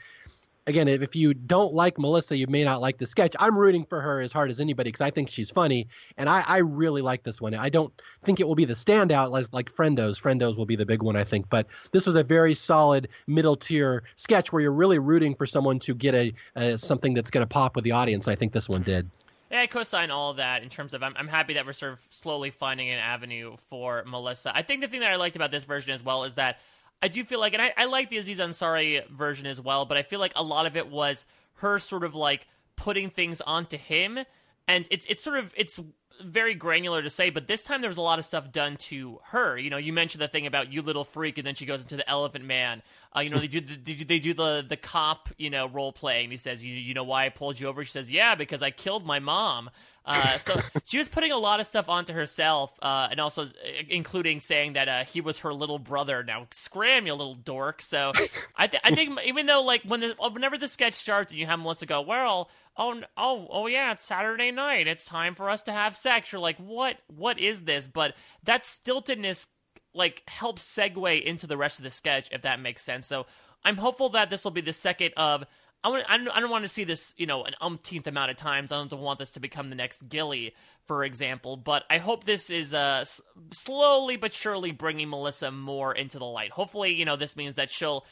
again, 0.68 0.88
if 0.88 1.16
you 1.16 1.34
don't 1.34 1.74
like 1.74 1.97
Melissa, 1.97 2.38
you 2.38 2.47
may 2.47 2.64
not 2.64 2.82
like 2.82 2.97
the 2.97 3.07
sketch. 3.07 3.36
I'm 3.39 3.57
rooting 3.57 3.86
for 3.86 4.01
her 4.01 4.22
as 4.22 4.32
hard 4.32 4.51
as 4.51 4.59
anybody 4.59 4.89
because 4.89 5.01
I 5.01 5.09
think 5.09 5.30
she's 5.30 5.49
funny, 5.49 5.88
and 6.18 6.30
I, 6.30 6.43
I, 6.45 6.57
really 6.59 7.01
like 7.01 7.24
this 7.24 7.41
one. 7.41 7.53
I 7.53 7.70
don't 7.70 7.93
think 8.24 8.39
it 8.39 8.47
will 8.47 8.55
be 8.55 8.66
the 8.66 8.74
standout 8.74 9.32
like, 9.32 9.47
like 9.51 9.74
Friendos. 9.74 10.22
Friendos 10.22 10.57
will 10.57 10.66
be 10.66 10.76
the 10.76 10.86
big 10.86 11.01
one, 11.01 11.16
I 11.16 11.24
think. 11.24 11.49
But 11.49 11.68
this 11.91 12.05
was 12.05 12.16
a 12.16 12.24
very 12.24 12.53
solid 12.53 13.07
middle 13.28 13.55
tier 13.55 14.03
sketch 14.16 14.51
where 14.51 14.62
you're 14.62 14.72
really 14.72 14.99
rooting 14.99 15.36
for 15.36 15.45
someone 15.45 15.80
to 15.80 15.95
get 15.95 16.16
a, 16.16 16.34
a 16.55 16.78
something 16.78 17.14
that's 17.14 17.32
going 17.32 17.43
to 17.43 17.47
pop 17.47 17.76
with 17.76 17.84
the 17.84 17.91
audience. 17.91 18.28
I 18.28 18.36
think 18.36 18.53
this 18.53 18.70
one 18.70 18.84
did. 18.84 19.09
Yeah, 19.49 19.62
I 19.62 19.68
co-sign 19.68 20.12
all 20.12 20.36
that 20.36 20.64
in 20.64 20.70
terms 20.70 20.93
of 20.93 21.03
I'm, 21.03 21.14
I'm 21.18 21.28
happy 21.28 21.55
that 21.55 21.66
we're 21.66 21.74
sort 21.74 21.93
of 21.93 21.99
slowly 22.09 22.51
finding 22.51 22.89
an 22.89 22.99
avenue 22.99 23.57
for 23.68 24.03
Melissa. 24.07 24.55
I 24.55 24.62
think 24.62 24.80
the 24.80 24.88
thing 24.88 25.01
that 25.01 25.12
I 25.12 25.18
liked 25.18 25.36
about 25.36 25.51
this 25.51 25.66
version 25.66 25.91
as 25.93 26.01
well 26.01 26.24
is 26.24 26.36
that 26.36 26.59
I 27.02 27.08
do 27.08 27.24
feel 27.24 27.39
like, 27.39 27.54
and 27.54 27.62
I, 27.62 27.74
I 27.78 27.86
like 27.86 28.10
the 28.10 28.18
Aziz 28.18 28.39
Ansari 28.39 29.08
version 29.10 29.47
as 29.47 29.60
well, 29.60 29.86
but 29.86 29.97
I 29.97 30.04
feel 30.04 30.20
like 30.20 30.34
a 30.36 30.43
lot 30.43 30.66
of 30.66 30.78
it 30.78 30.89
was 30.89 31.26
her 31.56 31.80
sort 31.80 32.04
of 32.04 32.14
like 32.14 32.47
putting 32.76 33.10
things 33.10 33.41
onto 33.41 33.78
him, 33.78 34.20
and 34.68 34.88
it's 34.91 35.06
it's 35.08 35.24
sort 35.24 35.39
of 35.39 35.54
it's 35.58 35.80
very 36.24 36.54
granular 36.54 37.02
to 37.02 37.10
say, 37.10 37.30
but 37.30 37.47
this 37.47 37.64
time 37.64 37.82
there 37.82 37.89
was 37.89 37.97
a 37.97 38.02
lot 38.02 38.20
of 38.20 38.26
stuff 38.26 38.52
done 38.52 38.78
to 38.78 39.20
her. 39.26 39.58
You 39.58 39.70
know, 39.70 39.78
you 39.78 39.93
mentioned 39.93 40.22
the 40.22 40.28
thing 40.28 40.45
about 40.45 40.72
you 40.72 40.82
little 40.82 41.04
freak, 41.04 41.38
and 41.38 41.47
then 41.47 41.56
she 41.56 41.66
goes 41.66 41.82
into 41.82 41.95
the 41.95 42.08
Elephant 42.10 42.45
Man. 42.45 42.82
Uh, 43.16 43.22
you 43.22 43.30
know, 43.30 43.39
they 43.39 43.47
do 43.47 43.59
the, 43.59 44.03
they 44.03 44.20
do 44.20 44.34
the 44.34 44.66
the 44.68 44.78
cop, 44.78 45.30
you 45.38 45.49
know, 45.49 45.68
role 45.68 45.91
playing. 45.91 46.32
He 46.32 46.38
says, 46.38 46.64
you 46.64 46.74
you 46.74 46.93
know 46.93 47.03
why 47.03 47.26
I 47.26 47.30
pulled 47.30 47.59
you 47.59 47.68
over? 47.68 47.84
She 47.84 47.91
says, 47.91 48.09
yeah, 48.09 48.36
because 48.36 48.62
I 48.64 48.72
killed 48.72 49.05
my 49.05 49.20
mom. 49.20 49.70
Uh, 50.05 50.38
so 50.39 50.59
she 50.86 50.97
was 50.97 51.07
putting 51.07 51.32
a 51.32 51.38
lot 51.38 51.59
of 51.59 51.68
stuff 51.68 51.89
onto 51.89 52.14
herself, 52.14 52.72
uh, 52.82 53.09
and 53.12 53.20
also 53.20 53.43
uh, 53.45 53.49
including 53.89 54.39
saying 54.39 54.74
that 54.74 54.88
uh, 54.88 55.03
he 55.03 55.22
was 55.22 55.39
her 55.39 55.53
little 55.53 55.78
brother. 55.78 56.24
Now, 56.24 56.47
scram, 56.51 57.05
you 57.05 57.14
little 57.14 57.36
dork. 57.36 57.82
So 57.82 58.14
I, 58.55 58.68
th- 58.68 58.82
I 58.84 58.95
think 58.95 59.20
even 59.26 59.45
though 59.45 59.64
like 59.64 59.84
when 59.84 59.99
the, 59.99 60.16
whenever 60.18 60.57
the 60.57 60.68
sketch 60.68 60.93
starts 60.93 61.32
and 61.32 61.39
you 61.39 61.45
have 61.45 61.59
Melissa 61.59 61.86
go, 61.86 62.01
well, 62.01 62.49
oh, 62.78 63.01
oh, 63.18 63.47
oh 63.49 63.68
yeah, 63.68 63.91
it's 63.91 64.05
Saturday 64.05 64.51
night. 64.51 64.88
It's 64.88 65.05
time 65.05 65.36
for 65.36 65.49
us 65.49 65.64
to 65.64 65.72
have 65.72 65.95
sex. 65.95 66.32
You're 66.32 66.41
like, 66.41 66.57
what? 66.57 66.97
What 67.07 67.39
is 67.39 67.64
this? 67.64 67.88
But 67.88 68.16
that 68.43 68.64
stiltedness 68.64 69.47
like 69.94 70.24
help 70.28 70.60
segue 70.60 71.24
into 71.24 71.48
the 71.48 71.58
rest 71.58 71.80
of 71.80 71.84
the 71.84 71.92
sketch, 71.92 72.30
if 72.32 72.44
that 72.44 72.60
makes 72.60 72.84
sense. 72.84 73.08
So 73.08 73.26
I'm 73.64 73.78
hopeful 73.78 74.10
that 74.10 74.30
this 74.30 74.44
will 74.44 74.52
be 74.52 74.62
the 74.62 74.74
second 74.74 75.14
of 75.18 75.46
I, 75.84 75.89
want, 75.89 76.06
I, 76.08 76.18
don't, 76.18 76.30
I 76.30 76.39
don't 76.39 76.52
want 76.52 76.64
to 76.64 76.70
see 76.70 76.84
this, 76.84 77.16
you 77.18 77.26
know, 77.26 77.44
an 77.44 77.56
umpteenth 77.60 78.06
amount 78.06 78.30
of 78.30 78.38
times. 78.38 78.72
I 78.72 78.76
don't 78.86 79.02
want 79.02 79.18
this 79.18 79.32
to 79.32 79.39
become 79.39 79.70
the 79.70 79.76
next 79.76 80.08
Gilly, 80.10 80.54
for 80.86 81.04
example. 81.04 81.58
But 81.58 81.84
I 81.89 81.98
hope 81.98 82.24
this 82.24 82.50
is 82.52 82.74
uh, 82.74 83.00
s- 83.02 83.22
slowly 83.52 84.16
but 84.16 84.34
surely 84.34 84.72
bringing 84.72 85.10
Melissa 85.10 85.50
more 85.50 85.94
into 85.94 86.20
the 86.20 86.26
light. 86.26 86.52
Hopefully, 86.52 86.94
you 86.94 87.06
know, 87.06 87.16
this 87.16 87.36
means 87.36 87.56
that 87.56 87.72
she'll 87.72 88.06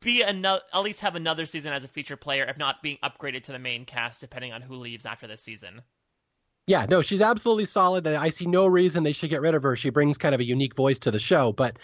be 0.00 0.22
another, 0.22 0.62
at 0.72 0.82
least 0.82 1.00
have 1.00 1.14
another 1.14 1.44
season 1.44 1.74
as 1.74 1.84
a 1.84 1.88
feature 1.88 2.16
player, 2.16 2.44
if 2.44 2.56
not 2.56 2.82
being 2.82 2.98
upgraded 3.04 3.42
to 3.44 3.52
the 3.52 3.58
main 3.58 3.84
cast, 3.84 4.20
depending 4.20 4.52
on 4.52 4.62
who 4.62 4.76
leaves 4.76 5.04
after 5.04 5.26
this 5.26 5.42
season. 5.42 5.82
Yeah, 6.66 6.86
no, 6.88 7.02
she's 7.02 7.20
absolutely 7.20 7.66
solid. 7.66 8.06
I 8.06 8.28
see 8.28 8.46
no 8.46 8.66
reason 8.66 9.02
they 9.02 9.12
should 9.12 9.30
get 9.30 9.40
rid 9.40 9.54
of 9.54 9.62
her. 9.64 9.74
She 9.74 9.90
brings 9.90 10.16
kind 10.16 10.34
of 10.34 10.40
a 10.40 10.44
unique 10.44 10.76
voice 10.76 10.98
to 11.00 11.10
the 11.10 11.18
show. 11.18 11.52
But 11.52 11.78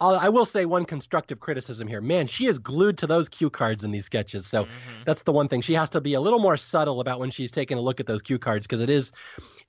I 0.00 0.28
will 0.28 0.44
say 0.44 0.64
one 0.64 0.84
constructive 0.84 1.40
criticism 1.40 1.86
here. 1.86 2.00
Man, 2.00 2.26
she 2.26 2.46
is 2.46 2.58
glued 2.58 2.98
to 2.98 3.06
those 3.06 3.28
cue 3.28 3.48
cards 3.48 3.84
in 3.84 3.92
these 3.92 4.04
sketches. 4.04 4.46
So 4.46 4.64
mm-hmm. 4.64 5.02
that's 5.06 5.22
the 5.22 5.32
one 5.32 5.48
thing. 5.48 5.60
She 5.60 5.74
has 5.74 5.88
to 5.90 6.00
be 6.00 6.14
a 6.14 6.20
little 6.20 6.40
more 6.40 6.56
subtle 6.56 7.00
about 7.00 7.20
when 7.20 7.30
she's 7.30 7.52
taking 7.52 7.78
a 7.78 7.80
look 7.80 8.00
at 8.00 8.06
those 8.06 8.20
cue 8.20 8.38
cards 8.38 8.66
because 8.66 8.80
it 8.80 8.90
is, 8.90 9.12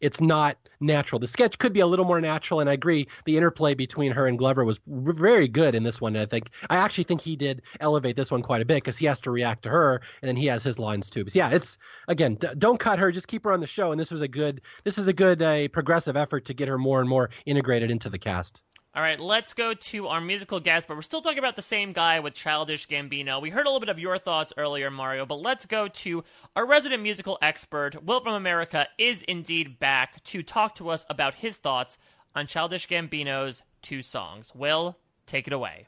it's 0.01 0.19
not 0.19 0.57
natural. 0.79 1.19
The 1.19 1.27
sketch 1.27 1.57
could 1.57 1.73
be 1.73 1.79
a 1.79 1.87
little 1.87 2.05
more 2.05 2.19
natural, 2.19 2.59
and 2.59 2.69
I 2.69 2.73
agree. 2.73 3.07
The 3.25 3.37
interplay 3.37 3.75
between 3.75 4.11
her 4.11 4.27
and 4.27 4.37
Glover 4.37 4.65
was 4.65 4.79
very 4.87 5.47
good 5.47 5.73
in 5.73 5.83
this 5.83 6.01
one. 6.01 6.17
I 6.17 6.25
think 6.25 6.49
I 6.69 6.77
actually 6.77 7.05
think 7.05 7.21
he 7.21 7.35
did 7.35 7.61
elevate 7.79 8.15
this 8.17 8.29
one 8.29 8.41
quite 8.41 8.61
a 8.61 8.65
bit 8.65 8.83
because 8.83 8.97
he 8.97 9.05
has 9.05 9.19
to 9.21 9.31
react 9.31 9.63
to 9.63 9.69
her, 9.69 10.01
and 10.21 10.27
then 10.27 10.35
he 10.35 10.47
has 10.47 10.63
his 10.63 10.77
lines 10.77 11.09
too. 11.09 11.23
But 11.23 11.35
yeah, 11.35 11.49
it's 11.51 11.77
again, 12.07 12.35
d- 12.35 12.49
don't 12.57 12.79
cut 12.79 12.99
her. 12.99 13.11
Just 13.11 13.27
keep 13.27 13.43
her 13.45 13.53
on 13.53 13.61
the 13.61 13.67
show. 13.67 13.91
And 13.91 13.99
this 13.99 14.11
was 14.11 14.21
a 14.21 14.27
good, 14.27 14.54
this 14.83 14.97
is 14.97 15.07
a 15.07 15.13
good, 15.13 15.41
uh, 15.41 15.67
progressive 15.69 16.15
effort 16.17 16.45
to 16.45 16.53
get 16.53 16.67
her 16.67 16.77
more 16.77 16.99
and 16.99 17.09
more 17.09 17.29
integrated 17.45 17.91
into 17.91 18.09
the 18.09 18.19
cast. 18.19 18.63
All 18.95 19.01
right, 19.01 19.19
let's 19.19 19.53
go 19.53 19.73
to 19.73 20.07
our 20.07 20.21
musical 20.21 20.61
guest, 20.61 20.87
but 20.87 20.95
we're 20.95 21.01
still 21.01 21.21
talking 21.21 21.39
about 21.39 21.57
the 21.57 21.61
same 21.61 21.91
guy 21.91 22.21
with 22.21 22.33
Childish 22.33 22.87
Gambino. 22.87 23.41
We 23.41 23.49
heard 23.49 23.65
a 23.65 23.69
little 23.69 23.81
bit 23.81 23.89
of 23.89 23.99
your 23.99 24.17
thoughts 24.17 24.53
earlier, 24.55 24.89
Mario, 24.89 25.25
but 25.25 25.41
let's 25.41 25.65
go 25.65 25.89
to 25.89 26.23
our 26.55 26.65
resident 26.65 27.03
musical 27.03 27.37
expert, 27.41 28.01
Will 28.05 28.21
from 28.21 28.35
America, 28.35 28.87
is 28.97 29.21
indeed 29.23 29.79
back 29.79 30.23
to 30.23 30.41
talk 30.41 30.75
to 30.75 30.87
us 30.87 31.05
about 31.09 31.35
his 31.35 31.57
thoughts 31.57 31.97
on 32.33 32.47
Childish 32.47 32.87
Gambino's 32.87 33.63
two 33.81 34.01
songs. 34.01 34.53
Will, 34.55 34.97
take 35.25 35.45
it 35.45 35.51
away. 35.51 35.87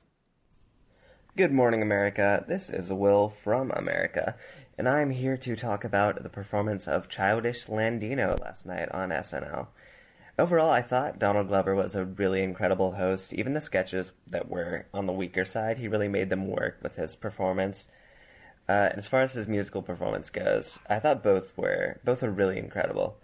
Good 1.37 1.53
morning, 1.53 1.81
America. 1.81 2.43
This 2.45 2.69
is 2.69 2.91
Will 2.91 3.29
from 3.29 3.71
America, 3.71 4.35
and 4.77 4.87
I'm 4.87 5.09
here 5.09 5.37
to 5.37 5.55
talk 5.55 5.83
about 5.83 6.21
the 6.21 6.29
performance 6.29 6.87
of 6.87 7.09
Childish 7.09 7.65
Gambino 7.65 8.39
last 8.39 8.65
night 8.65 8.89
on 8.91 9.09
SNL. 9.09 9.67
Overall, 10.37 10.69
I 10.69 10.83
thought 10.83 11.17
Donald 11.17 11.47
Glover 11.47 11.73
was 11.73 11.95
a 11.95 12.05
really 12.05 12.43
incredible 12.43 12.91
host. 12.91 13.33
Even 13.33 13.53
the 13.53 13.61
sketches 13.61 14.11
that 14.27 14.49
were 14.49 14.85
on 14.93 15.07
the 15.07 15.13
weaker 15.13 15.45
side, 15.45 15.79
he 15.79 15.87
really 15.87 16.07
made 16.07 16.29
them 16.29 16.47
work 16.47 16.77
with 16.83 16.95
his 16.95 17.15
performance. 17.15 17.87
Uh, 18.69 18.89
as 18.93 19.07
far 19.07 19.21
as 19.21 19.33
his 19.33 19.47
musical 19.47 19.81
performance 19.81 20.29
goes, 20.29 20.79
I 20.87 20.99
thought 20.99 21.23
both 21.23 21.57
were 21.57 21.99
both 22.03 22.21
were 22.21 22.29
really 22.29 22.59
incredible. 22.59 23.17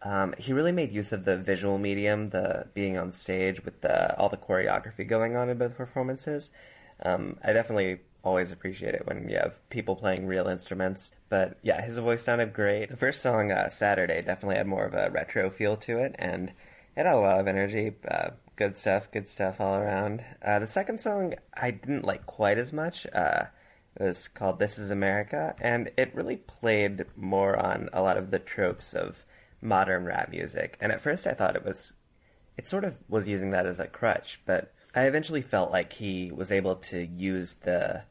Um, 0.00 0.34
he 0.38 0.54
really 0.54 0.72
made 0.72 0.92
use 0.92 1.12
of 1.12 1.26
the 1.26 1.36
visual 1.36 1.76
medium, 1.76 2.30
the 2.30 2.68
being 2.72 2.96
on 2.96 3.12
stage 3.12 3.62
with 3.64 3.82
the, 3.82 4.16
all 4.16 4.28
the 4.28 4.36
choreography 4.36 5.06
going 5.06 5.36
on 5.36 5.50
in 5.50 5.58
both 5.58 5.76
performances. 5.76 6.50
Um, 7.04 7.36
I 7.44 7.52
definitely 7.52 8.00
always 8.24 8.52
appreciate 8.52 8.94
it 8.94 9.06
when 9.06 9.28
you 9.28 9.36
have 9.36 9.58
people 9.70 9.96
playing 9.96 10.26
real 10.26 10.48
instruments. 10.48 11.12
But 11.28 11.58
yeah, 11.62 11.82
his 11.82 11.98
voice 11.98 12.22
sounded 12.22 12.52
great. 12.52 12.90
The 12.90 12.96
first 12.96 13.22
song, 13.22 13.52
uh, 13.52 13.68
Saturday, 13.68 14.22
definitely 14.22 14.56
had 14.56 14.66
more 14.66 14.84
of 14.84 14.94
a 14.94 15.10
retro 15.10 15.50
feel 15.50 15.76
to 15.78 15.98
it, 15.98 16.14
and 16.18 16.50
it 16.96 17.04
had 17.04 17.06
a 17.06 17.16
lot 17.16 17.40
of 17.40 17.48
energy. 17.48 17.92
Uh, 18.06 18.30
good 18.56 18.76
stuff, 18.76 19.10
good 19.12 19.28
stuff 19.28 19.60
all 19.60 19.76
around. 19.76 20.24
Uh, 20.42 20.58
the 20.58 20.66
second 20.66 21.00
song 21.00 21.34
I 21.54 21.70
didn't 21.70 22.04
like 22.04 22.26
quite 22.26 22.58
as 22.58 22.72
much. 22.72 23.06
Uh, 23.06 23.44
it 23.98 24.02
was 24.02 24.28
called 24.28 24.58
This 24.58 24.78
Is 24.78 24.90
America, 24.90 25.54
and 25.60 25.90
it 25.96 26.14
really 26.14 26.36
played 26.36 27.04
more 27.16 27.56
on 27.56 27.88
a 27.92 28.02
lot 28.02 28.16
of 28.16 28.30
the 28.30 28.38
tropes 28.38 28.94
of 28.94 29.24
modern 29.60 30.04
rap 30.04 30.30
music. 30.30 30.76
And 30.80 30.92
at 30.92 31.00
first 31.00 31.26
I 31.26 31.34
thought 31.34 31.56
it 31.56 31.64
was, 31.64 31.92
it 32.56 32.68
sort 32.68 32.84
of 32.84 32.96
was 33.08 33.28
using 33.28 33.50
that 33.52 33.66
as 33.66 33.80
a 33.80 33.86
crutch, 33.86 34.40
but 34.44 34.72
I 34.94 35.04
eventually 35.04 35.42
felt 35.42 35.70
like 35.70 35.92
he 35.92 36.30
was 36.32 36.50
able 36.50 36.76
to 36.76 37.06
use 37.06 37.54
the 37.54 38.04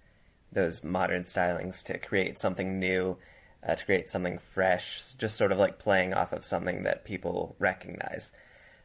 those 0.51 0.83
modern 0.83 1.23
stylings 1.23 1.83
to 1.83 1.97
create 1.97 2.39
something 2.39 2.79
new, 2.79 3.17
uh, 3.67 3.75
to 3.75 3.85
create 3.85 4.09
something 4.09 4.39
fresh, 4.39 5.13
just 5.17 5.35
sort 5.35 5.51
of 5.51 5.57
like 5.57 5.77
playing 5.77 6.13
off 6.13 6.31
of 6.31 6.45
something 6.45 6.83
that 6.83 7.03
people 7.03 7.55
recognize. 7.59 8.31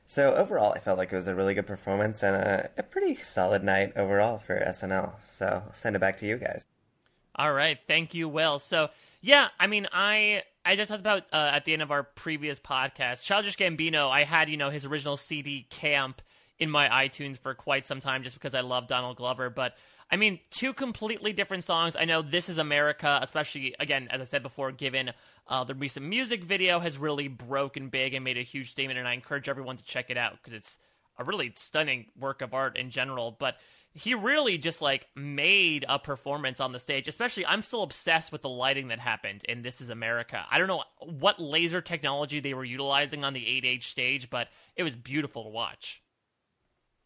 So 0.07 0.35
overall, 0.35 0.73
I 0.73 0.81
felt 0.81 0.99
like 0.99 1.13
it 1.13 1.17
was 1.17 1.29
a 1.29 1.35
really 1.35 1.55
good 1.55 1.67
performance 1.67 2.23
and 2.23 2.37
a, 2.37 2.71
a 2.77 2.83
pretty 2.83 3.15
solid 3.15 3.63
night 3.63 3.93
overall 3.97 4.39
for 4.39 4.59
SNL. 4.59 5.13
So 5.25 5.63
I'll 5.67 5.73
send 5.73 5.97
it 5.97 6.01
back 6.01 6.19
to 6.19 6.27
you 6.27 6.37
guys. 6.37 6.67
All 7.37 7.53
right, 7.53 7.79
thank 7.87 8.13
you, 8.13 8.29
Will. 8.29 8.59
So 8.59 8.91
yeah, 9.21 9.49
I 9.59 9.69
mean, 9.69 9.87
I 9.93 10.43
I 10.65 10.77
just 10.77 10.89
talked 10.89 11.01
about 11.01 11.25
uh, 11.33 11.51
at 11.55 11.65
the 11.65 11.73
end 11.73 11.83
of 11.83 11.91
our 11.91 12.03
previous 12.03 12.59
podcast, 12.59 13.23
Childish 13.23 13.57
Gambino. 13.57 14.11
I 14.11 14.25
had 14.25 14.51
you 14.51 14.57
know 14.57 14.71
his 14.71 14.85
original 14.85 15.17
CD 15.17 15.67
Camp 15.71 16.21
in 16.63 16.71
my 16.71 16.89
iTunes 16.89 17.37
for 17.37 17.55
quite 17.55 17.89
some 17.89 17.99
time 17.99 18.23
just 18.23 18.37
because 18.37 18.55
I 18.55 18.61
love 18.61 18.87
Donald 18.87 19.17
Glover, 19.17 19.51
but 19.51 19.75
I 20.09 20.17
mean, 20.17 20.39
two 20.51 20.73
completely 20.73 21.33
different 21.33 21.65
songs. 21.65 21.97
I 21.97 22.05
know 22.05 22.23
This 22.23 22.49
Is 22.49 22.59
America, 22.59 23.19
especially, 23.21 23.75
again, 23.81 24.07
as 24.13 24.21
I 24.21 24.25
said 24.25 24.45
before, 24.45 24.71
given 24.71 25.11
uh, 25.49 25.65
the 25.65 25.75
recent 25.75 26.07
music 26.07 26.45
video 26.45 26.79
has 26.79 26.99
really 26.99 27.27
broken 27.27 27.89
big 27.89 28.15
and 28.15 28.23
made 28.23 28.39
a 28.39 28.43
huge 28.43 28.71
statement, 28.71 29.01
and 29.01 29.09
I 29.09 29.15
encourage 29.15 29.49
everyone 29.49 29.77
to 29.79 29.83
check 29.83 30.09
it 30.09 30.17
out 30.17 30.35
because 30.35 30.53
it's 30.53 30.79
a 31.19 31.25
really 31.25 31.53
stunning 31.57 32.07
work 32.17 32.43
of 32.43 32.55
art 32.55 32.77
in 32.77 32.91
general. 32.91 33.35
But 33.37 33.57
he 33.93 34.15
really 34.15 34.57
just 34.57 34.83
like 34.83 35.09
made 35.17 35.85
a 35.89 35.99
performance 35.99 36.61
on 36.61 36.71
the 36.71 36.79
stage. 36.79 37.09
Especially, 37.09 37.45
I'm 37.45 37.63
still 37.63 37.83
obsessed 37.83 38.31
with 38.31 38.43
the 38.43 38.49
lighting 38.49 38.89
that 38.89 39.01
happened 39.01 39.43
in 39.49 39.63
This 39.63 39.81
Is 39.81 39.91
America. 39.91 40.45
I 40.49 40.59
don't 40.59 40.69
know 40.69 40.85
what 41.01 41.41
laser 41.41 41.81
technology 41.81 42.39
they 42.39 42.55
were 42.55 42.65
utilizing 42.65 43.25
on 43.25 43.33
the 43.33 43.41
8H 43.41 43.85
stage, 43.85 44.31
but 44.31 44.47
it 44.77 44.85
was 44.85 44.95
beautiful 44.95 45.43
to 45.43 45.51
watch 45.51 46.03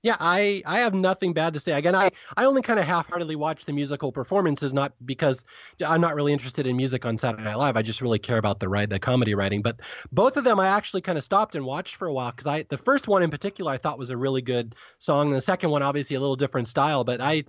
yeah, 0.07 0.17
I, 0.21 0.63
I 0.67 0.79
have 0.79 0.95
nothing 0.95 1.33
bad 1.33 1.53
to 1.55 1.59
say. 1.59 1.73
Again, 1.73 1.97
I, 1.97 2.11
I 2.37 2.45
only 2.45 2.63
kind 2.63 2.79
of 2.79 2.85
half-heartedly 2.85 3.35
watch 3.35 3.65
the 3.65 3.73
musical 3.73 4.13
performances, 4.13 4.73
not 4.73 4.93
because 5.05 5.45
I'm 5.85 6.01
not 6.01 6.15
really 6.15 6.33
interested 6.33 6.65
in 6.65 6.77
music 6.77 7.05
on 7.05 7.19
Saturday 7.19 7.43
Night 7.43 7.57
Live. 7.57 7.77
I 7.77 7.83
just 7.83 8.01
really 8.01 8.21
care 8.21 8.39
about 8.39 8.61
the 8.61 8.69
right 8.69 8.89
the 8.89 9.01
comedy 9.01 9.35
writing. 9.35 9.63
But 9.63 9.81
both 10.13 10.37
of 10.37 10.45
them, 10.45 10.61
I 10.61 10.69
actually 10.69 11.01
kind 11.01 11.19
of 11.19 11.25
stopped 11.25 11.57
and 11.57 11.65
watched 11.65 11.97
for 11.97 12.07
a 12.07 12.13
while 12.13 12.31
because 12.31 12.47
I 12.47 12.63
the 12.69 12.79
first 12.79 13.09
one 13.09 13.25
in 13.25 13.33
particular 13.33 13.73
I 13.73 13.79
thought 13.79 13.99
was 13.99 14.11
a 14.11 14.17
really 14.17 14.43
good 14.43 14.77
song. 15.01 15.31
The 15.31 15.41
second 15.41 15.71
one, 15.71 15.83
obviously, 15.83 16.15
a 16.15 16.21
little 16.21 16.37
different 16.37 16.69
style. 16.69 17.03
But 17.03 17.21
I 17.21 17.43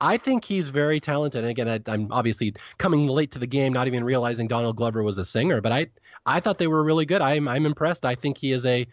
I 0.00 0.16
think 0.16 0.44
he's 0.44 0.68
very 0.68 1.00
talented. 1.00 1.40
And 1.42 1.50
again, 1.50 1.68
I, 1.68 1.92
am 1.92 2.06
obviously 2.12 2.54
coming 2.78 3.08
late 3.08 3.32
to 3.32 3.40
the 3.40 3.48
game, 3.48 3.72
not 3.72 3.88
even 3.88 4.04
realizing 4.04 4.46
Donald 4.46 4.76
Glover 4.76 5.02
was 5.02 5.18
a 5.18 5.24
singer. 5.24 5.60
But 5.60 5.72
I 5.72 5.88
I 6.24 6.38
thought 6.38 6.58
they 6.58 6.68
were 6.68 6.84
really 6.84 7.04
good. 7.04 7.20
I'm 7.20 7.48
I'm 7.48 7.66
impressed. 7.66 8.04
I 8.04 8.14
think 8.14 8.38
he 8.38 8.52
is 8.52 8.64
a, 8.64 8.86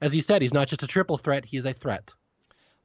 as 0.00 0.12
he 0.12 0.20
said, 0.20 0.40
he's 0.40 0.54
not 0.54 0.68
just 0.68 0.84
a 0.84 0.86
triple 0.86 1.18
threat. 1.18 1.44
He's 1.44 1.64
a 1.64 1.72
threat. 1.72 2.14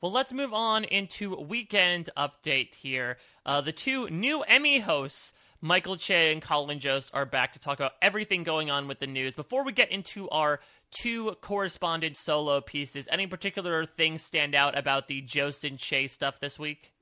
Well, 0.01 0.13
let's 0.13 0.31
move 0.31 0.53
on 0.53 0.85
into 0.85 1.35
weekend 1.35 2.09
update 2.15 2.73
here. 2.73 3.17
Uh, 3.45 3.59
the 3.59 3.73
two 3.73 4.09
new 4.09 4.43
Emmy 4.43 4.79
hosts, 4.79 5.33
Michael 5.59 5.97
Che 5.97 6.31
and 6.31 6.41
Colin 6.41 6.79
Jost, 6.79 7.11
are 7.13 7.25
back 7.25 7.51
to 7.51 7.59
talk 7.59 7.79
about 7.79 7.95
everything 8.01 8.43
going 8.43 8.71
on 8.71 8.87
with 8.87 8.99
the 8.99 9.07
news. 9.07 9.33
Before 9.33 9.65
we 9.65 9.73
get 9.73 9.91
into 9.91 10.29
our 10.29 10.61
two 10.89 11.35
correspondent 11.41 12.15
solo 12.15 12.61
pieces, 12.61 13.09
any 13.11 13.27
particular 13.27 13.85
things 13.85 14.23
stand 14.23 14.55
out 14.55 14.77
about 14.77 15.09
the 15.09 15.19
Jost 15.19 15.65
and 15.65 15.77
Che 15.77 16.07
stuff 16.07 16.39
this 16.39 16.57
week? 16.57 16.93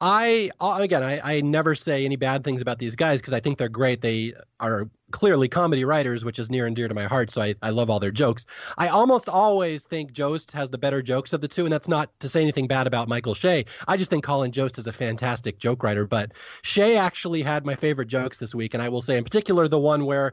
I 0.00 0.50
uh, 0.60 0.78
again, 0.80 1.02
I, 1.02 1.36
I 1.36 1.40
never 1.42 1.74
say 1.74 2.04
any 2.04 2.16
bad 2.16 2.42
things 2.42 2.62
about 2.62 2.78
these 2.78 2.96
guys 2.96 3.20
because 3.20 3.34
I 3.34 3.40
think 3.40 3.58
they're 3.58 3.68
great. 3.68 4.00
They 4.00 4.32
are 4.58 4.88
clearly 5.10 5.48
comedy 5.48 5.84
writers, 5.84 6.24
which 6.24 6.38
is 6.38 6.48
near 6.48 6.66
and 6.66 6.74
dear 6.74 6.88
to 6.88 6.94
my 6.94 7.04
heart. 7.04 7.30
So 7.30 7.42
I, 7.42 7.54
I 7.62 7.70
love 7.70 7.90
all 7.90 8.00
their 8.00 8.10
jokes. 8.10 8.46
I 8.78 8.88
almost 8.88 9.28
always 9.28 9.82
think 9.84 10.12
Jost 10.12 10.52
has 10.52 10.70
the 10.70 10.78
better 10.78 11.02
jokes 11.02 11.32
of 11.32 11.42
the 11.42 11.48
two, 11.48 11.64
and 11.64 11.72
that's 11.72 11.88
not 11.88 12.18
to 12.20 12.28
say 12.28 12.40
anything 12.40 12.66
bad 12.66 12.86
about 12.86 13.08
Michael 13.08 13.34
Che. 13.34 13.66
I 13.88 13.96
just 13.96 14.10
think 14.10 14.24
Colin 14.24 14.52
Jost 14.52 14.78
is 14.78 14.86
a 14.86 14.92
fantastic 14.92 15.58
joke 15.58 15.82
writer. 15.82 16.06
But 16.06 16.32
Che 16.62 16.96
actually 16.96 17.42
had 17.42 17.66
my 17.66 17.74
favorite 17.74 18.08
jokes 18.08 18.38
this 18.38 18.54
week, 18.54 18.72
and 18.72 18.82
I 18.82 18.88
will 18.88 19.02
say 19.02 19.18
in 19.18 19.24
particular 19.24 19.68
the 19.68 19.78
one 19.78 20.06
where 20.06 20.32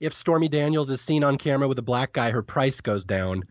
if 0.00 0.12
Stormy 0.12 0.48
Daniels 0.48 0.90
is 0.90 1.00
seen 1.00 1.22
on 1.22 1.38
camera 1.38 1.68
with 1.68 1.78
a 1.78 1.82
black 1.82 2.12
guy, 2.12 2.30
her 2.30 2.42
price 2.42 2.80
goes 2.80 3.04
down. 3.04 3.44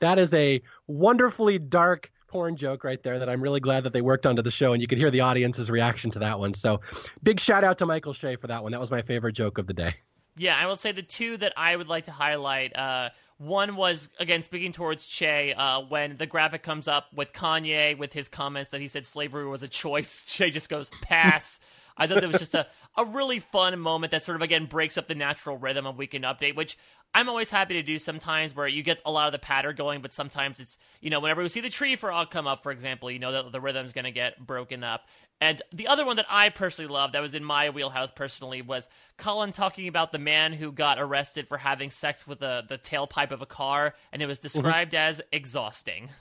That 0.00 0.18
is 0.18 0.32
a 0.32 0.62
wonderfully 0.86 1.58
dark 1.58 2.11
porn 2.32 2.56
joke 2.56 2.82
right 2.82 3.02
there 3.02 3.18
that 3.18 3.28
I'm 3.28 3.42
really 3.42 3.60
glad 3.60 3.84
that 3.84 3.92
they 3.92 4.00
worked 4.00 4.24
onto 4.24 4.40
the 4.40 4.50
show, 4.50 4.72
and 4.72 4.80
you 4.80 4.88
could 4.88 4.96
hear 4.96 5.10
the 5.10 5.20
audience's 5.20 5.70
reaction 5.70 6.10
to 6.12 6.18
that 6.20 6.38
one. 6.38 6.54
So, 6.54 6.80
big 7.22 7.38
shout 7.38 7.62
out 7.62 7.76
to 7.78 7.86
Michael 7.86 8.14
Che 8.14 8.36
for 8.36 8.46
that 8.46 8.62
one. 8.62 8.72
That 8.72 8.80
was 8.80 8.90
my 8.90 9.02
favorite 9.02 9.34
joke 9.34 9.58
of 9.58 9.66
the 9.66 9.74
day. 9.74 9.94
Yeah, 10.38 10.56
I 10.56 10.64
will 10.64 10.78
say 10.78 10.92
the 10.92 11.02
two 11.02 11.36
that 11.36 11.52
I 11.58 11.76
would 11.76 11.88
like 11.88 12.04
to 12.04 12.10
highlight. 12.10 12.74
Uh, 12.74 13.10
one 13.36 13.76
was 13.76 14.08
again 14.18 14.40
speaking 14.40 14.72
towards 14.72 15.04
Che 15.04 15.52
uh, 15.52 15.82
when 15.82 16.16
the 16.16 16.26
graphic 16.26 16.62
comes 16.62 16.88
up 16.88 17.12
with 17.14 17.34
Kanye 17.34 17.98
with 17.98 18.14
his 18.14 18.30
comments 18.30 18.70
that 18.70 18.80
he 18.80 18.88
said 18.88 19.04
slavery 19.04 19.46
was 19.46 19.62
a 19.62 19.68
choice. 19.68 20.22
Che 20.26 20.50
just 20.50 20.70
goes 20.70 20.90
pass. 21.02 21.60
I 21.96 22.06
thought 22.06 22.20
that 22.20 22.32
was 22.32 22.40
just 22.40 22.54
a, 22.54 22.66
a 22.96 23.04
really 23.04 23.40
fun 23.40 23.78
moment 23.78 24.10
that 24.10 24.22
sort 24.22 24.36
of 24.36 24.42
again 24.42 24.66
breaks 24.66 24.98
up 24.98 25.08
the 25.08 25.14
natural 25.14 25.56
rhythm 25.56 25.86
of 25.86 25.98
Weekend 25.98 26.24
Update, 26.24 26.56
which 26.56 26.76
I'm 27.14 27.28
always 27.28 27.50
happy 27.50 27.74
to 27.74 27.82
do 27.82 27.98
sometimes 27.98 28.56
where 28.56 28.66
you 28.66 28.82
get 28.82 29.02
a 29.04 29.10
lot 29.10 29.26
of 29.26 29.32
the 29.32 29.38
patter 29.38 29.72
going, 29.74 30.00
but 30.00 30.12
sometimes 30.14 30.58
it's, 30.58 30.78
you 31.00 31.10
know, 31.10 31.20
whenever 31.20 31.42
we 31.42 31.48
see 31.50 31.60
the 31.60 31.68
tree 31.68 31.96
for 31.96 32.10
all 32.10 32.24
come 32.24 32.46
up, 32.46 32.62
for 32.62 32.72
example, 32.72 33.10
you 33.10 33.18
know 33.18 33.32
that 33.32 33.52
the 33.52 33.60
rhythm's 33.60 33.92
going 33.92 34.06
to 34.06 34.10
get 34.12 34.44
broken 34.44 34.82
up. 34.82 35.06
And 35.38 35.60
the 35.72 35.88
other 35.88 36.06
one 36.06 36.16
that 36.16 36.26
I 36.30 36.48
personally 36.48 36.90
loved, 36.90 37.14
that 37.14 37.20
was 37.20 37.34
in 37.34 37.44
my 37.44 37.68
wheelhouse 37.68 38.10
personally, 38.12 38.62
was 38.62 38.88
Colin 39.18 39.52
talking 39.52 39.88
about 39.88 40.12
the 40.12 40.18
man 40.18 40.52
who 40.52 40.72
got 40.72 41.00
arrested 41.00 41.48
for 41.48 41.58
having 41.58 41.90
sex 41.90 42.26
with 42.26 42.38
the, 42.38 42.62
the 42.66 42.78
tailpipe 42.78 43.32
of 43.32 43.42
a 43.42 43.46
car, 43.46 43.94
and 44.12 44.22
it 44.22 44.26
was 44.26 44.38
mm-hmm. 44.38 44.60
described 44.60 44.92
mm-hmm. 44.92 45.10
as 45.10 45.20
exhausting. 45.32 46.08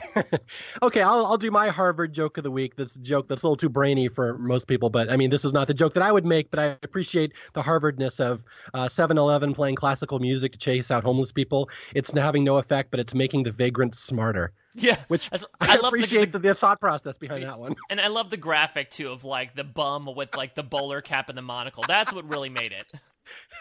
okay, 0.82 1.02
I'll 1.02 1.26
I'll 1.26 1.38
do 1.38 1.50
my 1.50 1.68
Harvard 1.68 2.12
joke 2.14 2.38
of 2.38 2.44
the 2.44 2.50
week. 2.50 2.76
This 2.76 2.94
joke 2.94 3.28
that's 3.28 3.42
a 3.42 3.46
little 3.46 3.56
too 3.56 3.68
brainy 3.68 4.08
for 4.08 4.38
most 4.38 4.66
people, 4.66 4.90
but 4.90 5.10
I 5.10 5.16
mean, 5.16 5.30
this 5.30 5.44
is 5.44 5.52
not 5.52 5.66
the 5.66 5.74
joke 5.74 5.94
that 5.94 6.02
I 6.02 6.10
would 6.10 6.24
make. 6.24 6.50
But 6.50 6.60
I 6.60 6.64
appreciate 6.82 7.32
the 7.52 7.62
Harvardness 7.62 8.18
of 8.18 8.44
uh, 8.74 8.86
7-Eleven 8.86 9.54
playing 9.54 9.76
classical 9.76 10.18
music 10.18 10.52
to 10.52 10.58
chase 10.58 10.90
out 10.90 11.04
homeless 11.04 11.32
people. 11.32 11.68
It's 11.94 12.10
having 12.10 12.44
no 12.44 12.56
effect, 12.56 12.90
but 12.90 13.00
it's 13.00 13.14
making 13.14 13.42
the 13.42 13.52
vagrants 13.52 13.98
smarter. 13.98 14.52
Yeah, 14.74 14.96
which 15.08 15.28
I, 15.30 15.38
I 15.60 15.76
appreciate 15.76 16.32
the, 16.32 16.38
the, 16.38 16.48
the, 16.48 16.54
thought 16.54 16.80
process 16.80 17.18
behind 17.18 17.44
that 17.44 17.58
one. 17.58 17.76
And 17.90 18.00
I 18.00 18.06
love 18.06 18.30
the 18.30 18.38
graphic 18.38 18.90
too 18.90 19.10
of 19.10 19.22
like 19.22 19.54
the 19.54 19.64
bum 19.64 20.08
with 20.16 20.34
like 20.34 20.54
the 20.54 20.62
bowler 20.62 21.02
cap 21.02 21.28
and 21.28 21.36
the 21.36 21.42
monocle. 21.42 21.84
That's 21.86 22.10
what 22.10 22.26
really 22.26 22.48
made 22.48 22.72
it. 22.72 22.86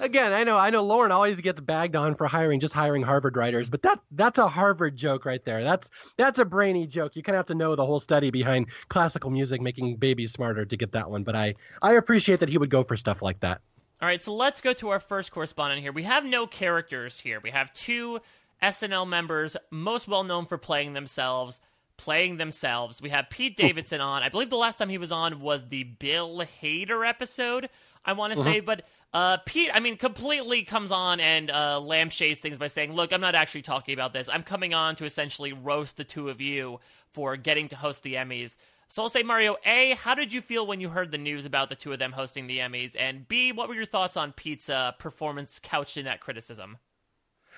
again, 0.00 0.32
I 0.32 0.44
know 0.44 0.56
I 0.56 0.70
know 0.70 0.82
Lorne 0.82 1.12
always 1.12 1.40
gets 1.40 1.60
bagged 1.60 1.94
on 1.94 2.14
for 2.14 2.26
hiring 2.26 2.58
just 2.58 2.74
hiring 2.74 3.02
Harvard 3.02 3.36
writers, 3.36 3.70
but 3.70 3.82
that 3.82 4.00
that's 4.12 4.38
a 4.38 4.48
Harvard 4.48 4.96
joke 4.96 5.24
right 5.24 5.44
there. 5.44 5.62
That's 5.62 5.90
that's 6.16 6.38
a 6.38 6.44
brainy 6.44 6.86
joke. 6.86 7.14
You 7.14 7.22
kind 7.22 7.36
of 7.36 7.40
have 7.40 7.46
to 7.46 7.54
know 7.54 7.76
the 7.76 7.86
whole 7.86 8.00
study 8.00 8.30
behind 8.30 8.66
classical 8.88 9.30
music 9.30 9.60
making 9.60 9.96
babies 9.96 10.32
smarter 10.32 10.64
to 10.64 10.76
get 10.76 10.92
that 10.92 11.10
one. 11.10 11.22
But 11.22 11.36
I 11.36 11.54
I 11.82 11.94
appreciate 11.94 12.40
that 12.40 12.48
he 12.48 12.58
would 12.58 12.70
go 12.70 12.82
for 12.82 12.96
stuff 12.96 13.22
like 13.22 13.40
that. 13.40 13.60
All 14.02 14.08
right, 14.08 14.22
so 14.22 14.34
let's 14.34 14.62
go 14.62 14.72
to 14.72 14.88
our 14.88 15.00
first 15.00 15.30
correspondent 15.30 15.82
here. 15.82 15.92
We 15.92 16.04
have 16.04 16.24
no 16.24 16.46
characters 16.46 17.20
here. 17.20 17.38
We 17.42 17.50
have 17.50 17.70
two 17.74 18.20
SNL 18.62 19.06
members, 19.06 19.56
most 19.70 20.08
well 20.08 20.24
known 20.24 20.46
for 20.46 20.58
playing 20.58 20.94
themselves 20.94 21.60
playing 22.00 22.38
themselves. 22.38 23.02
We 23.02 23.10
have 23.10 23.28
Pete 23.28 23.58
Davidson 23.58 24.00
on. 24.00 24.22
I 24.22 24.30
believe 24.30 24.48
the 24.48 24.56
last 24.56 24.78
time 24.78 24.88
he 24.88 24.96
was 24.96 25.12
on 25.12 25.38
was 25.38 25.68
the 25.68 25.84
Bill 25.84 26.42
Hader 26.62 27.06
episode, 27.06 27.68
I 28.06 28.14
want 28.14 28.32
to 28.32 28.40
uh-huh. 28.40 28.50
say, 28.50 28.60
but 28.60 28.86
uh, 29.12 29.38
Pete, 29.44 29.70
I 29.72 29.80
mean, 29.80 29.96
completely 29.96 30.62
comes 30.62 30.92
on 30.92 31.20
and 31.20 31.50
uh, 31.50 31.80
lampshades 31.80 32.40
things 32.40 32.58
by 32.58 32.68
saying, 32.68 32.92
"Look, 32.92 33.12
I'm 33.12 33.20
not 33.20 33.34
actually 33.34 33.62
talking 33.62 33.94
about 33.94 34.12
this. 34.12 34.28
I'm 34.28 34.42
coming 34.42 34.74
on 34.74 34.96
to 34.96 35.04
essentially 35.04 35.52
roast 35.52 35.96
the 35.96 36.04
two 36.04 36.28
of 36.28 36.40
you 36.40 36.80
for 37.12 37.36
getting 37.36 37.68
to 37.68 37.76
host 37.76 38.02
the 38.02 38.14
Emmys." 38.14 38.56
So 38.88 39.04
I'll 39.04 39.08
say, 39.08 39.22
Mario, 39.22 39.56
A, 39.64 39.92
how 39.92 40.16
did 40.16 40.32
you 40.32 40.40
feel 40.40 40.66
when 40.66 40.80
you 40.80 40.88
heard 40.88 41.12
the 41.12 41.18
news 41.18 41.44
about 41.44 41.68
the 41.68 41.76
two 41.76 41.92
of 41.92 42.00
them 42.00 42.10
hosting 42.10 42.48
the 42.48 42.58
Emmys? 42.58 42.96
And 42.98 43.26
B, 43.28 43.52
what 43.52 43.68
were 43.68 43.74
your 43.76 43.86
thoughts 43.86 44.16
on 44.16 44.32
Pete's 44.32 44.68
uh, 44.68 44.90
performance 44.92 45.60
couched 45.62 45.96
in 45.96 46.06
that 46.06 46.20
criticism? 46.20 46.78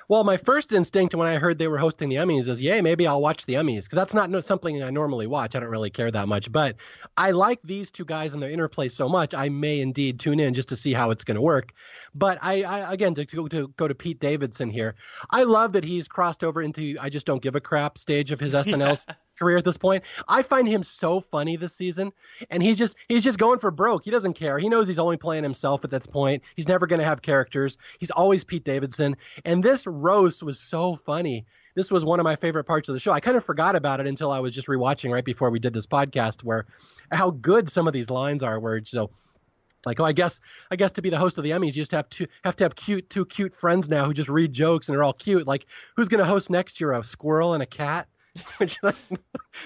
Well, 0.08 0.24
my 0.24 0.36
first 0.36 0.72
instinct 0.72 1.14
when 1.14 1.28
I 1.28 1.36
heard 1.36 1.58
they 1.58 1.68
were 1.68 1.78
hosting 1.78 2.08
the 2.08 2.16
Emmys 2.16 2.48
is, 2.48 2.60
yay, 2.60 2.80
maybe 2.80 3.06
I'll 3.06 3.20
watch 3.20 3.46
the 3.46 3.54
Emmys 3.54 3.84
because 3.84 3.96
that's 3.96 4.14
not 4.14 4.30
no, 4.30 4.40
something 4.40 4.82
I 4.82 4.90
normally 4.90 5.26
watch. 5.26 5.54
I 5.54 5.60
don't 5.60 5.68
really 5.70 5.90
care 5.90 6.10
that 6.10 6.28
much, 6.28 6.50
but 6.50 6.76
I 7.16 7.30
like 7.30 7.60
these 7.62 7.90
two 7.90 8.04
guys 8.04 8.34
and 8.34 8.42
their 8.42 8.50
interplay 8.50 8.88
so 8.88 9.08
much. 9.08 9.34
I 9.34 9.48
may 9.48 9.80
indeed 9.80 10.20
tune 10.20 10.40
in 10.40 10.54
just 10.54 10.68
to 10.70 10.76
see 10.76 10.92
how 10.92 11.10
it's 11.10 11.24
going 11.24 11.36
to 11.36 11.42
work. 11.42 11.72
But 12.14 12.38
I, 12.42 12.62
I 12.62 12.92
again, 12.92 13.14
to, 13.14 13.24
to, 13.24 13.48
to 13.48 13.68
go 13.76 13.88
to 13.88 13.94
Pete 13.94 14.20
Davidson 14.20 14.70
here, 14.70 14.94
I 15.30 15.44
love 15.44 15.72
that 15.74 15.84
he's 15.84 16.08
crossed 16.08 16.44
over 16.44 16.62
into 16.62 16.96
I 17.00 17.08
just 17.08 17.26
don't 17.26 17.42
give 17.42 17.54
a 17.54 17.60
crap 17.60 17.98
stage 17.98 18.32
of 18.32 18.40
his 18.40 18.54
SNL 18.54 19.04
career 19.38 19.56
at 19.56 19.64
this 19.64 19.76
point. 19.76 20.04
I 20.28 20.42
find 20.42 20.66
him 20.66 20.82
so 20.82 21.20
funny 21.20 21.56
this 21.56 21.74
season, 21.74 22.12
and 22.50 22.62
he's 22.62 22.78
just 22.78 22.96
he's 23.08 23.24
just 23.24 23.38
going 23.38 23.58
for 23.58 23.70
broke. 23.70 24.04
He 24.04 24.10
doesn't 24.10 24.34
care. 24.34 24.58
He 24.58 24.68
knows 24.68 24.88
he's 24.88 24.98
only 24.98 25.16
playing 25.16 25.42
himself 25.42 25.84
at 25.84 25.90
this 25.90 26.06
point. 26.06 26.42
He's 26.56 26.68
never 26.68 26.86
going 26.86 27.00
to 27.00 27.04
have 27.04 27.22
characters. 27.22 27.78
He's 27.98 28.10
always 28.10 28.44
Pete 28.44 28.64
Davidson, 28.64 29.16
and 29.44 29.62
this 29.62 29.86
roast 29.86 30.42
was 30.42 30.58
so 30.58 30.96
funny. 31.04 31.46
This 31.74 31.90
was 31.90 32.04
one 32.04 32.20
of 32.20 32.24
my 32.24 32.36
favorite 32.36 32.64
parts 32.64 32.88
of 32.88 32.92
the 32.94 33.00
show. 33.00 33.12
I 33.12 33.20
kind 33.20 33.36
of 33.36 33.44
forgot 33.44 33.76
about 33.76 33.98
it 33.98 34.06
until 34.06 34.30
I 34.30 34.40
was 34.40 34.52
just 34.52 34.68
rewatching 34.68 35.10
right 35.10 35.24
before 35.24 35.50
we 35.50 35.58
did 35.58 35.72
this 35.72 35.86
podcast, 35.86 36.44
where 36.44 36.66
how 37.10 37.30
good 37.30 37.70
some 37.70 37.86
of 37.86 37.92
these 37.92 38.10
lines 38.10 38.42
are. 38.42 38.60
Where 38.60 38.82
so 38.84 39.10
like 39.86 39.98
oh 40.00 40.04
i 40.04 40.12
guess 40.12 40.38
i 40.70 40.76
guess 40.76 40.92
to 40.92 41.02
be 41.02 41.10
the 41.10 41.18
host 41.18 41.38
of 41.38 41.44
the 41.44 41.50
emmys 41.50 41.66
you 41.66 41.72
just 41.72 41.90
have 41.90 42.08
to 42.08 42.26
have 42.44 42.56
to 42.56 42.64
have 42.64 42.76
cute 42.76 43.08
two 43.10 43.24
cute 43.26 43.54
friends 43.54 43.88
now 43.88 44.04
who 44.04 44.14
just 44.14 44.28
read 44.28 44.52
jokes 44.52 44.88
and 44.88 44.94
they're 44.94 45.02
all 45.02 45.12
cute 45.12 45.46
like 45.46 45.66
who's 45.96 46.08
going 46.08 46.20
to 46.20 46.24
host 46.24 46.50
next 46.50 46.80
year 46.80 46.92
a 46.92 47.02
squirrel 47.02 47.54
and 47.54 47.62
a 47.62 47.66
cat 47.66 48.06
which 48.58 48.78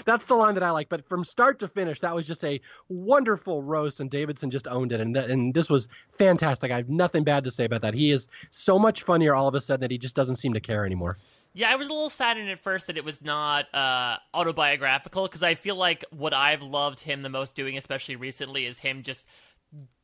that's 0.04 0.24
the 0.24 0.34
line 0.34 0.54
that 0.54 0.62
I 0.62 0.70
like. 0.70 0.88
But 0.88 1.08
from 1.08 1.24
start 1.24 1.58
to 1.60 1.68
finish, 1.68 2.00
that 2.00 2.14
was 2.14 2.26
just 2.26 2.44
a 2.44 2.60
wonderful 2.88 3.62
roast, 3.62 4.00
and 4.00 4.10
Davidson 4.10 4.50
just 4.50 4.66
owned 4.66 4.92
it. 4.92 5.00
And 5.00 5.16
and 5.16 5.54
this 5.54 5.70
was 5.70 5.88
fantastic. 6.12 6.70
I 6.70 6.76
have 6.76 6.88
nothing 6.88 7.24
bad 7.24 7.44
to 7.44 7.50
say 7.50 7.64
about 7.64 7.82
that. 7.82 7.94
He 7.94 8.10
is 8.10 8.28
so 8.50 8.78
much 8.78 9.04
funnier 9.04 9.34
all 9.34 9.48
of 9.48 9.54
a 9.54 9.60
sudden 9.60 9.82
that 9.82 9.90
he 9.90 9.98
just 9.98 10.16
doesn't 10.16 10.36
seem 10.36 10.52
to 10.54 10.60
care 10.60 10.84
anymore. 10.84 11.16
Yeah, 11.54 11.70
I 11.70 11.76
was 11.76 11.88
a 11.88 11.92
little 11.92 12.10
saddened 12.10 12.50
at 12.50 12.60
first 12.60 12.88
that 12.88 12.98
it 12.98 13.04
was 13.04 13.22
not 13.22 13.72
uh, 13.74 14.18
autobiographical 14.34 15.22
because 15.22 15.42
I 15.42 15.54
feel 15.54 15.76
like 15.76 16.04
what 16.10 16.34
I've 16.34 16.60
loved 16.62 17.00
him 17.00 17.22
the 17.22 17.30
most 17.30 17.54
doing, 17.54 17.78
especially 17.78 18.16
recently, 18.16 18.66
is 18.66 18.80
him 18.80 19.02
just 19.02 19.24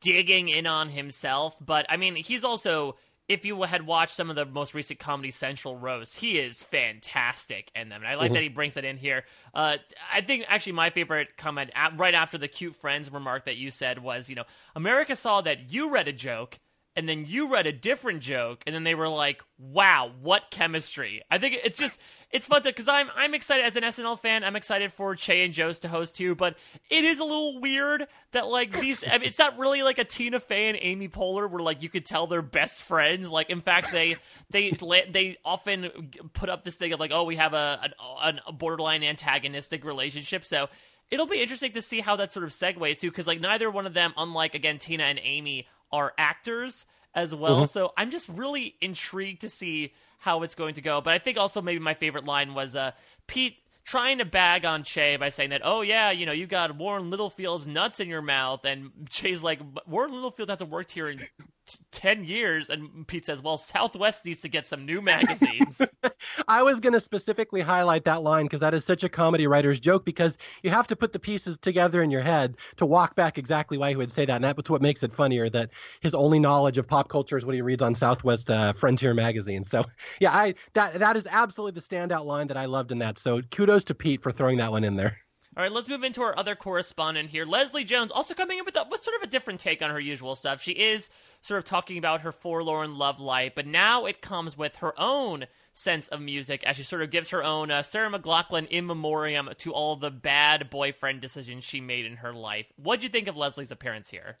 digging 0.01 0.49
in 0.49 0.65
on 0.65 0.89
himself. 0.89 1.55
But 1.61 1.85
I 1.89 1.97
mean, 1.97 2.15
he's 2.15 2.43
also 2.43 2.95
if 3.29 3.45
you 3.45 3.61
had 3.63 3.85
watched 3.85 4.15
some 4.15 4.29
of 4.29 4.35
the 4.35 4.45
most 4.45 4.73
recent 4.73 4.99
Comedy 4.99 5.31
Central 5.31 5.77
roasts, 5.77 6.17
he 6.17 6.37
is 6.37 6.61
fantastic 6.61 7.71
in 7.75 7.89
them. 7.89 8.01
And 8.01 8.07
I 8.07 8.15
like 8.15 8.27
mm-hmm. 8.27 8.33
that 8.35 8.43
he 8.43 8.49
brings 8.49 8.73
that 8.73 8.85
in 8.85 8.97
here. 8.97 9.23
Uh, 9.53 9.77
I 10.13 10.21
think 10.21 10.45
actually 10.47 10.73
my 10.73 10.89
favorite 10.89 11.37
comment 11.37 11.71
right 11.95 12.13
after 12.13 12.37
the 12.37 12.47
cute 12.47 12.75
friends 12.75 13.11
remark 13.11 13.45
that 13.45 13.55
you 13.55 13.71
said 13.71 14.03
was, 14.03 14.29
you 14.29 14.35
know, 14.35 14.43
America 14.75 15.15
saw 15.15 15.41
that 15.41 15.71
you 15.71 15.89
read 15.89 16.07
a 16.07 16.13
joke 16.13 16.59
and 16.95 17.09
then 17.09 17.25
you 17.25 17.51
read 17.51 17.65
a 17.65 17.71
different 17.71 18.21
joke 18.21 18.63
and 18.65 18.75
then 18.75 18.83
they 18.83 18.95
were 18.95 19.09
like 19.09 19.41
wow 19.57 20.11
what 20.21 20.51
chemistry 20.51 21.21
i 21.31 21.37
think 21.37 21.57
it's 21.63 21.77
just 21.77 21.99
it's 22.33 22.45
fun 22.45 22.61
to 22.61 22.69
because 22.69 22.89
i'm 22.89 23.09
i'm 23.15 23.33
excited 23.33 23.65
as 23.65 23.77
an 23.77 23.83
snl 23.83 24.19
fan 24.19 24.43
i'm 24.43 24.57
excited 24.57 24.91
for 24.91 25.15
che 25.15 25.45
and 25.45 25.53
jost 25.53 25.83
to 25.83 25.87
host 25.87 26.17
too 26.17 26.35
but 26.35 26.57
it 26.89 27.05
is 27.05 27.19
a 27.19 27.23
little 27.23 27.61
weird 27.61 28.07
that 28.33 28.47
like 28.47 28.77
these 28.79 29.03
I 29.07 29.17
mean, 29.19 29.27
it's 29.27 29.39
not 29.39 29.57
really 29.57 29.83
like 29.83 29.99
a 29.99 30.03
tina 30.03 30.39
fey 30.39 30.69
and 30.69 30.77
amy 30.81 31.07
poehler 31.07 31.49
where 31.49 31.61
like 31.61 31.83
you 31.83 31.89
could 31.89 32.05
tell 32.05 32.27
they're 32.27 32.41
best 32.41 32.83
friends. 32.83 33.29
Like 33.29 33.49
in 33.49 33.61
fact 33.61 33.91
they 33.91 34.17
they 34.49 34.71
they 34.71 35.37
often 35.45 36.11
put 36.33 36.49
up 36.49 36.63
this 36.63 36.75
thing 36.75 36.93
of 36.93 36.99
like 36.99 37.11
oh 37.13 37.23
we 37.23 37.35
have 37.35 37.53
a, 37.53 37.91
a, 37.99 38.33
a 38.47 38.51
borderline 38.51 39.03
antagonistic 39.03 39.85
relationship. 39.85 40.45
So 40.45 40.69
it'll 41.11 41.27
be 41.27 41.41
interesting 41.41 41.73
to 41.73 41.81
see 41.81 42.01
how 42.01 42.15
that 42.17 42.33
sort 42.33 42.43
of 42.43 42.51
segues 42.51 42.99
too 42.99 43.09
because 43.09 43.27
like 43.27 43.39
neither 43.39 43.69
one 43.69 43.85
of 43.85 43.93
them 43.93 44.13
unlike 44.17 44.55
again 44.55 44.79
tina 44.79 45.03
and 45.03 45.19
amy 45.23 45.67
are 45.91 46.13
actors 46.17 46.85
as 47.15 47.33
well. 47.33 47.57
Mm-hmm. 47.57 47.65
So 47.65 47.93
I'm 47.97 48.11
just 48.11 48.29
really 48.29 48.75
intrigued 48.81 49.41
to 49.41 49.49
see 49.49 49.93
how 50.19 50.43
it's 50.43 50.55
going 50.55 50.75
to 50.75 50.81
go. 50.81 51.01
But 51.01 51.13
I 51.13 51.19
think 51.19 51.37
also 51.37 51.61
maybe 51.61 51.79
my 51.79 51.93
favorite 51.93 52.25
line 52.25 52.53
was 52.53 52.75
uh, 52.75 52.91
Pete 53.27 53.57
trying 53.85 54.19
to 54.19 54.25
bag 54.25 54.63
on 54.63 54.83
Che 54.83 55.17
by 55.17 55.29
saying 55.29 55.49
that, 55.49 55.61
oh 55.63 55.81
yeah, 55.81 56.11
you 56.11 56.25
know, 56.25 56.31
you 56.31 56.47
got 56.47 56.75
Warren 56.77 57.09
Littlefield's 57.09 57.67
nuts 57.67 57.99
in 57.99 58.07
your 58.07 58.21
mouth, 58.21 58.63
and 58.63 58.91
Che's 59.09 59.43
like, 59.43 59.59
Warren 59.85 60.13
Littlefield 60.13 60.49
hasn't 60.49 60.69
worked 60.69 60.91
here 60.91 61.09
in 61.09 61.19
t- 61.65 61.77
ten 61.91 62.23
years, 62.23 62.69
and 62.69 63.07
Pete 63.07 63.25
says, 63.25 63.41
well, 63.41 63.57
Southwest 63.57 64.25
needs 64.25 64.41
to 64.41 64.49
get 64.49 64.65
some 64.65 64.85
new 64.85 65.01
magazines. 65.01 65.81
I 66.47 66.63
was 66.63 66.79
going 66.79 66.93
to 66.93 66.99
specifically 66.99 67.61
highlight 67.61 68.05
that 68.05 68.21
line 68.21 68.45
because 68.45 68.59
that 68.59 68.73
is 68.73 68.85
such 68.85 69.03
a 69.03 69.09
comedy 69.09 69.47
writer's 69.47 69.79
joke 69.79 70.05
because 70.05 70.37
you 70.63 70.69
have 70.69 70.87
to 70.87 70.95
put 70.95 71.11
the 71.11 71.19
pieces 71.19 71.57
together 71.57 72.03
in 72.03 72.11
your 72.11 72.21
head 72.21 72.57
to 72.77 72.85
walk 72.85 73.15
back 73.15 73.37
exactly 73.37 73.77
why 73.77 73.89
he 73.89 73.95
would 73.95 74.11
say 74.11 74.25
that, 74.25 74.35
and 74.35 74.43
that's 74.43 74.69
what 74.69 74.81
makes 74.81 75.03
it 75.03 75.13
funnier 75.13 75.49
that 75.49 75.69
his 76.01 76.13
only 76.13 76.39
knowledge 76.39 76.77
of 76.77 76.87
pop 76.87 77.09
culture 77.09 77.37
is 77.37 77.45
what 77.45 77.55
he 77.55 77.61
reads 77.61 77.81
on 77.81 77.95
Southwest 77.95 78.49
uh, 78.49 78.73
Frontier 78.73 79.13
magazine. 79.13 79.63
So 79.63 79.83
yeah, 80.19 80.31
I 80.31 80.55
that 80.73 80.99
that 80.99 81.15
is 81.15 81.27
absolutely 81.29 81.79
the 81.79 81.85
standout 81.85 82.25
line 82.25 82.47
that 82.47 82.57
I 82.57 82.65
loved 82.65 82.91
in 82.91 82.99
that. 82.99 83.17
So 83.17 83.41
kudos 83.51 83.83
to 83.85 83.95
Pete 83.95 84.21
for 84.21 84.31
throwing 84.31 84.57
that 84.57 84.71
one 84.71 84.83
in 84.83 84.95
there. 84.95 85.17
All 85.55 85.61
right, 85.61 85.71
let's 85.71 85.87
move 85.87 86.03
into 86.03 86.23
our 86.23 86.35
other 86.35 86.55
correspondent 86.55 87.29
here, 87.29 87.45
Leslie 87.45 87.83
Jones, 87.83 88.11
also 88.11 88.33
coming 88.33 88.57
in 88.57 88.65
with, 88.65 88.75
a, 88.75 88.87
with 88.89 89.03
sort 89.03 89.17
of 89.17 89.21
a 89.21 89.31
different 89.31 89.59
take 89.59 89.83
on 89.83 89.91
her 89.91 89.99
usual 89.99 90.35
stuff. 90.35 90.63
She 90.63 90.71
is 90.71 91.11
sort 91.41 91.59
of 91.59 91.65
talking 91.65 91.99
about 91.99 92.21
her 92.21 92.31
forlorn 92.31 92.97
love 92.97 93.19
life, 93.19 93.53
but 93.55 93.67
now 93.67 94.05
it 94.07 94.19
comes 94.19 94.57
with 94.57 94.77
her 94.77 94.99
own 94.99 95.45
sense 95.71 96.07
of 96.07 96.21
music 96.21 96.63
as 96.63 96.77
she 96.77 96.83
sort 96.83 97.03
of 97.03 97.11
gives 97.11 97.29
her 97.29 97.43
own 97.43 97.69
uh, 97.69 97.83
Sarah 97.83 98.09
McLachlan 98.09 98.67
in 98.69 98.87
memoriam 98.87 99.47
to 99.59 99.71
all 99.71 99.95
the 99.95 100.09
bad 100.09 100.71
boyfriend 100.71 101.21
decisions 101.21 101.63
she 101.63 101.79
made 101.79 102.07
in 102.07 102.17
her 102.17 102.33
life. 102.33 102.65
What'd 102.77 103.03
you 103.03 103.09
think 103.09 103.27
of 103.27 103.37
Leslie's 103.37 103.71
appearance 103.71 104.09
here? 104.09 104.39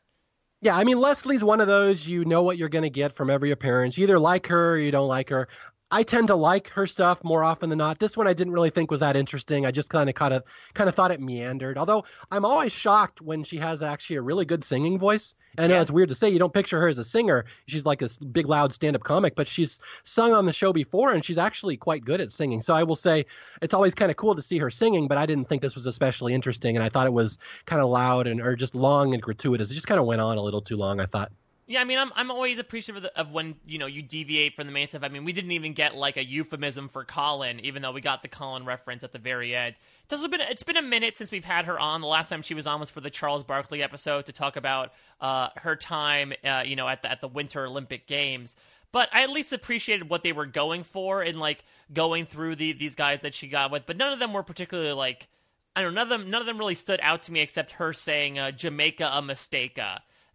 Yeah, 0.61 0.77
I 0.77 0.83
mean 0.85 0.97
Leslie's 0.97 1.43
one 1.43 1.59
of 1.59 1.67
those 1.67 2.07
you 2.07 2.23
know 2.23 2.41
what 2.41 2.57
you're 2.57 2.69
going 2.69 2.85
to 2.85 2.89
get 2.89 3.13
from 3.13 3.29
every 3.29 3.51
appearance. 3.51 3.97
You 3.97 4.03
either 4.03 4.17
like 4.17 4.47
her 4.47 4.75
or 4.75 4.77
you 4.77 4.91
don't 4.91 5.09
like 5.09 5.29
her. 5.29 5.49
I 5.91 6.01
tend 6.01 6.27
to 6.27 6.35
like 6.35 6.69
her 6.69 6.87
stuff 6.87 7.23
more 7.23 7.43
often 7.43 7.69
than 7.69 7.77
not. 7.77 7.99
This 7.99 8.17
one 8.17 8.27
I 8.27 8.33
didn't 8.33 8.53
really 8.53 8.71
think 8.71 8.89
was 8.89 9.01
that 9.01 9.15
interesting. 9.15 9.65
I 9.65 9.71
just 9.71 9.89
kind 9.89 10.09
of 10.09 10.15
kind 10.15 10.33
of 10.33 10.43
kind 10.73 10.89
of 10.89 10.95
thought 10.95 11.11
it 11.11 11.21
meandered. 11.21 11.77
Although 11.77 12.05
I'm 12.31 12.45
always 12.45 12.71
shocked 12.71 13.21
when 13.21 13.43
she 13.43 13.57
has 13.57 13.83
actually 13.83 14.15
a 14.15 14.21
really 14.21 14.43
good 14.43 14.63
singing 14.63 14.97
voice. 14.97 15.35
And 15.55 15.65
I 15.65 15.67
know 15.67 15.75
yeah. 15.75 15.81
it's 15.83 15.91
weird 15.91 16.09
to 16.09 16.15
say 16.15 16.29
you 16.29 16.39
don't 16.39 16.53
picture 16.53 16.81
her 16.81 16.87
as 16.87 16.97
a 16.97 17.03
singer. 17.03 17.45
She's 17.67 17.85
like 17.85 18.01
a 18.01 18.09
big 18.31 18.47
loud 18.47 18.73
stand-up 18.73 19.03
comic, 19.03 19.35
but 19.35 19.47
she's 19.47 19.79
sung 20.01 20.33
on 20.33 20.47
the 20.47 20.53
show 20.53 20.73
before 20.73 21.13
and 21.13 21.23
she's 21.23 21.37
actually 21.37 21.77
quite 21.77 22.03
good 22.03 22.21
at 22.21 22.31
singing. 22.31 22.59
So 22.61 22.73
I 22.73 22.81
will 22.81 22.95
say 22.95 23.27
it's 23.61 23.75
always 23.75 23.93
kind 23.93 24.09
of 24.09 24.17
cool 24.17 24.33
to 24.33 24.41
see 24.41 24.57
her 24.57 24.71
singing, 24.71 25.07
but 25.07 25.19
I 25.19 25.27
didn't 25.27 25.47
think 25.47 25.61
this 25.61 25.75
was 25.75 25.85
especially 25.85 26.33
interesting 26.33 26.75
and 26.75 26.83
I 26.83 26.89
thought 26.89 27.05
it 27.05 27.13
was 27.13 27.37
kind 27.67 27.83
of 27.83 27.89
loud 27.89 28.25
and 28.25 28.41
or 28.41 28.55
just 28.55 28.73
long 28.73 29.13
and 29.13 29.21
gratuitous. 29.21 29.69
It 29.69 29.75
just 29.75 29.87
kind 29.87 29.99
of 29.99 30.07
went 30.07 30.21
on 30.21 30.39
a 30.39 30.41
little 30.41 30.61
too 30.61 30.77
long, 30.77 30.99
I 30.99 31.05
thought. 31.05 31.31
Yeah, 31.65 31.79
I 31.79 31.85
mean, 31.85 31.97
I'm 31.97 32.11
I'm 32.15 32.29
always 32.29 32.59
appreciative 32.59 32.97
of, 32.97 33.03
the, 33.03 33.19
of, 33.19 33.31
when 33.31 33.55
you 33.65 33.77
know 33.77 33.85
you 33.85 34.01
deviate 34.01 34.55
from 34.55 34.67
the 34.67 34.73
main 34.73 34.89
stuff. 34.89 35.03
I 35.03 35.07
mean, 35.07 35.23
we 35.23 35.31
didn't 35.31 35.51
even 35.51 35.73
get 35.73 35.95
like 35.95 36.17
a 36.17 36.25
euphemism 36.25 36.89
for 36.89 37.05
Colin, 37.05 37.61
even 37.61 37.81
though 37.81 37.93
we 37.93 38.01
got 38.01 38.21
the 38.21 38.27
Colin 38.27 38.65
reference 38.65 39.03
at 39.03 39.13
the 39.13 39.19
very 39.19 39.55
end. 39.55 39.75
It's 40.11 40.27
been 40.27 40.41
it's 40.41 40.63
been 40.63 40.75
a 40.75 40.81
minute 40.81 41.15
since 41.15 41.31
we've 41.31 41.45
had 41.45 41.65
her 41.65 41.79
on. 41.79 42.01
The 42.01 42.07
last 42.07 42.27
time 42.27 42.41
she 42.41 42.53
was 42.53 42.67
on 42.67 42.81
was 42.81 42.89
for 42.89 42.99
the 42.99 43.09
Charles 43.09 43.45
Barkley 43.45 43.81
episode 43.81 44.25
to 44.25 44.33
talk 44.33 44.57
about 44.57 44.91
uh, 45.21 45.49
her 45.55 45.77
time, 45.77 46.33
uh, 46.43 46.63
you 46.65 46.75
know, 46.75 46.87
at 46.87 47.01
the 47.01 47.09
at 47.09 47.21
the 47.21 47.29
Winter 47.29 47.65
Olympic 47.65 48.07
Games. 48.07 48.57
But 48.91 49.07
I 49.13 49.23
at 49.23 49.29
least 49.29 49.53
appreciated 49.53 50.09
what 50.09 50.21
they 50.21 50.33
were 50.33 50.45
going 50.45 50.83
for 50.83 51.23
in 51.23 51.39
like 51.39 51.63
going 51.93 52.25
through 52.25 52.57
the 52.57 52.73
these 52.73 52.95
guys 52.95 53.21
that 53.21 53.33
she 53.33 53.47
got 53.47 53.71
with. 53.71 53.85
But 53.85 53.95
none 53.95 54.11
of 54.11 54.19
them 54.19 54.33
were 54.33 54.43
particularly 54.43 54.91
like 54.91 55.29
I 55.77 55.81
don't 55.81 55.93
know. 55.93 56.03
None 56.03 56.11
of 56.11 56.19
them 56.19 56.29
none 56.29 56.41
of 56.41 56.45
them 56.45 56.57
really 56.57 56.75
stood 56.75 56.99
out 57.01 57.23
to 57.23 57.31
me 57.31 57.39
except 57.39 57.71
her 57.73 57.93
saying 57.93 58.37
uh, 58.37 58.51
Jamaica 58.51 59.09
a 59.13 59.21
mistake 59.21 59.79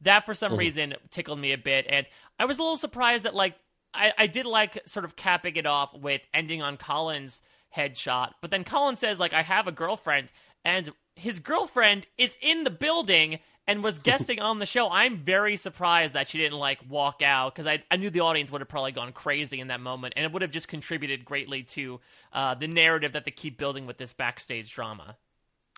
that 0.02 0.26
for 0.26 0.34
some 0.34 0.52
mm-hmm. 0.52 0.60
reason 0.60 0.94
tickled 1.10 1.38
me 1.38 1.52
a 1.52 1.58
bit, 1.58 1.86
and 1.88 2.06
I 2.38 2.44
was 2.44 2.58
a 2.58 2.62
little 2.62 2.76
surprised 2.76 3.24
that 3.24 3.34
like 3.34 3.54
I, 3.94 4.12
I 4.16 4.26
did 4.26 4.46
like 4.46 4.82
sort 4.86 5.04
of 5.04 5.16
capping 5.16 5.56
it 5.56 5.66
off 5.66 5.94
with 5.94 6.22
ending 6.32 6.62
on 6.62 6.76
Colin's 6.76 7.42
headshot, 7.76 8.32
but 8.40 8.50
then 8.50 8.64
Colin 8.64 8.96
says 8.96 9.18
like 9.18 9.32
I 9.32 9.42
have 9.42 9.66
a 9.66 9.72
girlfriend, 9.72 10.32
and 10.64 10.92
his 11.16 11.40
girlfriend 11.40 12.06
is 12.16 12.36
in 12.40 12.64
the 12.64 12.70
building 12.70 13.40
and 13.66 13.84
was 13.84 13.98
guesting 14.00 14.40
on 14.40 14.58
the 14.58 14.66
show. 14.66 14.90
I'm 14.90 15.18
very 15.18 15.56
surprised 15.56 16.14
that 16.14 16.28
she 16.28 16.38
didn't 16.38 16.58
like 16.58 16.78
walk 16.88 17.22
out 17.22 17.54
because 17.54 17.66
I, 17.66 17.84
I 17.90 17.96
knew 17.96 18.10
the 18.10 18.20
audience 18.20 18.50
would 18.50 18.60
have 18.60 18.68
probably 18.68 18.92
gone 18.92 19.12
crazy 19.12 19.60
in 19.60 19.68
that 19.68 19.80
moment, 19.80 20.14
and 20.16 20.24
it 20.24 20.32
would 20.32 20.42
have 20.42 20.50
just 20.50 20.66
contributed 20.66 21.24
greatly 21.24 21.62
to 21.64 22.00
uh, 22.32 22.54
the 22.54 22.66
narrative 22.66 23.12
that 23.12 23.24
they 23.24 23.30
keep 23.30 23.58
building 23.58 23.86
with 23.86 23.98
this 23.98 24.12
backstage 24.12 24.72
drama. 24.72 25.16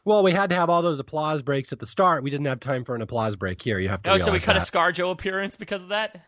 Well, 0.05 0.23
we 0.23 0.33
had 0.33 0.51
to 0.51 0.57
have 0.57 0.71
all 0.71 0.83
those 0.83 0.99
applause 0.99 1.43
breaks 1.43 1.73
at 1.73 1.79
the 1.79 1.87
start. 1.87 2.23
We 2.23 2.31
didn't 2.31 2.47
have 2.47 2.61
time 2.61 2.85
for 2.85 2.95
an 2.95 3.03
applause 3.03 3.37
break 3.37 3.61
here. 3.61 3.79
You 3.79 3.89
have 3.89 4.03
to. 4.03 4.13
Oh, 4.13 4.19
so 4.19 4.33
we 4.33 4.41
cut 4.41 4.55
that. 4.55 4.69
a 4.69 4.73
ScarJo 4.73 5.11
appearance 5.11 5.57
because 5.57 5.83
of 5.83 5.91
that. 5.91 6.25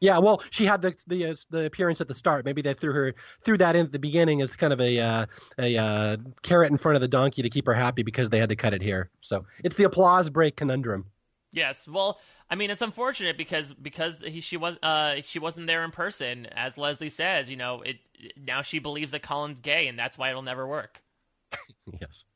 Yeah, 0.00 0.18
well, 0.18 0.42
she 0.50 0.66
had 0.66 0.82
the 0.82 0.94
the 1.06 1.26
uh, 1.26 1.34
the 1.50 1.64
appearance 1.64 2.00
at 2.00 2.08
the 2.08 2.14
start. 2.14 2.44
Maybe 2.44 2.60
they 2.60 2.74
threw 2.74 2.92
her 2.92 3.14
threw 3.44 3.56
that 3.58 3.74
in 3.74 3.86
at 3.86 3.92
the 3.92 3.98
beginning 3.98 4.42
as 4.42 4.54
kind 4.54 4.72
of 4.72 4.80
a 4.80 4.98
uh, 4.98 5.26
a 5.58 5.76
uh, 5.76 6.16
carrot 6.42 6.70
in 6.70 6.76
front 6.76 6.96
of 6.96 7.00
the 7.00 7.08
donkey 7.08 7.42
to 7.42 7.48
keep 7.48 7.66
her 7.66 7.74
happy 7.74 8.02
because 8.02 8.28
they 8.28 8.38
had 8.38 8.50
to 8.50 8.56
cut 8.56 8.74
it 8.74 8.82
here. 8.82 9.10
So 9.22 9.46
it's 9.64 9.76
the 9.76 9.84
applause 9.84 10.28
break 10.28 10.56
conundrum. 10.56 11.06
Yes, 11.50 11.88
well, 11.88 12.20
I 12.50 12.54
mean, 12.54 12.70
it's 12.70 12.82
unfortunate 12.82 13.38
because 13.38 13.72
because 13.72 14.20
he, 14.20 14.42
she 14.42 14.58
was 14.58 14.76
uh 14.82 15.16
she 15.22 15.38
wasn't 15.38 15.66
there 15.66 15.82
in 15.82 15.92
person, 15.92 16.44
as 16.46 16.76
Leslie 16.76 17.08
says. 17.08 17.50
You 17.50 17.56
know, 17.56 17.80
it 17.80 17.96
now 18.36 18.60
she 18.60 18.78
believes 18.78 19.12
that 19.12 19.22
Colin's 19.22 19.60
gay, 19.60 19.88
and 19.88 19.98
that's 19.98 20.18
why 20.18 20.28
it'll 20.28 20.42
never 20.42 20.66
work. 20.66 21.02
yes. 22.00 22.26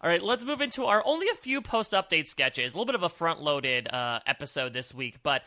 All 0.00 0.10
right, 0.10 0.22
let's 0.22 0.44
move 0.44 0.60
into 0.60 0.84
our 0.84 1.02
only 1.04 1.28
a 1.28 1.34
few 1.34 1.60
post 1.60 1.92
update 1.92 2.26
sketches. 2.26 2.74
A 2.74 2.76
little 2.76 2.86
bit 2.86 2.94
of 2.94 3.02
a 3.02 3.08
front 3.08 3.40
loaded 3.42 3.88
uh, 3.88 4.20
episode 4.26 4.72
this 4.72 4.94
week, 4.94 5.22
but 5.22 5.42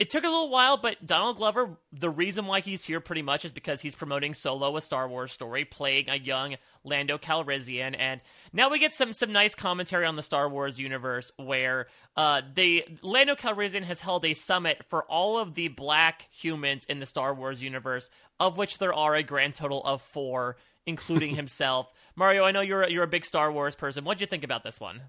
it 0.00 0.08
took 0.08 0.24
a 0.24 0.28
little 0.28 0.48
while, 0.48 0.78
but 0.78 1.06
Donald 1.06 1.36
Glover, 1.36 1.76
the 1.92 2.08
reason 2.08 2.46
why 2.46 2.60
he's 2.60 2.82
here 2.82 3.00
pretty 3.00 3.20
much 3.20 3.44
is 3.44 3.52
because 3.52 3.82
he's 3.82 3.94
promoting 3.94 4.32
Solo, 4.32 4.74
a 4.78 4.80
Star 4.80 5.06
Wars 5.06 5.30
story, 5.30 5.66
playing 5.66 6.08
a 6.08 6.18
young 6.18 6.56
Lando 6.84 7.18
Calrissian, 7.18 7.94
and 7.98 8.22
now 8.50 8.70
we 8.70 8.78
get 8.78 8.94
some 8.94 9.12
some 9.12 9.30
nice 9.30 9.54
commentary 9.54 10.06
on 10.06 10.16
the 10.16 10.22
Star 10.22 10.48
Wars 10.48 10.80
universe, 10.80 11.30
where 11.36 11.88
uh, 12.16 12.40
the 12.54 12.82
Lando 13.02 13.34
Calrissian 13.34 13.84
has 13.84 14.00
held 14.00 14.24
a 14.24 14.32
summit 14.32 14.82
for 14.88 15.04
all 15.04 15.38
of 15.38 15.54
the 15.54 15.68
black 15.68 16.28
humans 16.32 16.86
in 16.86 16.98
the 16.98 17.04
Star 17.04 17.34
Wars 17.34 17.62
universe, 17.62 18.08
of 18.40 18.56
which 18.56 18.78
there 18.78 18.94
are 18.94 19.14
a 19.14 19.22
grand 19.22 19.54
total 19.54 19.84
of 19.84 20.00
four, 20.00 20.56
including 20.90 21.34
himself. 21.34 21.90
Mario, 22.16 22.44
I 22.44 22.50
know 22.50 22.60
you're 22.60 22.86
you're 22.88 23.04
a 23.04 23.08
big 23.08 23.24
Star 23.24 23.50
Wars 23.50 23.74
person. 23.74 24.04
What'd 24.04 24.20
you 24.20 24.26
think 24.26 24.44
about 24.44 24.62
this 24.62 24.78
one? 24.78 25.00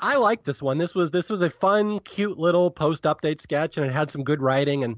I 0.00 0.16
like 0.16 0.42
this 0.42 0.60
one. 0.60 0.78
This 0.78 0.96
was 0.96 1.12
this 1.12 1.30
was 1.30 1.40
a 1.42 1.50
fun, 1.50 2.00
cute 2.00 2.36
little 2.36 2.70
post 2.72 3.04
update 3.04 3.40
sketch, 3.40 3.76
and 3.76 3.86
it 3.86 3.92
had 3.92 4.10
some 4.10 4.24
good 4.24 4.42
writing. 4.42 4.82
and 4.82 4.96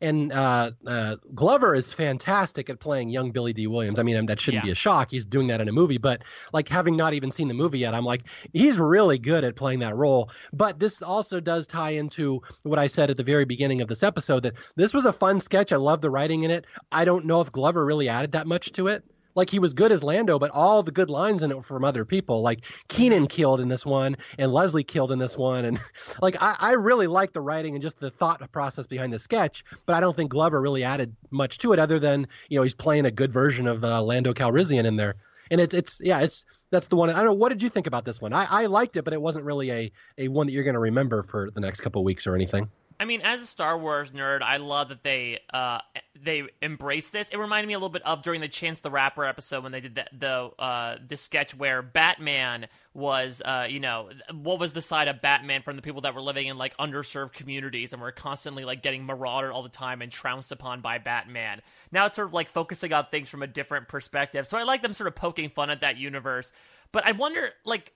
And 0.00 0.32
uh, 0.32 0.70
uh, 0.86 1.16
Glover 1.34 1.74
is 1.74 1.92
fantastic 1.92 2.70
at 2.70 2.80
playing 2.80 3.10
young 3.10 3.32
Billy 3.32 3.52
Dee 3.52 3.66
Williams. 3.66 3.98
I 3.98 4.02
mean, 4.02 4.24
that 4.26 4.40
shouldn't 4.40 4.62
Yeah. 4.62 4.68
be 4.68 4.72
a 4.72 4.74
shock. 4.74 5.10
He's 5.10 5.26
doing 5.26 5.48
that 5.48 5.60
in 5.60 5.68
a 5.68 5.72
movie, 5.72 5.98
but 5.98 6.22
like 6.54 6.68
having 6.68 6.96
not 6.96 7.12
even 7.12 7.30
seen 7.30 7.48
the 7.48 7.54
movie 7.54 7.80
yet, 7.80 7.94
I'm 7.94 8.04
like, 8.06 8.22
he's 8.54 8.78
really 8.78 9.18
good 9.18 9.44
at 9.44 9.56
playing 9.56 9.80
that 9.80 9.94
role. 9.96 10.30
But 10.54 10.78
this 10.78 11.02
also 11.02 11.38
does 11.38 11.66
tie 11.66 11.90
into 11.90 12.40
what 12.62 12.78
I 12.78 12.86
said 12.86 13.10
at 13.10 13.18
the 13.18 13.24
very 13.24 13.44
beginning 13.44 13.82
of 13.82 13.88
this 13.88 14.02
episode 14.02 14.42
that 14.44 14.54
this 14.76 14.94
was 14.94 15.04
a 15.04 15.12
fun 15.12 15.38
sketch. 15.38 15.70
I 15.72 15.76
love 15.76 16.00
the 16.00 16.10
writing 16.10 16.44
in 16.44 16.50
it. 16.50 16.64
I 16.92 17.04
don't 17.04 17.26
know 17.26 17.42
if 17.42 17.52
Glover 17.52 17.84
really 17.84 18.08
added 18.08 18.32
that 18.32 18.46
much 18.46 18.72
to 18.72 18.86
it 18.86 19.04
like 19.36 19.50
he 19.50 19.58
was 19.60 19.74
good 19.74 19.92
as 19.92 20.02
Lando, 20.02 20.38
but 20.38 20.50
all 20.50 20.82
the 20.82 20.90
good 20.90 21.10
lines 21.10 21.42
in 21.42 21.50
it 21.52 21.56
were 21.56 21.62
from 21.62 21.84
other 21.84 22.04
people. 22.04 22.40
Like 22.42 22.62
Kenan 22.88 23.28
killed 23.28 23.60
in 23.60 23.68
this 23.68 23.86
one, 23.86 24.16
and 24.38 24.52
Leslie 24.52 24.82
killed 24.82 25.12
in 25.12 25.18
this 25.18 25.36
one, 25.36 25.66
and 25.66 25.80
like 26.22 26.36
I, 26.40 26.56
I 26.58 26.72
really 26.72 27.06
like 27.06 27.32
the 27.32 27.40
writing 27.40 27.74
and 27.74 27.82
just 27.82 28.00
the 28.00 28.10
thought 28.10 28.50
process 28.50 28.86
behind 28.86 29.12
the 29.12 29.18
sketch. 29.18 29.64
But 29.84 29.94
I 29.94 30.00
don't 30.00 30.16
think 30.16 30.30
Glover 30.30 30.60
really 30.60 30.82
added 30.82 31.14
much 31.30 31.58
to 31.58 31.72
it, 31.72 31.78
other 31.78 32.00
than 32.00 32.26
you 32.48 32.58
know 32.58 32.62
he's 32.62 32.74
playing 32.74 33.06
a 33.06 33.10
good 33.10 33.32
version 33.32 33.66
of 33.66 33.84
uh, 33.84 34.02
Lando 34.02 34.32
Calrissian 34.32 34.86
in 34.86 34.96
there. 34.96 35.14
And 35.50 35.60
it's 35.60 35.74
it's 35.74 36.00
yeah 36.02 36.20
it's 36.20 36.44
that's 36.70 36.88
the 36.88 36.96
one. 36.96 37.10
I 37.10 37.16
don't 37.16 37.26
know. 37.26 37.34
What 37.34 37.50
did 37.50 37.62
you 37.62 37.68
think 37.68 37.86
about 37.86 38.04
this 38.04 38.20
one? 38.20 38.32
I, 38.32 38.46
I 38.48 38.66
liked 38.66 38.96
it, 38.96 39.02
but 39.02 39.12
it 39.12 39.20
wasn't 39.20 39.44
really 39.44 39.70
a 39.70 39.92
a 40.18 40.28
one 40.28 40.46
that 40.46 40.52
you're 40.52 40.64
going 40.64 40.74
to 40.74 40.80
remember 40.80 41.22
for 41.22 41.50
the 41.50 41.60
next 41.60 41.82
couple 41.82 42.00
of 42.00 42.04
weeks 42.04 42.26
or 42.26 42.34
anything. 42.34 42.68
I 42.98 43.04
mean, 43.04 43.20
as 43.22 43.42
a 43.42 43.46
Star 43.46 43.78
Wars 43.78 44.10
nerd, 44.10 44.42
I 44.42 44.56
love 44.56 44.88
that 44.88 45.02
they 45.02 45.40
uh, 45.52 45.80
they 46.20 46.44
embrace 46.62 47.10
this. 47.10 47.28
It 47.28 47.38
reminded 47.38 47.68
me 47.68 47.74
a 47.74 47.78
little 47.78 47.90
bit 47.90 48.02
of 48.02 48.22
during 48.22 48.40
the 48.40 48.48
Chance 48.48 48.78
the 48.80 48.90
Rapper 48.90 49.24
episode 49.24 49.62
when 49.62 49.72
they 49.72 49.80
did 49.80 49.94
the 49.94 50.06
the 50.12 50.50
uh, 50.58 50.96
the 51.06 51.16
sketch 51.16 51.54
where 51.54 51.82
Batman 51.82 52.68
was, 52.94 53.42
uh, 53.44 53.66
you 53.68 53.80
know, 53.80 54.08
what 54.32 54.58
was 54.58 54.72
the 54.72 54.80
side 54.80 55.08
of 55.08 55.20
Batman 55.20 55.62
from 55.62 55.76
the 55.76 55.82
people 55.82 56.00
that 56.02 56.14
were 56.14 56.22
living 56.22 56.46
in 56.46 56.56
like 56.56 56.76
underserved 56.78 57.32
communities 57.34 57.92
and 57.92 58.00
were 58.00 58.12
constantly 58.12 58.64
like 58.64 58.82
getting 58.82 59.04
marauded 59.04 59.50
all 59.50 59.62
the 59.62 59.68
time 59.68 60.00
and 60.00 60.10
trounced 60.10 60.50
upon 60.50 60.80
by 60.80 60.98
Batman. 60.98 61.60
Now 61.92 62.06
it's 62.06 62.16
sort 62.16 62.28
of 62.28 62.34
like 62.34 62.48
focusing 62.48 62.92
on 62.92 63.06
things 63.10 63.28
from 63.28 63.42
a 63.42 63.46
different 63.46 63.88
perspective. 63.88 64.46
So 64.46 64.56
I 64.56 64.62
like 64.62 64.82
them 64.82 64.94
sort 64.94 65.08
of 65.08 65.14
poking 65.14 65.50
fun 65.50 65.70
at 65.70 65.82
that 65.82 65.98
universe. 65.98 66.50
But 66.92 67.06
I 67.06 67.12
wonder, 67.12 67.50
like, 67.64 67.92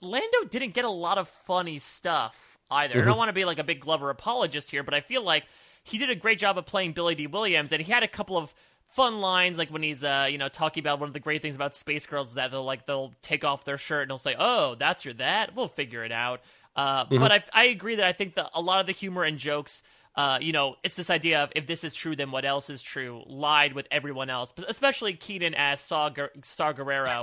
Lando 0.00 0.44
didn't 0.48 0.74
get 0.74 0.84
a 0.84 0.90
lot 0.90 1.18
of 1.18 1.28
funny 1.28 1.78
stuff 1.78 2.58
either. 2.70 2.94
I 3.02 3.04
don't 3.04 3.18
want 3.18 3.28
to 3.28 3.32
be 3.32 3.44
like 3.44 3.58
a 3.58 3.64
big 3.64 3.80
Glover 3.80 4.10
apologist 4.10 4.70
here, 4.70 4.82
but 4.82 4.94
I 4.94 5.00
feel 5.00 5.22
like 5.22 5.44
he 5.82 5.98
did 5.98 6.10
a 6.10 6.14
great 6.14 6.38
job 6.38 6.58
of 6.58 6.66
playing 6.66 6.92
Billy 6.92 7.14
Dee 7.14 7.26
Williams, 7.26 7.72
and 7.72 7.82
he 7.82 7.90
had 7.92 8.02
a 8.02 8.08
couple 8.08 8.36
of 8.36 8.54
fun 8.88 9.20
lines, 9.20 9.56
like 9.58 9.70
when 9.70 9.82
he's 9.82 10.02
uh, 10.04 10.26
you 10.30 10.38
know 10.38 10.48
talking 10.48 10.82
about 10.82 11.00
one 11.00 11.08
of 11.08 11.12
the 11.12 11.20
great 11.20 11.42
things 11.42 11.56
about 11.56 11.74
Space 11.74 12.06
Girls 12.06 12.28
is 12.30 12.34
that 12.34 12.50
they'll 12.50 12.64
like 12.64 12.86
they'll 12.86 13.12
take 13.22 13.44
off 13.44 13.64
their 13.64 13.78
shirt 13.78 14.02
and 14.02 14.10
they'll 14.10 14.18
say, 14.18 14.36
"Oh, 14.38 14.74
that's 14.74 15.04
your 15.04 15.14
that." 15.14 15.54
We'll 15.54 15.68
figure 15.68 16.04
it 16.04 16.12
out. 16.12 16.40
Uh, 16.76 17.04
But 17.10 17.32
I, 17.32 17.44
I 17.52 17.64
agree 17.64 17.96
that 17.96 18.04
I 18.06 18.12
think 18.12 18.34
that 18.36 18.50
a 18.54 18.60
lot 18.60 18.80
of 18.80 18.86
the 18.86 18.92
humor 18.92 19.24
and 19.24 19.38
jokes. 19.38 19.82
Uh, 20.20 20.38
you 20.38 20.52
know, 20.52 20.76
it's 20.84 20.96
this 20.96 21.08
idea 21.08 21.42
of 21.42 21.50
if 21.56 21.66
this 21.66 21.82
is 21.82 21.94
true, 21.94 22.14
then 22.14 22.30
what 22.30 22.44
else 22.44 22.68
is 22.68 22.82
true? 22.82 23.22
Lied 23.26 23.72
with 23.72 23.88
everyone 23.90 24.28
else, 24.28 24.52
but 24.54 24.68
especially 24.68 25.14
Kenan 25.14 25.54
as 25.54 25.80
Saw, 25.80 26.10
Ger- 26.10 26.30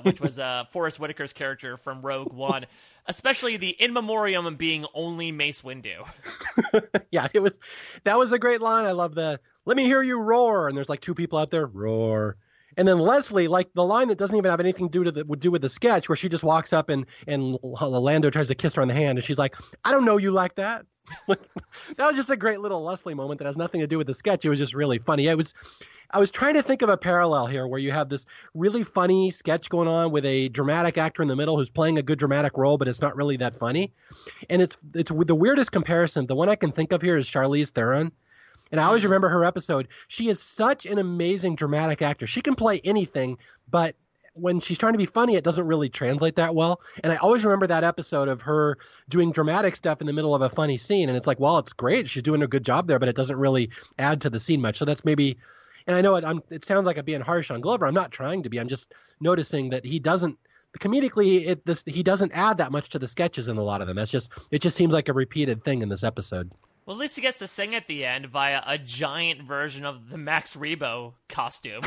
which 0.01 0.19
was 0.19 0.39
uh, 0.39 0.63
Forest 0.71 0.97
Whitaker's 0.97 1.31
character 1.31 1.77
from 1.77 2.01
Rogue 2.01 2.33
One. 2.33 2.65
Especially 3.05 3.55
the 3.55 3.69
in 3.69 3.93
memoriam 3.93 4.55
being 4.55 4.87
only 4.95 5.31
Mace 5.31 5.61
Windu. 5.61 6.07
yeah, 7.11 7.27
it 7.35 7.39
was 7.39 7.59
that 8.03 8.17
was 8.17 8.31
a 8.31 8.39
great 8.39 8.61
line. 8.61 8.85
I 8.85 8.93
love 8.93 9.13
the 9.13 9.39
"Let 9.65 9.77
me 9.77 9.83
hear 9.83 10.01
you 10.01 10.19
roar," 10.19 10.67
and 10.67 10.75
there's 10.75 10.89
like 10.89 11.01
two 11.01 11.13
people 11.13 11.37
out 11.37 11.51
there 11.51 11.67
roar, 11.67 12.35
and 12.77 12.87
then 12.87 12.97
Leslie, 12.97 13.47
like 13.47 13.71
the 13.75 13.85
line 13.85 14.07
that 14.07 14.17
doesn't 14.17 14.35
even 14.35 14.49
have 14.49 14.59
anything 14.59 14.89
to 14.89 14.91
do 14.91 15.03
to 15.03 15.11
the, 15.11 15.23
do 15.35 15.51
with 15.51 15.61
the 15.61 15.69
sketch, 15.69 16.09
where 16.09 16.15
she 16.15 16.29
just 16.29 16.43
walks 16.43 16.73
up 16.73 16.89
and 16.89 17.05
and 17.27 17.59
Lando 17.61 18.31
tries 18.31 18.47
to 18.47 18.55
kiss 18.55 18.73
her 18.73 18.81
on 18.81 18.87
the 18.87 18.95
hand, 18.95 19.19
and 19.19 19.23
she's 19.23 19.37
like, 19.37 19.55
"I 19.85 19.91
don't 19.91 20.03
know 20.03 20.17
you 20.17 20.31
like 20.31 20.55
that." 20.55 20.87
That 21.27 21.39
was 21.97 22.15
just 22.15 22.29
a 22.29 22.37
great 22.37 22.59
little 22.59 22.83
Leslie 22.83 23.13
moment 23.13 23.39
that 23.39 23.45
has 23.45 23.57
nothing 23.57 23.81
to 23.81 23.87
do 23.87 23.97
with 23.97 24.07
the 24.07 24.13
sketch. 24.13 24.45
It 24.45 24.49
was 24.49 24.59
just 24.59 24.73
really 24.73 24.99
funny. 24.99 25.27
It 25.27 25.37
was. 25.37 25.53
I 26.11 26.19
was 26.19 26.31
trying 26.31 26.53
to 26.53 26.63
think 26.63 26.81
of 26.81 26.87
a 26.87 26.95
parallel 26.95 27.47
here 27.47 27.67
where 27.67 27.81
you 27.81 27.91
have 27.91 28.07
this 28.07 28.25
really 28.53 28.85
funny 28.85 29.29
sketch 29.29 29.69
going 29.69 29.89
on 29.89 30.11
with 30.11 30.23
a 30.23 30.47
dramatic 30.49 30.97
actor 30.97 31.21
in 31.21 31.27
the 31.27 31.35
middle 31.35 31.57
who's 31.57 31.69
playing 31.69 31.97
a 31.97 32.01
good 32.01 32.17
dramatic 32.17 32.57
role, 32.57 32.77
but 32.77 32.87
it's 32.87 33.01
not 33.01 33.17
really 33.17 33.35
that 33.37 33.53
funny. 33.53 33.91
And 34.49 34.61
it's 34.61 34.77
it's 34.93 35.11
the 35.11 35.35
weirdest 35.35 35.73
comparison. 35.73 36.25
The 36.25 36.35
one 36.35 36.47
I 36.47 36.55
can 36.55 36.71
think 36.71 36.93
of 36.93 37.01
here 37.01 37.17
is 37.17 37.29
Charlize 37.29 37.71
Theron. 37.71 38.13
And 38.71 38.79
I 38.79 38.85
always 38.85 39.01
mm-hmm. 39.01 39.11
remember 39.11 39.29
her 39.29 39.43
episode. 39.43 39.89
She 40.07 40.29
is 40.29 40.41
such 40.41 40.85
an 40.85 40.97
amazing 40.97 41.55
dramatic 41.55 42.01
actor. 42.01 42.27
She 42.27 42.41
can 42.41 42.55
play 42.55 42.79
anything, 42.83 43.37
but 43.69 43.95
when 44.39 44.59
she's 44.59 44.77
trying 44.77 44.93
to 44.93 44.97
be 44.97 45.05
funny, 45.05 45.35
it 45.35 45.43
doesn't 45.43 45.65
really 45.65 45.89
translate 45.89 46.35
that 46.35 46.55
well. 46.55 46.81
And 47.03 47.11
I 47.11 47.17
always 47.17 47.43
remember 47.43 47.67
that 47.67 47.83
episode 47.83 48.27
of 48.27 48.41
her 48.41 48.77
doing 49.09 49.31
dramatic 49.31 49.75
stuff 49.75 50.01
in 50.01 50.07
the 50.07 50.13
middle 50.13 50.33
of 50.35 50.41
a 50.41 50.49
funny 50.49 50.77
scene. 50.77 51.09
And 51.09 51.17
it's 51.17 51.27
like, 51.27 51.39
well, 51.39 51.57
it's 51.57 51.73
great. 51.73 52.09
She's 52.09 52.23
doing 52.23 52.43
a 52.43 52.47
good 52.47 52.63
job 52.63 52.87
there, 52.87 52.99
but 52.99 53.09
it 53.09 53.15
doesn't 53.15 53.37
really 53.37 53.69
add 53.99 54.21
to 54.21 54.29
the 54.29 54.39
scene 54.39 54.61
much. 54.61 54.77
So 54.77 54.85
that's 54.85 55.03
maybe, 55.03 55.37
and 55.87 55.95
I 55.95 56.01
know 56.01 56.15
it, 56.15 56.23
I'm, 56.23 56.41
it 56.49 56.63
sounds 56.63 56.85
like 56.85 56.97
I'm 56.97 57.05
being 57.05 57.21
harsh 57.21 57.51
on 57.51 57.61
Glover. 57.61 57.85
I'm 57.85 57.93
not 57.93 58.11
trying 58.11 58.43
to 58.43 58.49
be. 58.49 58.59
I'm 58.59 58.67
just 58.67 58.93
noticing 59.19 59.69
that 59.69 59.85
he 59.85 59.99
doesn't, 59.99 60.37
comedically, 60.79 61.47
it 61.47 61.65
this 61.65 61.83
he 61.85 62.03
doesn't 62.03 62.31
add 62.33 62.57
that 62.57 62.71
much 62.71 62.89
to 62.89 62.99
the 62.99 63.07
sketches 63.07 63.47
in 63.47 63.57
a 63.57 63.63
lot 63.63 63.81
of 63.81 63.87
them. 63.87 63.95
That's 63.95 64.11
just, 64.11 64.31
it 64.51 64.61
just 64.61 64.75
seems 64.75 64.93
like 64.93 65.09
a 65.09 65.13
repeated 65.13 65.63
thing 65.63 65.81
in 65.81 65.89
this 65.89 66.03
episode. 66.03 66.51
Well, 66.87 66.95
at 66.95 67.01
least 67.01 67.17
he 67.17 67.21
gets 67.21 67.39
to 67.39 67.47
sing 67.47 67.75
at 67.75 67.87
the 67.87 68.05
end 68.05 68.27
via 68.27 68.63
a 68.65 68.77
giant 68.77 69.43
version 69.43 69.83
of 69.85 70.09
the 70.09 70.17
Max 70.17 70.55
Rebo 70.55 71.15
costume. 71.27 71.83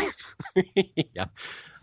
yeah. 1.15 1.25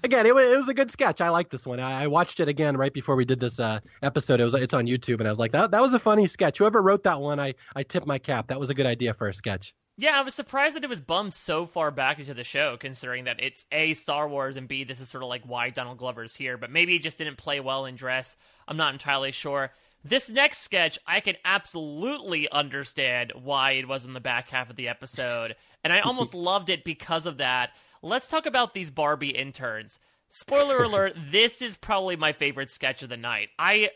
Again, 0.03 0.28
it 0.28 0.36
was, 0.36 0.45
it 0.45 0.55
was 0.55 0.68
a 0.68 0.74
good 0.76 0.91
sketch. 0.91 1.20
I 1.20 1.30
like 1.30 1.49
this 1.49 1.65
one. 1.65 1.80
I, 1.80 2.03
I 2.03 2.07
watched 2.07 2.39
it 2.39 2.47
again 2.47 2.78
right 2.78 2.93
before 2.93 3.15
we 3.15 3.26
did 3.26 3.39
this 3.39 3.59
uh, 3.59 3.80
episode. 4.03 4.39
It 4.39 4.43
was 4.43 4.53
it's 4.53 4.76
on 4.76 4.86
YouTube, 4.86 5.18
and 5.18 5.28
I 5.28 5.32
was 5.32 5.39
like, 5.39 5.51
that 5.53 5.72
that 5.72 5.82
was 5.82 5.93
a 5.93 5.99
funny 5.99 6.28
sketch. 6.28 6.59
Whoever 6.59 6.80
wrote 6.80 7.01
that 7.05 7.20
one, 7.20 7.39
I 7.39 7.55
I 7.76 7.82
tip 7.82 8.05
my 8.05 8.20
cap. 8.20 8.49
That 8.49 8.59
was 8.59 8.70
a 8.70 8.76
good 8.76 8.86
idea 8.86 9.15
for 9.15 9.28
a 9.28 9.34
sketch. 9.34 9.74
yeah, 9.97 10.11
I 10.15 10.22
was 10.22 10.36
surprised 10.36 10.76
that 10.76 10.84
it 10.84 10.89
was 10.89 11.01
bummed 11.01 11.34
so 11.34 11.65
far 11.65 11.89
back 11.89 12.20
into 12.20 12.36
the 12.36 12.43
show, 12.43 12.78
considering 12.78 13.24
that 13.24 13.41
it's 13.41 13.65
A, 13.72 13.95
Star 13.95 14.30
Wars, 14.30 14.55
and 14.57 14.68
B, 14.68 14.84
this 14.84 14.99
is 14.99 15.09
sort 15.09 15.24
of 15.24 15.30
like 15.30 15.41
why 15.43 15.72
Donald 15.72 15.97
Glover's 15.97 16.36
here, 16.36 16.55
but 16.55 16.70
maybe 16.70 16.95
it 16.95 17.01
just 17.01 17.18
didn't 17.18 17.38
play 17.38 17.59
well 17.59 17.88
in 17.88 17.95
dress. 17.95 18.38
I'm 18.68 18.78
not 18.78 18.93
entirely 18.93 19.32
sure. 19.32 19.72
This 20.10 20.30
next 20.30 20.60
sketch, 20.60 20.97
I 21.05 21.20
can 21.20 21.36
absolutely 21.43 22.49
understand 22.49 23.34
why 23.36 23.72
it 23.72 23.89
was 23.89 24.05
in 24.05 24.14
the 24.14 24.22
back 24.22 24.49
half 24.49 24.70
of 24.70 24.78
the 24.78 24.88
episode, 24.88 25.55
and 25.84 25.91
I 25.91 25.99
almost 25.99 26.34
loved 26.34 26.70
it 26.70 26.86
because 26.86 27.26
of 27.26 27.38
that. 27.38 27.72
Let's 28.01 28.30
talk 28.30 28.45
about 28.45 28.74
these 28.74 28.89
Barbie 28.89 29.32
interns. 29.32 29.99
Spoiler 30.30 30.82
alert, 30.84 31.18
this 31.32 31.62
is 31.62 31.76
probably 31.76 32.16
my 32.16 32.32
favorite 32.32 32.72
sketch 32.72 33.03
of 33.03 33.10
the 33.10 33.18
night. 33.18 33.49
I 33.60 33.89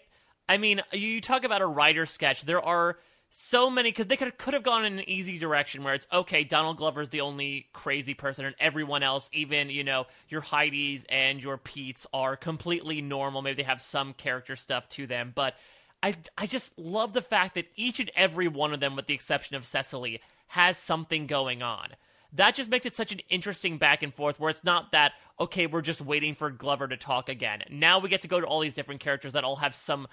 I 0.49 0.57
mean, 0.57 0.81
you 0.91 1.21
talk 1.21 1.45
about 1.45 1.61
a 1.61 1.67
writer 1.67 2.05
sketch. 2.05 2.41
There 2.41 2.61
are 2.61 2.97
so 3.29 3.69
many 3.69 3.89
because 3.89 4.07
they 4.07 4.17
could 4.17 4.37
could 4.37 4.53
have 4.53 4.63
gone 4.63 4.83
in 4.83 4.99
an 4.99 5.09
easy 5.09 5.37
direction 5.37 5.85
where 5.85 5.93
it's 5.93 6.07
okay. 6.11 6.43
Donald 6.43 6.75
Glover's 6.75 7.07
the 7.07 7.21
only 7.21 7.67
crazy 7.71 8.15
person, 8.15 8.43
and 8.43 8.55
everyone 8.59 9.01
else, 9.01 9.29
even 9.31 9.69
you 9.69 9.85
know 9.85 10.07
your 10.27 10.41
Heidi's 10.41 11.05
and 11.07 11.41
your 11.41 11.57
Pete's, 11.57 12.05
are 12.13 12.35
completely 12.35 13.01
normal. 13.01 13.41
Maybe 13.41 13.61
they 13.61 13.67
have 13.69 13.81
some 13.81 14.11
character 14.11 14.57
stuff 14.57 14.89
to 14.89 15.07
them, 15.07 15.31
but 15.33 15.55
I 16.03 16.15
I 16.37 16.47
just 16.47 16.77
love 16.77 17.13
the 17.13 17.21
fact 17.21 17.55
that 17.55 17.67
each 17.75 17.99
and 17.99 18.11
every 18.15 18.47
one 18.47 18.73
of 18.73 18.79
them, 18.79 18.95
with 18.95 19.07
the 19.07 19.13
exception 19.13 19.55
of 19.55 19.65
Cecily, 19.65 20.21
has 20.47 20.77
something 20.77 21.27
going 21.27 21.61
on. 21.61 21.89
That 22.33 22.55
just 22.55 22.69
makes 22.69 22.85
it 22.85 22.95
such 22.95 23.11
an 23.11 23.19
interesting 23.29 23.77
back 23.77 24.03
and 24.03 24.13
forth 24.13 24.39
where 24.39 24.49
it's 24.49 24.63
not 24.63 24.93
that, 24.93 25.13
okay, 25.39 25.67
we're 25.67 25.81
just 25.81 25.99
waiting 26.01 26.33
for 26.33 26.49
Glover 26.49 26.87
to 26.87 26.95
talk 26.95 27.27
again. 27.27 27.63
Now 27.69 27.99
we 27.99 28.07
get 28.07 28.21
to 28.21 28.29
go 28.29 28.39
to 28.39 28.47
all 28.47 28.61
these 28.61 28.73
different 28.73 29.01
characters 29.01 29.33
that 29.33 29.43
all 29.43 29.57
have 29.57 29.75
some 29.75 30.07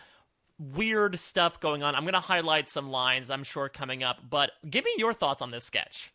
weird 0.58 1.18
stuff 1.18 1.60
going 1.60 1.84
on. 1.84 1.94
I'm 1.94 2.02
going 2.02 2.14
to 2.14 2.20
highlight 2.20 2.68
some 2.68 2.90
lines, 2.90 3.30
I'm 3.30 3.44
sure, 3.44 3.68
coming 3.68 4.02
up, 4.02 4.18
but 4.28 4.50
give 4.68 4.84
me 4.84 4.92
your 4.98 5.14
thoughts 5.14 5.40
on 5.40 5.52
this 5.52 5.64
sketch. 5.64 6.12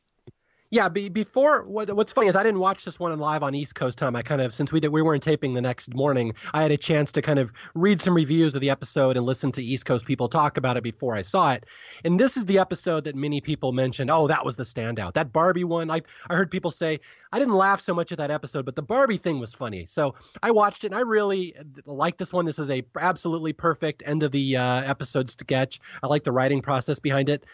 Yeah, 0.74 0.90
be, 0.90 1.08
before 1.08 1.62
what, 1.66 1.96
what's 1.96 2.12
funny 2.12 2.26
is 2.26 2.36
I 2.36 2.42
didn't 2.42 2.60
watch 2.60 2.84
this 2.84 3.00
one 3.00 3.16
live 3.20 3.44
on 3.44 3.54
East 3.54 3.76
Coast 3.76 3.96
time. 3.96 4.16
I 4.16 4.24
kind 4.24 4.42
of 4.42 4.52
since 4.56 4.72
we 4.72 4.80
did 4.80 4.88
we 4.88 5.04
weren't 5.04 5.22
taping 5.22 5.54
the 5.54 5.62
next 5.62 5.94
morning, 5.94 6.34
I 6.56 6.64
had 6.64 6.72
a 6.72 6.78
chance 6.78 7.12
to 7.12 7.22
kind 7.22 7.38
of 7.38 7.54
read 7.76 8.02
some 8.02 8.16
reviews 8.16 8.56
of 8.56 8.62
the 8.62 8.72
episode 8.72 9.16
and 9.16 9.24
listen 9.24 9.52
to 9.52 9.64
East 9.64 9.86
Coast 9.86 10.04
people 10.04 10.28
talk 10.28 10.58
about 10.58 10.76
it 10.76 10.82
before 10.82 11.14
I 11.16 11.22
saw 11.22 11.54
it. 11.54 11.68
And 12.06 12.20
this 12.20 12.36
is 12.36 12.46
the 12.46 12.58
episode 12.58 13.04
that 13.04 13.16
many 13.16 13.40
people 13.40 13.72
mentioned. 13.72 14.10
Oh, 14.10 14.26
that 14.26 14.44
was 14.44 14.56
the 14.56 14.64
standout. 14.64 15.14
That 15.14 15.32
Barbie 15.32 15.64
one. 15.64 15.92
I 15.92 16.02
I 16.32 16.34
heard 16.34 16.50
people 16.50 16.72
say 16.72 17.00
I 17.32 17.38
didn't 17.38 17.54
laugh 17.54 17.80
so 17.80 17.94
much 17.94 18.12
at 18.12 18.18
that 18.18 18.32
episode, 18.32 18.66
but 18.66 18.76
the 18.76 18.82
Barbie 18.82 19.18
thing 19.18 19.40
was 19.40 19.54
funny. 19.54 19.86
So 19.88 20.16
I 20.42 20.50
watched 20.50 20.86
it 20.86 20.88
and 20.88 20.96
I 20.96 21.02
really 21.02 21.54
like 21.86 22.18
this 22.18 22.34
one. 22.34 22.48
This 22.48 22.58
is 22.58 22.72
a 22.72 22.84
absolutely 23.00 23.54
perfect 23.54 24.02
end 24.08 24.24
of 24.24 24.32
the 24.32 24.58
uh, 24.58 24.82
episode 24.82 25.30
sketch. 25.30 25.80
I 26.02 26.08
like 26.08 26.24
the 26.24 26.32
writing 26.32 26.64
process 26.64 26.98
behind 26.98 27.30
it. 27.30 27.46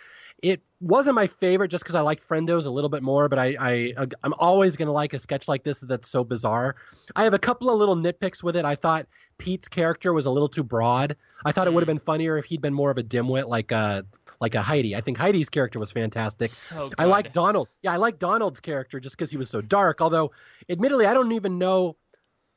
It 0.42 0.62
wasn't 0.80 1.16
my 1.16 1.28
favorite 1.28 1.68
just 1.68 1.84
because 1.84 1.96
I 1.96 2.02
like 2.02 2.26
Friendos 2.26 2.66
a 2.66 2.70
little 2.70 2.90
bit 2.90 3.04
more, 3.04 3.28
but 3.28 3.38
I, 3.38 3.56
I 3.60 3.94
I'm 4.24 4.34
always 4.40 4.76
gonna 4.76 4.94
like 4.94 5.14
a 5.14 5.20
sketch 5.20 5.48
like 5.48 5.64
this 5.64 5.80
that's 5.80 6.10
so 6.10 6.24
bizarre. 6.24 6.76
I 7.16 7.24
have 7.24 7.34
a 7.34 7.40
couple 7.40 7.70
of 7.70 7.78
little 7.78 7.96
nitpicks 7.96 8.42
with 8.42 8.56
it. 8.56 8.64
I 8.64 8.76
thought 8.76 9.08
Pete's 9.38 9.68
character 9.68 10.14
was 10.14 10.26
a 10.26 10.32
little 10.32 10.48
too 10.48 10.64
broad. 10.64 11.18
I 11.46 11.52
thought 11.52 11.68
it 11.68 11.74
would 11.74 11.82
have 11.82 11.88
been 11.88 12.00
funnier 12.00 12.38
if 12.38 12.46
he'd 12.46 12.62
been 12.62 12.74
more 12.74 12.92
of 12.92 12.98
a 12.98 13.04
dimwit 13.04 13.48
like 13.48 13.72
uh 13.72 14.04
like 14.40 14.56
a 14.56 14.62
Heidi. 14.62 14.96
I 14.96 15.02
think 15.02 15.18
Heidi's 15.18 15.50
character 15.50 15.80
was 15.80 15.92
fantastic. 15.92 16.52
So 16.52 16.92
I 16.98 17.06
like 17.06 17.34
Donald. 17.34 17.68
Yeah, 17.82 17.94
I 17.94 17.98
like 17.98 18.20
Donald's 18.20 18.60
character 18.60 19.00
just 19.00 19.18
because 19.18 19.30
he 19.30 19.38
was 19.38 19.50
so 19.50 19.62
dark. 19.62 20.02
Although, 20.02 20.32
admittedly, 20.70 21.06
I 21.06 21.14
don't 21.14 21.32
even 21.34 21.58
know 21.58 21.98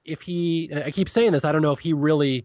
if 0.05 0.21
he. 0.21 0.71
I 0.73 0.91
keep 0.91 1.09
saying 1.09 1.33
this. 1.33 1.45
I 1.45 1.53
don't 1.53 1.63
know 1.63 1.73
if 1.73 1.81
he 1.81 1.93
really 1.93 2.45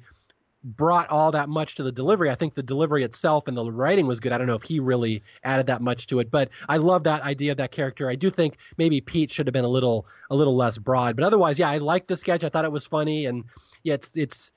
brought 0.63 1.07
all 1.09 1.31
that 1.31 1.49
much 1.49 1.75
to 1.75 1.83
the 1.83 1.91
delivery. 1.91 2.29
I 2.29 2.35
think 2.35 2.55
the 2.55 2.63
delivery 2.63 3.03
itself 3.03 3.47
and 3.47 3.55
the 3.55 3.71
writing 3.71 4.07
was 4.07 4.19
good. 4.19 4.31
I 4.31 4.37
don't 4.37 4.47
know 4.47 4.55
if 4.55 4.63
he 4.63 4.79
really 4.79 5.23
added 5.43 5.67
that 5.67 5.81
much 5.81 6.07
to 6.07 6.19
it, 6.19 6.31
but 6.31 6.49
I 6.67 6.77
love 6.77 7.03
that 7.03 7.21
idea 7.21 7.51
of 7.51 7.57
that 7.57 7.71
character. 7.71 8.09
I 8.09 8.15
do 8.15 8.29
think 8.29 8.57
maybe 8.77 8.99
Pete 8.99 9.31
should 9.31 9.47
have 9.47 9.53
been 9.53 9.65
a 9.65 9.69
little 9.69 10.07
a 10.29 10.35
little 10.35 10.55
less 10.55 10.77
broad, 10.77 11.15
but 11.15 11.25
otherwise, 11.25 11.59
yeah, 11.59 11.69
I 11.69 11.77
liked 11.77 12.07
the 12.07 12.17
sketch. 12.17 12.43
I 12.43 12.49
thought 12.49 12.65
it 12.65 12.71
was 12.71 12.85
funny, 12.85 13.25
and 13.25 13.43
yeah, 13.83 13.93
it's 13.93 14.11
it's 14.15 14.51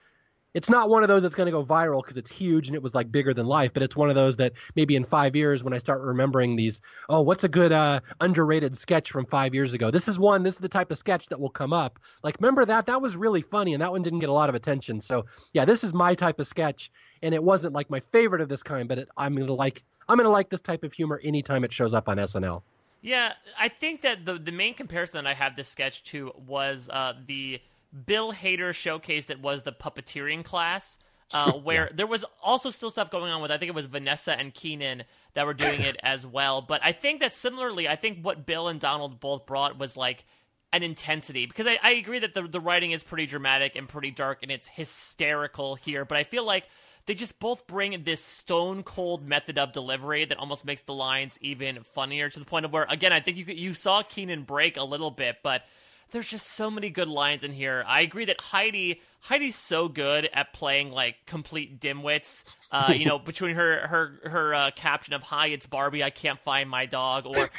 it's 0.55 0.69
not 0.69 0.91
one 0.91 1.03
of 1.03 1.09
those 1.09 1.23
that's 1.23 1.35
going 1.35 1.47
to 1.47 1.53
go 1.53 1.65
viral 1.65 2.03
because 2.03 2.17
it's 2.17 2.31
huge 2.31 2.67
and 2.67 2.75
it 2.75 2.83
was 2.83 2.95
like 2.95 3.11
bigger 3.13 3.33
than 3.33 3.47
life, 3.47 3.73
but 3.73 3.83
it's 3.83 3.97
one 3.97 4.09
of 4.09 4.15
those 4.15 4.37
that 4.39 4.53
maybe 4.75 4.97
in 4.97 5.05
five 5.05 5.37
years 5.37 5.63
when 5.63 5.73
I 5.73 5.79
start 5.79 6.01
remembering 6.01 6.57
these, 6.57 6.81
oh, 7.09 7.21
what's 7.23 7.45
a 7.45 7.49
good 7.49 7.73
uh, 7.73 8.01
underrated 8.21 8.77
sketch 8.77 9.11
from 9.11 9.27
five 9.27 9.55
years 9.55 9.73
ago? 9.73 9.91
This 9.91 10.09
is 10.09 10.19
one. 10.19 10.43
This 10.43 10.55
is 10.55 10.61
the 10.61 10.69
type 10.69 10.91
of 10.91 10.99
sketch 10.99 11.29
that 11.29 11.41
will 11.41 11.51
come 11.51 11.73
up. 11.73 11.99
Like, 12.23 12.37
remember 12.41 12.65
that? 12.65 12.87
That 12.87 13.01
was 13.01 13.17
really 13.17 13.43
funny, 13.43 13.75
and 13.75 13.83
that 13.83 13.93
one 13.93 14.03
didn't 14.03 14.19
get 14.21 14.29
a 14.29 14.35
lot 14.35 14.49
of 14.49 14.55
attention. 14.55 15.01
So 15.01 15.25
yeah, 15.53 15.65
this 15.65 15.85
is 15.85 15.95
my 15.95 16.15
type 16.15 16.41
of 16.41 16.47
sketch, 16.47 16.91
and 17.23 17.35
it 17.35 17.43
wasn't 17.43 17.75
like 17.75 17.89
my 17.91 18.01
favorite 18.01 18.41
of 18.41 18.49
this 18.49 18.63
kind, 18.63 18.89
but 18.89 18.99
it, 18.99 19.09
I'm 19.17 19.37
gonna 19.37 19.55
like 19.55 19.85
I'm 20.09 20.17
gonna 20.17 20.29
like 20.29 20.51
this 20.51 20.61
type 20.61 20.83
of 20.83 20.93
humor 20.93 21.21
anytime 21.23 21.63
it 21.65 21.73
shows 21.73 21.95
up 21.95 22.09
on 22.09 22.17
SNL. 22.17 22.63
Yeah, 23.03 23.33
I 23.59 23.69
think 23.69 24.03
that 24.03 24.27
the 24.27 24.35
the 24.35 24.53
main 24.53 24.75
comparison 24.75 25.23
that 25.23 25.31
I 25.31 25.35
have 25.35 25.57
this 25.57 25.69
sketch 25.69 26.03
to 26.05 26.33
was 26.37 26.91
uh, 26.93 27.15
the 27.27 27.61
Bill 28.07 28.33
Hader 28.33 28.75
showcase 28.75 29.27
that 29.27 29.41
was 29.41 29.63
the 29.63 29.73
puppeteering 29.73 30.45
class. 30.45 30.99
Uh, 31.33 31.53
where 31.53 31.85
yeah. 31.85 31.93
there 31.95 32.07
was 32.09 32.25
also 32.43 32.71
still 32.71 32.91
stuff 32.91 33.09
going 33.09 33.31
on 33.31 33.41
with 33.41 33.53
I 33.53 33.57
think 33.57 33.69
it 33.69 33.75
was 33.75 33.87
Vanessa 33.87 34.37
and 34.37 34.53
Kenan 34.53 35.05
that 35.35 35.47
were 35.47 35.55
doing 35.55 35.81
it 35.81 35.97
as 36.03 36.27
well. 36.27 36.61
But 36.61 36.81
I 36.83 36.91
think 36.91 37.21
that 37.21 37.37
similarly, 37.37 37.87
I 37.87 37.95
think 37.95 38.25
what 38.25 38.47
Bill 38.47 38.67
and 38.67 38.81
Donald 38.81 39.21
both 39.21 39.47
brought 39.47 39.79
was 39.79 39.97
like 39.97 40.25
an 40.73 40.83
intensity 40.83 41.47
because 41.47 41.67
I, 41.67 41.79
I 41.83 41.93
agree 41.93 42.19
that 42.21 42.35
the 42.35 42.43
the 42.43 42.61
writing 42.61 42.93
is 42.93 43.03
pretty 43.03 43.27
dramatic 43.27 43.77
and 43.77 43.89
pretty 43.89 44.11
dark 44.11 44.41
and 44.43 44.51
it's 44.51 44.69
hysterical 44.69 45.75
here. 45.75 46.05
But 46.05 46.19
I 46.19 46.25
feel 46.25 46.45
like 46.45 46.65
they 47.07 47.15
just 47.15 47.41
both 47.41 47.67
bring 47.67 48.03
this 48.05 48.25
stone 48.25 48.83
cold 48.83 49.27
method 49.29 49.59
of 49.59 49.73
delivery 49.73 50.25
that 50.25 50.39
almost 50.39 50.65
makes 50.65 50.83
the 50.83 50.95
lines 50.95 51.39
even 51.41 51.83
funnier 51.83 52.29
to 52.29 52.39
the 52.39 52.45
point 52.45 52.65
of 52.65 52.73
where 52.73 52.87
again 52.89 53.13
I 53.13 53.21
think 53.21 53.37
you 53.37 53.45
you 53.47 53.75
saw 53.75 54.03
Kenan 54.03 54.43
break 54.43 54.77
a 54.77 54.85
little 54.85 55.11
bit, 55.11 55.39
but 55.43 55.63
there's 56.11 56.29
just 56.29 56.47
so 56.47 56.71
many 56.71 56.91
good 56.91 57.09
lines 57.09 57.45
in 57.45 57.53
here. 57.53 57.85
I 57.87 58.01
agree 58.01 58.25
that 58.27 58.41
Heidi 58.41 59.01
Heidi's 59.23 59.57
so 59.57 59.87
good 59.89 60.31
at 60.33 60.55
playing 60.55 60.93
like 60.93 61.17
complete 61.27 61.79
dimwits. 61.79 62.45
Uh, 62.73 62.95
you 62.97 63.05
know, 63.05 63.19
between 63.31 63.55
her 63.55 63.87
her 63.87 64.31
her 64.31 64.55
uh, 64.55 64.71
caption 64.75 65.13
of 65.15 65.23
"Hi, 65.25 65.49
it's 65.49 65.67
Barbie. 65.67 66.03
I 66.03 66.11
can't 66.11 66.41
find 66.41 66.71
my 66.71 66.87
dog," 66.87 67.27
or 67.27 67.51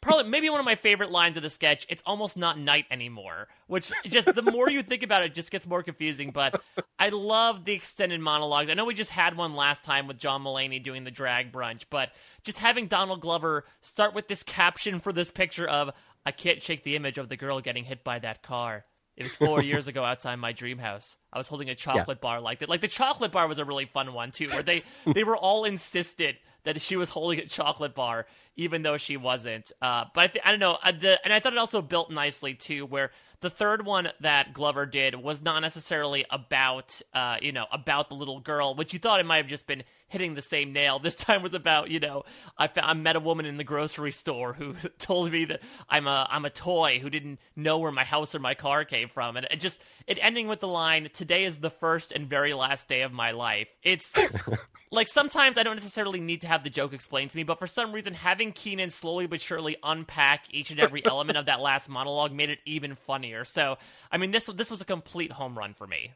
probably 0.00 0.30
maybe 0.30 0.48
one 0.48 0.60
of 0.60 0.64
my 0.66 0.76
favorite 0.76 1.10
lines 1.10 1.36
of 1.36 1.42
the 1.42 1.50
sketch. 1.50 1.86
It's 1.90 2.02
almost 2.06 2.36
not 2.36 2.58
night 2.58 2.86
anymore. 2.90 3.48
Which 3.66 3.92
just 4.06 4.34
the 4.34 4.42
more 4.42 4.70
you 4.70 4.82
think 4.82 5.02
about 5.02 5.22
it, 5.22 5.26
it 5.26 5.34
just 5.34 5.50
gets 5.50 5.66
more 5.66 5.82
confusing. 5.82 6.30
But 6.30 6.60
I 6.98 7.10
love 7.10 7.64
the 7.66 7.72
extended 7.74 8.20
monologues. 8.20 8.70
I 8.70 8.74
know 8.74 8.86
we 8.86 8.94
just 8.94 9.10
had 9.10 9.36
one 9.36 9.54
last 9.54 9.84
time 9.84 10.06
with 10.06 10.18
John 10.18 10.42
Mulaney 10.42 10.82
doing 10.82 11.04
the 11.04 11.10
drag 11.10 11.52
brunch, 11.52 11.84
but 11.90 12.10
just 12.44 12.58
having 12.58 12.86
Donald 12.86 13.20
Glover 13.20 13.64
start 13.82 14.14
with 14.14 14.26
this 14.26 14.42
caption 14.42 15.00
for 15.00 15.12
this 15.12 15.30
picture 15.30 15.68
of 15.68 15.90
I 16.24 16.32
can't 16.32 16.62
shake 16.62 16.82
the 16.82 16.96
image 16.96 17.18
of 17.18 17.28
the 17.28 17.36
girl 17.36 17.60
getting 17.60 17.84
hit 17.84 18.04
by 18.04 18.18
that 18.18 18.42
car. 18.42 18.84
It 19.16 19.24
was 19.24 19.36
four 19.36 19.62
years 19.70 19.88
ago 19.88 20.04
outside 20.04 20.36
my 20.36 20.52
dream 20.52 20.78
house. 20.78 21.16
I 21.32 21.38
was 21.38 21.48
holding 21.48 21.70
a 21.70 21.74
chocolate 21.74 22.18
yeah. 22.18 22.22
bar 22.22 22.40
like 22.40 22.60
that. 22.60 22.68
Like 22.68 22.80
the 22.80 22.88
chocolate 22.88 23.32
bar 23.32 23.48
was 23.48 23.58
a 23.58 23.64
really 23.64 23.86
fun 23.86 24.12
one 24.12 24.30
too, 24.30 24.48
where 24.48 24.62
they 24.62 24.82
they 25.14 25.24
were 25.24 25.36
all 25.36 25.64
insisted 25.64 26.36
that 26.64 26.80
she 26.80 26.96
was 26.96 27.08
holding 27.08 27.38
a 27.38 27.46
chocolate 27.46 27.94
bar, 27.94 28.26
even 28.56 28.82
though 28.82 28.98
she 28.98 29.16
wasn't. 29.16 29.72
Uh, 29.80 30.04
but 30.14 30.20
I, 30.20 30.26
th- 30.26 30.44
I 30.44 30.50
don't 30.50 30.60
know. 30.60 30.78
Uh, 30.82 30.92
the, 30.92 31.18
and 31.24 31.32
I 31.32 31.40
thought 31.40 31.52
it 31.52 31.58
also 31.58 31.80
built 31.80 32.10
nicely 32.10 32.54
too, 32.54 32.84
where 32.86 33.12
the 33.40 33.50
third 33.50 33.84
one 33.84 34.08
that 34.20 34.52
Glover 34.52 34.84
did 34.86 35.14
was 35.14 35.40
not 35.40 35.60
necessarily 35.60 36.26
about, 36.30 37.00
uh, 37.14 37.36
you 37.40 37.52
know, 37.52 37.66
about 37.72 38.08
the 38.08 38.14
little 38.14 38.40
girl, 38.40 38.74
which 38.74 38.92
you 38.92 38.98
thought 38.98 39.20
it 39.20 39.26
might 39.26 39.38
have 39.38 39.46
just 39.46 39.66
been 39.66 39.82
hitting 40.08 40.34
the 40.34 40.42
same 40.42 40.72
nail. 40.72 40.98
This 41.10 41.16
time 41.16 41.42
was 41.42 41.54
about, 41.54 41.90
you 41.90 41.98
know, 41.98 42.22
I, 42.56 42.68
I 42.76 42.94
met 42.94 43.16
a 43.16 43.20
woman 43.20 43.44
in 43.44 43.56
the 43.56 43.64
grocery 43.64 44.12
store 44.12 44.52
who 44.52 44.74
told 44.98 45.32
me 45.32 45.46
that 45.46 45.60
I'm 45.88 46.06
a 46.06 46.28
I'm 46.30 46.44
a 46.44 46.50
toy 46.50 47.00
who 47.00 47.10
didn't 47.10 47.40
know 47.56 47.78
where 47.78 47.90
my 47.90 48.04
house 48.04 48.34
or 48.34 48.38
my 48.38 48.54
car 48.54 48.84
came 48.84 49.08
from, 49.08 49.36
and 49.36 49.46
it 49.50 49.56
just 49.60 49.82
it 50.06 50.18
ending 50.20 50.46
with 50.46 50.60
the 50.60 50.68
line, 50.68 51.08
"Today 51.12 51.44
is 51.44 51.56
the 51.56 51.70
first 51.70 52.12
and 52.12 52.28
very 52.28 52.54
last 52.54 52.86
day 52.86 53.02
of 53.02 53.12
my 53.12 53.32
life." 53.32 53.68
It's 53.82 54.14
like 54.92 55.08
sometimes 55.08 55.58
I 55.58 55.62
don't 55.62 55.74
necessarily 55.76 56.20
need 56.20 56.42
to 56.42 56.48
have 56.48 56.62
the 56.62 56.70
joke 56.70 56.92
explained 56.92 57.30
to 57.30 57.36
me, 57.36 57.42
but 57.42 57.58
for 57.58 57.66
some 57.66 57.92
reason, 57.92 58.14
having 58.14 58.52
Kenan 58.52 58.90
slowly 58.90 59.26
but 59.26 59.40
surely 59.40 59.76
unpack 59.82 60.44
each 60.50 60.70
and 60.70 60.78
every 60.78 61.04
element 61.04 61.38
of 61.38 61.46
that 61.46 61.60
last 61.60 61.88
monologue 61.88 62.32
made 62.32 62.50
it 62.50 62.60
even 62.66 62.94
funnier. 62.94 63.29
So, 63.44 63.78
I 64.10 64.18
mean, 64.18 64.30
this 64.30 64.46
this 64.46 64.70
was 64.70 64.80
a 64.80 64.84
complete 64.84 65.32
home 65.32 65.58
run 65.58 65.74
for 65.74 65.86
me. 65.86 66.12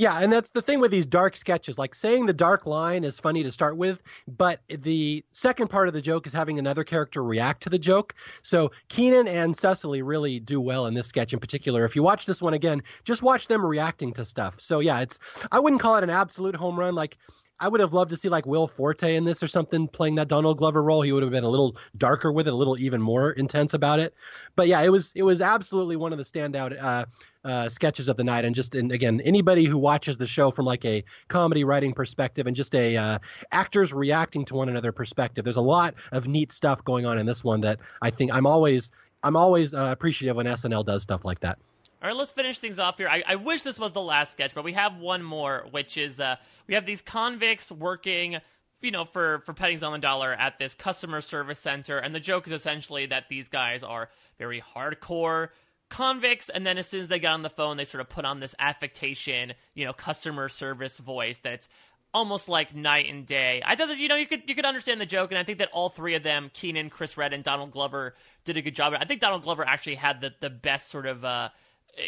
Yeah, 0.00 0.18
and 0.20 0.32
that's 0.32 0.48
the 0.48 0.62
thing 0.62 0.80
with 0.80 0.90
these 0.90 1.04
dark 1.04 1.36
sketches. 1.36 1.76
Like 1.76 1.94
saying 1.94 2.24
the 2.24 2.32
dark 2.32 2.64
line 2.64 3.04
is 3.04 3.18
funny 3.18 3.42
to 3.42 3.52
start 3.52 3.76
with, 3.76 4.00
but 4.26 4.60
the 4.66 5.22
second 5.32 5.68
part 5.68 5.88
of 5.88 5.92
the 5.92 6.00
joke 6.00 6.26
is 6.26 6.32
having 6.32 6.58
another 6.58 6.84
character 6.84 7.22
react 7.22 7.62
to 7.64 7.68
the 7.68 7.78
joke. 7.78 8.14
So 8.40 8.70
Kenan 8.88 9.28
and 9.28 9.54
Cecily 9.54 10.00
really 10.00 10.40
do 10.40 10.58
well 10.58 10.86
in 10.86 10.94
this 10.94 11.06
sketch 11.06 11.34
in 11.34 11.38
particular. 11.38 11.84
If 11.84 11.94
you 11.94 12.02
watch 12.02 12.24
this 12.24 12.40
one 12.40 12.54
again, 12.54 12.82
just 13.04 13.22
watch 13.22 13.46
them 13.46 13.62
reacting 13.62 14.14
to 14.14 14.24
stuff. 14.24 14.58
So 14.58 14.80
yeah, 14.80 15.00
it's 15.00 15.18
I 15.52 15.60
wouldn't 15.60 15.82
call 15.82 15.96
it 15.96 16.02
an 16.02 16.08
absolute 16.08 16.56
home 16.56 16.80
run. 16.80 16.94
Like 16.94 17.18
I 17.60 17.68
would 17.68 17.80
have 17.80 17.92
loved 17.92 18.10
to 18.10 18.16
see 18.16 18.28
like 18.28 18.46
Will 18.46 18.66
Forte 18.66 19.14
in 19.14 19.24
this 19.24 19.42
or 19.42 19.48
something 19.48 19.86
playing 19.86 20.14
that 20.16 20.28
Donald 20.28 20.58
Glover 20.58 20.82
role. 20.82 21.02
He 21.02 21.12
would 21.12 21.22
have 21.22 21.30
been 21.30 21.44
a 21.44 21.48
little 21.48 21.76
darker 21.98 22.32
with 22.32 22.48
it, 22.48 22.52
a 22.52 22.56
little 22.56 22.78
even 22.78 23.02
more 23.02 23.32
intense 23.32 23.74
about 23.74 23.98
it. 23.98 24.14
But 24.56 24.66
yeah, 24.66 24.80
it 24.82 24.88
was 24.88 25.12
it 25.14 25.22
was 25.22 25.40
absolutely 25.40 25.96
one 25.96 26.12
of 26.12 26.18
the 26.18 26.24
standout 26.24 26.76
uh, 26.82 27.04
uh, 27.44 27.68
sketches 27.68 28.08
of 28.08 28.16
the 28.16 28.24
night. 28.24 28.44
And 28.44 28.54
just 28.54 28.74
and 28.74 28.90
again, 28.90 29.20
anybody 29.20 29.66
who 29.66 29.76
watches 29.76 30.16
the 30.16 30.26
show 30.26 30.50
from 30.50 30.64
like 30.64 30.84
a 30.84 31.04
comedy 31.28 31.62
writing 31.62 31.92
perspective 31.92 32.46
and 32.46 32.56
just 32.56 32.74
a 32.74 32.96
uh, 32.96 33.18
actors 33.52 33.92
reacting 33.92 34.44
to 34.46 34.54
one 34.54 34.68
another 34.68 34.90
perspective, 34.90 35.44
there's 35.44 35.56
a 35.56 35.60
lot 35.60 35.94
of 36.12 36.26
neat 36.26 36.50
stuff 36.52 36.82
going 36.84 37.04
on 37.04 37.18
in 37.18 37.26
this 37.26 37.44
one 37.44 37.60
that 37.60 37.78
I 38.00 38.10
think 38.10 38.32
I'm 38.32 38.46
always 38.46 38.90
I'm 39.22 39.36
always 39.36 39.74
uh, 39.74 39.88
appreciative 39.92 40.36
when 40.36 40.46
SNL 40.46 40.86
does 40.86 41.02
stuff 41.02 41.24
like 41.24 41.40
that. 41.40 41.58
All 42.02 42.08
right, 42.08 42.16
let's 42.16 42.32
finish 42.32 42.58
things 42.58 42.78
off 42.78 42.96
here. 42.96 43.08
I, 43.08 43.22
I, 43.26 43.34
wish 43.36 43.62
this 43.62 43.78
was 43.78 43.92
the 43.92 44.00
last 44.00 44.32
sketch, 44.32 44.54
but 44.54 44.64
we 44.64 44.72
have 44.72 44.96
one 44.96 45.22
more, 45.22 45.66
which 45.70 45.98
is 45.98 46.18
uh, 46.18 46.36
we 46.66 46.72
have 46.72 46.86
these 46.86 47.02
convicts 47.02 47.70
working, 47.70 48.38
you 48.80 48.90
know, 48.90 49.04
for 49.04 49.40
for 49.44 49.52
pennies 49.52 49.82
on 49.82 49.92
the 49.92 49.98
dollar 49.98 50.32
at 50.32 50.58
this 50.58 50.74
customer 50.74 51.20
service 51.20 51.58
center, 51.58 51.98
and 51.98 52.14
the 52.14 52.20
joke 52.20 52.46
is 52.46 52.54
essentially 52.54 53.04
that 53.06 53.28
these 53.28 53.48
guys 53.48 53.82
are 53.82 54.08
very 54.38 54.62
hardcore 54.62 55.50
convicts, 55.90 56.48
and 56.48 56.66
then 56.66 56.78
as 56.78 56.86
soon 56.86 57.02
as 57.02 57.08
they 57.08 57.18
get 57.18 57.32
on 57.32 57.42
the 57.42 57.50
phone, 57.50 57.76
they 57.76 57.84
sort 57.84 58.00
of 58.00 58.08
put 58.08 58.24
on 58.24 58.40
this 58.40 58.54
affectation, 58.58 59.52
you 59.74 59.84
know, 59.84 59.92
customer 59.92 60.48
service 60.48 60.98
voice 60.98 61.40
that's 61.40 61.68
almost 62.14 62.48
like 62.48 62.74
night 62.74 63.10
and 63.10 63.26
day. 63.26 63.62
I 63.64 63.76
thought 63.76 63.88
that 63.88 63.98
you 63.98 64.08
know 64.08 64.16
you 64.16 64.26
could 64.26 64.48
you 64.48 64.54
could 64.54 64.64
understand 64.64 65.02
the 65.02 65.06
joke, 65.06 65.32
and 65.32 65.38
I 65.38 65.44
think 65.44 65.58
that 65.58 65.68
all 65.72 65.90
three 65.90 66.14
of 66.14 66.22
them, 66.22 66.50
Kenan, 66.54 66.88
Chris 66.88 67.18
Redd, 67.18 67.34
and 67.34 67.44
Donald 67.44 67.72
Glover, 67.72 68.14
did 68.46 68.56
a 68.56 68.62
good 68.62 68.74
job. 68.74 68.94
I 68.98 69.04
think 69.04 69.20
Donald 69.20 69.42
Glover 69.42 69.66
actually 69.66 69.96
had 69.96 70.22
the 70.22 70.32
the 70.40 70.48
best 70.48 70.88
sort 70.88 71.04
of. 71.04 71.26
Uh, 71.26 71.50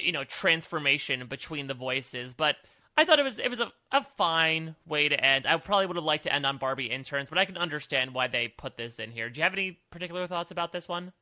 you 0.00 0.12
know 0.12 0.24
transformation 0.24 1.26
between 1.26 1.66
the 1.66 1.74
voices 1.74 2.34
but 2.34 2.56
i 2.96 3.04
thought 3.04 3.18
it 3.18 3.24
was 3.24 3.38
it 3.38 3.50
was 3.50 3.60
a, 3.60 3.72
a 3.90 4.04
fine 4.16 4.76
way 4.86 5.08
to 5.08 5.24
end. 5.24 5.46
I 5.46 5.56
probably 5.56 5.86
would 5.86 5.96
have 5.96 6.04
liked 6.04 6.24
to 6.24 6.32
end 6.32 6.46
on 6.46 6.58
barbie 6.58 6.86
interns 6.86 7.28
but 7.28 7.38
i 7.38 7.44
can 7.44 7.56
understand 7.56 8.14
why 8.14 8.28
they 8.28 8.48
put 8.48 8.76
this 8.76 8.98
in 8.98 9.10
here. 9.10 9.28
Do 9.28 9.38
you 9.38 9.44
have 9.44 9.52
any 9.52 9.78
particular 9.90 10.26
thoughts 10.26 10.50
about 10.50 10.72
this 10.72 10.88
one 10.88 11.12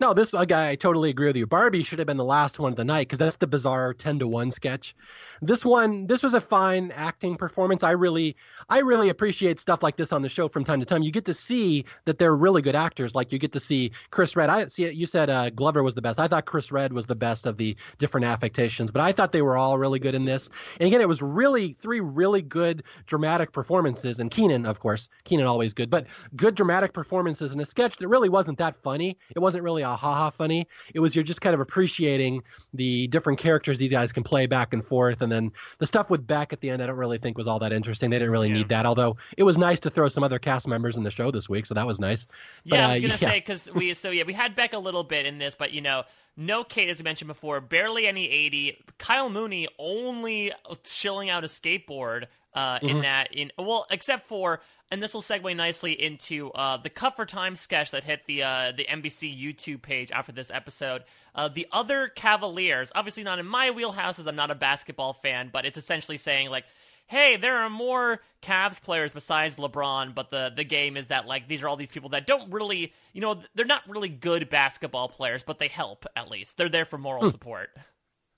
no, 0.00 0.12
this 0.12 0.32
guy, 0.32 0.70
I 0.70 0.76
totally 0.76 1.10
agree 1.10 1.28
with 1.28 1.36
you. 1.36 1.46
Barbie 1.46 1.82
should 1.82 1.98
have 1.98 2.06
been 2.06 2.18
the 2.18 2.24
last 2.24 2.58
one 2.58 2.70
of 2.70 2.76
the 2.76 2.84
night 2.84 3.08
because 3.08 3.18
that's 3.18 3.36
the 3.36 3.46
bizarre 3.46 3.94
ten 3.94 4.18
to 4.18 4.28
one 4.28 4.50
sketch. 4.50 4.94
This 5.40 5.64
one, 5.64 6.06
this 6.06 6.22
was 6.22 6.34
a 6.34 6.40
fine 6.40 6.90
acting 6.94 7.36
performance. 7.36 7.82
I 7.82 7.92
really, 7.92 8.36
I 8.68 8.80
really 8.80 9.08
appreciate 9.08 9.58
stuff 9.58 9.82
like 9.82 9.96
this 9.96 10.12
on 10.12 10.20
the 10.20 10.28
show 10.28 10.48
from 10.48 10.64
time 10.64 10.80
to 10.80 10.86
time. 10.86 11.02
You 11.02 11.10
get 11.10 11.24
to 11.26 11.34
see 11.34 11.84
that 12.04 12.18
they're 12.18 12.36
really 12.36 12.60
good 12.60 12.74
actors. 12.74 13.14
Like 13.14 13.32
you 13.32 13.38
get 13.38 13.52
to 13.52 13.60
see 13.60 13.92
Chris 14.10 14.36
Redd. 14.36 14.50
I 14.50 14.66
see 14.68 14.90
you 14.90 15.06
said 15.06 15.30
uh, 15.30 15.48
Glover 15.50 15.82
was 15.82 15.94
the 15.94 16.02
best. 16.02 16.20
I 16.20 16.28
thought 16.28 16.44
Chris 16.44 16.70
Redd 16.70 16.92
was 16.92 17.06
the 17.06 17.16
best 17.16 17.46
of 17.46 17.56
the 17.56 17.74
different 17.98 18.26
affectations, 18.26 18.90
but 18.90 19.00
I 19.00 19.12
thought 19.12 19.32
they 19.32 19.42
were 19.42 19.56
all 19.56 19.78
really 19.78 19.98
good 19.98 20.14
in 20.14 20.26
this. 20.26 20.50
And 20.78 20.86
again, 20.86 21.00
it 21.00 21.08
was 21.08 21.22
really 21.22 21.74
three 21.80 22.00
really 22.00 22.42
good 22.42 22.82
dramatic 23.06 23.52
performances. 23.52 24.18
And 24.18 24.30
Kenan, 24.30 24.66
of 24.66 24.80
course, 24.80 25.08
Kenan 25.24 25.46
always 25.46 25.72
good, 25.72 25.88
but 25.88 26.06
good 26.36 26.54
dramatic 26.54 26.92
performances 26.92 27.54
in 27.54 27.60
a 27.60 27.64
sketch 27.64 27.96
that 27.96 28.08
really 28.08 28.28
wasn't 28.28 28.58
that 28.58 28.76
funny. 28.76 29.16
It 29.34 29.38
wasn't 29.38 29.64
really 29.64 29.85
uh, 29.86 29.96
haha 29.96 30.30
funny. 30.30 30.66
It 30.94 31.00
was 31.00 31.14
you're 31.14 31.24
just 31.24 31.40
kind 31.40 31.54
of 31.54 31.60
appreciating 31.60 32.42
the 32.74 33.06
different 33.08 33.38
characters 33.38 33.78
these 33.78 33.90
guys 33.90 34.12
can 34.12 34.22
play 34.22 34.46
back 34.46 34.72
and 34.72 34.84
forth, 34.84 35.22
and 35.22 35.30
then 35.30 35.52
the 35.78 35.86
stuff 35.86 36.10
with 36.10 36.26
Beck 36.26 36.52
at 36.52 36.60
the 36.60 36.70
end 36.70 36.82
I 36.82 36.86
don't 36.86 36.96
really 36.96 37.18
think 37.18 37.38
was 37.38 37.46
all 37.46 37.58
that 37.60 37.72
interesting. 37.72 38.10
They 38.10 38.18
didn't 38.18 38.32
really 38.32 38.48
yeah. 38.48 38.54
need 38.54 38.68
that, 38.70 38.86
although 38.86 39.16
it 39.36 39.44
was 39.44 39.58
nice 39.58 39.80
to 39.80 39.90
throw 39.90 40.08
some 40.08 40.24
other 40.24 40.38
cast 40.38 40.68
members 40.68 40.96
in 40.96 41.02
the 41.02 41.10
show 41.10 41.30
this 41.30 41.48
week, 41.48 41.66
so 41.66 41.74
that 41.74 41.86
was 41.86 41.98
nice. 41.98 42.26
But, 42.66 42.76
yeah, 42.76 42.88
I 42.88 42.92
was 42.94 43.02
gonna 43.02 43.14
uh, 43.14 43.18
yeah. 43.20 43.28
say 43.28 43.38
because 43.38 43.72
we 43.72 43.94
so 43.94 44.10
yeah 44.10 44.24
we 44.24 44.32
had 44.32 44.54
Beck 44.54 44.72
a 44.72 44.78
little 44.78 45.04
bit 45.04 45.26
in 45.26 45.38
this, 45.38 45.54
but 45.54 45.72
you 45.72 45.80
know 45.80 46.04
no 46.36 46.64
Kate, 46.64 46.90
as 46.90 46.98
we 46.98 47.04
mentioned 47.04 47.28
before, 47.28 47.60
barely 47.60 48.06
any 48.06 48.28
Aidy. 48.28 48.76
Kyle 48.98 49.30
Mooney 49.30 49.68
only 49.78 50.52
chilling 50.84 51.30
out 51.30 51.44
a 51.44 51.46
skateboard 51.46 52.26
uh, 52.52 52.76
mm-hmm. 52.76 52.88
in 52.88 53.00
that. 53.02 53.34
In 53.34 53.52
well, 53.58 53.86
except 53.90 54.28
for, 54.28 54.60
and 54.90 55.02
this 55.02 55.14
will 55.14 55.22
segue 55.22 55.56
nicely 55.56 55.92
into 55.92 56.50
uh, 56.52 56.76
the 56.76 56.90
Cut 56.90 57.16
for 57.16 57.26
Time 57.26 57.56
sketch 57.56 57.90
that 57.90 58.04
hit 58.04 58.22
the 58.26 58.42
uh, 58.42 58.72
the 58.76 58.84
NBC 58.84 59.40
YouTube 59.40 59.82
page 59.82 60.10
after 60.10 60.32
this 60.32 60.50
episode. 60.50 61.04
Uh, 61.34 61.48
the 61.48 61.66
other 61.72 62.08
Cavaliers, 62.08 62.92
obviously 62.94 63.24
not 63.24 63.38
in 63.38 63.46
my 63.46 63.70
wheelhouse, 63.70 64.18
as 64.18 64.26
I'm 64.26 64.36
not 64.36 64.50
a 64.50 64.54
basketball 64.54 65.12
fan, 65.12 65.50
but 65.52 65.66
it's 65.66 65.78
essentially 65.78 66.16
saying 66.16 66.50
like 66.50 66.64
hey, 67.08 67.36
there 67.36 67.58
are 67.58 67.70
more 67.70 68.20
Cavs 68.42 68.82
players 68.82 69.12
besides 69.12 69.56
LeBron, 69.56 70.14
but 70.14 70.30
the 70.30 70.52
the 70.54 70.64
game 70.64 70.96
is 70.96 71.08
that 71.08 71.26
like 71.26 71.48
these 71.48 71.62
are 71.62 71.68
all 71.68 71.76
these 71.76 71.90
people 71.90 72.10
that 72.10 72.26
don't 72.26 72.52
really, 72.52 72.92
you 73.12 73.20
know, 73.20 73.40
they're 73.54 73.64
not 73.64 73.88
really 73.88 74.08
good 74.08 74.48
basketball 74.48 75.08
players, 75.08 75.42
but 75.42 75.58
they 75.58 75.68
help 75.68 76.06
at 76.14 76.30
least. 76.30 76.56
They're 76.56 76.68
there 76.68 76.84
for 76.84 76.98
moral 76.98 77.24
hmm. 77.24 77.30
support. 77.30 77.70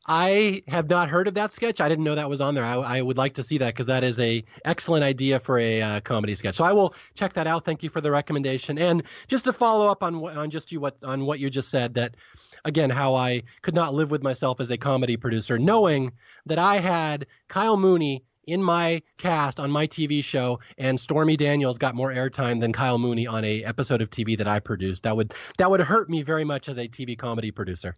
I 0.09 0.63
have 0.69 0.89
not 0.89 1.11
heard 1.11 1.29
of 1.29 1.35
that 1.35 1.53
sketch. 1.53 1.83
I 1.83 1.89
didn't 1.89 2.05
know 2.05 2.15
that 2.15 2.31
was 2.31 2.41
on 2.41 2.55
there. 2.55 2.65
I, 2.65 2.77
I 2.77 3.03
would 3.03 3.19
like 3.19 3.35
to 3.35 3.43
see 3.43 3.59
that 3.59 3.75
because 3.75 3.85
that 3.87 4.03
is 4.03 4.19
a 4.19 4.43
excellent 4.65 5.05
idea 5.05 5.39
for 5.39 5.59
a 5.59 5.83
uh, 5.83 6.01
comedy 6.01 6.35
sketch. 6.35 6.57
So 6.57 6.65
I 6.65 6.73
will 6.73 6.95
check 7.15 7.35
that 7.35 7.47
out. 7.47 7.67
Thank 7.67 7.83
you 7.83 7.91
for 7.91 8.01
the 8.01 8.11
recommendation. 8.11 8.79
And 8.79 9.03
just 9.27 9.45
to 9.45 9.53
follow 9.53 9.87
up 9.87 10.03
on 10.03 10.15
on 10.15 10.49
just 10.49 10.73
you 10.73 10.81
what 10.81 10.97
on 11.05 11.27
what 11.27 11.41
you 11.41 11.51
just 11.51 11.69
said 11.69 11.93
that 11.95 12.17
again 12.65 12.89
how 12.89 13.15
I 13.15 13.43
could 13.61 13.75
not 13.75 13.93
live 13.93 14.11
with 14.11 14.23
myself 14.23 14.61
as 14.61 14.71
a 14.71 14.79
comedy 14.79 15.19
producer, 15.19 15.59
knowing 15.59 16.13
that 16.47 16.59
I 16.59 16.79
had 16.79 17.27
Kyle 17.49 17.77
Mooney 17.77 18.25
in 18.47 18.63
my 18.63 19.03
cast 19.19 19.61
on 19.61 19.71
my 19.71 19.87
TV 19.87 20.25
show, 20.25 20.59
and 20.79 20.99
Stormy 20.99 21.37
Daniels 21.37 21.77
got 21.77 21.95
more 21.95 22.11
airtime 22.11 22.63
than 22.63 22.73
Kyle 22.73 22.97
Mooney 22.97 23.27
on 23.27 23.45
a 23.45 23.63
episode 23.65 24.01
of 24.01 24.09
TV 24.09 24.39
that 24.39 24.49
I 24.49 24.59
produced. 24.59 25.03
That 25.03 25.15
would 25.19 25.35
that 25.59 25.71
would 25.71 25.81
hurt 25.81 26.09
me 26.09 26.23
very 26.23 26.45
much 26.45 26.71
as 26.71 26.79
a 26.79 26.89
TV 26.89 27.17
comedy 27.17 27.51
producer. 27.51 27.95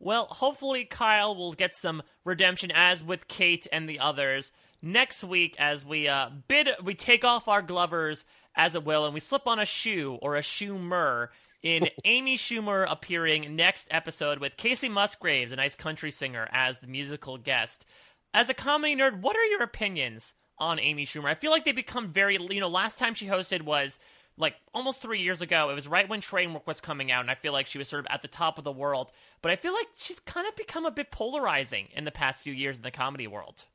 Well, 0.00 0.26
hopefully 0.26 0.84
Kyle 0.84 1.36
will 1.36 1.52
get 1.52 1.74
some 1.74 2.02
redemption, 2.24 2.72
as 2.74 3.04
with 3.04 3.28
Kate 3.28 3.66
and 3.70 3.88
the 3.88 4.00
others 4.00 4.50
next 4.82 5.22
week, 5.22 5.54
as 5.58 5.84
we 5.84 6.08
uh, 6.08 6.30
bid 6.48 6.70
we 6.82 6.94
take 6.94 7.24
off 7.24 7.46
our 7.46 7.62
glovers 7.62 8.24
as 8.56 8.74
it 8.74 8.84
will, 8.84 9.04
and 9.04 9.14
we 9.14 9.20
slip 9.20 9.46
on 9.46 9.60
a 9.60 9.64
shoe 9.64 10.18
or 10.20 10.36
a 10.36 10.42
shoemer 10.42 11.28
in 11.62 11.88
Amy 12.04 12.36
Schumer 12.36 12.86
appearing 12.90 13.54
next 13.54 13.86
episode 13.90 14.40
with 14.40 14.56
Kacey 14.56 14.90
Musgraves, 14.90 15.52
a 15.52 15.56
nice 15.56 15.76
country 15.76 16.10
singer, 16.10 16.48
as 16.50 16.80
the 16.80 16.88
musical 16.88 17.38
guest 17.38 17.84
as 18.32 18.48
a 18.48 18.54
comedy 18.54 18.96
nerd, 18.96 19.20
what 19.20 19.36
are 19.36 19.44
your 19.44 19.62
opinions 19.62 20.34
on 20.58 20.78
Amy 20.78 21.06
Schumer? 21.06 21.26
I 21.26 21.34
feel 21.34 21.50
like 21.50 21.64
they 21.64 21.72
become 21.72 22.12
very, 22.12 22.38
you 22.50 22.60
know, 22.60 22.68
last 22.68 22.98
time 22.98 23.14
she 23.14 23.26
hosted 23.26 23.62
was 23.62 23.98
like 24.40 24.54
almost 24.74 25.02
three 25.02 25.20
years 25.20 25.42
ago. 25.42 25.68
It 25.70 25.74
was 25.74 25.86
right 25.86 26.08
when 26.08 26.20
Trainwreck 26.20 26.66
was 26.66 26.80
coming 26.80 27.12
out, 27.12 27.20
and 27.20 27.30
I 27.30 27.34
feel 27.34 27.52
like 27.52 27.66
she 27.66 27.78
was 27.78 27.88
sort 27.88 28.00
of 28.00 28.06
at 28.10 28.22
the 28.22 28.28
top 28.28 28.58
of 28.58 28.64
the 28.64 28.72
world. 28.72 29.12
But 29.42 29.52
I 29.52 29.56
feel 29.56 29.72
like 29.72 29.86
she's 29.96 30.18
kind 30.20 30.48
of 30.48 30.56
become 30.56 30.86
a 30.86 30.90
bit 30.90 31.10
polarizing 31.10 31.88
in 31.94 32.04
the 32.04 32.10
past 32.10 32.42
few 32.42 32.52
years 32.52 32.76
in 32.76 32.82
the 32.82 32.90
comedy 32.90 33.26
world. 33.26 33.66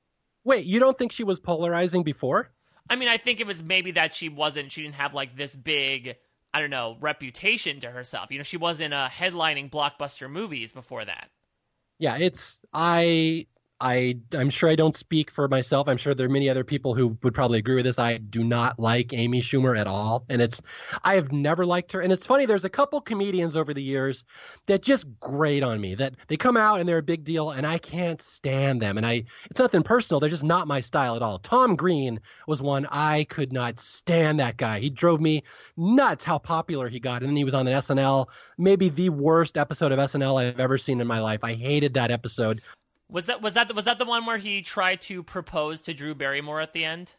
Wait, 0.43 0.65
you 0.65 0.79
don't 0.79 0.97
think 0.97 1.11
she 1.11 1.23
was 1.23 1.39
polarizing 1.39 2.03
before? 2.03 2.51
I 2.89 2.95
mean, 2.95 3.09
I 3.09 3.17
think 3.17 3.39
it 3.39 3.47
was 3.47 3.63
maybe 3.63 3.91
that 3.91 4.13
she 4.13 4.29
wasn't, 4.29 4.71
she 4.71 4.83
didn't 4.83 4.95
have 4.95 5.13
like 5.13 5.35
this 5.35 5.55
big, 5.55 6.17
I 6.53 6.61
don't 6.61 6.69
know, 6.69 6.97
reputation 6.99 7.79
to 7.79 7.89
herself. 7.89 8.31
You 8.31 8.37
know, 8.37 8.43
she 8.43 8.57
wasn't 8.57 8.93
uh, 8.93 9.07
headlining 9.09 9.71
blockbuster 9.71 10.29
movies 10.29 10.71
before 10.71 11.03
that. 11.03 11.29
Yeah, 11.97 12.17
it's, 12.17 12.59
I, 12.73 13.47
I 13.85 14.17
I'm 14.33 14.49
sure 14.49 14.67
I 14.67 14.75
don't 14.75 14.97
speak 14.97 15.29
for 15.29 15.47
myself. 15.47 15.87
I'm 15.87 15.97
sure 15.97 16.15
there 16.15 16.25
are 16.25 16.29
many 16.29 16.49
other 16.49 16.63
people 16.63 16.95
who 16.95 17.15
would 17.21 17.35
probably 17.35 17.59
agree 17.59 17.75
with 17.75 17.85
this. 17.85 17.99
I 17.99 18.17
do 18.17 18.43
not 18.43 18.79
like 18.79 19.13
Amy 19.13 19.41
Schumer 19.41 19.77
at 19.77 19.85
all, 19.85 20.25
and 20.27 20.41
it's 20.41 20.59
I 21.03 21.13
have 21.13 21.31
never 21.31 21.67
liked 21.67 21.91
her. 21.91 22.01
And 22.01 22.11
it's 22.11 22.25
funny. 22.25 22.47
There's 22.47 22.65
a 22.65 22.69
couple 22.69 22.99
comedians 22.99 23.55
over 23.55 23.75
the 23.75 23.83
years 23.83 24.23
that 24.65 24.81
just 24.81 25.05
grate 25.19 25.61
on 25.61 25.79
me. 25.79 25.93
That 25.93 26.15
they 26.27 26.35
come 26.35 26.57
out 26.57 26.79
and 26.79 26.89
they're 26.89 26.97
a 26.97 27.03
big 27.03 27.23
deal, 27.23 27.51
and 27.51 27.67
I 27.67 27.77
can't 27.77 28.19
stand 28.19 28.81
them. 28.81 28.97
And 28.97 29.05
I 29.05 29.25
it's 29.51 29.59
nothing 29.59 29.83
personal. 29.83 30.19
They're 30.19 30.31
just 30.31 30.43
not 30.43 30.67
my 30.67 30.81
style 30.81 31.15
at 31.15 31.21
all. 31.21 31.37
Tom 31.37 31.75
Green 31.75 32.19
was 32.47 32.63
one 32.63 32.87
I 32.89 33.25
could 33.25 33.53
not 33.53 33.79
stand. 33.79 34.39
That 34.39 34.57
guy. 34.57 34.79
He 34.79 34.89
drove 34.89 35.21
me 35.21 35.43
nuts. 35.77 36.23
How 36.23 36.39
popular 36.39 36.89
he 36.89 36.99
got, 36.99 37.21
and 37.21 37.29
then 37.29 37.37
he 37.37 37.43
was 37.43 37.53
on 37.53 37.67
an 37.67 37.73
SNL, 37.73 38.25
maybe 38.57 38.89
the 38.89 39.09
worst 39.09 39.57
episode 39.57 39.91
of 39.91 39.99
SNL 39.99 40.41
I've 40.41 40.59
ever 40.59 40.79
seen 40.79 41.01
in 41.01 41.05
my 41.05 41.19
life. 41.19 41.43
I 41.43 41.53
hated 41.53 41.93
that 41.93 42.09
episode. 42.09 42.61
Was 43.09 43.27
that 43.27 43.41
was 43.41 43.53
that 43.53 43.73
was 43.75 43.85
that 43.85 43.99
the 43.99 44.05
one 44.05 44.25
where 44.25 44.37
he 44.37 44.61
tried 44.61 45.01
to 45.03 45.21
propose 45.21 45.81
to 45.83 45.93
Drew 45.93 46.15
Barrymore 46.15 46.59
at 46.61 46.73
the 46.73 46.83
end? 46.83 47.15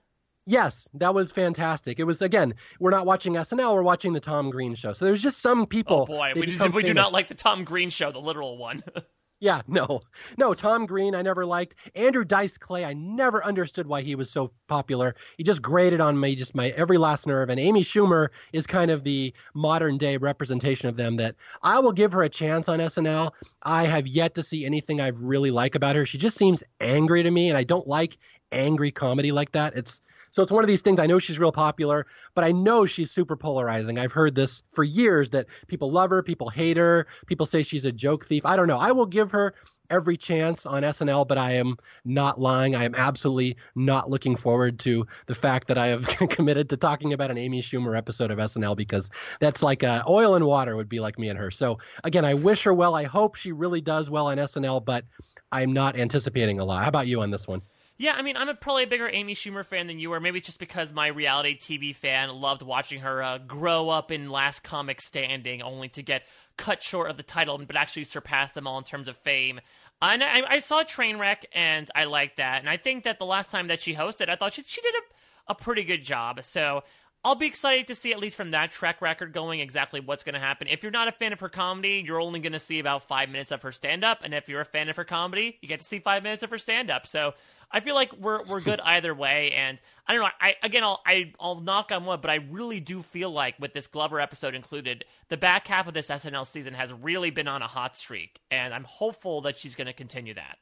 Yes, 0.48 0.88
that 0.94 1.12
was 1.14 1.32
fantastic. 1.32 1.98
It 1.98 2.04
was 2.04 2.22
again, 2.22 2.54
we're 2.78 2.90
not 2.90 3.06
watching 3.06 3.34
SNL, 3.34 3.74
we're 3.74 3.82
watching 3.82 4.12
the 4.12 4.20
Tom 4.20 4.50
Green 4.50 4.74
show. 4.74 4.92
So 4.92 5.04
there's 5.04 5.22
just 5.22 5.40
some 5.40 5.66
people. 5.66 6.02
Oh 6.02 6.06
boy, 6.06 6.32
we, 6.34 6.46
do, 6.46 6.70
we 6.70 6.82
do 6.82 6.94
not 6.94 7.12
like 7.12 7.28
the 7.28 7.34
Tom 7.34 7.64
Green 7.64 7.90
show, 7.90 8.12
the 8.12 8.20
literal 8.20 8.56
one. 8.56 8.82
Yeah, 9.38 9.60
no, 9.68 10.00
no. 10.38 10.54
Tom 10.54 10.86
Green, 10.86 11.14
I 11.14 11.22
never 11.22 11.44
liked. 11.44 11.74
Andrew 11.94 12.24
Dice 12.24 12.56
Clay, 12.56 12.84
I 12.84 12.94
never 12.94 13.44
understood 13.44 13.86
why 13.86 14.02
he 14.02 14.14
was 14.14 14.30
so 14.30 14.50
popular. 14.66 15.14
He 15.36 15.44
just 15.44 15.62
grated 15.62 16.00
on 16.00 16.18
me, 16.18 16.34
just 16.34 16.54
my 16.54 16.70
every 16.70 16.98
last 16.98 17.26
nerve. 17.26 17.50
And 17.50 17.60
Amy 17.60 17.82
Schumer 17.82 18.28
is 18.52 18.66
kind 18.66 18.90
of 18.90 19.04
the 19.04 19.32
modern 19.54 19.98
day 19.98 20.16
representation 20.16 20.88
of 20.88 20.96
them. 20.96 21.16
That 21.16 21.36
I 21.62 21.78
will 21.78 21.92
give 21.92 22.12
her 22.12 22.22
a 22.22 22.28
chance 22.28 22.68
on 22.68 22.78
SNL. 22.78 23.32
I 23.62 23.84
have 23.84 24.06
yet 24.06 24.34
to 24.36 24.42
see 24.42 24.64
anything 24.64 25.00
I 25.00 25.08
really 25.08 25.50
like 25.50 25.74
about 25.74 25.96
her. 25.96 26.06
She 26.06 26.18
just 26.18 26.38
seems 26.38 26.62
angry 26.80 27.22
to 27.22 27.30
me, 27.30 27.48
and 27.48 27.58
I 27.58 27.64
don't 27.64 27.86
like 27.86 28.18
angry 28.52 28.90
comedy 28.90 29.32
like 29.32 29.52
that. 29.52 29.76
It's 29.76 30.00
so 30.30 30.42
it's 30.42 30.52
one 30.52 30.62
of 30.62 30.68
these 30.68 30.82
things. 30.82 31.00
I 31.00 31.06
know 31.06 31.18
she's 31.18 31.38
real 31.38 31.52
popular, 31.52 32.06
but 32.34 32.44
I 32.44 32.52
know 32.52 32.84
she's 32.84 33.10
super 33.10 33.36
polarizing. 33.36 33.98
I've 33.98 34.12
heard 34.12 34.34
this 34.34 34.62
for 34.72 34.84
years 34.84 35.30
that 35.30 35.46
people 35.66 35.90
love 35.90 36.10
her, 36.10 36.22
people 36.22 36.50
hate 36.50 36.76
her, 36.76 37.06
people 37.26 37.46
say 37.46 37.62
she's 37.62 37.84
a 37.84 37.92
joke 37.92 38.26
thief. 38.26 38.44
I 38.44 38.56
don't 38.56 38.68
know. 38.68 38.78
I 38.78 38.92
will 38.92 39.06
give 39.06 39.30
her 39.30 39.54
every 39.90 40.16
chance 40.16 40.66
on 40.66 40.82
SNL, 40.82 41.26
but 41.26 41.38
I 41.38 41.52
am 41.52 41.76
not 42.04 42.40
lying. 42.40 42.74
I 42.74 42.84
am 42.84 42.94
absolutely 42.94 43.56
not 43.74 44.10
looking 44.10 44.36
forward 44.36 44.78
to 44.80 45.06
the 45.26 45.34
fact 45.34 45.68
that 45.68 45.78
I 45.78 45.88
have 45.88 46.06
committed 46.30 46.68
to 46.70 46.76
talking 46.76 47.12
about 47.12 47.30
an 47.30 47.38
Amy 47.38 47.62
Schumer 47.62 47.96
episode 47.96 48.30
of 48.30 48.38
SNL 48.38 48.76
because 48.76 49.10
that's 49.40 49.62
like 49.62 49.84
uh, 49.84 50.02
oil 50.08 50.34
and 50.34 50.44
water 50.44 50.76
would 50.76 50.88
be 50.88 51.00
like 51.00 51.18
me 51.18 51.28
and 51.28 51.38
her. 51.38 51.50
So 51.50 51.78
again, 52.04 52.24
I 52.24 52.34
wish 52.34 52.64
her 52.64 52.74
well. 52.74 52.94
I 52.94 53.04
hope 53.04 53.36
she 53.36 53.52
really 53.52 53.80
does 53.80 54.10
well 54.10 54.26
on 54.26 54.38
SNL, 54.38 54.84
but 54.84 55.04
I'm 55.52 55.72
not 55.72 55.96
anticipating 55.96 56.60
a 56.60 56.64
lot. 56.64 56.82
How 56.82 56.88
about 56.88 57.06
you 57.06 57.20
on 57.20 57.30
this 57.30 57.46
one? 57.46 57.62
Yeah, 57.98 58.12
I 58.14 58.20
mean, 58.20 58.36
I'm 58.36 58.48
a, 58.50 58.54
probably 58.54 58.82
a 58.82 58.86
bigger 58.86 59.08
Amy 59.10 59.34
Schumer 59.34 59.64
fan 59.64 59.86
than 59.86 59.98
you 59.98 60.12
are. 60.12 60.20
Maybe 60.20 60.38
it's 60.38 60.46
just 60.46 60.58
because 60.58 60.92
my 60.92 61.06
reality 61.06 61.56
TV 61.56 61.94
fan 61.94 62.28
loved 62.28 62.60
watching 62.60 63.00
her 63.00 63.22
uh, 63.22 63.38
grow 63.38 63.88
up 63.88 64.10
in 64.10 64.28
Last 64.28 64.62
Comic 64.62 65.00
Standing, 65.00 65.62
only 65.62 65.88
to 65.90 66.02
get 66.02 66.24
cut 66.58 66.82
short 66.82 67.10
of 67.10 67.16
the 67.16 67.22
title, 67.22 67.56
but 67.58 67.74
actually 67.74 68.04
surpass 68.04 68.52
them 68.52 68.66
all 68.66 68.76
in 68.76 68.84
terms 68.84 69.08
of 69.08 69.16
fame. 69.16 69.60
And 70.02 70.22
I, 70.22 70.42
I 70.46 70.58
saw 70.58 70.84
Trainwreck, 70.84 71.44
and 71.54 71.90
I 71.94 72.04
liked 72.04 72.36
that. 72.36 72.60
And 72.60 72.68
I 72.68 72.76
think 72.76 73.04
that 73.04 73.18
the 73.18 73.24
last 73.24 73.50
time 73.50 73.68
that 73.68 73.80
she 73.80 73.94
hosted, 73.94 74.28
I 74.28 74.36
thought 74.36 74.52
she, 74.52 74.62
she 74.62 74.82
did 74.82 74.94
a, 74.94 75.52
a 75.52 75.54
pretty 75.54 75.82
good 75.82 76.04
job. 76.04 76.44
So 76.44 76.82
I'll 77.24 77.34
be 77.34 77.46
excited 77.46 77.86
to 77.88 77.94
see, 77.94 78.12
at 78.12 78.20
least 78.20 78.36
from 78.36 78.50
that 78.50 78.70
track 78.70 79.00
record 79.00 79.32
going, 79.32 79.60
exactly 79.60 80.00
what's 80.00 80.22
going 80.22 80.34
to 80.34 80.40
happen. 80.40 80.68
If 80.68 80.82
you're 80.82 80.92
not 80.92 81.08
a 81.08 81.12
fan 81.12 81.32
of 81.32 81.40
her 81.40 81.48
comedy, 81.48 82.04
you're 82.06 82.20
only 82.20 82.40
going 82.40 82.52
to 82.52 82.60
see 82.60 82.78
about 82.78 83.08
five 83.08 83.30
minutes 83.30 83.50
of 83.50 83.62
her 83.62 83.72
stand 83.72 84.04
up. 84.04 84.20
And 84.22 84.34
if 84.34 84.50
you're 84.50 84.60
a 84.60 84.66
fan 84.66 84.90
of 84.90 84.96
her 84.96 85.04
comedy, 85.04 85.58
you 85.60 85.68
get 85.68 85.80
to 85.80 85.84
see 85.84 85.98
five 85.98 86.22
minutes 86.22 86.42
of 86.42 86.50
her 86.50 86.58
stand 86.58 86.90
up. 86.90 87.06
So 87.06 87.32
I 87.70 87.80
feel 87.80 87.94
like 87.94 88.12
we're 88.12 88.42
we're 88.44 88.60
good 88.60 88.80
either 88.80 89.14
way. 89.14 89.52
And 89.52 89.80
I 90.06 90.14
don't 90.14 90.22
know. 90.22 90.28
I 90.40 90.54
again, 90.62 90.84
I'll 90.84 91.00
I, 91.06 91.32
I'll 91.40 91.60
knock 91.60 91.90
on 91.92 92.04
wood, 92.04 92.20
but 92.22 92.30
I 92.30 92.36
really 92.50 92.80
do 92.80 93.02
feel 93.02 93.30
like 93.30 93.54
with 93.58 93.74
this 93.74 93.86
Glover 93.86 94.20
episode 94.20 94.54
included, 94.54 95.04
the 95.28 95.36
back 95.36 95.66
half 95.66 95.88
of 95.88 95.94
this 95.94 96.08
SNL 96.08 96.46
season 96.46 96.74
has 96.74 96.92
really 96.92 97.30
been 97.30 97.48
on 97.48 97.62
a 97.62 97.66
hot 97.66 97.96
streak, 97.96 98.40
and 98.50 98.72
I'm 98.72 98.84
hopeful 98.84 99.40
that 99.42 99.56
she's 99.56 99.74
going 99.74 99.88
to 99.88 99.92
continue 99.92 100.34
that. 100.34 100.58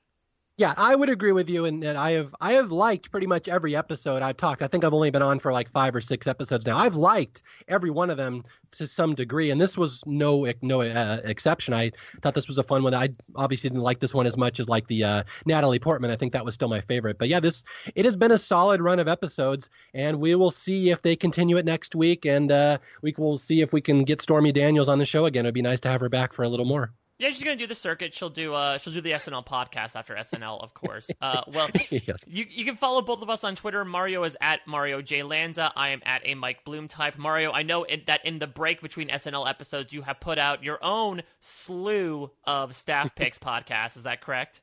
Yeah, 0.56 0.72
I 0.76 0.94
would 0.94 1.08
agree 1.08 1.32
with 1.32 1.50
you, 1.50 1.64
and, 1.64 1.82
and 1.82 1.98
I 1.98 2.12
have 2.12 2.32
I 2.40 2.52
have 2.52 2.70
liked 2.70 3.10
pretty 3.10 3.26
much 3.26 3.48
every 3.48 3.74
episode 3.74 4.22
I've 4.22 4.36
talked. 4.36 4.62
I 4.62 4.68
think 4.68 4.84
I've 4.84 4.94
only 4.94 5.10
been 5.10 5.20
on 5.20 5.40
for 5.40 5.52
like 5.52 5.68
five 5.68 5.96
or 5.96 6.00
six 6.00 6.28
episodes 6.28 6.64
now. 6.64 6.76
I've 6.76 6.94
liked 6.94 7.42
every 7.66 7.90
one 7.90 8.08
of 8.08 8.16
them 8.16 8.44
to 8.72 8.86
some 8.86 9.16
degree, 9.16 9.50
and 9.50 9.60
this 9.60 9.76
was 9.76 10.00
no 10.06 10.46
no 10.62 10.82
uh, 10.82 11.20
exception. 11.24 11.74
I 11.74 11.90
thought 12.22 12.36
this 12.36 12.46
was 12.46 12.58
a 12.58 12.62
fun 12.62 12.84
one. 12.84 12.94
I 12.94 13.08
obviously 13.34 13.68
didn't 13.68 13.82
like 13.82 13.98
this 13.98 14.14
one 14.14 14.28
as 14.28 14.36
much 14.36 14.60
as 14.60 14.68
like 14.68 14.86
the 14.86 15.02
uh, 15.02 15.22
Natalie 15.44 15.80
Portman. 15.80 16.12
I 16.12 16.16
think 16.16 16.32
that 16.34 16.44
was 16.44 16.54
still 16.54 16.68
my 16.68 16.82
favorite. 16.82 17.18
But 17.18 17.28
yeah, 17.30 17.40
this 17.40 17.64
it 17.96 18.04
has 18.04 18.14
been 18.14 18.30
a 18.30 18.38
solid 18.38 18.80
run 18.80 19.00
of 19.00 19.08
episodes, 19.08 19.68
and 19.92 20.20
we 20.20 20.36
will 20.36 20.52
see 20.52 20.90
if 20.90 21.02
they 21.02 21.16
continue 21.16 21.56
it 21.56 21.64
next 21.64 21.96
week, 21.96 22.24
and 22.26 22.52
uh, 22.52 22.78
we 23.02 23.12
will 23.18 23.36
see 23.36 23.60
if 23.60 23.72
we 23.72 23.80
can 23.80 24.04
get 24.04 24.20
Stormy 24.20 24.52
Daniels 24.52 24.88
on 24.88 25.00
the 25.00 25.06
show 25.06 25.26
again. 25.26 25.46
It'd 25.46 25.54
be 25.54 25.62
nice 25.62 25.80
to 25.80 25.88
have 25.88 26.00
her 26.00 26.08
back 26.08 26.32
for 26.32 26.44
a 26.44 26.48
little 26.48 26.66
more. 26.66 26.92
Yeah, 27.18 27.30
she's 27.30 27.44
gonna 27.44 27.56
do 27.56 27.68
the 27.68 27.76
circuit. 27.76 28.12
She'll 28.12 28.30
do 28.30 28.54
uh 28.54 28.78
she'll 28.78 28.92
do 28.92 29.00
the 29.00 29.12
SNL 29.12 29.46
podcast 29.46 29.94
after 29.94 30.14
SNL, 30.14 30.62
of 30.62 30.74
course. 30.74 31.10
Uh, 31.20 31.42
well, 31.46 31.68
yes. 31.90 32.26
you 32.28 32.44
you 32.50 32.64
can 32.64 32.76
follow 32.76 33.02
both 33.02 33.22
of 33.22 33.30
us 33.30 33.44
on 33.44 33.54
Twitter. 33.54 33.84
Mario 33.84 34.24
is 34.24 34.36
at 34.40 34.66
Mario 34.66 35.00
J 35.00 35.22
Lanza. 35.22 35.72
I 35.76 35.90
am 35.90 36.02
at 36.04 36.22
a 36.24 36.34
Mike 36.34 36.64
Bloom 36.64 36.88
type. 36.88 37.16
Mario, 37.16 37.52
I 37.52 37.62
know 37.62 37.84
in, 37.84 38.02
that 38.06 38.26
in 38.26 38.40
the 38.40 38.48
break 38.48 38.80
between 38.82 39.08
SNL 39.08 39.48
episodes, 39.48 39.92
you 39.92 40.02
have 40.02 40.18
put 40.18 40.38
out 40.38 40.64
your 40.64 40.78
own 40.82 41.22
slew 41.40 42.32
of 42.44 42.74
staff 42.74 43.14
picks 43.14 43.38
podcasts. 43.40 43.96
Is 43.96 44.02
that 44.02 44.20
correct? 44.20 44.60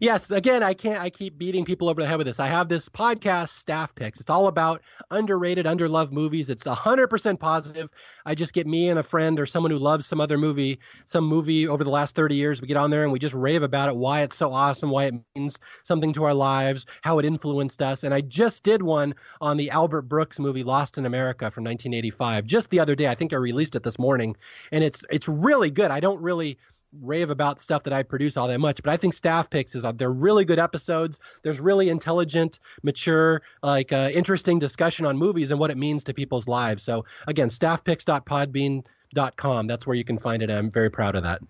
Yes, 0.00 0.30
again, 0.30 0.62
I 0.62 0.74
can't. 0.74 1.00
I 1.00 1.10
keep 1.10 1.38
beating 1.38 1.64
people 1.64 1.88
over 1.88 2.00
the 2.00 2.06
head 2.06 2.18
with 2.18 2.26
this. 2.26 2.40
I 2.40 2.46
have 2.48 2.68
this 2.68 2.88
podcast, 2.88 3.50
Staff 3.50 3.94
Picks. 3.94 4.20
It's 4.20 4.30
all 4.30 4.46
about 4.46 4.82
underrated, 5.10 5.66
underloved 5.66 6.12
movies. 6.12 6.50
It's 6.50 6.64
100% 6.64 7.38
positive. 7.38 7.90
I 8.26 8.34
just 8.34 8.52
get 8.52 8.66
me 8.66 8.88
and 8.88 8.98
a 8.98 9.02
friend 9.02 9.38
or 9.38 9.46
someone 9.46 9.70
who 9.70 9.78
loves 9.78 10.06
some 10.06 10.20
other 10.20 10.38
movie, 10.38 10.78
some 11.06 11.24
movie 11.24 11.66
over 11.66 11.84
the 11.84 11.90
last 11.90 12.14
30 12.14 12.34
years. 12.34 12.60
We 12.60 12.68
get 12.68 12.76
on 12.76 12.90
there 12.90 13.02
and 13.02 13.12
we 13.12 13.18
just 13.18 13.34
rave 13.34 13.62
about 13.62 13.88
it, 13.88 13.96
why 13.96 14.22
it's 14.22 14.36
so 14.36 14.52
awesome, 14.52 14.90
why 14.90 15.06
it 15.06 15.14
means 15.34 15.58
something 15.82 16.12
to 16.14 16.24
our 16.24 16.34
lives, 16.34 16.86
how 17.02 17.18
it 17.18 17.24
influenced 17.24 17.82
us. 17.82 18.04
And 18.04 18.14
I 18.14 18.20
just 18.20 18.62
did 18.62 18.82
one 18.82 19.14
on 19.40 19.56
the 19.56 19.70
Albert 19.70 20.02
Brooks 20.02 20.38
movie 20.38 20.64
Lost 20.64 20.98
in 20.98 21.06
America 21.06 21.50
from 21.50 21.64
1985 21.64 22.46
just 22.46 22.70
the 22.70 22.80
other 22.80 22.94
day. 22.94 23.08
I 23.08 23.14
think 23.14 23.32
I 23.32 23.36
released 23.36 23.76
it 23.76 23.82
this 23.82 23.98
morning, 23.98 24.36
and 24.72 24.84
it's 24.84 25.04
it's 25.10 25.28
really 25.28 25.70
good. 25.70 25.90
I 25.90 26.00
don't 26.00 26.20
really 26.20 26.58
rave 27.00 27.30
about 27.30 27.60
stuff 27.60 27.82
that 27.84 27.92
I 27.92 28.02
produce 28.02 28.36
all 28.36 28.48
that 28.48 28.58
much, 28.60 28.82
but 28.82 28.92
I 28.92 28.96
think 28.96 29.14
Staff 29.14 29.48
Picks 29.50 29.74
is 29.74 29.84
they're 29.94 30.10
really 30.10 30.44
good 30.44 30.58
episodes. 30.58 31.20
There's 31.42 31.60
really 31.60 31.88
intelligent, 31.88 32.58
mature, 32.82 33.42
like 33.62 33.92
uh, 33.92 34.10
interesting 34.12 34.58
discussion 34.58 35.06
on 35.06 35.16
movies 35.16 35.50
and 35.50 35.60
what 35.60 35.70
it 35.70 35.76
means 35.76 36.04
to 36.04 36.14
people's 36.14 36.48
lives. 36.48 36.82
So 36.82 37.04
again, 37.26 37.48
staffpicks.podbean.com. 37.48 39.66
That's 39.66 39.86
where 39.86 39.96
you 39.96 40.04
can 40.04 40.18
find 40.18 40.42
it. 40.42 40.50
I'm 40.50 40.70
very 40.70 40.90
proud 40.90 41.16
of 41.16 41.22
that. 41.22 41.40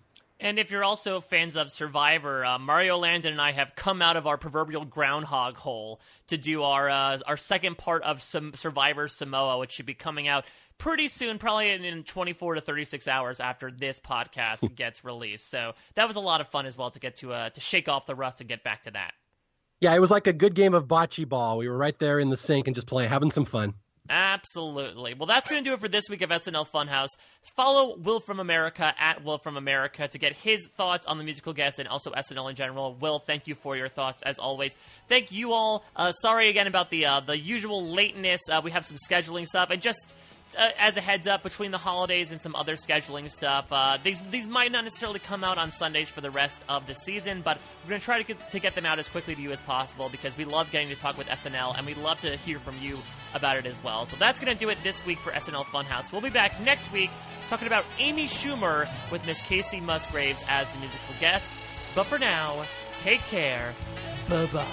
And 0.43 0.57
if 0.57 0.71
you're 0.71 0.83
also 0.83 1.21
fans 1.21 1.55
of 1.55 1.71
Survivor, 1.71 2.43
uh, 2.43 2.57
Mario 2.57 2.97
Lanza 2.97 3.29
and 3.29 3.39
I 3.39 3.51
have 3.51 3.75
come 3.75 4.01
out 4.01 4.17
of 4.17 4.25
our 4.25 4.37
proverbial 4.37 4.85
groundhog 4.85 5.55
hole 5.55 6.01
to 6.27 6.37
do 6.37 6.63
our 6.63 6.89
uh, 6.89 7.19
our 7.27 7.37
second 7.37 7.77
part 7.77 8.01
of 8.01 8.23
some 8.23 8.55
Survivor 8.55 9.07
Samoa, 9.07 9.59
which 9.59 9.71
should 9.71 9.85
be 9.85 9.93
coming 9.93 10.27
out 10.27 10.45
pretty 10.79 11.07
soon, 11.09 11.37
probably 11.37 11.69
in, 11.69 11.85
in 11.85 12.03
24 12.03 12.55
to 12.55 12.61
36 12.61 13.07
hours 13.07 13.39
after 13.39 13.69
this 13.69 13.99
podcast 13.99 14.73
gets 14.75 15.05
released. 15.05 15.47
So 15.47 15.73
that 15.93 16.07
was 16.07 16.15
a 16.15 16.21
lot 16.21 16.41
of 16.41 16.47
fun 16.47 16.65
as 16.65 16.75
well 16.75 16.89
to 16.89 16.99
get 16.99 17.17
to 17.17 17.33
uh, 17.33 17.49
to 17.51 17.61
shake 17.61 17.87
off 17.87 18.07
the 18.07 18.15
rust 18.15 18.41
and 18.41 18.49
get 18.49 18.63
back 18.63 18.81
to 18.83 18.91
that. 18.91 19.13
Yeah, 19.79 19.93
it 19.93 19.99
was 19.99 20.09
like 20.09 20.25
a 20.25 20.33
good 20.33 20.55
game 20.55 20.73
of 20.73 20.87
bocce 20.87 21.27
ball. 21.29 21.59
We 21.59 21.69
were 21.69 21.77
right 21.77 21.97
there 21.99 22.17
in 22.17 22.31
the 22.31 22.37
sink 22.37 22.67
and 22.67 22.73
just 22.73 22.87
playing, 22.87 23.11
having 23.11 23.29
some 23.29 23.45
fun. 23.45 23.75
Absolutely. 24.11 25.13
Well, 25.13 25.25
that's 25.25 25.47
going 25.47 25.63
to 25.63 25.69
do 25.69 25.73
it 25.73 25.79
for 25.79 25.87
this 25.87 26.03
week 26.09 26.21
of 26.21 26.31
SNL 26.31 26.67
Funhouse. 26.69 27.07
Follow 27.55 27.95
Will 27.95 28.19
from 28.19 28.41
America 28.41 28.93
at 28.99 29.23
Will 29.23 29.37
from 29.37 29.55
America 29.55 30.05
to 30.05 30.17
get 30.17 30.33
his 30.33 30.67
thoughts 30.75 31.05
on 31.05 31.17
the 31.17 31.23
musical 31.23 31.53
guest 31.53 31.79
and 31.79 31.87
also 31.87 32.11
SNL 32.11 32.49
in 32.49 32.57
general. 32.57 32.93
Will, 32.93 33.19
thank 33.19 33.47
you 33.47 33.55
for 33.55 33.77
your 33.77 33.87
thoughts 33.87 34.21
as 34.23 34.37
always. 34.37 34.75
Thank 35.07 35.31
you 35.31 35.53
all. 35.53 35.85
Uh, 35.95 36.11
sorry 36.11 36.49
again 36.49 36.67
about 36.67 36.89
the 36.89 37.05
uh, 37.05 37.21
the 37.21 37.39
usual 37.39 37.87
lateness. 37.87 38.41
Uh, 38.51 38.59
we 38.61 38.71
have 38.71 38.85
some 38.85 38.97
scheduling 39.09 39.45
stuff 39.45 39.69
and 39.69 39.81
just 39.81 40.13
uh, 40.57 40.69
as 40.77 40.97
a 40.97 41.01
heads 41.01 41.27
up, 41.27 41.43
between 41.43 41.71
the 41.71 41.77
holidays 41.77 42.31
and 42.31 42.39
some 42.39 42.55
other 42.55 42.75
scheduling 42.75 43.29
stuff, 43.31 43.67
uh, 43.71 43.97
these 44.03 44.21
these 44.31 44.47
might 44.47 44.71
not 44.71 44.83
necessarily 44.83 45.19
come 45.19 45.43
out 45.43 45.57
on 45.57 45.71
Sundays 45.71 46.09
for 46.09 46.21
the 46.21 46.29
rest 46.29 46.61
of 46.69 46.87
the 46.87 46.93
season, 46.93 47.41
but 47.41 47.57
we're 47.83 47.89
going 47.89 48.01
to 48.01 48.05
try 48.05 48.17
to 48.17 48.23
get, 48.23 48.51
to 48.51 48.59
get 48.59 48.75
them 48.75 48.85
out 48.85 48.99
as 48.99 49.09
quickly 49.09 49.35
to 49.35 49.41
you 49.41 49.51
as 49.51 49.61
possible 49.61 50.09
because 50.09 50.37
we 50.37 50.45
love 50.45 50.71
getting 50.71 50.89
to 50.89 50.95
talk 50.95 51.17
with 51.17 51.27
SNL 51.27 51.77
and 51.77 51.85
we'd 51.85 51.97
love 51.97 52.21
to 52.21 52.35
hear 52.37 52.59
from 52.59 52.75
you 52.81 52.97
about 53.33 53.57
it 53.57 53.65
as 53.65 53.81
well. 53.83 54.05
So 54.05 54.15
that's 54.17 54.39
going 54.39 54.53
to 54.55 54.59
do 54.59 54.69
it 54.69 54.77
this 54.83 55.05
week 55.05 55.19
for 55.19 55.31
SNL 55.31 55.65
Funhouse. 55.65 56.11
We'll 56.11 56.21
be 56.21 56.29
back 56.29 56.59
next 56.61 56.91
week 56.91 57.09
talking 57.49 57.67
about 57.67 57.85
Amy 57.99 58.25
Schumer 58.25 58.87
with 59.11 59.25
Miss 59.25 59.41
Kacey 59.41 59.81
Musgraves 59.81 60.43
as 60.49 60.71
the 60.71 60.79
musical 60.79 61.15
guest. 61.19 61.49
But 61.95 62.05
for 62.05 62.17
now, 62.19 62.63
take 62.99 63.21
care. 63.21 63.73
Bye 64.29 64.45
bye. 64.47 64.65